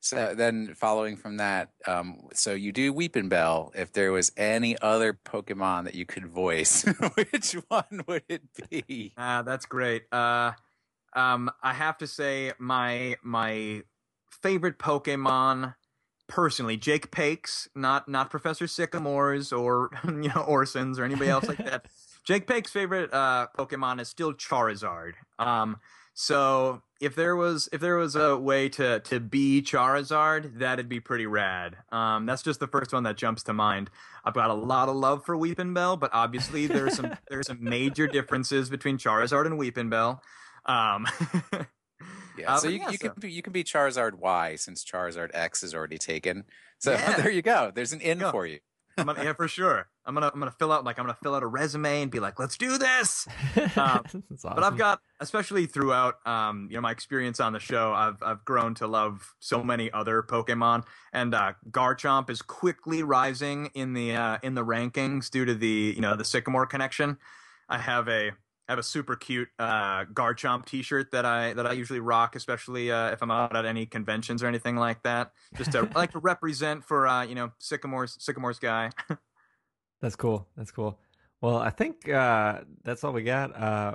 So 0.00 0.34
then, 0.34 0.74
following 0.74 1.16
from 1.16 1.38
that, 1.38 1.70
um, 1.86 2.28
so 2.32 2.54
you 2.54 2.70
do 2.70 2.94
Weepinbell. 2.94 3.74
If 3.74 3.92
there 3.92 4.12
was 4.12 4.30
any 4.36 4.78
other 4.80 5.12
Pokemon 5.12 5.84
that 5.84 5.94
you 5.94 6.06
could 6.06 6.26
voice, 6.26 6.84
which 7.14 7.52
one 7.68 8.04
would 8.06 8.22
it 8.28 8.42
be? 8.70 9.14
Ah, 9.16 9.42
that's 9.42 9.66
great. 9.66 10.04
Uh, 10.12 10.52
um, 11.16 11.50
I 11.62 11.72
have 11.72 11.98
to 11.98 12.06
say 12.06 12.52
my 12.58 13.16
my 13.22 13.82
favorite 14.30 14.78
Pokemon, 14.78 15.74
personally, 16.28 16.76
Jake 16.76 17.10
Paque's, 17.10 17.68
not 17.74 18.08
not 18.08 18.30
Professor 18.30 18.66
Sycamore's 18.66 19.52
or 19.52 19.90
you 20.04 20.30
know 20.34 20.44
Orson's 20.46 20.98
or 20.98 21.04
anybody 21.04 21.30
else 21.30 21.48
like 21.48 21.58
that. 21.58 21.86
Jake 22.24 22.46
Paque's 22.46 22.70
favorite 22.70 23.12
uh, 23.12 23.46
Pokemon 23.56 24.00
is 24.00 24.08
still 24.08 24.32
Charizard. 24.32 25.12
Um, 25.38 25.78
so 26.12 26.82
if 27.00 27.14
there 27.14 27.36
was 27.36 27.68
if 27.72 27.80
there 27.80 27.96
was 27.96 28.16
a 28.16 28.36
way 28.36 28.68
to 28.70 29.00
to 29.00 29.20
be 29.20 29.62
Charizard, 29.62 30.58
that'd 30.58 30.88
be 30.88 30.98
pretty 30.98 31.26
rad. 31.26 31.76
Um, 31.92 32.26
that's 32.26 32.42
just 32.42 32.58
the 32.58 32.66
first 32.66 32.92
one 32.92 33.02
that 33.04 33.16
jumps 33.16 33.42
to 33.44 33.52
mind. 33.52 33.90
I've 34.24 34.34
got 34.34 34.50
a 34.50 34.54
lot 34.54 34.88
of 34.88 34.96
love 34.96 35.24
for 35.24 35.36
Weepinbell, 35.36 36.00
but 36.00 36.10
obviously 36.12 36.66
there's 36.66 36.96
some 36.96 37.16
there's 37.30 37.46
some 37.46 37.62
major 37.62 38.06
differences 38.06 38.70
between 38.70 38.98
Charizard 38.98 39.46
and 39.46 39.60
Weepinbell. 39.60 40.20
Um, 40.66 41.06
Yeah, 42.38 42.52
Uh, 42.54 42.58
so 42.58 42.68
you, 42.68 42.80
yeah, 42.80 42.90
you 42.90 42.98
so- 42.98 43.08
can 43.08 43.20
be, 43.20 43.32
you 43.32 43.40
can 43.42 43.52
be 43.54 43.64
Charizard 43.64 44.14
Y 44.18 44.56
since 44.56 44.84
Charizard 44.84 45.30
X 45.32 45.62
is 45.62 45.74
already 45.74 45.96
taken. 45.96 46.44
So 46.78 46.92
Yeah. 46.92 47.16
there 47.16 47.30
you 47.30 47.40
go. 47.40 47.72
There's 47.74 47.92
an 47.94 48.00
in 48.02 48.18
Go. 48.18 48.30
for 48.30 48.46
you. 48.46 48.58
I'm 48.98 49.06
gonna, 49.06 49.24
yeah, 49.24 49.32
for 49.34 49.46
sure. 49.48 49.88
I'm 50.06 50.14
gonna 50.14 50.30
I'm 50.32 50.38
gonna 50.38 50.50
fill 50.58 50.72
out 50.72 50.82
like 50.84 50.98
I'm 50.98 51.04
gonna 51.04 51.18
fill 51.22 51.34
out 51.34 51.42
a 51.42 51.46
resume 51.46 52.02
and 52.02 52.10
be 52.10 52.18
like, 52.20 52.38
let's 52.38 52.56
do 52.56 52.78
this. 52.78 53.26
Um, 53.76 54.02
That's 54.30 54.42
But 54.42 54.62
I've 54.64 54.78
got, 54.78 55.00
especially 55.20 55.66
throughout, 55.66 56.14
um, 56.26 56.68
you 56.70 56.76
know, 56.76 56.80
my 56.80 56.92
experience 56.92 57.38
on 57.40 57.52
the 57.52 57.58
show, 57.60 57.92
I've 57.92 58.22
I've 58.22 58.42
grown 58.46 58.74
to 58.76 58.86
love 58.86 59.34
so 59.38 59.62
many 59.62 59.90
other 59.92 60.22
Pokemon, 60.22 60.84
and 61.12 61.34
uh, 61.34 61.52
Garchomp 61.70 62.30
is 62.30 62.40
quickly 62.40 63.02
rising 63.02 63.70
in 63.74 63.92
the 63.92 64.14
uh, 64.14 64.38
in 64.42 64.54
the 64.54 64.64
rankings 64.64 65.28
due 65.30 65.44
to 65.44 65.54
the 65.54 65.92
you 65.94 66.00
know 66.00 66.16
the 66.16 66.24
Sycamore 66.24 66.66
connection. 66.66 67.18
I 67.68 67.76
have 67.78 68.08
a 68.08 68.30
I 68.68 68.72
have 68.72 68.78
a 68.78 68.82
super 68.82 69.14
cute 69.14 69.48
uh, 69.58 70.04
Garchomp 70.06 70.66
T-shirt 70.66 71.12
that 71.12 71.24
I 71.24 71.52
that 71.52 71.66
I 71.66 71.72
usually 71.72 72.00
rock, 72.00 72.34
especially 72.34 72.90
uh, 72.90 73.10
if 73.10 73.22
I'm 73.22 73.30
out 73.30 73.54
at 73.54 73.64
any 73.64 73.86
conventions 73.86 74.42
or 74.42 74.46
anything 74.46 74.76
like 74.76 75.02
that. 75.04 75.30
Just 75.56 75.72
to 75.72 75.88
like 75.94 76.12
to 76.12 76.18
represent 76.18 76.84
for 76.84 77.06
uh, 77.06 77.22
you 77.24 77.34
know 77.34 77.52
Sycamore's 77.60 78.16
Sycamore's 78.18 78.58
guy. 78.58 78.90
That's 80.00 80.16
cool. 80.16 80.46
That's 80.56 80.70
cool. 80.70 80.98
Well, 81.40 81.58
I 81.58 81.70
think 81.70 82.08
uh, 82.08 82.60
that's 82.82 83.04
all 83.04 83.12
we 83.12 83.22
got 83.22 83.54
uh, 83.56 83.94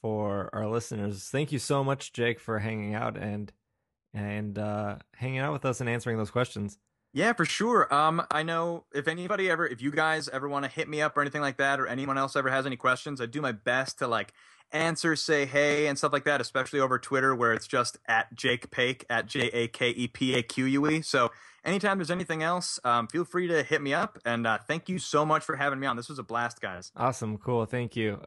for 0.00 0.50
our 0.52 0.68
listeners. 0.68 1.24
Thank 1.24 1.52
you 1.52 1.58
so 1.58 1.84
much, 1.84 2.12
Jake, 2.12 2.40
for 2.40 2.58
hanging 2.58 2.94
out 2.94 3.16
and 3.16 3.52
and 4.12 4.58
uh, 4.58 4.96
hanging 5.14 5.38
out 5.38 5.52
with 5.52 5.64
us 5.64 5.80
and 5.80 5.88
answering 5.88 6.18
those 6.18 6.30
questions. 6.30 6.78
Yeah, 7.12 7.32
for 7.32 7.44
sure. 7.44 7.92
Um, 7.92 8.22
I 8.30 8.42
know 8.44 8.84
if 8.94 9.08
anybody 9.08 9.50
ever, 9.50 9.66
if 9.66 9.82
you 9.82 9.90
guys 9.90 10.28
ever 10.28 10.48
want 10.48 10.64
to 10.64 10.70
hit 10.70 10.88
me 10.88 11.02
up 11.02 11.16
or 11.16 11.20
anything 11.20 11.40
like 11.40 11.56
that, 11.56 11.80
or 11.80 11.86
anyone 11.86 12.16
else 12.16 12.36
ever 12.36 12.50
has 12.50 12.66
any 12.66 12.76
questions, 12.76 13.20
I 13.20 13.26
do 13.26 13.40
my 13.40 13.52
best 13.52 13.98
to 13.98 14.06
like 14.06 14.32
answer, 14.72 15.16
say 15.16 15.44
hey, 15.44 15.88
and 15.88 15.98
stuff 15.98 16.12
like 16.12 16.24
that, 16.24 16.40
especially 16.40 16.78
over 16.78 16.98
Twitter 17.00 17.34
where 17.34 17.52
it's 17.52 17.66
just 17.66 17.98
at 18.06 18.34
Jake 18.34 18.70
Paque 18.70 19.04
at 19.10 19.26
J 19.26 19.48
A 19.52 19.66
K 19.66 19.90
E 19.90 20.06
P 20.06 20.34
A 20.34 20.42
Q 20.42 20.66
U 20.66 20.88
E. 20.88 21.02
So 21.02 21.32
anytime 21.64 21.98
there's 21.98 22.12
anything 22.12 22.44
else, 22.44 22.78
um, 22.84 23.08
feel 23.08 23.24
free 23.24 23.48
to 23.48 23.64
hit 23.64 23.82
me 23.82 23.92
up. 23.92 24.18
And 24.24 24.46
uh, 24.46 24.58
thank 24.58 24.88
you 24.88 25.00
so 25.00 25.26
much 25.26 25.42
for 25.42 25.56
having 25.56 25.80
me 25.80 25.88
on. 25.88 25.96
This 25.96 26.08
was 26.08 26.20
a 26.20 26.22
blast, 26.24 26.60
guys. 26.60 26.92
Awesome, 26.96 27.38
cool. 27.38 27.66
Thank 27.66 27.96
you. 27.96 28.22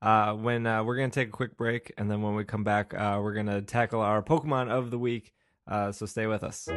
Uh, 0.00 0.32
when 0.34 0.66
uh, 0.66 0.82
we're 0.82 0.96
gonna 0.96 1.10
take 1.10 1.28
a 1.28 1.32
quick 1.32 1.56
break, 1.56 1.92
and 1.98 2.10
then 2.10 2.22
when 2.22 2.34
we 2.34 2.44
come 2.44 2.64
back, 2.64 2.94
uh, 2.94 3.20
we're 3.22 3.34
gonna 3.34 3.60
tackle 3.62 4.00
our 4.00 4.22
Pokemon 4.22 4.70
of 4.70 4.90
the 4.90 4.98
week. 4.98 5.32
Uh, 5.66 5.92
so 5.92 6.04
stay 6.06 6.26
with 6.26 6.42
us. 6.42 6.68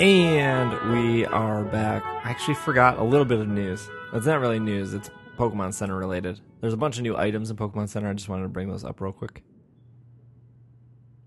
And 0.00 0.94
we 0.94 1.26
are 1.26 1.62
back. 1.62 2.02
I 2.06 2.30
actually 2.30 2.54
forgot 2.54 2.98
a 2.98 3.02
little 3.04 3.26
bit 3.26 3.38
of 3.38 3.48
news. 3.48 3.86
It's 4.14 4.24
not 4.24 4.40
really 4.40 4.58
news, 4.58 4.94
it's 4.94 5.10
Pokemon 5.36 5.74
Center 5.74 5.94
related. 5.94 6.40
There's 6.62 6.72
a 6.72 6.78
bunch 6.78 6.96
of 6.96 7.02
new 7.02 7.18
items 7.18 7.50
in 7.50 7.58
Pokemon 7.58 7.90
Center. 7.90 8.08
I 8.08 8.14
just 8.14 8.26
wanted 8.26 8.44
to 8.44 8.48
bring 8.48 8.70
those 8.70 8.82
up 8.82 9.02
real 9.02 9.12
quick. 9.12 9.42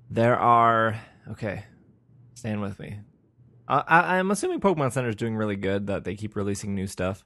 There 0.10 0.36
are. 0.36 1.00
Okay. 1.30 1.66
Stand 2.34 2.62
with 2.62 2.80
me. 2.80 3.02
Uh, 3.68 3.84
I, 3.86 4.18
I'm 4.18 4.32
assuming 4.32 4.60
Pokemon 4.60 4.92
Center 4.92 5.10
is 5.10 5.16
doing 5.16 5.36
really 5.36 5.56
good, 5.56 5.86
that 5.86 6.04
they 6.04 6.16
keep 6.16 6.36
releasing 6.36 6.74
new 6.74 6.88
stuff. 6.88 7.24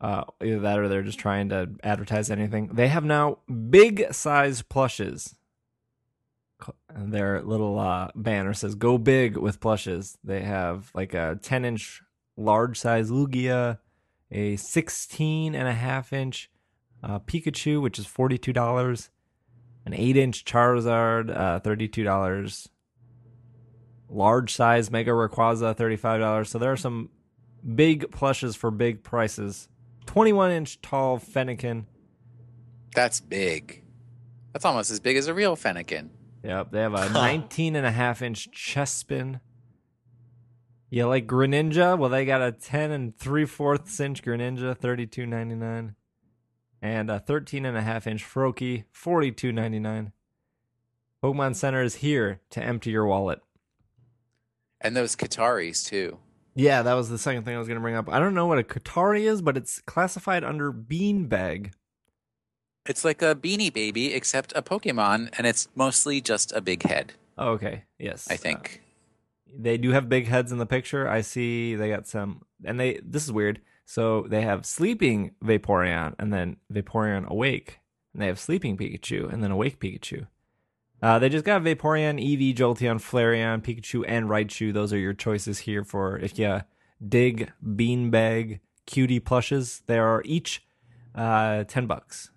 Uh, 0.00 0.24
either 0.42 0.58
that 0.58 0.80
or 0.80 0.88
they're 0.88 1.02
just 1.04 1.20
trying 1.20 1.48
to 1.50 1.70
advertise 1.84 2.28
anything. 2.28 2.70
They 2.72 2.88
have 2.88 3.04
now 3.04 3.38
big 3.70 4.12
size 4.12 4.62
plushes 4.62 5.36
their 6.94 7.42
little 7.42 7.78
uh, 7.78 8.10
banner 8.14 8.54
says 8.54 8.74
"Go 8.74 8.98
big 8.98 9.36
with 9.36 9.60
plushes." 9.60 10.18
They 10.24 10.42
have 10.42 10.90
like 10.94 11.14
a 11.14 11.38
10 11.42 11.64
inch 11.64 12.02
large 12.36 12.78
size 12.78 13.10
Lugia, 13.10 13.78
a 14.30 14.56
16 14.56 15.54
and 15.54 15.68
a 15.68 15.72
half 15.72 16.12
inch 16.12 16.50
uh, 17.02 17.18
Pikachu, 17.20 17.80
which 17.80 17.98
is 17.98 18.06
forty 18.06 18.38
two 18.38 18.52
dollars, 18.52 19.10
an 19.84 19.94
eight 19.94 20.16
inch 20.16 20.44
Charizard, 20.44 21.34
uh, 21.34 21.60
thirty 21.60 21.88
two 21.88 22.04
dollars, 22.04 22.68
large 24.08 24.52
size 24.52 24.90
Mega 24.90 25.12
Rayquaza, 25.12 25.76
thirty 25.76 25.96
five 25.96 26.20
dollars. 26.20 26.50
So 26.50 26.58
there 26.58 26.72
are 26.72 26.76
some 26.76 27.10
big 27.74 28.10
plushes 28.10 28.56
for 28.56 28.70
big 28.70 29.02
prices. 29.02 29.68
Twenty 30.06 30.32
one 30.32 30.50
inch 30.50 30.80
tall 30.80 31.18
Fennekin. 31.18 31.84
That's 32.94 33.20
big. 33.20 33.84
That's 34.52 34.64
almost 34.64 34.90
as 34.90 35.00
big 35.00 35.16
as 35.16 35.26
a 35.26 35.34
real 35.34 35.56
Fennekin. 35.56 36.08
Yep, 36.46 36.70
they 36.70 36.80
have 36.80 36.94
a 36.94 37.08
19 37.08 37.74
and 37.74 37.84
a 37.84 37.90
half 37.90 38.22
inch 38.22 38.48
Chespin. 38.52 39.40
You 40.88 41.08
like 41.08 41.26
Greninja? 41.26 41.98
Well, 41.98 42.08
they 42.08 42.24
got 42.24 42.40
a 42.40 42.52
10 42.52 42.92
and 42.92 43.18
3 43.18 43.44
fourths 43.46 43.98
inch 43.98 44.22
Greninja, 44.22 44.78
32.99, 44.78 45.96
and 46.80 47.10
a 47.10 47.18
13 47.18 47.66
and 47.66 47.76
a 47.76 47.82
half 47.82 48.06
inch 48.06 48.24
Froakie, 48.24 48.84
42.99. 48.94 50.12
Pokemon 51.20 51.56
Center 51.56 51.82
is 51.82 51.96
here 51.96 52.40
to 52.50 52.62
empty 52.62 52.90
your 52.90 53.06
wallet. 53.06 53.40
And 54.80 54.96
those 54.96 55.16
Kataris 55.16 55.84
too. 55.84 56.18
Yeah, 56.54 56.82
that 56.82 56.94
was 56.94 57.10
the 57.10 57.18
second 57.18 57.42
thing 57.42 57.56
I 57.56 57.58
was 57.58 57.66
going 57.66 57.80
to 57.80 57.82
bring 57.82 57.96
up. 57.96 58.08
I 58.08 58.20
don't 58.20 58.34
know 58.34 58.46
what 58.46 58.60
a 58.60 58.62
Katari 58.62 59.22
is, 59.22 59.42
but 59.42 59.56
it's 59.56 59.80
classified 59.80 60.44
under 60.44 60.72
beanbag. 60.72 61.72
It's 62.86 63.04
like 63.04 63.22
a 63.22 63.34
beanie 63.34 63.72
baby, 63.72 64.14
except 64.14 64.52
a 64.56 64.62
Pokemon, 64.62 65.30
and 65.36 65.46
it's 65.46 65.68
mostly 65.74 66.20
just 66.20 66.52
a 66.52 66.60
big 66.60 66.82
head, 66.84 67.14
Oh, 67.38 67.50
okay. 67.52 67.84
Yes. 67.98 68.28
I 68.30 68.36
think. 68.36 68.82
they 69.58 69.76
do 69.76 69.90
have 69.92 70.08
big 70.08 70.26
heads 70.26 70.52
in 70.52 70.58
the 70.58 70.66
picture. 70.66 71.08
I 71.08 71.20
see 71.22 71.74
they 71.74 71.88
got 71.88 72.06
some, 72.06 72.42
and 72.64 72.78
they 72.80 73.00
this 73.04 73.24
is 73.24 73.32
weird. 73.32 73.60
So 73.84 74.26
they 74.28 74.42
have 74.42 74.66
sleeping 74.66 75.32
Vaporeon 75.44 76.14
and 76.18 76.32
then 76.32 76.56
Vaporeon 76.72 77.26
awake, 77.26 77.78
and 78.12 78.22
they 78.22 78.26
have 78.26 78.38
sleeping 78.40 78.76
Pikachu 78.76 79.32
and 79.32 79.42
then 79.42 79.50
awake 79.50 79.78
Pikachu. 79.80 80.26
Uh, 81.02 81.18
they 81.18 81.28
just 81.28 81.44
got 81.44 81.62
Vaporeon, 81.62 82.18
Eevee, 82.18 82.54
Jolteon, 82.54 82.96
Flareon, 82.96 83.62
Pikachu, 83.62 84.02
and 84.08 84.28
Raichu. 84.30 84.72
Those 84.72 84.92
are 84.92 84.98
your 84.98 85.12
choices 85.12 85.58
here 85.60 85.84
for 85.84 86.18
if 86.18 86.38
you 86.38 86.62
dig 87.06 87.52
beanbag 87.64 88.60
cutie 88.86 89.20
plushes. 89.20 89.82
They 89.86 89.98
are 89.98 90.22
each 90.24 90.64
uh, 91.14 91.64
ten 91.64 91.86
bucks. 91.86 92.30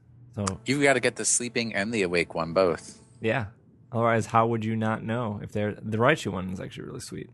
So 0.48 0.60
You've 0.66 0.82
got 0.84 0.94
to 0.94 1.00
get 1.00 1.16
the 1.18 1.26
sleeping 1.26 1.74
and 1.74 1.94
the 1.94 2.04
awake 2.04 2.34
one 2.36 2.54
both. 2.54 3.00
yeah. 3.22 3.48
Otherwise, 3.92 4.28
how 4.28 4.46
would 4.46 4.64
you 4.64 4.76
not 4.76 5.04
know 5.04 5.40
if 5.42 5.52
they're 5.52 5.74
the 5.74 5.98
Raichu 5.98 6.32
one 6.32 6.52
is 6.52 6.60
actually 6.60 6.84
really 6.86 7.00
sweet. 7.00 7.30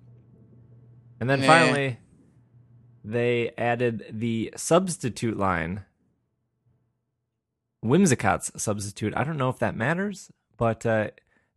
And 1.19 1.29
then 1.29 1.43
Eh. 1.43 1.47
finally, 1.47 1.97
they 3.03 3.51
added 3.57 4.05
the 4.09 4.53
substitute 4.55 5.35
line. 5.37 5.83
Whimsicott's 7.83 8.51
substitute. 8.55 9.13
I 9.17 9.25
don't 9.25 9.37
know 9.37 9.49
if 9.49 9.59
that 9.59 9.75
matters, 9.75 10.31
but 10.57 10.85
uh, 10.85 11.09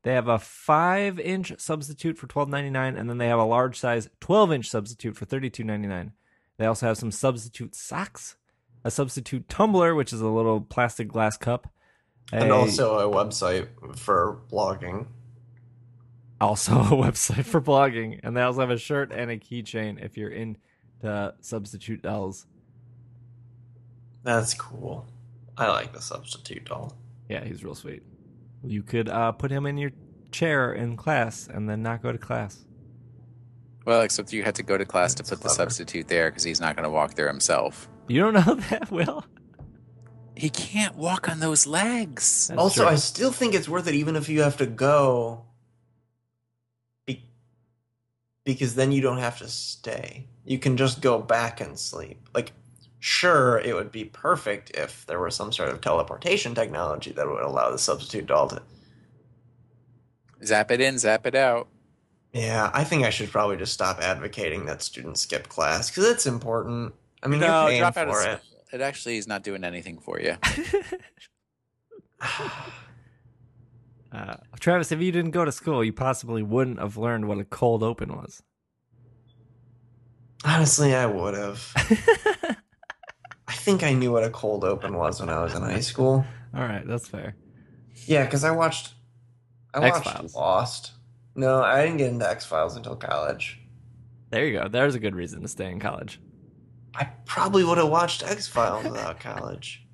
they 0.03 0.15
have 0.15 0.27
a 0.29 0.39
five 0.41 1.19
inch 1.21 1.53
substitute 1.59 2.19
for 2.19 2.27
twelve 2.27 2.49
ninety 2.49 2.71
nine, 2.71 2.97
and 2.97 3.09
then 3.09 3.19
they 3.19 3.29
have 3.29 3.39
a 3.39 3.45
large 3.45 3.79
size 3.79 4.11
twelve 4.21 4.53
inch 4.53 4.69
substitute 4.69 5.17
for 5.17 5.25
thirty 5.27 5.49
two 5.49 5.63
ninety 5.65 5.87
nine. 5.87 6.13
They 6.57 6.67
also 6.67 6.87
have 6.87 6.99
some 6.99 7.13
substitute 7.13 7.75
socks, 7.77 8.35
a 8.89 8.91
substitute 8.91 9.49
tumbler, 9.49 9.95
which 9.95 10.13
is 10.15 10.21
a 10.23 10.29
little 10.29 10.63
plastic 10.63 11.09
glass 11.09 11.37
cup, 11.37 11.71
And 12.33 12.51
also 12.51 12.99
a 12.99 13.15
website 13.15 13.69
for 13.97 14.41
blogging. 14.51 15.07
also 16.41 16.73
a 16.73 16.85
website 17.07 17.45
for 17.45 17.61
blogging, 17.61 18.19
and 18.23 18.35
they 18.37 18.41
also 18.41 18.61
have 18.61 18.71
a 18.71 18.79
shirt 18.79 19.13
and 19.13 19.31
a 19.31 19.37
keychain 19.37 20.03
if 20.03 20.17
you're 20.17 20.31
in 20.31 20.57
into 21.01 21.35
substitute 21.41 22.03
dolls. 22.03 22.47
That's 24.25 24.55
cool. 24.55 25.07
I 25.57 25.69
like 25.69 25.93
the 25.93 26.01
substitute 26.01 26.65
doll. 26.65 26.97
Yeah, 27.29 27.45
he's 27.45 27.63
real 27.63 27.75
sweet. 27.75 28.03
You 28.65 28.83
could 28.83 29.09
uh, 29.09 29.33
put 29.33 29.51
him 29.51 29.67
in 29.67 29.79
your 29.79 29.93
chair 30.33 30.73
in 30.73 30.97
class 30.97 31.47
and 31.47 31.69
then 31.69 31.83
not 31.83 32.03
go 32.03 32.11
to 32.11 32.19
class. 32.19 32.65
Well, 33.85 34.03
except 34.03 34.33
you 34.33 34.43
had 34.43 34.55
to 34.57 34.63
go 34.63 34.77
to 34.77 34.85
class 34.85 35.15
That's 35.15 35.29
to 35.29 35.37
put 35.37 35.43
the 35.43 35.51
substitute 35.51 36.09
there 36.09 36.31
because 36.31 36.43
he's 36.43 36.61
not 36.61 36.75
going 36.75 36.85
to 36.85 36.91
walk 36.91 37.15
there 37.15 37.29
himself. 37.29 37.89
You 38.09 38.21
don't 38.21 38.35
know 38.35 38.55
that, 38.71 38.91
Will? 38.91 39.25
He 40.35 40.51
can't 40.51 40.97
walk 40.97 41.29
on 41.29 41.41
those 41.41 41.67
legs. 41.67 42.49
That's 42.49 42.59
also, 42.59 42.83
true. 42.83 42.93
I 42.93 42.95
still 42.97 43.33
think 43.33 43.55
it's 43.55 43.69
worth 43.69 43.87
it, 43.89 43.95
even 43.95 44.17
if 44.17 44.29
you 44.29 44.43
have 44.43 44.57
to 44.59 44.67
go, 44.67 45.45
be- 47.07 47.29
because 48.45 48.75
then 48.75 48.93
you 48.93 49.03
don't 49.03 49.19
have 49.19 49.39
to 49.39 49.49
stay. 49.49 50.27
You 50.45 50.59
can 50.59 50.77
just 50.77 51.03
go 51.03 51.19
back 51.19 51.61
and 51.61 51.79
sleep. 51.79 52.29
Like, 52.35 52.53
sure, 53.01 53.59
it 53.59 53.75
would 53.75 53.91
be 53.91 54.05
perfect 54.05 54.71
if 54.77 55.05
there 55.07 55.19
were 55.19 55.31
some 55.31 55.53
sort 55.53 55.71
of 55.71 55.81
teleportation 55.81 56.55
technology 56.55 57.11
that 57.13 57.27
would 57.29 57.43
allow 57.43 57.71
the 57.71 57.79
substitute 57.79 58.27
doll 58.27 58.49
to. 58.49 58.63
Zap 60.45 60.71
it 60.71 60.81
in, 60.81 60.99
zap 60.99 61.27
it 61.27 61.35
out. 61.35 61.67
Yeah, 62.33 62.71
I 62.73 62.85
think 62.85 63.05
I 63.05 63.11
should 63.11 63.31
probably 63.33 63.57
just 63.57 63.73
stop 63.73 64.01
advocating 64.01 64.67
that 64.67 64.83
students 64.83 65.23
skip 65.23 65.49
class 65.49 65.91
because 65.91 66.05
it's 66.05 66.27
important. 66.27 66.95
I 67.23 67.29
mean, 67.29 67.41
no, 67.41 67.47
you're 67.47 67.69
paying 67.69 67.81
drop 67.81 67.97
out 67.97 68.09
of 68.09 68.15
it. 68.15 68.43
school. 68.43 68.65
It 68.73 68.81
actually 68.81 69.17
is 69.17 69.27
not 69.27 69.43
doing 69.43 69.65
anything 69.65 69.99
for 69.99 70.21
you. 70.21 70.37
uh, 74.13 74.37
Travis, 74.61 74.93
if 74.93 75.01
you 75.01 75.13
didn't 75.13 75.31
go 75.31 75.45
to 75.45 75.53
school, 75.53 75.85
you 75.85 75.93
possibly 75.93 76.43
wouldn't 76.43 76.79
have 76.79 76.97
learned 76.97 77.29
what 77.29 77.39
a 77.39 77.45
cold 77.45 77.83
open 77.83 78.15
was. 78.15 78.43
Honestly, 80.45 80.95
I 80.95 81.07
would 81.07 81.35
have. 81.35 81.73
I 83.49 83.53
think 83.55 83.83
I 83.83 83.93
knew 83.93 84.13
what 84.13 84.25
a 84.25 84.31
cold 84.31 84.65
open 84.65 84.95
was 84.97 85.21
when 85.21 85.31
I 85.31 85.43
was 85.43 85.55
in 85.55 85.63
high 85.63 85.81
school. 85.81 86.25
All 86.55 86.63
right, 86.63 86.87
that's 86.87 87.09
fair. 87.09 87.35
Yeah, 88.07 88.25
because 88.25 88.45
I 88.45 88.51
watched. 88.53 88.95
I 89.75 89.81
watched 89.81 90.07
X-Files. 90.07 90.35
Lost. 90.35 90.93
No, 91.35 91.63
I 91.63 91.83
didn't 91.83 91.99
get 91.99 92.11
into 92.11 92.29
X 92.29 92.47
Files 92.47 92.77
until 92.77 92.97
college. 92.97 93.59
There 94.31 94.47
you 94.47 94.59
go. 94.59 94.69
There's 94.69 94.95
a 94.95 95.01
good 95.01 95.15
reason 95.15 95.43
to 95.43 95.49
stay 95.49 95.71
in 95.71 95.81
college. 95.81 96.21
I 96.99 97.09
probably 97.27 97.63
would 97.65 97.79
have 97.79 97.89
watched 97.89 98.23
X 98.23 98.47
Files 98.49 98.85
without 98.85 99.21
college. 99.21 99.85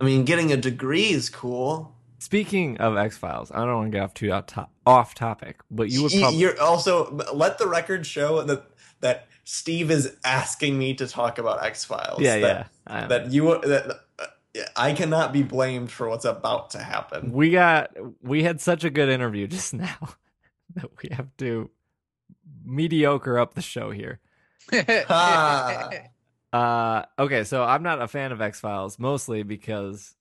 I 0.00 0.04
mean, 0.04 0.24
getting 0.24 0.50
a 0.52 0.56
degree 0.56 1.10
is 1.10 1.28
cool. 1.28 1.94
Speaking 2.18 2.78
of 2.78 2.96
X 2.96 3.16
Files, 3.18 3.50
I 3.52 3.58
don't 3.64 3.74
want 3.74 3.92
to 3.92 3.98
get 3.98 4.02
off 4.04 4.14
too 4.14 4.32
out 4.32 4.48
to- 4.48 4.68
off 4.86 5.14
topic, 5.14 5.60
but 5.70 5.90
you 5.90 6.02
would 6.02 6.12
probably 6.12 6.38
You're 6.38 6.60
also 6.60 7.10
let 7.32 7.58
the 7.58 7.66
record 7.68 8.06
show 8.06 8.42
that 8.42 8.64
that 9.00 9.26
Steve 9.44 9.90
is 9.90 10.16
asking 10.24 10.78
me 10.78 10.94
to 10.94 11.06
talk 11.06 11.38
about 11.38 11.62
X 11.64 11.84
Files. 11.84 12.20
yeah, 12.20 12.38
that, 12.38 12.70
yeah. 12.88 13.04
I- 13.04 13.06
That 13.08 13.30
you 13.32 13.60
that 13.60 14.00
uh, 14.18 14.26
I 14.76 14.92
cannot 14.94 15.32
be 15.32 15.42
blamed 15.42 15.90
for 15.90 16.08
what's 16.08 16.24
about 16.24 16.70
to 16.70 16.78
happen. 16.78 17.32
we 17.32 17.50
got 17.50 17.90
we 18.22 18.42
had 18.44 18.60
such 18.60 18.84
a 18.84 18.90
good 18.90 19.08
interview 19.10 19.46
just 19.46 19.74
now 19.88 19.98
that 20.76 20.90
we 21.02 21.10
have 21.14 21.28
to 21.38 21.70
mediocre 22.64 23.38
up 23.38 23.54
the 23.54 23.62
show 23.62 23.90
here. 23.90 24.20
Ah. 25.10 25.90
Uh 26.54 27.04
okay, 27.18 27.42
so 27.42 27.64
I'm 27.64 27.82
not 27.82 28.00
a 28.00 28.06
fan 28.06 28.30
of 28.30 28.40
X 28.40 28.60
Files 28.60 28.98
mostly 28.98 29.42
because 29.42 30.14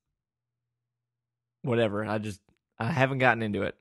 whatever, 1.62 2.04
I 2.04 2.18
just 2.18 2.42
I 2.80 2.86
haven't 2.86 3.20
gotten 3.20 3.44
into 3.44 3.62
it. 3.62 3.76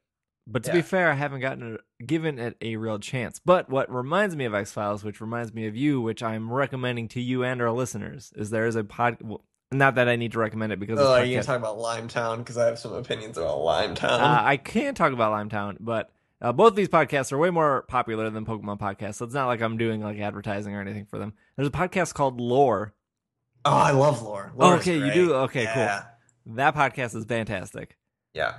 But 0.47 0.65
to 0.65 0.73
be 0.73 0.83
fair, 0.83 1.11
I 1.11 1.15
haven't 1.15 1.41
gotten 1.41 1.77
a, 1.77 2.05
given 2.05 2.39
it 2.39 2.57
a 2.61 2.77
real 2.77 2.99
chance. 2.99 3.41
But 3.43 3.71
what 3.71 3.91
reminds 3.91 4.35
me 4.37 4.45
of 4.45 4.55
X 4.55 4.73
Files, 4.73 5.03
which 5.05 5.21
reminds 5.21 5.55
me 5.55 5.67
of 5.67 5.77
you, 5.77 6.01
which 6.01 6.23
I'm 6.23 6.53
recommending 6.53 7.09
to 7.09 7.21
you 7.21 7.43
and 7.45 7.63
our 7.63 7.71
listeners, 7.71 8.33
is 8.37 8.51
there 8.51 8.67
is 8.67 8.77
a 8.77 8.85
pod. 8.85 9.19
Well, 9.23 9.45
not 9.71 9.95
that 9.95 10.09
I 10.09 10.17
need 10.17 10.33
to 10.33 10.39
recommend 10.39 10.73
it 10.75 10.79
because 10.81 10.99
Oh, 10.99 11.13
are 11.13 11.25
you 11.25 11.37
gonna 11.37 11.45
talk 11.45 11.59
about 11.59 11.79
Limetown? 11.79 12.39
Because 12.39 12.59
I 12.59 12.67
have 12.67 12.79
some 12.79 12.93
opinions 12.93 13.39
about 13.39 13.59
Limetown. 13.61 14.21
Uh, 14.21 14.43
I 14.45 14.59
can 14.59 14.95
talk 14.95 15.13
about 15.15 15.33
Limetown, 15.33 15.77
but 15.81 16.11
uh, 16.43 16.53
both 16.53 16.75
these 16.75 16.89
podcasts 16.89 17.33
are 17.33 17.39
way 17.39 17.51
more 17.51 17.83
popular 17.83 18.29
than 18.29 18.45
Pokemon 18.45 18.81
podcasts. 18.81 19.15
So 19.15 19.25
it's 19.25 19.35
not 19.35 19.47
like 19.47 19.63
I'm 19.63 19.79
doing 19.79 20.03
like 20.03 20.19
advertising 20.19 20.75
or 20.75 20.81
anything 20.81 21.07
for 21.07 21.19
them. 21.19 21.35
There's 21.57 21.69
a 21.69 21.73
podcast 21.73 22.15
called 22.15 22.41
Lore. 22.41 22.95
oh, 23.65 23.71
I 23.71 23.93
love 23.93 24.23
lore. 24.23 24.53
Oh, 24.59 24.75
okay, 24.75 24.99
you 24.99 25.13
do? 25.13 25.35
Okay, 25.35 25.67
cool. 25.73 26.55
That 26.57 26.75
podcast 26.75 27.15
is 27.15 27.25
fantastic. 27.25 27.97
Yeah. 28.35 28.55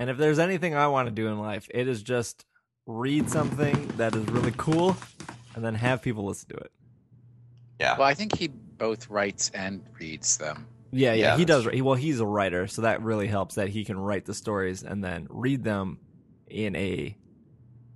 And 0.00 0.10
if 0.10 0.16
there's 0.16 0.40
anything 0.40 0.74
I 0.74 0.88
want 0.88 1.06
to 1.06 1.14
do 1.14 1.28
in 1.28 1.38
life, 1.38 1.68
it 1.72 1.86
is 1.86 2.02
just 2.02 2.44
read 2.86 3.30
something 3.30 3.86
that 3.96 4.16
is 4.16 4.26
really 4.26 4.52
cool 4.56 4.96
and 5.54 5.64
then 5.64 5.76
have 5.76 6.02
people 6.02 6.24
listen 6.24 6.48
to 6.48 6.56
it. 6.56 6.72
Yeah. 7.78 7.96
well, 7.96 8.08
I 8.08 8.14
think 8.14 8.36
he 8.36 8.48
both 8.48 9.08
writes 9.08 9.52
and 9.54 9.84
reads 10.00 10.36
them. 10.36 10.66
Yeah, 10.90 11.12
yeah, 11.12 11.32
Yeah, 11.32 11.36
he 11.36 11.44
does. 11.44 11.64
He, 11.66 11.80
well, 11.80 11.94
he's 11.94 12.18
a 12.18 12.26
writer, 12.26 12.66
so 12.66 12.82
that 12.82 13.02
really 13.02 13.28
helps 13.28 13.54
that 13.54 13.68
he 13.68 13.84
can 13.84 13.98
write 13.98 14.24
the 14.24 14.34
stories 14.34 14.82
and 14.82 15.04
then 15.04 15.28
read 15.30 15.62
them 15.62 16.00
in 16.50 16.76
a 16.76 17.16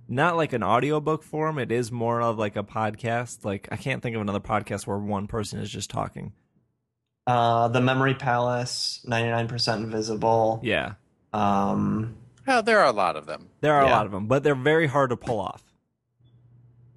not 0.07 0.35
like 0.35 0.53
an 0.53 0.63
audiobook 0.63 1.23
form. 1.23 1.57
It 1.57 1.71
is 1.71 1.91
more 1.91 2.21
of 2.21 2.37
like 2.37 2.55
a 2.55 2.63
podcast. 2.63 3.45
Like 3.45 3.67
I 3.71 3.77
can't 3.77 4.01
think 4.01 4.15
of 4.15 4.21
another 4.21 4.39
podcast 4.39 4.85
where 4.87 4.97
one 4.97 5.27
person 5.27 5.59
is 5.59 5.69
just 5.69 5.89
talking. 5.89 6.33
Uh, 7.25 7.69
the 7.69 7.79
Memory 7.79 8.15
Palace, 8.15 9.05
99% 9.07 9.77
Invisible. 9.77 10.59
Yeah, 10.61 10.95
Um, 11.31 12.17
Well, 12.45 12.61
there 12.63 12.79
are 12.79 12.87
a 12.87 12.91
lot 12.91 13.15
of 13.15 13.25
them. 13.25 13.49
there 13.61 13.73
are 13.73 13.85
a 13.85 13.89
lot 13.89 14.05
of 14.05 14.11
them, 14.11 14.27
but 14.27 14.43
they're 14.43 14.55
very 14.55 14.87
hard 14.87 15.09
to 15.11 15.15
pull 15.17 15.39
off. 15.39 15.63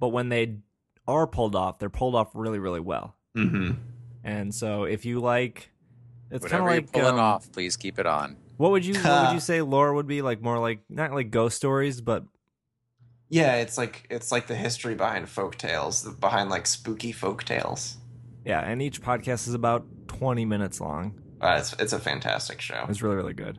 But 0.00 0.08
when 0.08 0.28
they 0.28 0.56
are 1.06 1.28
pulled 1.28 1.54
off, 1.54 1.78
they're 1.78 1.88
pulled 1.88 2.16
off 2.16 2.30
really, 2.34 2.58
really 2.58 2.80
well. 2.80 3.14
Mm-hmm. 3.36 3.72
And 4.24 4.52
so 4.52 4.82
if 4.82 5.04
you 5.04 5.20
like, 5.20 5.70
it's 6.32 6.44
kind 6.44 6.64
of 6.64 6.70
you're 6.70 6.80
like 6.80 6.92
pulling 6.92 7.14
um, 7.14 7.20
off, 7.20 7.52
please 7.52 7.76
keep 7.76 8.00
it 8.00 8.06
on. 8.06 8.36
What 8.56 8.70
would 8.72 8.84
you 8.84 8.94
what 8.94 9.26
would 9.26 9.34
you 9.34 9.40
say 9.50 9.60
lore 9.62 9.92
would 9.94 10.06
be 10.06 10.22
like? 10.22 10.40
More 10.42 10.58
like 10.58 10.80
not 10.88 11.12
like 11.12 11.30
ghost 11.30 11.56
stories, 11.56 12.00
but 12.00 12.24
Yeah, 13.28 13.56
it's 13.56 13.76
like 13.76 14.06
it's 14.10 14.32
like 14.32 14.46
the 14.46 14.56
history 14.56 14.94
behind 14.94 15.28
folk 15.28 15.56
tales, 15.56 16.04
behind 16.14 16.50
like 16.50 16.66
spooky 16.66 17.12
folk 17.12 17.44
tales. 17.44 17.96
yeah. 18.44 18.60
And 18.60 18.80
each 18.80 19.02
podcast 19.02 19.46
is 19.48 19.54
about 19.54 19.84
twenty 20.08 20.44
minutes 20.44 20.80
long. 20.80 21.20
Uh, 21.40 21.56
it's 21.60 21.74
it's 21.74 21.92
a 21.92 21.98
fantastic 21.98 22.60
show. 22.60 22.86
It's 22.88 23.02
really 23.02 23.16
really 23.16 23.34
good. 23.34 23.58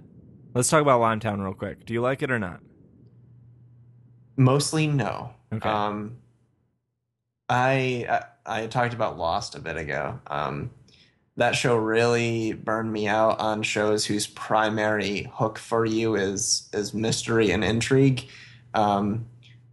Let's 0.53 0.69
talk 0.69 0.81
about 0.81 0.99
Limetown 1.01 1.43
real 1.43 1.53
quick. 1.53 1.85
Do 1.85 1.93
you 1.93 2.01
like 2.01 2.23
it 2.23 2.31
or 2.31 2.39
not? 2.39 2.61
Mostly 4.35 4.87
no. 4.87 5.31
Okay. 5.53 5.67
Um, 5.67 6.17
I, 7.49 8.05
I 8.45 8.61
I 8.63 8.67
talked 8.67 8.93
about 8.93 9.17
Lost 9.17 9.55
a 9.55 9.59
bit 9.59 9.77
ago. 9.77 10.19
Um, 10.27 10.71
that 11.37 11.55
show 11.55 11.75
really 11.75 12.53
burned 12.53 12.91
me 12.91 13.07
out 13.07 13.39
on 13.39 13.61
shows 13.61 14.05
whose 14.05 14.25
primary 14.25 15.31
hook 15.33 15.59
for 15.59 15.85
you 15.85 16.15
is 16.15 16.67
is 16.73 16.93
mystery 16.93 17.51
and 17.51 17.63
intrigue. 17.63 18.27
Um, 18.73 19.27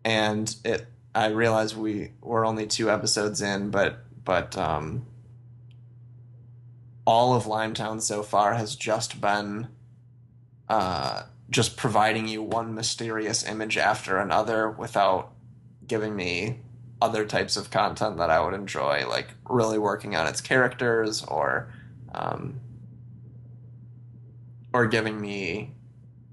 and 0.05 0.55
it 0.65 0.86
I 1.15 1.28
realize 1.28 1.74
we 1.74 2.12
we're 2.20 2.47
only 2.47 2.66
two 2.66 2.91
episodes 2.91 3.41
in, 3.41 3.70
but 3.70 4.01
but 4.24 4.57
um, 4.59 5.07
all 7.07 7.35
of 7.35 7.45
Limetown 7.45 8.01
so 8.01 8.23
far 8.23 8.55
has 8.55 8.77
just 8.77 9.20
been 9.20 9.69
uh, 10.69 11.23
just 11.49 11.77
providing 11.77 12.28
you 12.28 12.43
one 12.43 12.74
mysterious 12.74 13.47
image 13.47 13.78
after 13.78 14.19
another 14.19 14.70
without 14.70 15.32
giving 15.86 16.15
me 16.15 16.61
other 17.01 17.25
types 17.25 17.57
of 17.57 17.71
content 17.71 18.16
that 18.19 18.31
I 18.31 18.41
would 18.41 18.55
enjoy, 18.55 19.07
like 19.09 19.29
really 19.49 19.79
working 19.79 20.16
on 20.16 20.27
its 20.27 20.41
characters 20.41 21.23
or 21.25 21.73
um, 22.15 22.61
or 24.73 24.87
giving 24.87 25.21
me 25.21 25.75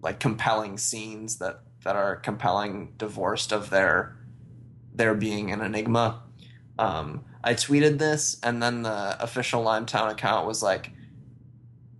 like 0.01 0.19
compelling 0.19 0.77
scenes 0.77 1.37
that 1.37 1.61
that 1.83 1.95
are 1.95 2.15
compelling 2.15 2.93
divorced 2.97 3.51
of 3.51 3.69
their 3.69 4.15
there 4.93 5.13
being 5.13 5.51
an 5.51 5.61
enigma. 5.61 6.23
Um, 6.77 7.25
I 7.43 7.53
tweeted 7.53 7.97
this, 7.97 8.37
and 8.43 8.61
then 8.61 8.83
the 8.83 9.21
official 9.21 9.63
Limetown 9.63 10.11
account 10.11 10.45
was 10.45 10.61
like, 10.61 10.91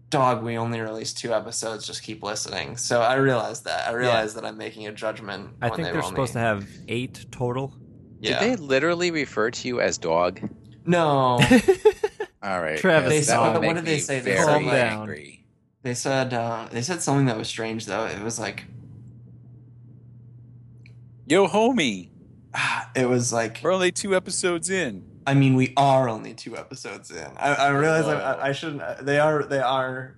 dog, 0.09 0.43
we 0.43 0.57
only 0.57 0.79
released 0.79 1.17
two 1.17 1.33
episodes. 1.33 1.87
Just 1.87 2.03
keep 2.03 2.21
listening. 2.21 2.77
So 2.77 3.01
I 3.01 3.15
realized 3.15 3.65
that. 3.65 3.87
I 3.87 3.93
realized 3.93 4.35
that 4.35 4.45
I'm 4.45 4.57
making 4.57 4.85
a 4.87 4.91
judgment. 4.91 5.49
I 5.61 5.69
when 5.69 5.77
think 5.77 5.93
they're 5.93 6.03
supposed 6.03 6.33
to 6.33 6.39
have 6.39 6.67
eight 6.87 7.25
total. 7.31 7.73
Yeah. 8.21 8.39
Did 8.39 8.51
they 8.51 8.55
literally 8.63 9.11
refer 9.11 9.51
to 9.51 9.67
you 9.67 9.81
as 9.81 9.97
dog? 9.97 10.39
No. 10.85 11.39
All 12.43 12.61
right, 12.61 12.77
Travis, 12.79 13.09
They 13.09 13.19
that 13.19 13.25
said- 13.25 13.53
would 13.53 13.63
what 13.65 13.75
did 13.75 13.85
they 13.85 13.99
say? 13.99 14.19
They 14.19 14.33
Very 14.35 14.45
Calm 14.45 14.65
down. 14.65 15.01
angry. 15.01 15.45
They 15.83 15.93
said 15.95 16.33
uh, 16.33 16.67
they 16.71 16.81
said 16.83 17.01
something 17.01 17.25
that 17.25 17.37
was 17.37 17.47
strange 17.47 17.85
though. 17.87 18.05
It 18.05 18.21
was 18.21 18.39
like 18.39 18.65
Yo, 21.27 21.47
homie, 21.47 22.09
it 22.95 23.07
was 23.07 23.31
like 23.31 23.59
we're 23.63 23.73
only 23.73 23.91
two 23.91 24.15
episodes 24.15 24.69
in. 24.69 25.03
I 25.25 25.33
mean 25.35 25.55
we 25.55 25.73
are 25.77 26.09
only 26.09 26.33
two 26.33 26.57
episodes 26.57 27.11
in. 27.11 27.27
I, 27.37 27.53
I 27.55 27.69
realize 27.69 28.05
I, 28.05 28.19
I, 28.19 28.47
I 28.47 28.51
shouldn't. 28.51 28.81
uh, 28.81 28.95
They 29.01 29.19
are 29.19 29.43
they 29.43 29.59
are. 29.61 30.17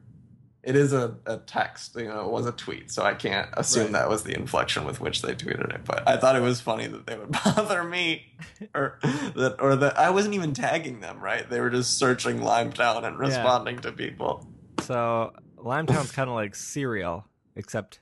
It 0.63 0.77
is 0.77 0.93
a, 0.93 1.17
a 1.25 1.37
text, 1.37 1.95
you 1.97 2.05
know. 2.05 2.25
It 2.25 2.31
was 2.31 2.45
a 2.45 2.53
tweet, 2.53 2.89
so 2.89 3.03
I 3.03 3.13
can't 3.15 3.49
assume 3.53 3.83
Right. 3.83 3.91
that 3.93 4.09
was 4.09 4.23
the 4.23 4.33
inflection 4.33 4.85
with 4.85 5.01
which 5.01 5.21
they 5.21 5.33
tweeted 5.35 5.75
it. 5.75 5.81
But 5.83 6.07
I 6.07 6.15
thought 6.15 6.37
it 6.37 6.41
was 6.41 6.61
funny 6.61 6.87
that 6.87 7.05
they 7.05 7.17
would 7.17 7.31
bother 7.43 7.83
me, 7.83 8.33
or 8.75 8.97
that 9.03 9.57
or 9.59 9.75
that 9.75 9.99
I 9.99 10.09
wasn't 10.09 10.35
even 10.35 10.53
tagging 10.53 11.01
them. 11.01 11.19
Right? 11.19 11.49
They 11.49 11.59
were 11.59 11.69
just 11.69 11.97
searching 11.99 12.39
Limetown 12.39 13.03
and 13.03 13.19
responding 13.19 13.79
to 13.79 13.91
people. 13.91 14.47
So 14.81 15.33
Limetown's 15.57 16.11
kind 16.13 16.29
of 16.29 16.35
like 16.35 16.55
Serial, 16.55 17.25
except 17.57 17.99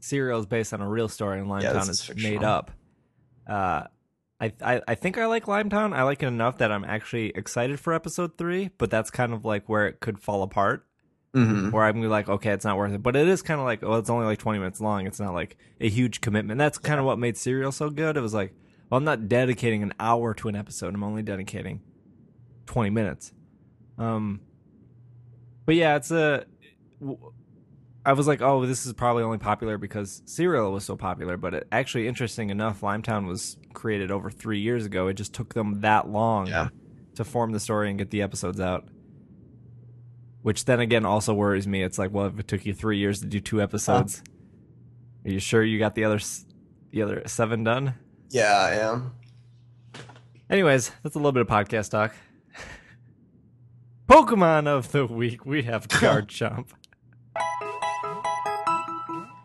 Serial 0.00 0.38
is 0.40 0.46
based 0.46 0.74
on 0.74 0.82
a 0.82 0.88
real 0.88 1.08
story, 1.08 1.40
and 1.40 1.48
Yeah, 1.48 1.72
Limetown 1.72 1.86
this 1.86 2.00
is 2.00 2.10
is 2.10 2.22
made 2.22 2.44
up. 2.44 2.70
Uh, 3.48 3.84
I, 4.38 4.52
I 4.60 4.80
I 4.88 4.94
think 4.96 5.16
I 5.16 5.26
like 5.26 5.46
Limetown. 5.46 5.94
I 5.94 6.02
like 6.02 6.22
it 6.22 6.26
enough 6.26 6.58
that 6.58 6.70
I'm 6.72 6.84
actually 6.84 7.30
excited 7.30 7.80
for 7.80 7.94
episode 7.94 8.36
three, 8.36 8.70
but 8.76 8.90
that's 8.90 9.10
kind 9.10 9.32
of 9.32 9.44
like 9.46 9.68
where 9.68 9.86
it 9.86 10.00
could 10.00 10.18
fall 10.18 10.42
apart. 10.42 10.86
Mm-hmm. 11.34 11.70
Where 11.70 11.84
I'm 11.84 11.94
gonna 11.94 12.04
be 12.04 12.08
like, 12.10 12.28
okay, 12.28 12.50
it's 12.50 12.64
not 12.64 12.76
worth 12.76 12.92
it. 12.92 13.02
But 13.02 13.16
it 13.16 13.26
is 13.26 13.40
kind 13.40 13.58
of 13.58 13.64
like, 13.64 13.80
well, 13.82 13.98
it's 13.98 14.10
only 14.10 14.26
like 14.26 14.38
20 14.38 14.58
minutes 14.58 14.80
long. 14.80 15.06
It's 15.06 15.18
not 15.18 15.32
like 15.32 15.56
a 15.80 15.88
huge 15.88 16.20
commitment. 16.20 16.58
That's 16.58 16.76
kind 16.78 17.00
of 17.00 17.06
what 17.06 17.18
made 17.18 17.36
Serial 17.38 17.72
so 17.72 17.88
good. 17.88 18.16
It 18.16 18.20
was 18.20 18.34
like, 18.34 18.52
well, 18.90 18.98
I'm 18.98 19.04
not 19.04 19.28
dedicating 19.28 19.82
an 19.82 19.94
hour 19.98 20.34
to 20.34 20.48
an 20.48 20.56
episode. 20.56 20.94
I'm 20.94 21.02
only 21.02 21.22
dedicating 21.22 21.80
20 22.66 22.90
minutes. 22.90 23.32
Um, 23.96 24.40
but 25.64 25.74
yeah, 25.74 25.96
it's 25.96 26.10
a. 26.10 26.44
I 28.04 28.14
was 28.14 28.26
like, 28.26 28.42
oh, 28.42 28.66
this 28.66 28.84
is 28.84 28.92
probably 28.92 29.22
only 29.22 29.38
popular 29.38 29.78
because 29.78 30.22
Serial 30.24 30.72
was 30.72 30.84
so 30.84 30.96
popular. 30.96 31.36
But 31.36 31.54
it, 31.54 31.68
actually, 31.70 32.08
interesting 32.08 32.50
enough, 32.50 32.80
Limetown 32.80 33.26
was 33.26 33.56
created 33.74 34.10
over 34.10 34.28
three 34.30 34.58
years 34.60 34.84
ago. 34.84 35.06
It 35.06 35.14
just 35.14 35.32
took 35.32 35.54
them 35.54 35.80
that 35.82 36.08
long 36.08 36.48
Yeah. 36.48 36.68
to 37.14 37.24
form 37.24 37.52
the 37.52 37.60
story 37.60 37.88
and 37.90 37.98
get 37.98 38.10
the 38.10 38.20
episodes 38.22 38.60
out. 38.60 38.88
Which 40.42 40.64
then 40.64 40.80
again 40.80 41.04
also 41.06 41.32
worries 41.34 41.66
me. 41.68 41.82
It's 41.82 41.98
like, 41.98 42.10
well, 42.12 42.26
if 42.26 42.38
it 42.38 42.48
took 42.48 42.66
you 42.66 42.74
three 42.74 42.98
years 42.98 43.20
to 43.20 43.26
do 43.26 43.38
two 43.40 43.62
episodes, 43.62 44.22
are 45.24 45.30
you 45.30 45.38
sure 45.38 45.62
you 45.62 45.78
got 45.78 45.94
the 45.94 46.04
other 46.04 46.18
the 46.90 47.02
other 47.02 47.22
seven 47.26 47.62
done? 47.64 47.94
Yeah, 48.30 48.52
I 48.56 48.72
am. 48.74 49.12
Anyways, 50.50 50.90
that's 51.02 51.14
a 51.14 51.18
little 51.18 51.32
bit 51.32 51.42
of 51.42 51.46
podcast 51.48 51.90
talk. 51.90 52.14
Pokemon 54.08 54.66
of 54.66 54.90
the 54.92 55.06
week, 55.06 55.46
we 55.46 55.62
have 55.62 55.86
Garchomp. 55.88 56.68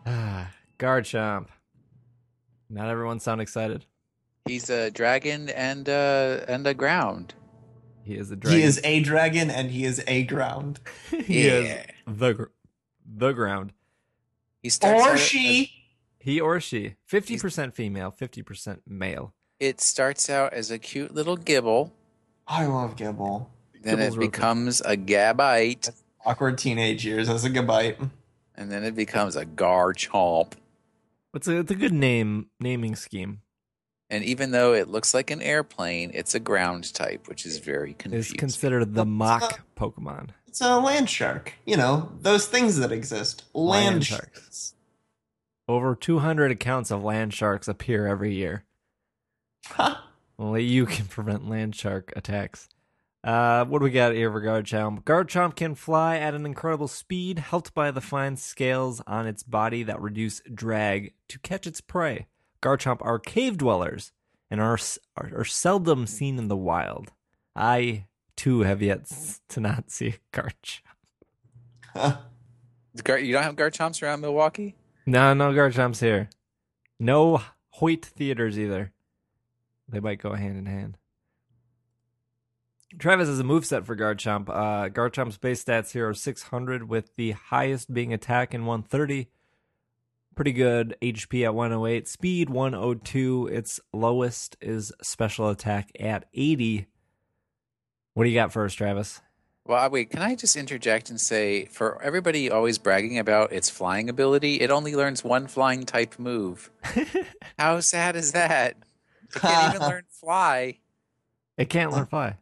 ah, 0.06 0.50
Garchomp. 0.78 1.46
Not 2.68 2.88
everyone 2.88 3.20
sound 3.20 3.40
excited. 3.40 3.86
He's 4.46 4.68
a 4.68 4.90
dragon 4.90 5.48
and 5.50 5.88
uh 5.88 6.40
and 6.48 6.66
a 6.66 6.74
ground. 6.74 7.34
He 8.08 8.14
is 8.16 8.30
a 8.30 8.36
dragon. 8.36 8.58
He 8.58 8.64
is 8.64 8.80
a 8.84 9.00
dragon 9.00 9.50
and 9.50 9.70
he 9.70 9.84
is 9.84 10.02
a 10.06 10.22
ground. 10.24 10.80
he 11.10 11.46
is 11.46 11.68
Yeah. 11.68 11.84
the 12.06 12.32
gr- 12.32 12.44
the 13.06 13.32
ground. 13.32 13.72
He 14.62 14.70
starts 14.70 15.02
Or 15.02 15.08
out 15.10 15.14
as- 15.14 15.20
she. 15.20 15.72
He 16.18 16.40
or 16.40 16.58
she, 16.60 16.94
fifty 17.06 17.38
percent 17.38 17.74
female, 17.74 18.10
fifty 18.10 18.42
percent 18.42 18.82
male. 18.86 19.34
it 19.60 19.80
starts 19.80 20.28
out 20.30 20.52
as 20.52 20.70
a 20.70 20.78
cute 20.78 21.14
little 21.14 21.36
Gible, 21.36 21.90
I 22.46 22.66
love 22.66 22.96
Gible. 22.96 23.46
then 23.82 23.96
Gible's 23.98 24.14
it 24.14 24.18
real 24.18 24.28
cool. 24.28 24.30
becomes 24.30 24.80
a 24.82 24.96
gabite, 24.96 25.90
Awkward 26.26 26.58
teenage 26.58 27.04
years 27.06 27.28
as 27.28 27.44
a 27.44 27.50
Gabite. 27.50 27.98
and 28.56 28.70
then 28.72 28.84
it 28.84 28.94
becomes 28.96 29.36
a 29.36 29.44
garchomp. 29.46 30.52
It's 31.34 31.46
a 31.48 31.58
it's 31.58 31.70
a 31.70 31.74
good 31.76 31.92
name 31.94 32.46
naming 32.60 32.96
scheme. 32.96 33.40
And 34.10 34.24
even 34.24 34.52
though 34.52 34.72
it 34.72 34.88
looks 34.88 35.12
like 35.12 35.30
an 35.30 35.42
airplane, 35.42 36.10
it's 36.14 36.34
a 36.34 36.40
ground 36.40 36.92
type, 36.94 37.28
which 37.28 37.44
is 37.44 37.58
very 37.58 37.90
Is 37.90 37.96
confusing. 37.98 38.36
considered 38.38 38.94
the 38.94 39.04
Mach 39.04 39.60
Pokemon. 39.76 40.30
It's 40.46 40.62
a 40.62 40.78
land 40.78 41.10
shark. 41.10 41.52
You 41.66 41.76
know, 41.76 42.12
those 42.22 42.46
things 42.46 42.78
that 42.78 42.90
exist. 42.90 43.44
Land, 43.52 43.84
Land 43.94 44.04
sharks. 44.06 44.40
sharks. 44.40 44.74
Over 45.68 45.94
200 45.94 46.50
accounts 46.50 46.90
of 46.90 47.04
land 47.04 47.34
sharks 47.34 47.68
appear 47.68 48.06
every 48.06 48.34
year. 48.34 48.64
Ha. 49.66 50.04
Only 50.38 50.64
you 50.64 50.86
can 50.86 51.04
prevent 51.08 51.48
land 51.48 51.76
shark 51.76 52.10
attacks. 52.16 52.68
Uh, 53.22 53.64
what 53.66 53.80
do 53.80 53.84
we 53.84 53.90
got 53.90 54.14
here 54.14 54.32
for 54.32 54.40
Garchomp? 54.40 55.02
Garchomp 55.02 55.54
can 55.56 55.74
fly 55.74 56.16
at 56.16 56.32
an 56.34 56.46
incredible 56.46 56.88
speed, 56.88 57.40
helped 57.40 57.74
by 57.74 57.90
the 57.90 58.00
fine 58.00 58.36
scales 58.36 59.02
on 59.06 59.26
its 59.26 59.42
body 59.42 59.82
that 59.82 60.00
reduce 60.00 60.40
drag 60.54 61.12
to 61.28 61.38
catch 61.40 61.66
its 61.66 61.82
prey. 61.82 62.26
Garchomp 62.62 62.98
are 63.02 63.18
cave 63.18 63.58
dwellers 63.58 64.12
and 64.50 64.60
are, 64.60 64.78
are, 65.16 65.30
are 65.36 65.44
seldom 65.44 66.06
seen 66.06 66.38
in 66.38 66.48
the 66.48 66.56
wild. 66.56 67.12
I, 67.54 68.06
too, 68.36 68.60
have 68.60 68.82
yet 68.82 69.10
to 69.50 69.60
not 69.60 69.90
see 69.90 70.14
a 70.34 70.36
Garchomp. 70.36 72.18
Gar- 73.04 73.18
you 73.18 73.32
don't 73.32 73.42
have 73.42 73.56
garchomps 73.56 74.02
around 74.02 74.20
Milwaukee? 74.20 74.74
No, 75.06 75.34
no 75.34 75.52
Garchomp's 75.52 76.00
here. 76.00 76.30
No 76.98 77.42
Hoyt 77.70 78.04
theaters 78.04 78.58
either. 78.58 78.92
They 79.88 80.00
might 80.00 80.20
go 80.20 80.34
hand 80.34 80.58
in 80.58 80.66
hand. 80.66 80.98
Travis 82.98 83.28
has 83.28 83.38
a 83.38 83.44
moveset 83.44 83.84
for 83.84 83.96
Garchomp. 83.96 84.48
Uh, 84.48 84.88
Garchomp's 84.88 85.36
base 85.36 85.62
stats 85.62 85.92
here 85.92 86.08
are 86.08 86.14
600, 86.14 86.88
with 86.88 87.14
the 87.16 87.32
highest 87.32 87.92
being 87.92 88.12
attack 88.12 88.54
in 88.54 88.64
130. 88.64 89.28
Pretty 90.38 90.52
good 90.52 90.96
HP 91.02 91.44
at 91.44 91.52
108, 91.52 92.06
speed 92.06 92.48
102. 92.48 93.48
Its 93.48 93.80
lowest 93.92 94.56
is 94.60 94.92
special 95.02 95.48
attack 95.48 95.90
at 95.98 96.26
80. 96.32 96.86
What 98.14 98.22
do 98.22 98.30
you 98.30 98.36
got 98.36 98.52
first, 98.52 98.78
Travis? 98.78 99.20
Well, 99.64 99.90
wait, 99.90 100.10
can 100.10 100.22
I 100.22 100.36
just 100.36 100.54
interject 100.54 101.10
and 101.10 101.20
say 101.20 101.64
for 101.64 102.00
everybody 102.04 102.52
always 102.52 102.78
bragging 102.78 103.18
about 103.18 103.50
its 103.50 103.68
flying 103.68 104.08
ability, 104.08 104.60
it 104.60 104.70
only 104.70 104.94
learns 104.94 105.24
one 105.24 105.48
flying 105.48 105.84
type 105.84 106.20
move. 106.20 106.70
How 107.58 107.80
sad 107.80 108.14
is 108.14 108.30
that? 108.30 108.76
It 109.34 109.40
can't 109.40 109.74
even 109.74 109.88
learn 109.88 110.04
fly. 110.08 110.78
it 111.56 111.68
can't 111.68 111.90
learn 111.90 112.06
fly. 112.06 112.36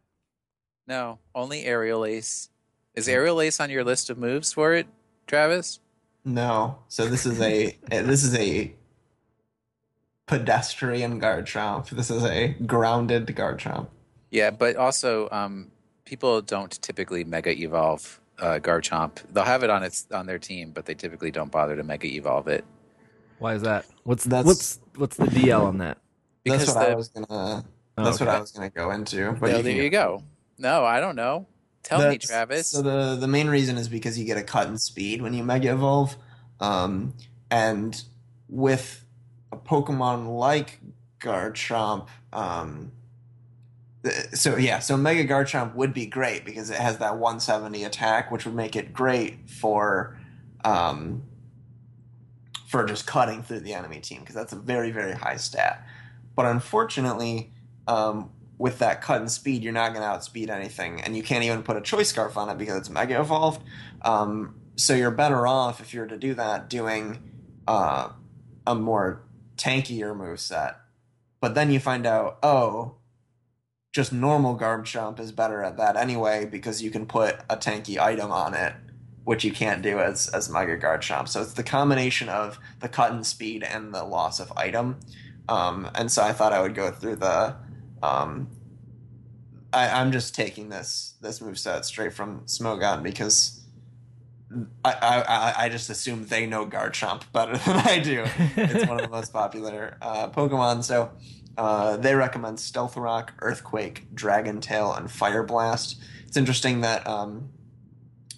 No, 0.87 1.19
only 1.35 1.65
aerial 1.65 2.05
ace. 2.05 2.51
Is 2.95 3.07
hmm. 3.07 3.13
aerial 3.13 3.41
ace 3.41 3.59
on 3.59 3.71
your 3.71 3.85
list 3.85 4.11
of 4.11 4.19
moves 4.19 4.53
for 4.53 4.75
it, 4.75 4.87
Travis? 5.27 5.81
No. 6.27 6.79
So 6.89 7.07
this 7.07 7.25
is 7.25 7.41
a 7.41 7.79
eh, 7.91 8.03
this 8.03 8.25
is 8.25 8.35
a 8.35 8.75
pedestrian 10.27 11.21
Garchomp. 11.21 11.89
This 11.91 12.11
is 12.11 12.25
a 12.25 12.49
grounded 12.67 13.27
Garchomp. 13.29 13.87
Yeah, 14.31 14.51
but 14.51 14.75
also 14.77 15.29
um, 15.31 15.71
people 16.05 16.43
don't 16.43 16.73
typically 16.83 17.23
mega 17.23 17.53
evolve 17.53 18.21
uh, 18.41 18.59
Garchomp. 18.61 19.23
They'll 19.33 19.45
have 19.45 19.63
it 19.63 19.71
on 19.71 19.85
its 19.85 20.09
on 20.13 20.27
their 20.27 20.41
team, 20.41 20.73
but 20.73 20.85
they 20.85 20.95
typically 20.95 21.31
don't 21.31 21.51
bother 21.53 21.77
to 21.77 21.85
mega 21.85 22.09
evolve 22.09 22.49
it. 22.49 22.65
Why 23.39 23.55
is 23.55 23.63
that? 23.63 23.87
What's 24.03 24.25
That's- 24.25 24.45
what's 24.47 24.81
what's 24.97 25.17
the 25.17 25.27
DL 25.27 25.63
on 25.63 25.79
that? 25.79 25.99
Because 26.43 26.67
That's 26.67 26.73
Because 26.73 26.77
what 26.77 26.91
I 26.91 26.95
was 26.97 27.09
gonna. 27.09 27.65
Oh, 27.99 28.05
That's 28.05 28.21
what. 28.21 28.29
I 28.29 28.41
was 28.41 28.51
gonna 28.51 28.71
go 28.71 28.91
into. 28.91 29.31
But 29.33 29.41
Well, 29.43 29.57
you 29.59 29.63
there 29.63 29.75
can 29.75 29.83
you 29.85 29.91
go. 29.91 30.23
No, 30.59 30.85
I 30.85 31.01
don't 31.01 31.15
know. 31.17 31.47
Tell 31.87 32.09
me, 32.09 32.19
Travis. 32.19 32.69
So 32.69 32.83
the 32.83 33.17
the 33.17 33.29
main 33.29 33.47
reason 33.47 33.77
is 33.77 33.89
because 33.89 34.19
you 34.19 34.25
get 34.25 34.37
a 34.37 34.43
cut 34.43 34.67
in 34.67 34.77
speed 34.77 35.23
when 35.23 35.35
you 35.35 35.45
mega 35.45 35.73
evolve, 35.73 36.17
um, 36.61 37.15
and 37.49 38.03
with 38.49 39.05
a 39.53 39.57
Pokemon 39.57 40.37
like 40.37 40.81
Garchomp, 41.21 42.09
um, 42.33 42.91
so 44.35 44.57
yeah, 44.57 44.81
so 44.81 44.97
Mega 44.97 45.25
Garchomp 45.33 45.75
would 45.75 45.95
be 45.95 46.07
great 46.07 46.45
because 46.45 46.71
it 46.71 46.77
has 46.77 46.99
that 46.99 47.19
170 47.19 47.85
attack, 47.85 48.31
which 48.31 48.45
would 48.45 48.55
make 48.55 48.77
it 48.77 48.93
great 48.93 49.49
for, 49.49 50.19
um, 50.65 51.23
for 52.67 52.85
just 52.85 53.07
cutting 53.07 53.43
through 53.43 53.61
the 53.61 53.75
enemy 53.75 54.01
team 54.01 54.21
because 54.21 54.35
that's 54.35 54.53
a 54.53 54.57
very 54.57 54.91
very 54.91 55.13
high 55.13 55.37
stat. 55.37 55.87
But 56.35 56.47
unfortunately, 56.47 57.53
um, 57.87 58.31
with 58.59 58.79
that 58.79 59.03
cut 59.03 59.21
and 59.21 59.31
speed, 59.31 59.63
you're 59.63 59.73
not 59.73 59.93
going 59.93 60.03
to 60.03 60.09
outspeed 60.09 60.51
anything, 60.51 61.01
and 61.01 61.17
you 61.17 61.23
can't 61.23 61.45
even 61.45 61.63
put 61.63 61.77
a 61.77 61.81
choice 61.81 62.09
scarf 62.09 62.37
on 62.37 62.49
it 62.49 62.59
because 62.59 62.77
it's 62.77 62.91
mega 62.91 63.21
evolved. 63.21 63.63
Um, 64.03 64.61
so 64.77 64.95
you're 64.95 65.11
better 65.11 65.47
off 65.47 65.81
if 65.81 65.93
you're 65.93 66.07
to 66.07 66.19
do 66.19 66.35
that 66.35 66.69
doing 66.71 67.19
uh, 67.67 68.11
a 68.67 68.75
more 68.75 69.23
tankier 69.57 70.17
move 70.17 70.41
set. 70.41 70.77
But 71.41 71.55
then 71.55 71.71
you 71.71 71.81
find 71.81 72.07
out, 72.07 72.39
oh, 72.43 72.97
just 73.93 74.13
normal 74.13 74.59
Garchomp 74.59 75.19
is 75.21 75.33
better 75.33 75.63
at 75.63 75.77
that 75.79 75.97
anyway 75.97 76.45
because 76.45 76.83
you 76.83 76.91
can 76.91 77.07
put 77.07 77.37
a 77.49 77.57
tanky 77.57 77.99
item 77.99 78.31
on 78.31 78.55
it 78.55 78.75
which 79.27 79.43
you 79.43 79.51
can't 79.51 79.83
do 79.83 79.99
as 79.99 80.29
as 80.29 80.49
Mega 80.49 80.79
Garchomp. 80.79 81.27
So 81.29 81.43
it's 81.43 81.55
the 81.55 81.65
combination 81.65 82.29
of 82.29 82.61
the 82.79 82.89
cut 82.89 83.11
and 83.11 83.27
speed 83.27 83.65
and 83.65 83.93
the 83.93 84.05
loss 84.05 84.39
of 84.39 84.53
item. 84.57 85.01
Um, 85.49 85.91
and 85.97 86.13
so 86.13 86.23
I 86.23 86.33
thought 86.33 86.53
I 86.53 86.63
would 86.63 86.77
go 86.77 86.93
through 86.93 87.17
the. 87.17 87.57
Um, 88.03 88.49
I, 89.73 89.89
I'm 90.01 90.13
just 90.13 90.35
taking 90.35 90.69
this 90.69 91.15
this 91.21 91.41
move 91.41 91.59
set 91.59 91.85
straight 91.85 92.13
from 92.13 92.41
Smogon 92.47 93.03
because 93.03 93.63
I, 94.85 94.95
I 95.29 95.55
I 95.65 95.69
just 95.69 95.91
assume 95.91 96.27
they 96.27 96.47
know 96.47 96.67
Garchomp 96.67 97.23
better 97.33 97.57
than 97.67 97.77
I 97.77 97.99
do. 97.99 98.25
it's 98.57 98.89
one 98.89 99.01
of 99.01 99.07
the 99.07 99.11
most 99.11 99.33
popular 99.33 99.97
uh, 100.01 100.29
Pokemon. 100.29 100.85
So 100.85 101.11
uh, 101.59 101.97
they 101.97 102.15
recommend 102.15 102.61
Stealth 102.61 102.97
Rock, 102.97 103.33
Earthquake, 103.41 104.15
Dragon 104.15 104.61
Tail, 104.61 104.93
and 104.93 105.11
Fire 105.11 105.43
Blast. 105.43 106.01
It's 106.27 106.37
interesting 106.37 106.83
that 106.83 107.07
um, 107.07 107.51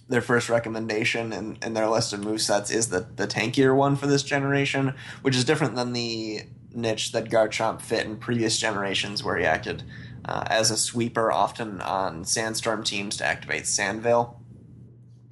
their 0.07 0.21
first 0.21 0.49
recommendation 0.49 1.31
in, 1.31 1.57
in 1.61 1.73
their 1.73 1.87
list 1.87 2.13
of 2.13 2.21
movesets 2.21 2.73
is 2.73 2.89
the, 2.89 3.07
the 3.15 3.27
tankier 3.27 3.75
one 3.75 3.95
for 3.95 4.07
this 4.07 4.23
generation, 4.23 4.93
which 5.21 5.35
is 5.35 5.45
different 5.45 5.75
than 5.75 5.93
the 5.93 6.41
niche 6.73 7.11
that 7.11 7.29
Garchomp 7.29 7.81
fit 7.81 8.05
in 8.05 8.17
previous 8.17 8.57
generations, 8.57 9.23
where 9.23 9.37
he 9.37 9.45
acted 9.45 9.83
uh, 10.25 10.43
as 10.47 10.71
a 10.71 10.77
sweeper, 10.77 11.31
often 11.31 11.81
on 11.81 12.25
Sandstorm 12.25 12.83
teams 12.83 13.17
to 13.17 13.25
activate 13.25 13.63
Sandveil. 13.63 14.35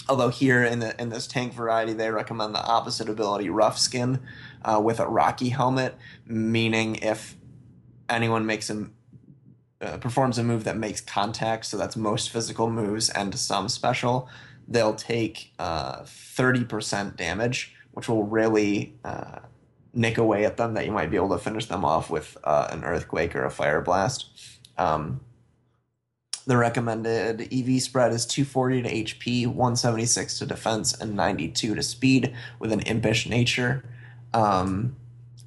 Although 0.09 0.29
here 0.29 0.63
in 0.63 0.79
the 0.79 0.99
in 1.01 1.09
this 1.09 1.27
tank 1.27 1.53
variety, 1.53 1.93
they 1.93 2.09
recommend 2.09 2.55
the 2.55 2.63
opposite 2.63 3.09
ability, 3.09 3.49
Rough 3.49 3.77
Skin, 3.77 4.21
uh, 4.63 4.81
with 4.83 4.99
a 4.99 5.07
Rocky 5.07 5.49
helmet, 5.49 5.95
meaning 6.25 6.95
if 6.95 7.35
anyone 8.09 8.45
makes 8.45 8.69
a 8.69 8.87
uh, 9.79 9.97
performs 9.97 10.37
a 10.37 10.43
move 10.43 10.63
that 10.63 10.77
makes 10.77 11.01
contact, 11.01 11.65
so 11.65 11.77
that's 11.77 11.95
most 11.95 12.29
physical 12.29 12.69
moves 12.69 13.09
and 13.09 13.37
some 13.37 13.69
special, 13.69 14.27
they'll 14.67 14.95
take 14.95 15.53
uh, 15.59 16.01
30% 16.01 17.15
damage, 17.15 17.75
which 17.91 18.09
will 18.09 18.23
really 18.23 18.95
uh, 19.03 19.39
nick 19.97 20.17
away 20.17 20.45
at 20.45 20.57
them 20.57 20.75
that 20.75 20.85
you 20.85 20.91
might 20.91 21.09
be 21.09 21.17
able 21.17 21.29
to 21.29 21.39
finish 21.39 21.65
them 21.65 21.83
off 21.83 22.09
with 22.09 22.37
uh, 22.43 22.67
an 22.69 22.83
earthquake 22.83 23.35
or 23.35 23.43
a 23.43 23.51
fire 23.51 23.81
blast. 23.81 24.29
Um, 24.77 25.21
the 26.45 26.55
recommended 26.55 27.51
EV 27.51 27.81
spread 27.81 28.13
is 28.13 28.25
240 28.25 28.83
to 28.83 28.89
HP, 28.89 29.47
176 29.47 30.39
to 30.39 30.45
defense, 30.45 30.93
and 30.93 31.15
92 31.15 31.75
to 31.75 31.83
speed 31.83 32.33
with 32.59 32.71
an 32.71 32.81
impish 32.81 33.27
nature. 33.27 33.83
Um, 34.33 34.95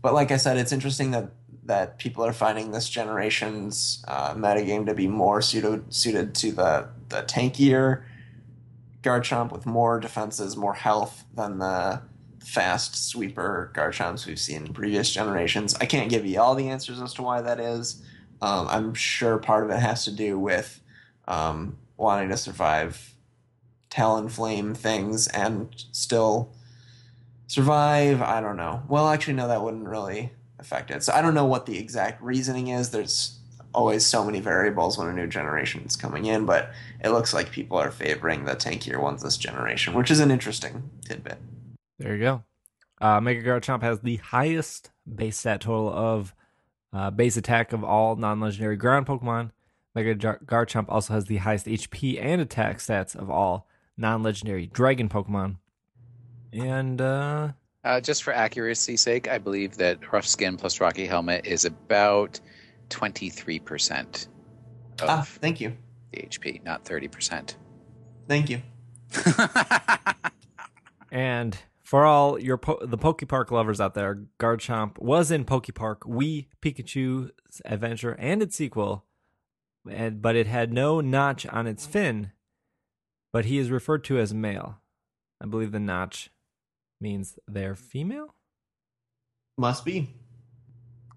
but 0.02 0.12
like 0.12 0.30
I 0.30 0.36
said, 0.36 0.58
it's 0.58 0.72
interesting 0.72 1.12
that 1.12 1.30
that 1.64 1.98
people 1.98 2.24
are 2.24 2.32
finding 2.32 2.72
this 2.72 2.88
generation's 2.88 4.04
uh, 4.08 4.34
metagame 4.34 4.86
to 4.86 4.94
be 4.94 5.06
more 5.06 5.40
suited 5.40 5.94
suited 5.94 6.34
to 6.34 6.52
the 6.52 6.88
the 7.08 7.22
tankier 7.22 8.02
Garchomp 9.02 9.52
with 9.52 9.64
more 9.64 10.00
defenses, 10.00 10.56
more 10.56 10.74
health 10.74 11.24
than 11.34 11.58
the 11.58 12.02
fast 12.40 13.08
sweeper 13.08 13.70
Garchomps 13.74 14.26
we've 14.26 14.38
seen 14.38 14.66
in 14.66 14.72
previous 14.72 15.12
generations. 15.12 15.74
I 15.80 15.86
can't 15.86 16.10
give 16.10 16.26
you 16.26 16.40
all 16.40 16.54
the 16.54 16.68
answers 16.68 17.00
as 17.00 17.14
to 17.14 17.22
why 17.22 17.42
that 17.42 17.60
is. 17.60 18.02
Um, 18.42 18.66
I'm 18.68 18.94
sure 18.94 19.38
part 19.38 19.64
of 19.64 19.70
it 19.70 19.78
has 19.78 20.04
to 20.06 20.12
do 20.12 20.38
with 20.38 20.80
um, 21.28 21.76
wanting 21.96 22.30
to 22.30 22.36
survive 22.36 23.14
Talonflame 23.90 24.76
things 24.76 25.26
and 25.28 25.68
still 25.92 26.52
survive. 27.46 28.22
I 28.22 28.40
don't 28.40 28.56
know. 28.56 28.82
Well, 28.88 29.08
actually, 29.08 29.34
no, 29.34 29.48
that 29.48 29.62
wouldn't 29.62 29.88
really 29.88 30.32
affect 30.58 30.90
it. 30.90 31.02
So 31.02 31.12
I 31.12 31.22
don't 31.22 31.34
know 31.34 31.44
what 31.44 31.66
the 31.66 31.78
exact 31.78 32.22
reasoning 32.22 32.68
is. 32.68 32.90
There's 32.90 33.38
always 33.74 34.04
so 34.04 34.24
many 34.24 34.40
variables 34.40 34.98
when 34.98 35.08
a 35.08 35.12
new 35.12 35.26
generation 35.26 35.82
is 35.84 35.96
coming 35.96 36.26
in, 36.26 36.46
but 36.46 36.72
it 37.04 37.10
looks 37.10 37.32
like 37.34 37.50
people 37.50 37.76
are 37.76 37.90
favoring 37.90 38.44
the 38.44 38.56
tankier 38.56 39.00
ones 39.00 39.22
this 39.22 39.36
generation, 39.36 39.94
which 39.94 40.10
is 40.10 40.20
an 40.20 40.30
interesting 40.30 40.90
tidbit. 41.04 41.38
There 42.00 42.14
you 42.16 42.20
go. 42.22 42.42
Uh, 43.00 43.20
Mega 43.20 43.42
Garchomp 43.42 43.82
has 43.82 44.00
the 44.00 44.16
highest 44.16 44.90
base 45.12 45.36
stat 45.36 45.60
total 45.60 45.92
of 45.92 46.34
uh, 46.94 47.10
base 47.10 47.36
attack 47.36 47.72
of 47.74 47.84
all 47.84 48.16
non-legendary 48.16 48.76
ground 48.76 49.06
Pokemon. 49.06 49.50
Mega 49.94 50.14
Garchomp 50.14 50.86
also 50.88 51.12
has 51.14 51.26
the 51.26 51.36
highest 51.36 51.66
HP 51.66 52.18
and 52.22 52.40
attack 52.40 52.78
stats 52.78 53.14
of 53.14 53.28
all 53.30 53.66
non-legendary 53.98 54.66
dragon 54.66 55.08
Pokemon. 55.10 55.56
And 56.54 57.00
uh, 57.00 57.48
uh, 57.84 58.00
just 58.00 58.22
for 58.22 58.32
accuracy's 58.32 59.02
sake, 59.02 59.28
I 59.28 59.36
believe 59.38 59.76
that 59.76 60.10
Rough 60.10 60.26
Skin 60.26 60.56
plus 60.56 60.80
Rocky 60.80 61.06
Helmet 61.06 61.46
is 61.46 61.66
about 61.66 62.40
23% 62.88 64.28
of 65.02 65.08
Ah, 65.08 65.22
thank 65.26 65.60
you. 65.60 65.76
the 66.12 66.22
HP, 66.22 66.64
not 66.64 66.84
30%. 66.84 67.56
Thank 68.26 68.48
you. 68.48 68.62
And 71.90 72.00
for 72.00 72.04
all 72.04 72.38
your 72.40 72.56
po- 72.56 72.78
the 72.86 72.98
Pokepark 72.98 73.50
lovers 73.50 73.80
out 73.80 73.94
there, 73.94 74.22
Garchomp 74.38 74.98
was 74.98 75.32
in 75.32 75.44
Pokepark 75.44 76.00
Wii 76.00 76.46
Pikachu's 76.62 77.32
Adventure 77.64 78.12
and 78.12 78.42
its 78.42 78.54
sequel, 78.54 79.06
and 79.90 80.22
but 80.22 80.36
it 80.36 80.46
had 80.46 80.72
no 80.72 81.00
notch 81.00 81.46
on 81.46 81.66
its 81.66 81.86
fin. 81.86 82.30
But 83.32 83.44
he 83.46 83.58
is 83.58 83.70
referred 83.70 84.04
to 84.04 84.18
as 84.18 84.32
male. 84.32 84.80
I 85.42 85.46
believe 85.46 85.72
the 85.72 85.80
notch 85.80 86.30
means 87.00 87.38
they're 87.48 87.74
female. 87.76 88.34
Must 89.58 89.84
be. 89.84 90.14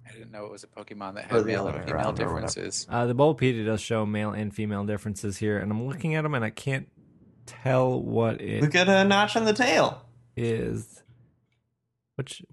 I 0.08 0.12
didn't 0.12 0.32
know 0.32 0.45
it 0.45 0.52
was 0.52 0.64
a 0.64 0.68
Pokemon 0.68 1.16
that 1.16 1.26
had 1.26 1.41
the 1.41 1.45
male 1.45 1.68
other 1.68 1.70
and 1.70 1.80
way 1.80 1.86
female 1.86 2.02
around 2.02 2.20
or 2.20 2.34
whatever. 2.34 2.48
differences. 2.48 2.88
Uh, 2.90 3.06
the 3.06 3.16
Bulbapedia 3.16 3.66
does 3.66 3.82
show 3.82 4.06
male 4.06 4.32
and 4.32 4.54
female 4.54 4.86
differences 4.86 5.38
here, 5.38 5.60
and 5.60 5.72
I'm 5.72 5.88
looking 5.88 6.16
at 6.16 6.24
them 6.24 6.34
and 6.34 6.44
I 6.44 6.50
can't 6.50 6.88
tell 7.45 8.02
what 8.02 8.41
it 8.41 8.62
Look 8.62 8.76
at 8.76 8.88
a 8.90 9.04
notch 9.04 9.36
on 9.36 9.45
the 9.45 9.54
tail. 9.54 10.02
Is. 10.35 11.03
Which, 12.15 12.43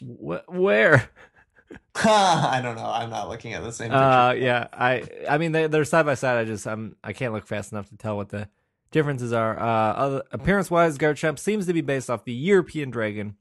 wh- 0.00 0.48
where? 0.48 1.10
I 1.94 2.60
don't 2.62 2.76
know. 2.76 2.86
I'm 2.86 3.10
not 3.10 3.28
looking 3.28 3.54
at 3.54 3.62
the 3.62 3.72
same 3.72 3.88
picture. 3.88 4.02
Uh, 4.02 4.32
yeah, 4.32 4.68
I, 4.72 5.04
I 5.28 5.38
mean, 5.38 5.52
they, 5.52 5.66
they're 5.66 5.84
side 5.84 6.06
by 6.06 6.14
side. 6.14 6.38
I 6.38 6.44
just, 6.44 6.66
I'm, 6.66 6.96
I 7.02 7.12
can't 7.12 7.32
look 7.32 7.46
fast 7.46 7.72
enough 7.72 7.88
to 7.90 7.96
tell 7.96 8.16
what 8.16 8.30
the 8.30 8.48
differences 8.90 9.32
are. 9.32 9.58
Uh, 9.58 9.92
other, 9.92 10.22
appearance-wise, 10.32 10.98
Garchomp 10.98 11.38
seems 11.38 11.66
to 11.66 11.72
be 11.72 11.80
based 11.80 12.10
off 12.10 12.24
the 12.24 12.32
European 12.32 12.90
dragon, 12.90 13.36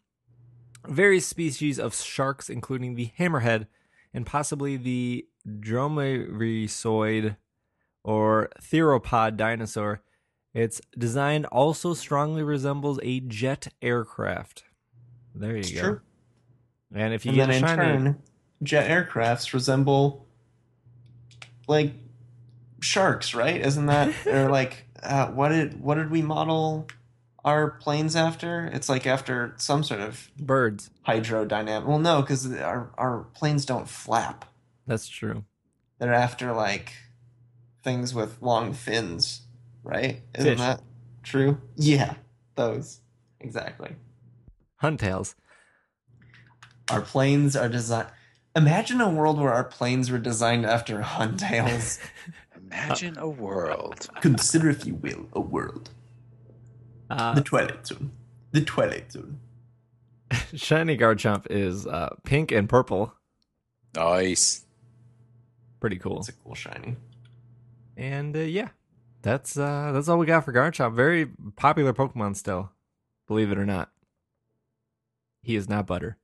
various 0.87 1.25
species 1.27 1.79
of 1.79 1.95
sharks, 1.95 2.49
including 2.49 2.95
the 2.95 3.11
hammerhead, 3.19 3.67
and 4.13 4.25
possibly 4.25 4.77
the 4.77 5.25
dromaeosaurid 5.47 7.37
or 8.03 8.49
theropod 8.61 9.37
dinosaur. 9.37 10.01
Its 10.53 10.81
design 10.97 11.45
also 11.45 11.93
strongly 11.93 12.43
resembles 12.43 12.99
a 13.03 13.21
jet 13.21 13.67
aircraft. 13.81 14.63
There 15.33 15.51
you 15.53 15.59
It's 15.59 15.71
go. 15.71 15.81
true. 15.81 16.01
And 16.93 17.13
if 17.13 17.25
you 17.25 17.29
And 17.31 17.35
get 17.37 17.47
then 17.47 17.63
a 17.63 17.67
in 17.71 17.77
turn, 17.77 18.21
jet 18.61 18.89
aircrafts 18.89 19.53
resemble 19.53 20.27
like 21.67 21.93
sharks, 22.81 23.33
right? 23.33 23.61
Isn't 23.61 23.85
that 23.85 24.13
or 24.27 24.49
like 24.49 24.87
uh, 25.01 25.27
what 25.27 25.49
did 25.49 25.81
what 25.81 25.95
did 25.95 26.11
we 26.11 26.21
model 26.21 26.87
our 27.45 27.71
planes 27.71 28.15
after? 28.15 28.65
It's 28.73 28.89
like 28.89 29.07
after 29.07 29.53
some 29.57 29.83
sort 29.83 30.01
of 30.01 30.29
birds. 30.37 30.89
hydrodynamic. 31.07 31.85
Well, 31.85 31.99
no, 31.99 32.21
because 32.21 32.51
our 32.59 32.91
our 32.97 33.23
planes 33.33 33.65
don't 33.65 33.87
flap. 33.87 34.45
That's 34.85 35.07
true. 35.07 35.45
They're 35.99 36.13
after 36.13 36.51
like 36.51 36.91
things 37.83 38.13
with 38.13 38.41
long 38.41 38.73
fins, 38.73 39.43
right? 39.83 40.21
Isn't 40.35 40.51
Fish. 40.51 40.59
that 40.59 40.81
true? 41.23 41.59
Yeah, 41.75 42.15
those 42.55 43.01
exactly. 43.39 43.95
Huntails. 44.81 45.35
Our 46.89 47.01
planes 47.01 47.55
are 47.55 47.69
designed. 47.69 48.09
Imagine 48.55 48.99
a 48.99 49.09
world 49.09 49.39
where 49.39 49.53
our 49.53 49.63
planes 49.63 50.11
were 50.11 50.17
designed 50.17 50.65
after 50.65 51.01
huntails. 51.01 51.99
Imagine 52.57 53.17
a 53.17 53.27
world. 53.29 54.09
Consider, 54.21 54.69
if 54.69 54.85
you 54.85 54.95
will, 54.95 55.27
a 55.33 55.39
world. 55.39 55.89
Uh, 57.09 57.33
The 57.33 57.41
Twilight 57.41 57.87
Zone. 57.87 58.11
The 58.51 58.61
Twilight 58.61 59.11
Zone. 59.11 59.39
Shiny 60.55 60.97
Garchomp 60.97 61.47
is 61.49 61.85
uh, 61.87 62.15
pink 62.23 62.51
and 62.51 62.67
purple. 62.67 63.13
Nice. 63.95 64.65
Pretty 65.79 65.97
cool. 65.97 66.19
It's 66.19 66.29
a 66.29 66.33
cool 66.33 66.55
shiny. 66.55 66.95
And 67.97 68.35
uh, 68.35 68.39
yeah, 68.39 68.69
that's 69.21 69.57
uh, 69.57 69.91
that's 69.93 70.07
all 70.07 70.17
we 70.17 70.25
got 70.25 70.45
for 70.45 70.53
Garchomp. 70.53 70.93
Very 70.93 71.27
popular 71.55 71.93
Pokemon 71.93 72.35
still, 72.35 72.71
believe 73.27 73.51
it 73.51 73.57
or 73.57 73.65
not. 73.65 73.91
He 75.43 75.55
is 75.55 75.69
not 75.69 75.87
butter. 75.87 76.17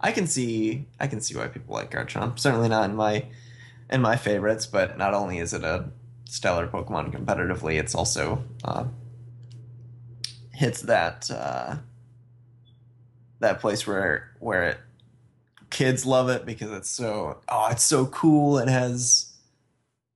I 0.00 0.12
can 0.12 0.26
see. 0.26 0.86
I 1.00 1.06
can 1.06 1.20
see 1.20 1.36
why 1.36 1.48
people 1.48 1.74
like 1.74 1.90
Garchomp. 1.90 2.38
Certainly 2.38 2.68
not 2.68 2.88
in 2.90 2.96
my 2.96 3.26
in 3.90 4.00
my 4.00 4.16
favorites, 4.16 4.66
but 4.66 4.98
not 4.98 5.14
only 5.14 5.38
is 5.38 5.52
it 5.52 5.64
a 5.64 5.90
stellar 6.24 6.68
Pokemon 6.68 7.12
competitively, 7.12 7.78
it's 7.78 7.94
also 7.94 8.44
uh, 8.64 8.84
hits 10.52 10.82
that 10.82 11.30
uh, 11.30 11.76
that 13.40 13.60
place 13.60 13.86
where 13.86 14.30
where 14.40 14.64
it 14.64 14.78
kids 15.70 16.06
love 16.06 16.28
it 16.28 16.46
because 16.46 16.70
it's 16.70 16.90
so 16.90 17.40
oh 17.48 17.68
it's 17.70 17.84
so 17.84 18.06
cool. 18.06 18.58
It 18.58 18.68
has 18.68 19.27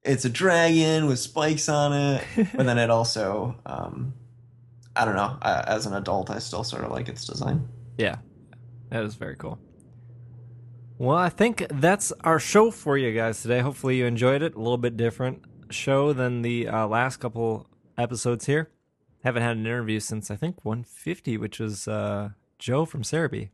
it's 0.04 0.24
a 0.24 0.28
dragon 0.28 1.06
with 1.06 1.18
spikes 1.18 1.68
on 1.68 1.92
it, 1.92 2.24
but 2.54 2.66
then 2.66 2.78
it 2.78 2.90
also, 2.98 3.56
um, 3.66 4.14
I 4.96 5.04
don't 5.04 5.16
know. 5.16 5.38
I, 5.40 5.62
as 5.66 5.86
an 5.86 5.94
adult, 5.94 6.30
I 6.30 6.38
still 6.38 6.64
sort 6.64 6.84
of 6.84 6.90
like 6.90 7.08
its 7.08 7.24
design. 7.24 7.68
Yeah, 7.98 8.16
that 8.90 9.04
is 9.04 9.14
very 9.14 9.36
cool. 9.36 9.58
Well, 10.98 11.16
I 11.16 11.30
think 11.30 11.66
that's 11.68 12.12
our 12.22 12.38
show 12.38 12.70
for 12.70 12.96
you 12.96 13.12
guys 13.12 13.42
today. 13.42 13.60
Hopefully, 13.60 13.96
you 13.96 14.06
enjoyed 14.06 14.42
it. 14.42 14.54
A 14.54 14.58
little 14.58 14.78
bit 14.78 14.96
different 14.96 15.42
show 15.70 16.12
than 16.12 16.42
the 16.42 16.68
uh, 16.68 16.86
last 16.86 17.16
couple 17.16 17.66
episodes 17.96 18.46
here. 18.46 18.70
Haven't 19.24 19.42
had 19.42 19.56
an 19.56 19.66
interview 19.66 20.00
since 20.00 20.30
I 20.30 20.36
think 20.36 20.64
150, 20.64 21.38
which 21.38 21.58
was 21.58 21.86
uh, 21.86 22.30
Joe 22.58 22.84
from 22.84 23.02
Serebii. 23.02 23.50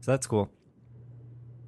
So 0.00 0.10
that's 0.10 0.26
cool. 0.26 0.50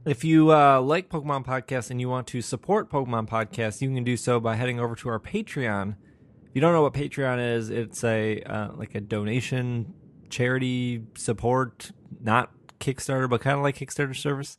If 0.06 0.22
you 0.22 0.52
uh, 0.52 0.80
like 0.80 1.08
Pokemon 1.08 1.44
Podcast 1.44 1.90
and 1.90 2.00
you 2.00 2.08
want 2.08 2.28
to 2.28 2.40
support 2.40 2.90
Pokemon 2.90 3.28
Podcast, 3.28 3.80
you 3.82 3.92
can 3.92 4.04
do 4.04 4.16
so 4.16 4.38
by 4.38 4.54
heading 4.54 4.78
over 4.78 4.94
to 4.94 5.08
our 5.08 5.18
Patreon. 5.18 5.96
If 6.44 6.50
you 6.54 6.60
don't 6.60 6.72
know 6.72 6.82
what 6.82 6.94
Patreon 6.94 7.56
is, 7.56 7.70
it's 7.70 8.04
a 8.04 8.40
uh, 8.42 8.68
like 8.76 8.94
a 8.94 9.00
donation 9.00 9.94
charity 10.30 11.02
support, 11.16 11.90
not 12.22 12.52
Kickstarter, 12.78 13.28
but 13.28 13.40
kind 13.40 13.56
of 13.56 13.64
like 13.64 13.76
Kickstarter 13.78 14.14
service. 14.14 14.58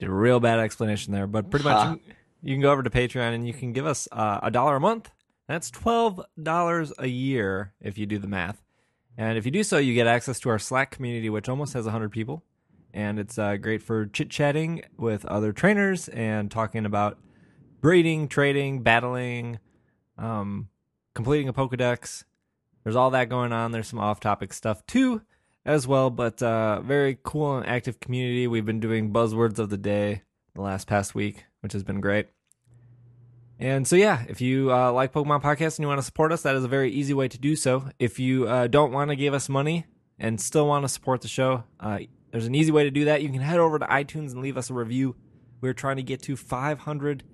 Did 0.00 0.10
a 0.10 0.12
real 0.12 0.38
bad 0.38 0.60
explanation 0.60 1.12
there, 1.14 1.26
but 1.26 1.50
pretty 1.50 1.66
Huh. 1.66 1.92
much 1.92 2.00
you, 2.42 2.54
can 2.54 2.60
go 2.60 2.70
over 2.70 2.82
to 2.82 2.90
Patreon 2.90 3.34
and 3.34 3.46
you 3.46 3.54
can 3.54 3.72
give 3.72 3.86
us 3.86 4.06
uh, 4.12 4.38
a 4.42 4.50
dollar 4.50 4.76
a 4.76 4.80
month. 4.80 5.10
That's 5.48 5.70
twelve 5.70 6.20
dollars 6.40 6.92
a 6.98 7.06
year 7.06 7.72
if 7.80 7.96
you 7.96 8.04
do 8.04 8.18
the 8.18 8.28
math. 8.28 8.62
And 9.16 9.38
if 9.38 9.46
you 9.46 9.50
do 9.50 9.62
so, 9.64 9.78
you 9.78 9.94
get 9.94 10.06
access 10.06 10.38
to 10.40 10.50
our 10.50 10.58
Slack 10.58 10.90
community, 10.90 11.30
which 11.30 11.48
almost 11.48 11.72
has 11.72 11.86
hundred 11.86 12.12
people, 12.12 12.44
and 12.92 13.18
it's 13.18 13.38
uh, 13.38 13.56
great 13.56 13.82
for 13.82 14.06
chit 14.06 14.30
chatting 14.30 14.82
with 14.96 15.24
other 15.26 15.52
trainers 15.52 16.08
and 16.08 16.50
talking 16.50 16.86
about 16.86 17.18
breeding, 17.80 18.28
trading, 18.28 18.82
battling, 18.82 19.58
um, 20.16 20.68
completing 21.14 21.48
a 21.48 21.52
Pokedex. 21.52 22.24
There's 22.84 22.96
all 22.96 23.10
that 23.10 23.28
going 23.28 23.52
on. 23.52 23.72
There's 23.72 23.88
some 23.88 23.98
off-topic 23.98 24.52
stuff 24.52 24.84
too, 24.86 25.22
as 25.64 25.86
well. 25.86 26.10
But 26.10 26.42
uh, 26.42 26.80
very 26.80 27.18
cool 27.22 27.58
and 27.58 27.66
active 27.66 28.00
community. 28.00 28.46
We've 28.46 28.64
been 28.64 28.80
doing 28.80 29.12
buzzwords 29.12 29.58
of 29.58 29.70
the 29.70 29.76
day 29.76 30.22
the 30.54 30.62
last 30.62 30.86
past 30.86 31.14
week, 31.14 31.44
which 31.60 31.72
has 31.72 31.84
been 31.84 32.00
great. 32.00 32.28
And 33.60 33.86
so, 33.86 33.96
yeah, 33.96 34.24
if 34.28 34.40
you 34.40 34.72
uh, 34.72 34.92
like 34.92 35.12
Pokemon 35.12 35.42
Podcast 35.42 35.76
and 35.76 35.80
you 35.80 35.88
want 35.88 35.98
to 35.98 36.04
support 36.04 36.32
us, 36.32 36.42
that 36.42 36.54
is 36.54 36.64
a 36.64 36.68
very 36.68 36.90
easy 36.90 37.12
way 37.12 37.28
to 37.28 37.38
do 37.38 37.56
so. 37.56 37.90
If 37.98 38.18
you 38.18 38.46
uh, 38.46 38.68
don't 38.68 38.92
want 38.92 39.10
to 39.10 39.16
give 39.16 39.34
us 39.34 39.48
money 39.48 39.86
and 40.18 40.40
still 40.40 40.66
want 40.66 40.84
to 40.84 40.88
support 40.88 41.22
the 41.22 41.28
show, 41.28 41.64
uh, 41.80 41.98
there's 42.30 42.46
an 42.46 42.54
easy 42.54 42.70
way 42.70 42.84
to 42.84 42.90
do 42.90 43.06
that. 43.06 43.22
You 43.22 43.30
can 43.30 43.40
head 43.40 43.58
over 43.58 43.78
to 43.78 43.86
iTunes 43.86 44.32
and 44.32 44.42
leave 44.42 44.56
us 44.56 44.70
a 44.70 44.74
review. 44.74 45.16
We're 45.60 45.74
trying 45.74 45.96
to 45.96 46.02
get 46.02 46.22
to 46.22 46.36
500 46.36 47.24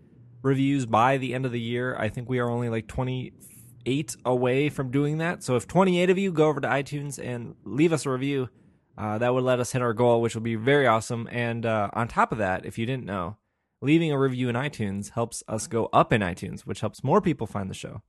reviews 0.43 0.87
by 0.87 1.16
the 1.16 1.35
end 1.35 1.47
of 1.47 1.53
the 1.53 1.61
year. 1.61 1.97
I 1.99 2.09
think 2.09 2.29
we 2.29 2.39
are 2.39 2.49
only 2.49 2.69
like 2.69 2.87
28 2.87 4.16
away 4.25 4.69
from 4.69 4.91
doing 4.91 5.19
that. 5.19 5.43
So 5.43 5.57
if 5.57 5.66
28 5.66 6.11
of 6.11 6.19
you 6.19 6.33
go 6.33 6.49
over 6.49 6.61
to 6.61 6.69
iTunes 6.69 7.19
and 7.23 7.55
leave 7.65 7.93
us 7.93 8.07
a 8.07 8.11
review, 8.11 8.49
uh, 8.97 9.19
that 9.19 9.35
would 9.35 9.45
let 9.45 9.59
us 9.59 9.73
hit 9.73 9.83
our 9.83 9.93
goal, 9.93 10.23
which 10.23 10.35
would 10.35 10.45
be 10.45 10.55
very 10.55 10.87
awesome. 10.87 11.29
And 11.31 11.66
uh, 11.66 11.91
on 11.93 12.07
top 12.07 12.31
of 12.31 12.39
that, 12.39 12.65
if 12.65 12.79
you 12.79 12.87
didn't 12.87 13.05
know, 13.05 13.37
leaving 13.83 14.12
a 14.12 14.19
review 14.19 14.49
in 14.49 14.55
iTunes 14.55 15.11
helps 15.11 15.43
us 15.49 15.66
go 15.66 15.89
up 15.93 16.12
in 16.12 16.21
iTunes, 16.21 16.61
which 16.61 16.81
helps 16.81 17.03
more 17.03 17.21
people 17.21 17.47
find 17.47 17.69
the 17.69 17.75
show. 17.75 18.03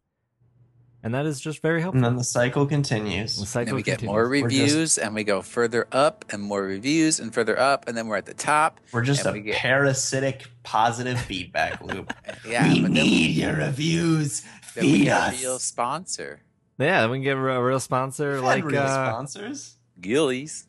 And 1.03 1.13
that 1.13 1.27
is 1.27 1.39
just 1.39 1.61
very 1.61 1.81
helpful. 1.81 1.97
And 1.99 2.05
then 2.05 2.15
the 2.15 2.23
cycle 2.23 2.65
continues. 2.65 3.37
The 3.39 3.45
cycle 3.45 3.69
And 3.69 3.75
we 3.75 3.83
get 3.83 4.01
more 4.01 4.27
We're 4.27 4.41
just- 4.49 4.73
reviews, 4.73 4.97
and 4.97 5.13
we 5.13 5.23
go 5.23 5.41
further 5.43 5.87
up, 5.91 6.25
and 6.31 6.41
more 6.41 6.63
reviews, 6.63 7.19
and 7.19 7.31
further 7.31 7.59
up, 7.59 7.87
and 7.87 7.95
then 7.95 8.07
we're 8.07 8.17
at 8.17 8.25
the 8.25 8.33
top. 8.33 8.79
We're 8.91 9.03
just 9.03 9.23
a 9.25 9.31
we 9.31 9.41
get- 9.41 9.55
parasitic 9.55 10.47
positive 10.63 11.19
feedback 11.21 11.81
loop. 11.85 12.11
Yeah, 12.47 12.67
we 12.73 12.81
but 12.81 12.93
then, 12.95 13.03
need 13.05 13.35
your 13.35 13.55
reviews. 13.55 14.41
then 14.73 14.85
we 14.85 14.91
Feed 14.93 15.03
get 15.05 15.21
us. 15.21 15.39
a 15.39 15.41
real 15.43 15.59
sponsor, 15.59 16.41
Yeah, 16.79 17.05
we 17.07 17.17
can 17.17 17.23
get 17.23 17.37
a 17.37 17.39
real 17.63 17.79
sponsor 17.79 18.33
We've 18.33 18.43
like 18.43 18.63
real 18.65 18.81
uh, 18.81 18.87
sponsors. 19.11 19.75
Gillies. 20.01 20.65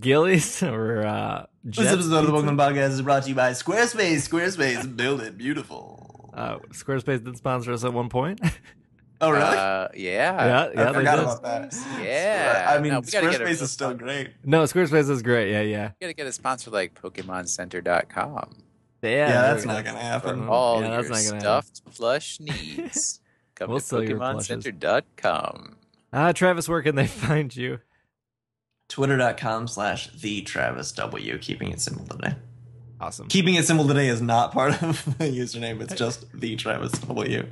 Gillies 0.00 0.62
or 0.62 1.04
uh, 1.04 1.44
This 1.62 1.76
Jets 1.76 1.92
episode 1.92 2.14
of 2.24 2.26
the 2.26 2.32
Pizza. 2.32 2.46
Pokemon 2.48 2.56
Podcast 2.56 2.88
is 2.92 3.02
brought 3.02 3.22
to 3.24 3.28
you 3.28 3.34
by 3.34 3.50
Squarespace. 3.50 4.26
Squarespace, 4.28 4.96
build 4.96 5.20
it 5.20 5.36
beautiful. 5.36 6.30
Uh, 6.32 6.58
Squarespace 6.72 7.22
did 7.22 7.36
sponsor 7.36 7.72
us 7.72 7.84
at 7.84 7.92
one 7.92 8.08
point. 8.08 8.40
oh, 9.20 9.30
really? 9.30 9.44
Uh, 9.44 9.88
yeah. 9.94 9.94
yeah, 9.94 10.70
yeah, 10.74 10.90
I 10.90 10.92
forgot 10.92 11.18
about 11.18 11.42
that. 11.42 11.74
Yeah. 12.02 12.66
I 12.70 12.80
mean, 12.80 12.92
No, 12.92 13.00
we 13.00 13.06
a 13.06 13.10
Squarespace 13.10 13.62
is 13.62 13.70
still 13.70 13.94
great. 13.94 14.30
No, 14.44 14.62
Squarespace 14.64 15.10
is 15.10 15.22
great. 15.22 15.50
Yeah, 15.50 15.60
yeah, 15.62 15.84
You 16.00 16.06
gotta 16.06 16.12
get 16.14 16.26
a 16.26 16.32
sponsor 16.32 16.70
like 16.70 16.94
PokemonCenter.com 17.00 18.56
yeah. 19.02 19.10
Yeah, 19.10 19.28
that's 19.42 19.64
not 19.64 19.84
gonna 19.84 19.98
happen. 19.98 20.48
All 20.48 20.82
Yeah, 20.82 21.00
that's 21.00 21.08
your 21.08 21.16
not 21.32 21.40
gonna 21.40 21.52
happen. 21.54 21.64
stuffed 21.74 21.96
plush 21.96 22.40
needs. 22.40 23.20
Come 23.54 23.70
We'll 23.70 23.80
to 23.80 23.84
sell 23.84 24.02
your 24.02 24.16
plushes. 24.18 24.48
PokemonCenter.com. 24.64 25.76
Ah, 26.12 26.32
Travis, 26.32 26.68
where 26.68 26.82
can 26.82 26.96
they 26.96 27.06
find 27.26 27.54
you? 27.54 27.80
Twitter.com 28.88 29.68
slash 29.68 30.08
the 30.12 30.40
Travis 30.42 30.92
W. 30.92 31.38
Keeping 31.38 31.70
it 31.70 31.80
simple 31.80 32.06
today. 32.06 32.34
Awesome. 33.00 33.28
Keeping 33.28 33.54
it 33.54 33.64
simple 33.66 33.86
today 33.86 34.08
is 34.08 34.20
not 34.22 34.52
part 34.52 34.82
of 34.82 35.04
the 35.18 35.24
username. 35.26 35.80
It's 35.80 35.94
just 35.94 36.26
the 36.32 36.56
Travis 36.56 36.92
W. 36.92 37.46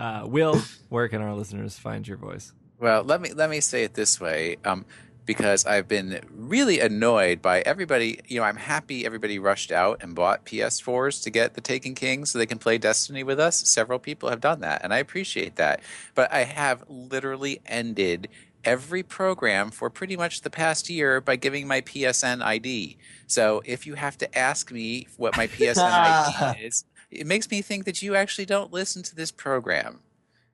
Uh, 0.00 0.24
Will, 0.24 0.58
where 0.88 1.08
can 1.08 1.20
our 1.20 1.34
listeners 1.34 1.78
find 1.78 2.08
your 2.08 2.16
voice? 2.16 2.54
Well, 2.78 3.02
let 3.04 3.20
me 3.20 3.34
let 3.34 3.50
me 3.50 3.60
say 3.60 3.84
it 3.84 3.92
this 3.92 4.18
way, 4.18 4.56
um, 4.64 4.86
because 5.26 5.66
I've 5.66 5.88
been 5.88 6.24
really 6.32 6.80
annoyed 6.80 7.42
by 7.42 7.60
everybody. 7.60 8.18
You 8.26 8.40
know, 8.40 8.46
I'm 8.46 8.56
happy 8.56 9.04
everybody 9.04 9.38
rushed 9.38 9.70
out 9.70 10.02
and 10.02 10.14
bought 10.14 10.46
PS4s 10.46 11.22
to 11.24 11.30
get 11.30 11.52
the 11.52 11.60
Taken 11.60 11.94
King 11.94 12.24
so 12.24 12.38
they 12.38 12.46
can 12.46 12.56
play 12.56 12.78
Destiny 12.78 13.22
with 13.22 13.38
us. 13.38 13.58
Several 13.68 13.98
people 13.98 14.30
have 14.30 14.40
done 14.40 14.60
that, 14.60 14.80
and 14.82 14.94
I 14.94 14.98
appreciate 14.98 15.56
that. 15.56 15.80
But 16.14 16.32
I 16.32 16.44
have 16.44 16.82
literally 16.88 17.60
ended 17.66 18.30
every 18.64 19.02
program 19.02 19.70
for 19.70 19.90
pretty 19.90 20.16
much 20.16 20.40
the 20.40 20.50
past 20.50 20.88
year 20.88 21.20
by 21.20 21.36
giving 21.36 21.66
my 21.66 21.82
PSN 21.82 22.42
ID. 22.42 22.96
So 23.26 23.62
if 23.64 23.86
you 23.86 23.94
have 23.94 24.16
to 24.18 24.38
ask 24.38 24.72
me 24.72 25.08
what 25.16 25.36
my 25.36 25.46
PSN 25.46 25.78
ID 25.78 26.64
is, 26.64 26.84
it 27.10 27.26
makes 27.26 27.50
me 27.50 27.62
think 27.62 27.84
that 27.84 28.02
you 28.02 28.14
actually 28.14 28.46
don't 28.46 28.72
listen 28.72 29.02
to 29.04 29.14
this 29.14 29.30
program. 29.30 30.00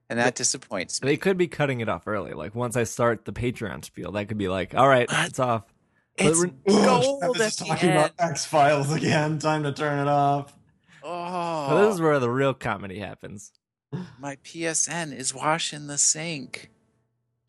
And 0.08 0.18
that 0.20 0.36
disappoints 0.36 1.02
me. 1.02 1.08
They 1.08 1.16
could 1.16 1.36
be 1.36 1.48
cutting 1.48 1.80
it 1.80 1.88
off 1.88 2.06
early. 2.06 2.32
Like 2.32 2.54
once 2.54 2.76
I 2.76 2.84
start 2.84 3.24
the 3.24 3.32
Patreon 3.32 3.84
spiel, 3.84 4.12
that 4.12 4.28
could 4.28 4.38
be 4.38 4.46
like, 4.48 4.72
all 4.74 4.88
right, 4.88 5.08
it's 5.10 5.40
off. 5.40 5.64
It's 6.16 6.44
gold 6.44 6.54
Travis 7.20 7.40
at 7.40 7.46
is 7.46 7.56
the 7.56 7.64
talking 7.64 7.88
end. 7.90 7.98
about 7.98 8.12
X 8.18 8.46
Files 8.46 8.92
again. 8.92 9.38
Time 9.40 9.64
to 9.64 9.72
turn 9.72 9.98
it 9.98 10.08
off. 10.08 10.54
Oh, 11.02 11.66
But 11.68 11.84
this 11.86 11.94
is 11.96 12.00
where 12.00 12.18
the 12.20 12.30
real 12.30 12.54
comedy 12.54 13.00
happens. 13.00 13.52
my 14.18 14.36
PSN 14.36 15.12
is 15.16 15.34
washing 15.34 15.88
the 15.88 15.98
sink. 15.98 16.70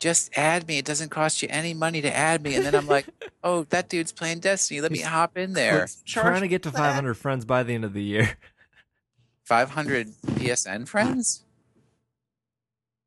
Just 0.00 0.30
add 0.36 0.66
me. 0.68 0.78
It 0.78 0.84
doesn't 0.84 1.10
cost 1.10 1.42
you 1.42 1.48
any 1.50 1.74
money 1.74 2.00
to 2.02 2.14
add 2.14 2.42
me. 2.42 2.54
And 2.56 2.64
then 2.64 2.74
I'm 2.74 2.86
like, 2.86 3.06
oh, 3.44 3.64
that 3.70 3.88
dude's 3.88 4.12
playing 4.12 4.40
Destiny. 4.40 4.80
Let 4.80 4.92
me 4.92 5.00
hop 5.00 5.36
in 5.36 5.54
there. 5.54 5.88
Trying 6.04 6.42
to 6.42 6.48
get 6.48 6.62
to 6.64 6.70
500 6.72 7.14
friends 7.14 7.44
by 7.44 7.62
the 7.62 7.74
end 7.74 7.84
of 7.84 7.94
the 7.94 8.02
year. 8.02 8.36
500 9.48 10.08
PSN 10.26 10.86
friends? 10.86 11.42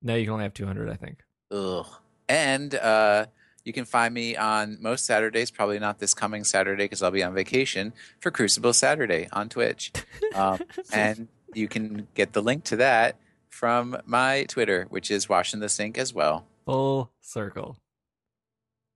No, 0.01 0.15
you 0.15 0.25
can 0.25 0.33
only 0.33 0.43
have 0.43 0.55
200, 0.55 0.89
I 0.89 0.95
think. 0.95 1.19
Ugh. 1.51 1.85
And 2.27 2.73
uh, 2.73 3.27
you 3.63 3.71
can 3.71 3.85
find 3.85 4.11
me 4.11 4.35
on 4.35 4.79
most 4.81 5.05
Saturdays, 5.05 5.51
probably 5.51 5.77
not 5.77 5.99
this 5.99 6.15
coming 6.15 6.43
Saturday 6.43 6.85
because 6.85 7.03
I'll 7.03 7.11
be 7.11 7.21
on 7.21 7.35
vacation, 7.35 7.93
for 8.19 8.31
Crucible 8.31 8.73
Saturday 8.73 9.27
on 9.31 9.49
Twitch. 9.49 9.91
Um, 10.33 10.61
and 10.93 11.27
you 11.53 11.67
can 11.67 12.07
get 12.15 12.31
the 12.31 12.41
link 12.41 12.63
to 12.65 12.77
that 12.77 13.17
from 13.49 13.97
my 14.05 14.45
Twitter, 14.45 14.85
which 14.89 15.11
is 15.11 15.27
Washing 15.27 15.59
the 15.59 15.67
Sink 15.67 15.97
as 15.97 16.13
well. 16.13 16.45
Full 16.65 17.11
circle. 17.19 17.75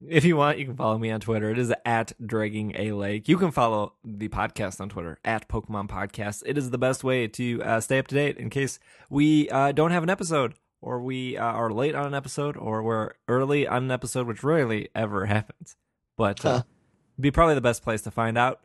If 0.07 0.25
you 0.25 0.35
want, 0.37 0.59
you 0.59 0.65
can 0.65 0.75
follow 0.75 0.97
me 0.97 1.09
on 1.09 1.19
Twitter. 1.21 1.49
It 1.49 1.57
is 1.57 1.73
at 1.85 2.11
Dragging 2.23 2.75
a 2.77 2.91
Lake. 2.91 3.27
You 3.29 3.37
can 3.37 3.51
follow 3.51 3.93
the 4.03 4.27
podcast 4.27 4.79
on 4.81 4.89
Twitter 4.89 5.19
at 5.23 5.47
Pokemon 5.47 5.87
Podcast. 5.87 6.43
It 6.45 6.57
is 6.57 6.69
the 6.69 6.77
best 6.77 7.03
way 7.03 7.27
to 7.29 7.63
uh, 7.63 7.79
stay 7.79 7.97
up 7.99 8.07
to 8.07 8.15
date 8.15 8.37
in 8.37 8.49
case 8.49 8.77
we 9.09 9.49
uh, 9.49 9.71
don't 9.71 9.91
have 9.91 10.03
an 10.03 10.09
episode, 10.09 10.55
or 10.81 11.01
we 11.01 11.37
uh, 11.37 11.43
are 11.43 11.71
late 11.71 11.95
on 11.95 12.05
an 12.07 12.13
episode, 12.13 12.57
or 12.57 12.83
we're 12.83 13.11
early 13.27 13.67
on 13.67 13.83
an 13.85 13.91
episode, 13.91 14.27
which 14.27 14.43
rarely 14.43 14.89
ever 14.93 15.25
happens. 15.27 15.75
But 16.17 16.45
uh, 16.45 16.49
Huh. 16.57 16.63
be 17.19 17.31
probably 17.31 17.55
the 17.55 17.61
best 17.61 17.81
place 17.81 18.01
to 18.03 18.11
find 18.11 18.37
out. 18.37 18.61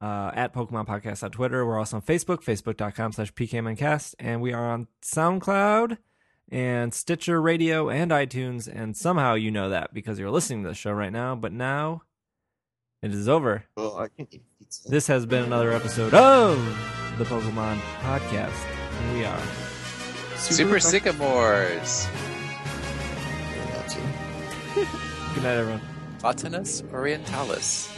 Uh, 0.00 0.32
at 0.34 0.52
Pokemon 0.52 0.84
Podcast 0.84 1.22
on 1.22 1.30
Twitter. 1.30 1.64
We're 1.64 1.78
also 1.78 1.94
on 1.98 2.02
Facebook, 2.02 2.42
facebook.com 2.42 3.12
slash 3.12 3.32
PKMNcast, 3.34 4.16
and 4.18 4.42
we 4.42 4.52
are 4.52 4.68
on 4.72 4.88
SoundCloud 5.00 5.96
and 6.52 6.92
Stitcher 6.92 7.40
Radio 7.40 7.88
and 7.88 8.10
iTunes. 8.10 8.68
And 8.72 8.96
somehow 8.96 9.34
you 9.34 9.50
know 9.50 9.70
that 9.70 9.92
because 9.94 10.18
you're 10.18 10.30
listening 10.30 10.62
to 10.62 10.68
the 10.68 10.74
show 10.74 10.92
right 10.92 11.12
now. 11.12 11.34
But 11.34 11.52
now 11.52 12.02
it 13.02 13.12
is 13.12 13.28
over. 13.28 13.64
Well, 13.76 13.96
I 13.96 14.08
can't 14.08 14.28
eat 14.30 14.42
pizza. 14.58 14.88
This 14.88 15.06
has 15.08 15.26
been 15.26 15.44
another 15.44 15.72
episode 15.72 16.14
of 16.14 16.58
the 17.18 17.24
Pokemon 17.24 17.80
Podcast. 18.02 18.52
And 19.00 19.18
we 19.18 19.24
are. 19.24 19.42
Super 20.36 20.78
Sycamores. 20.78 22.06
Good 25.34 25.44
night, 25.44 25.56
everyone. 25.56 25.80
Platanus 26.18 26.82
orientalis. 26.92 27.90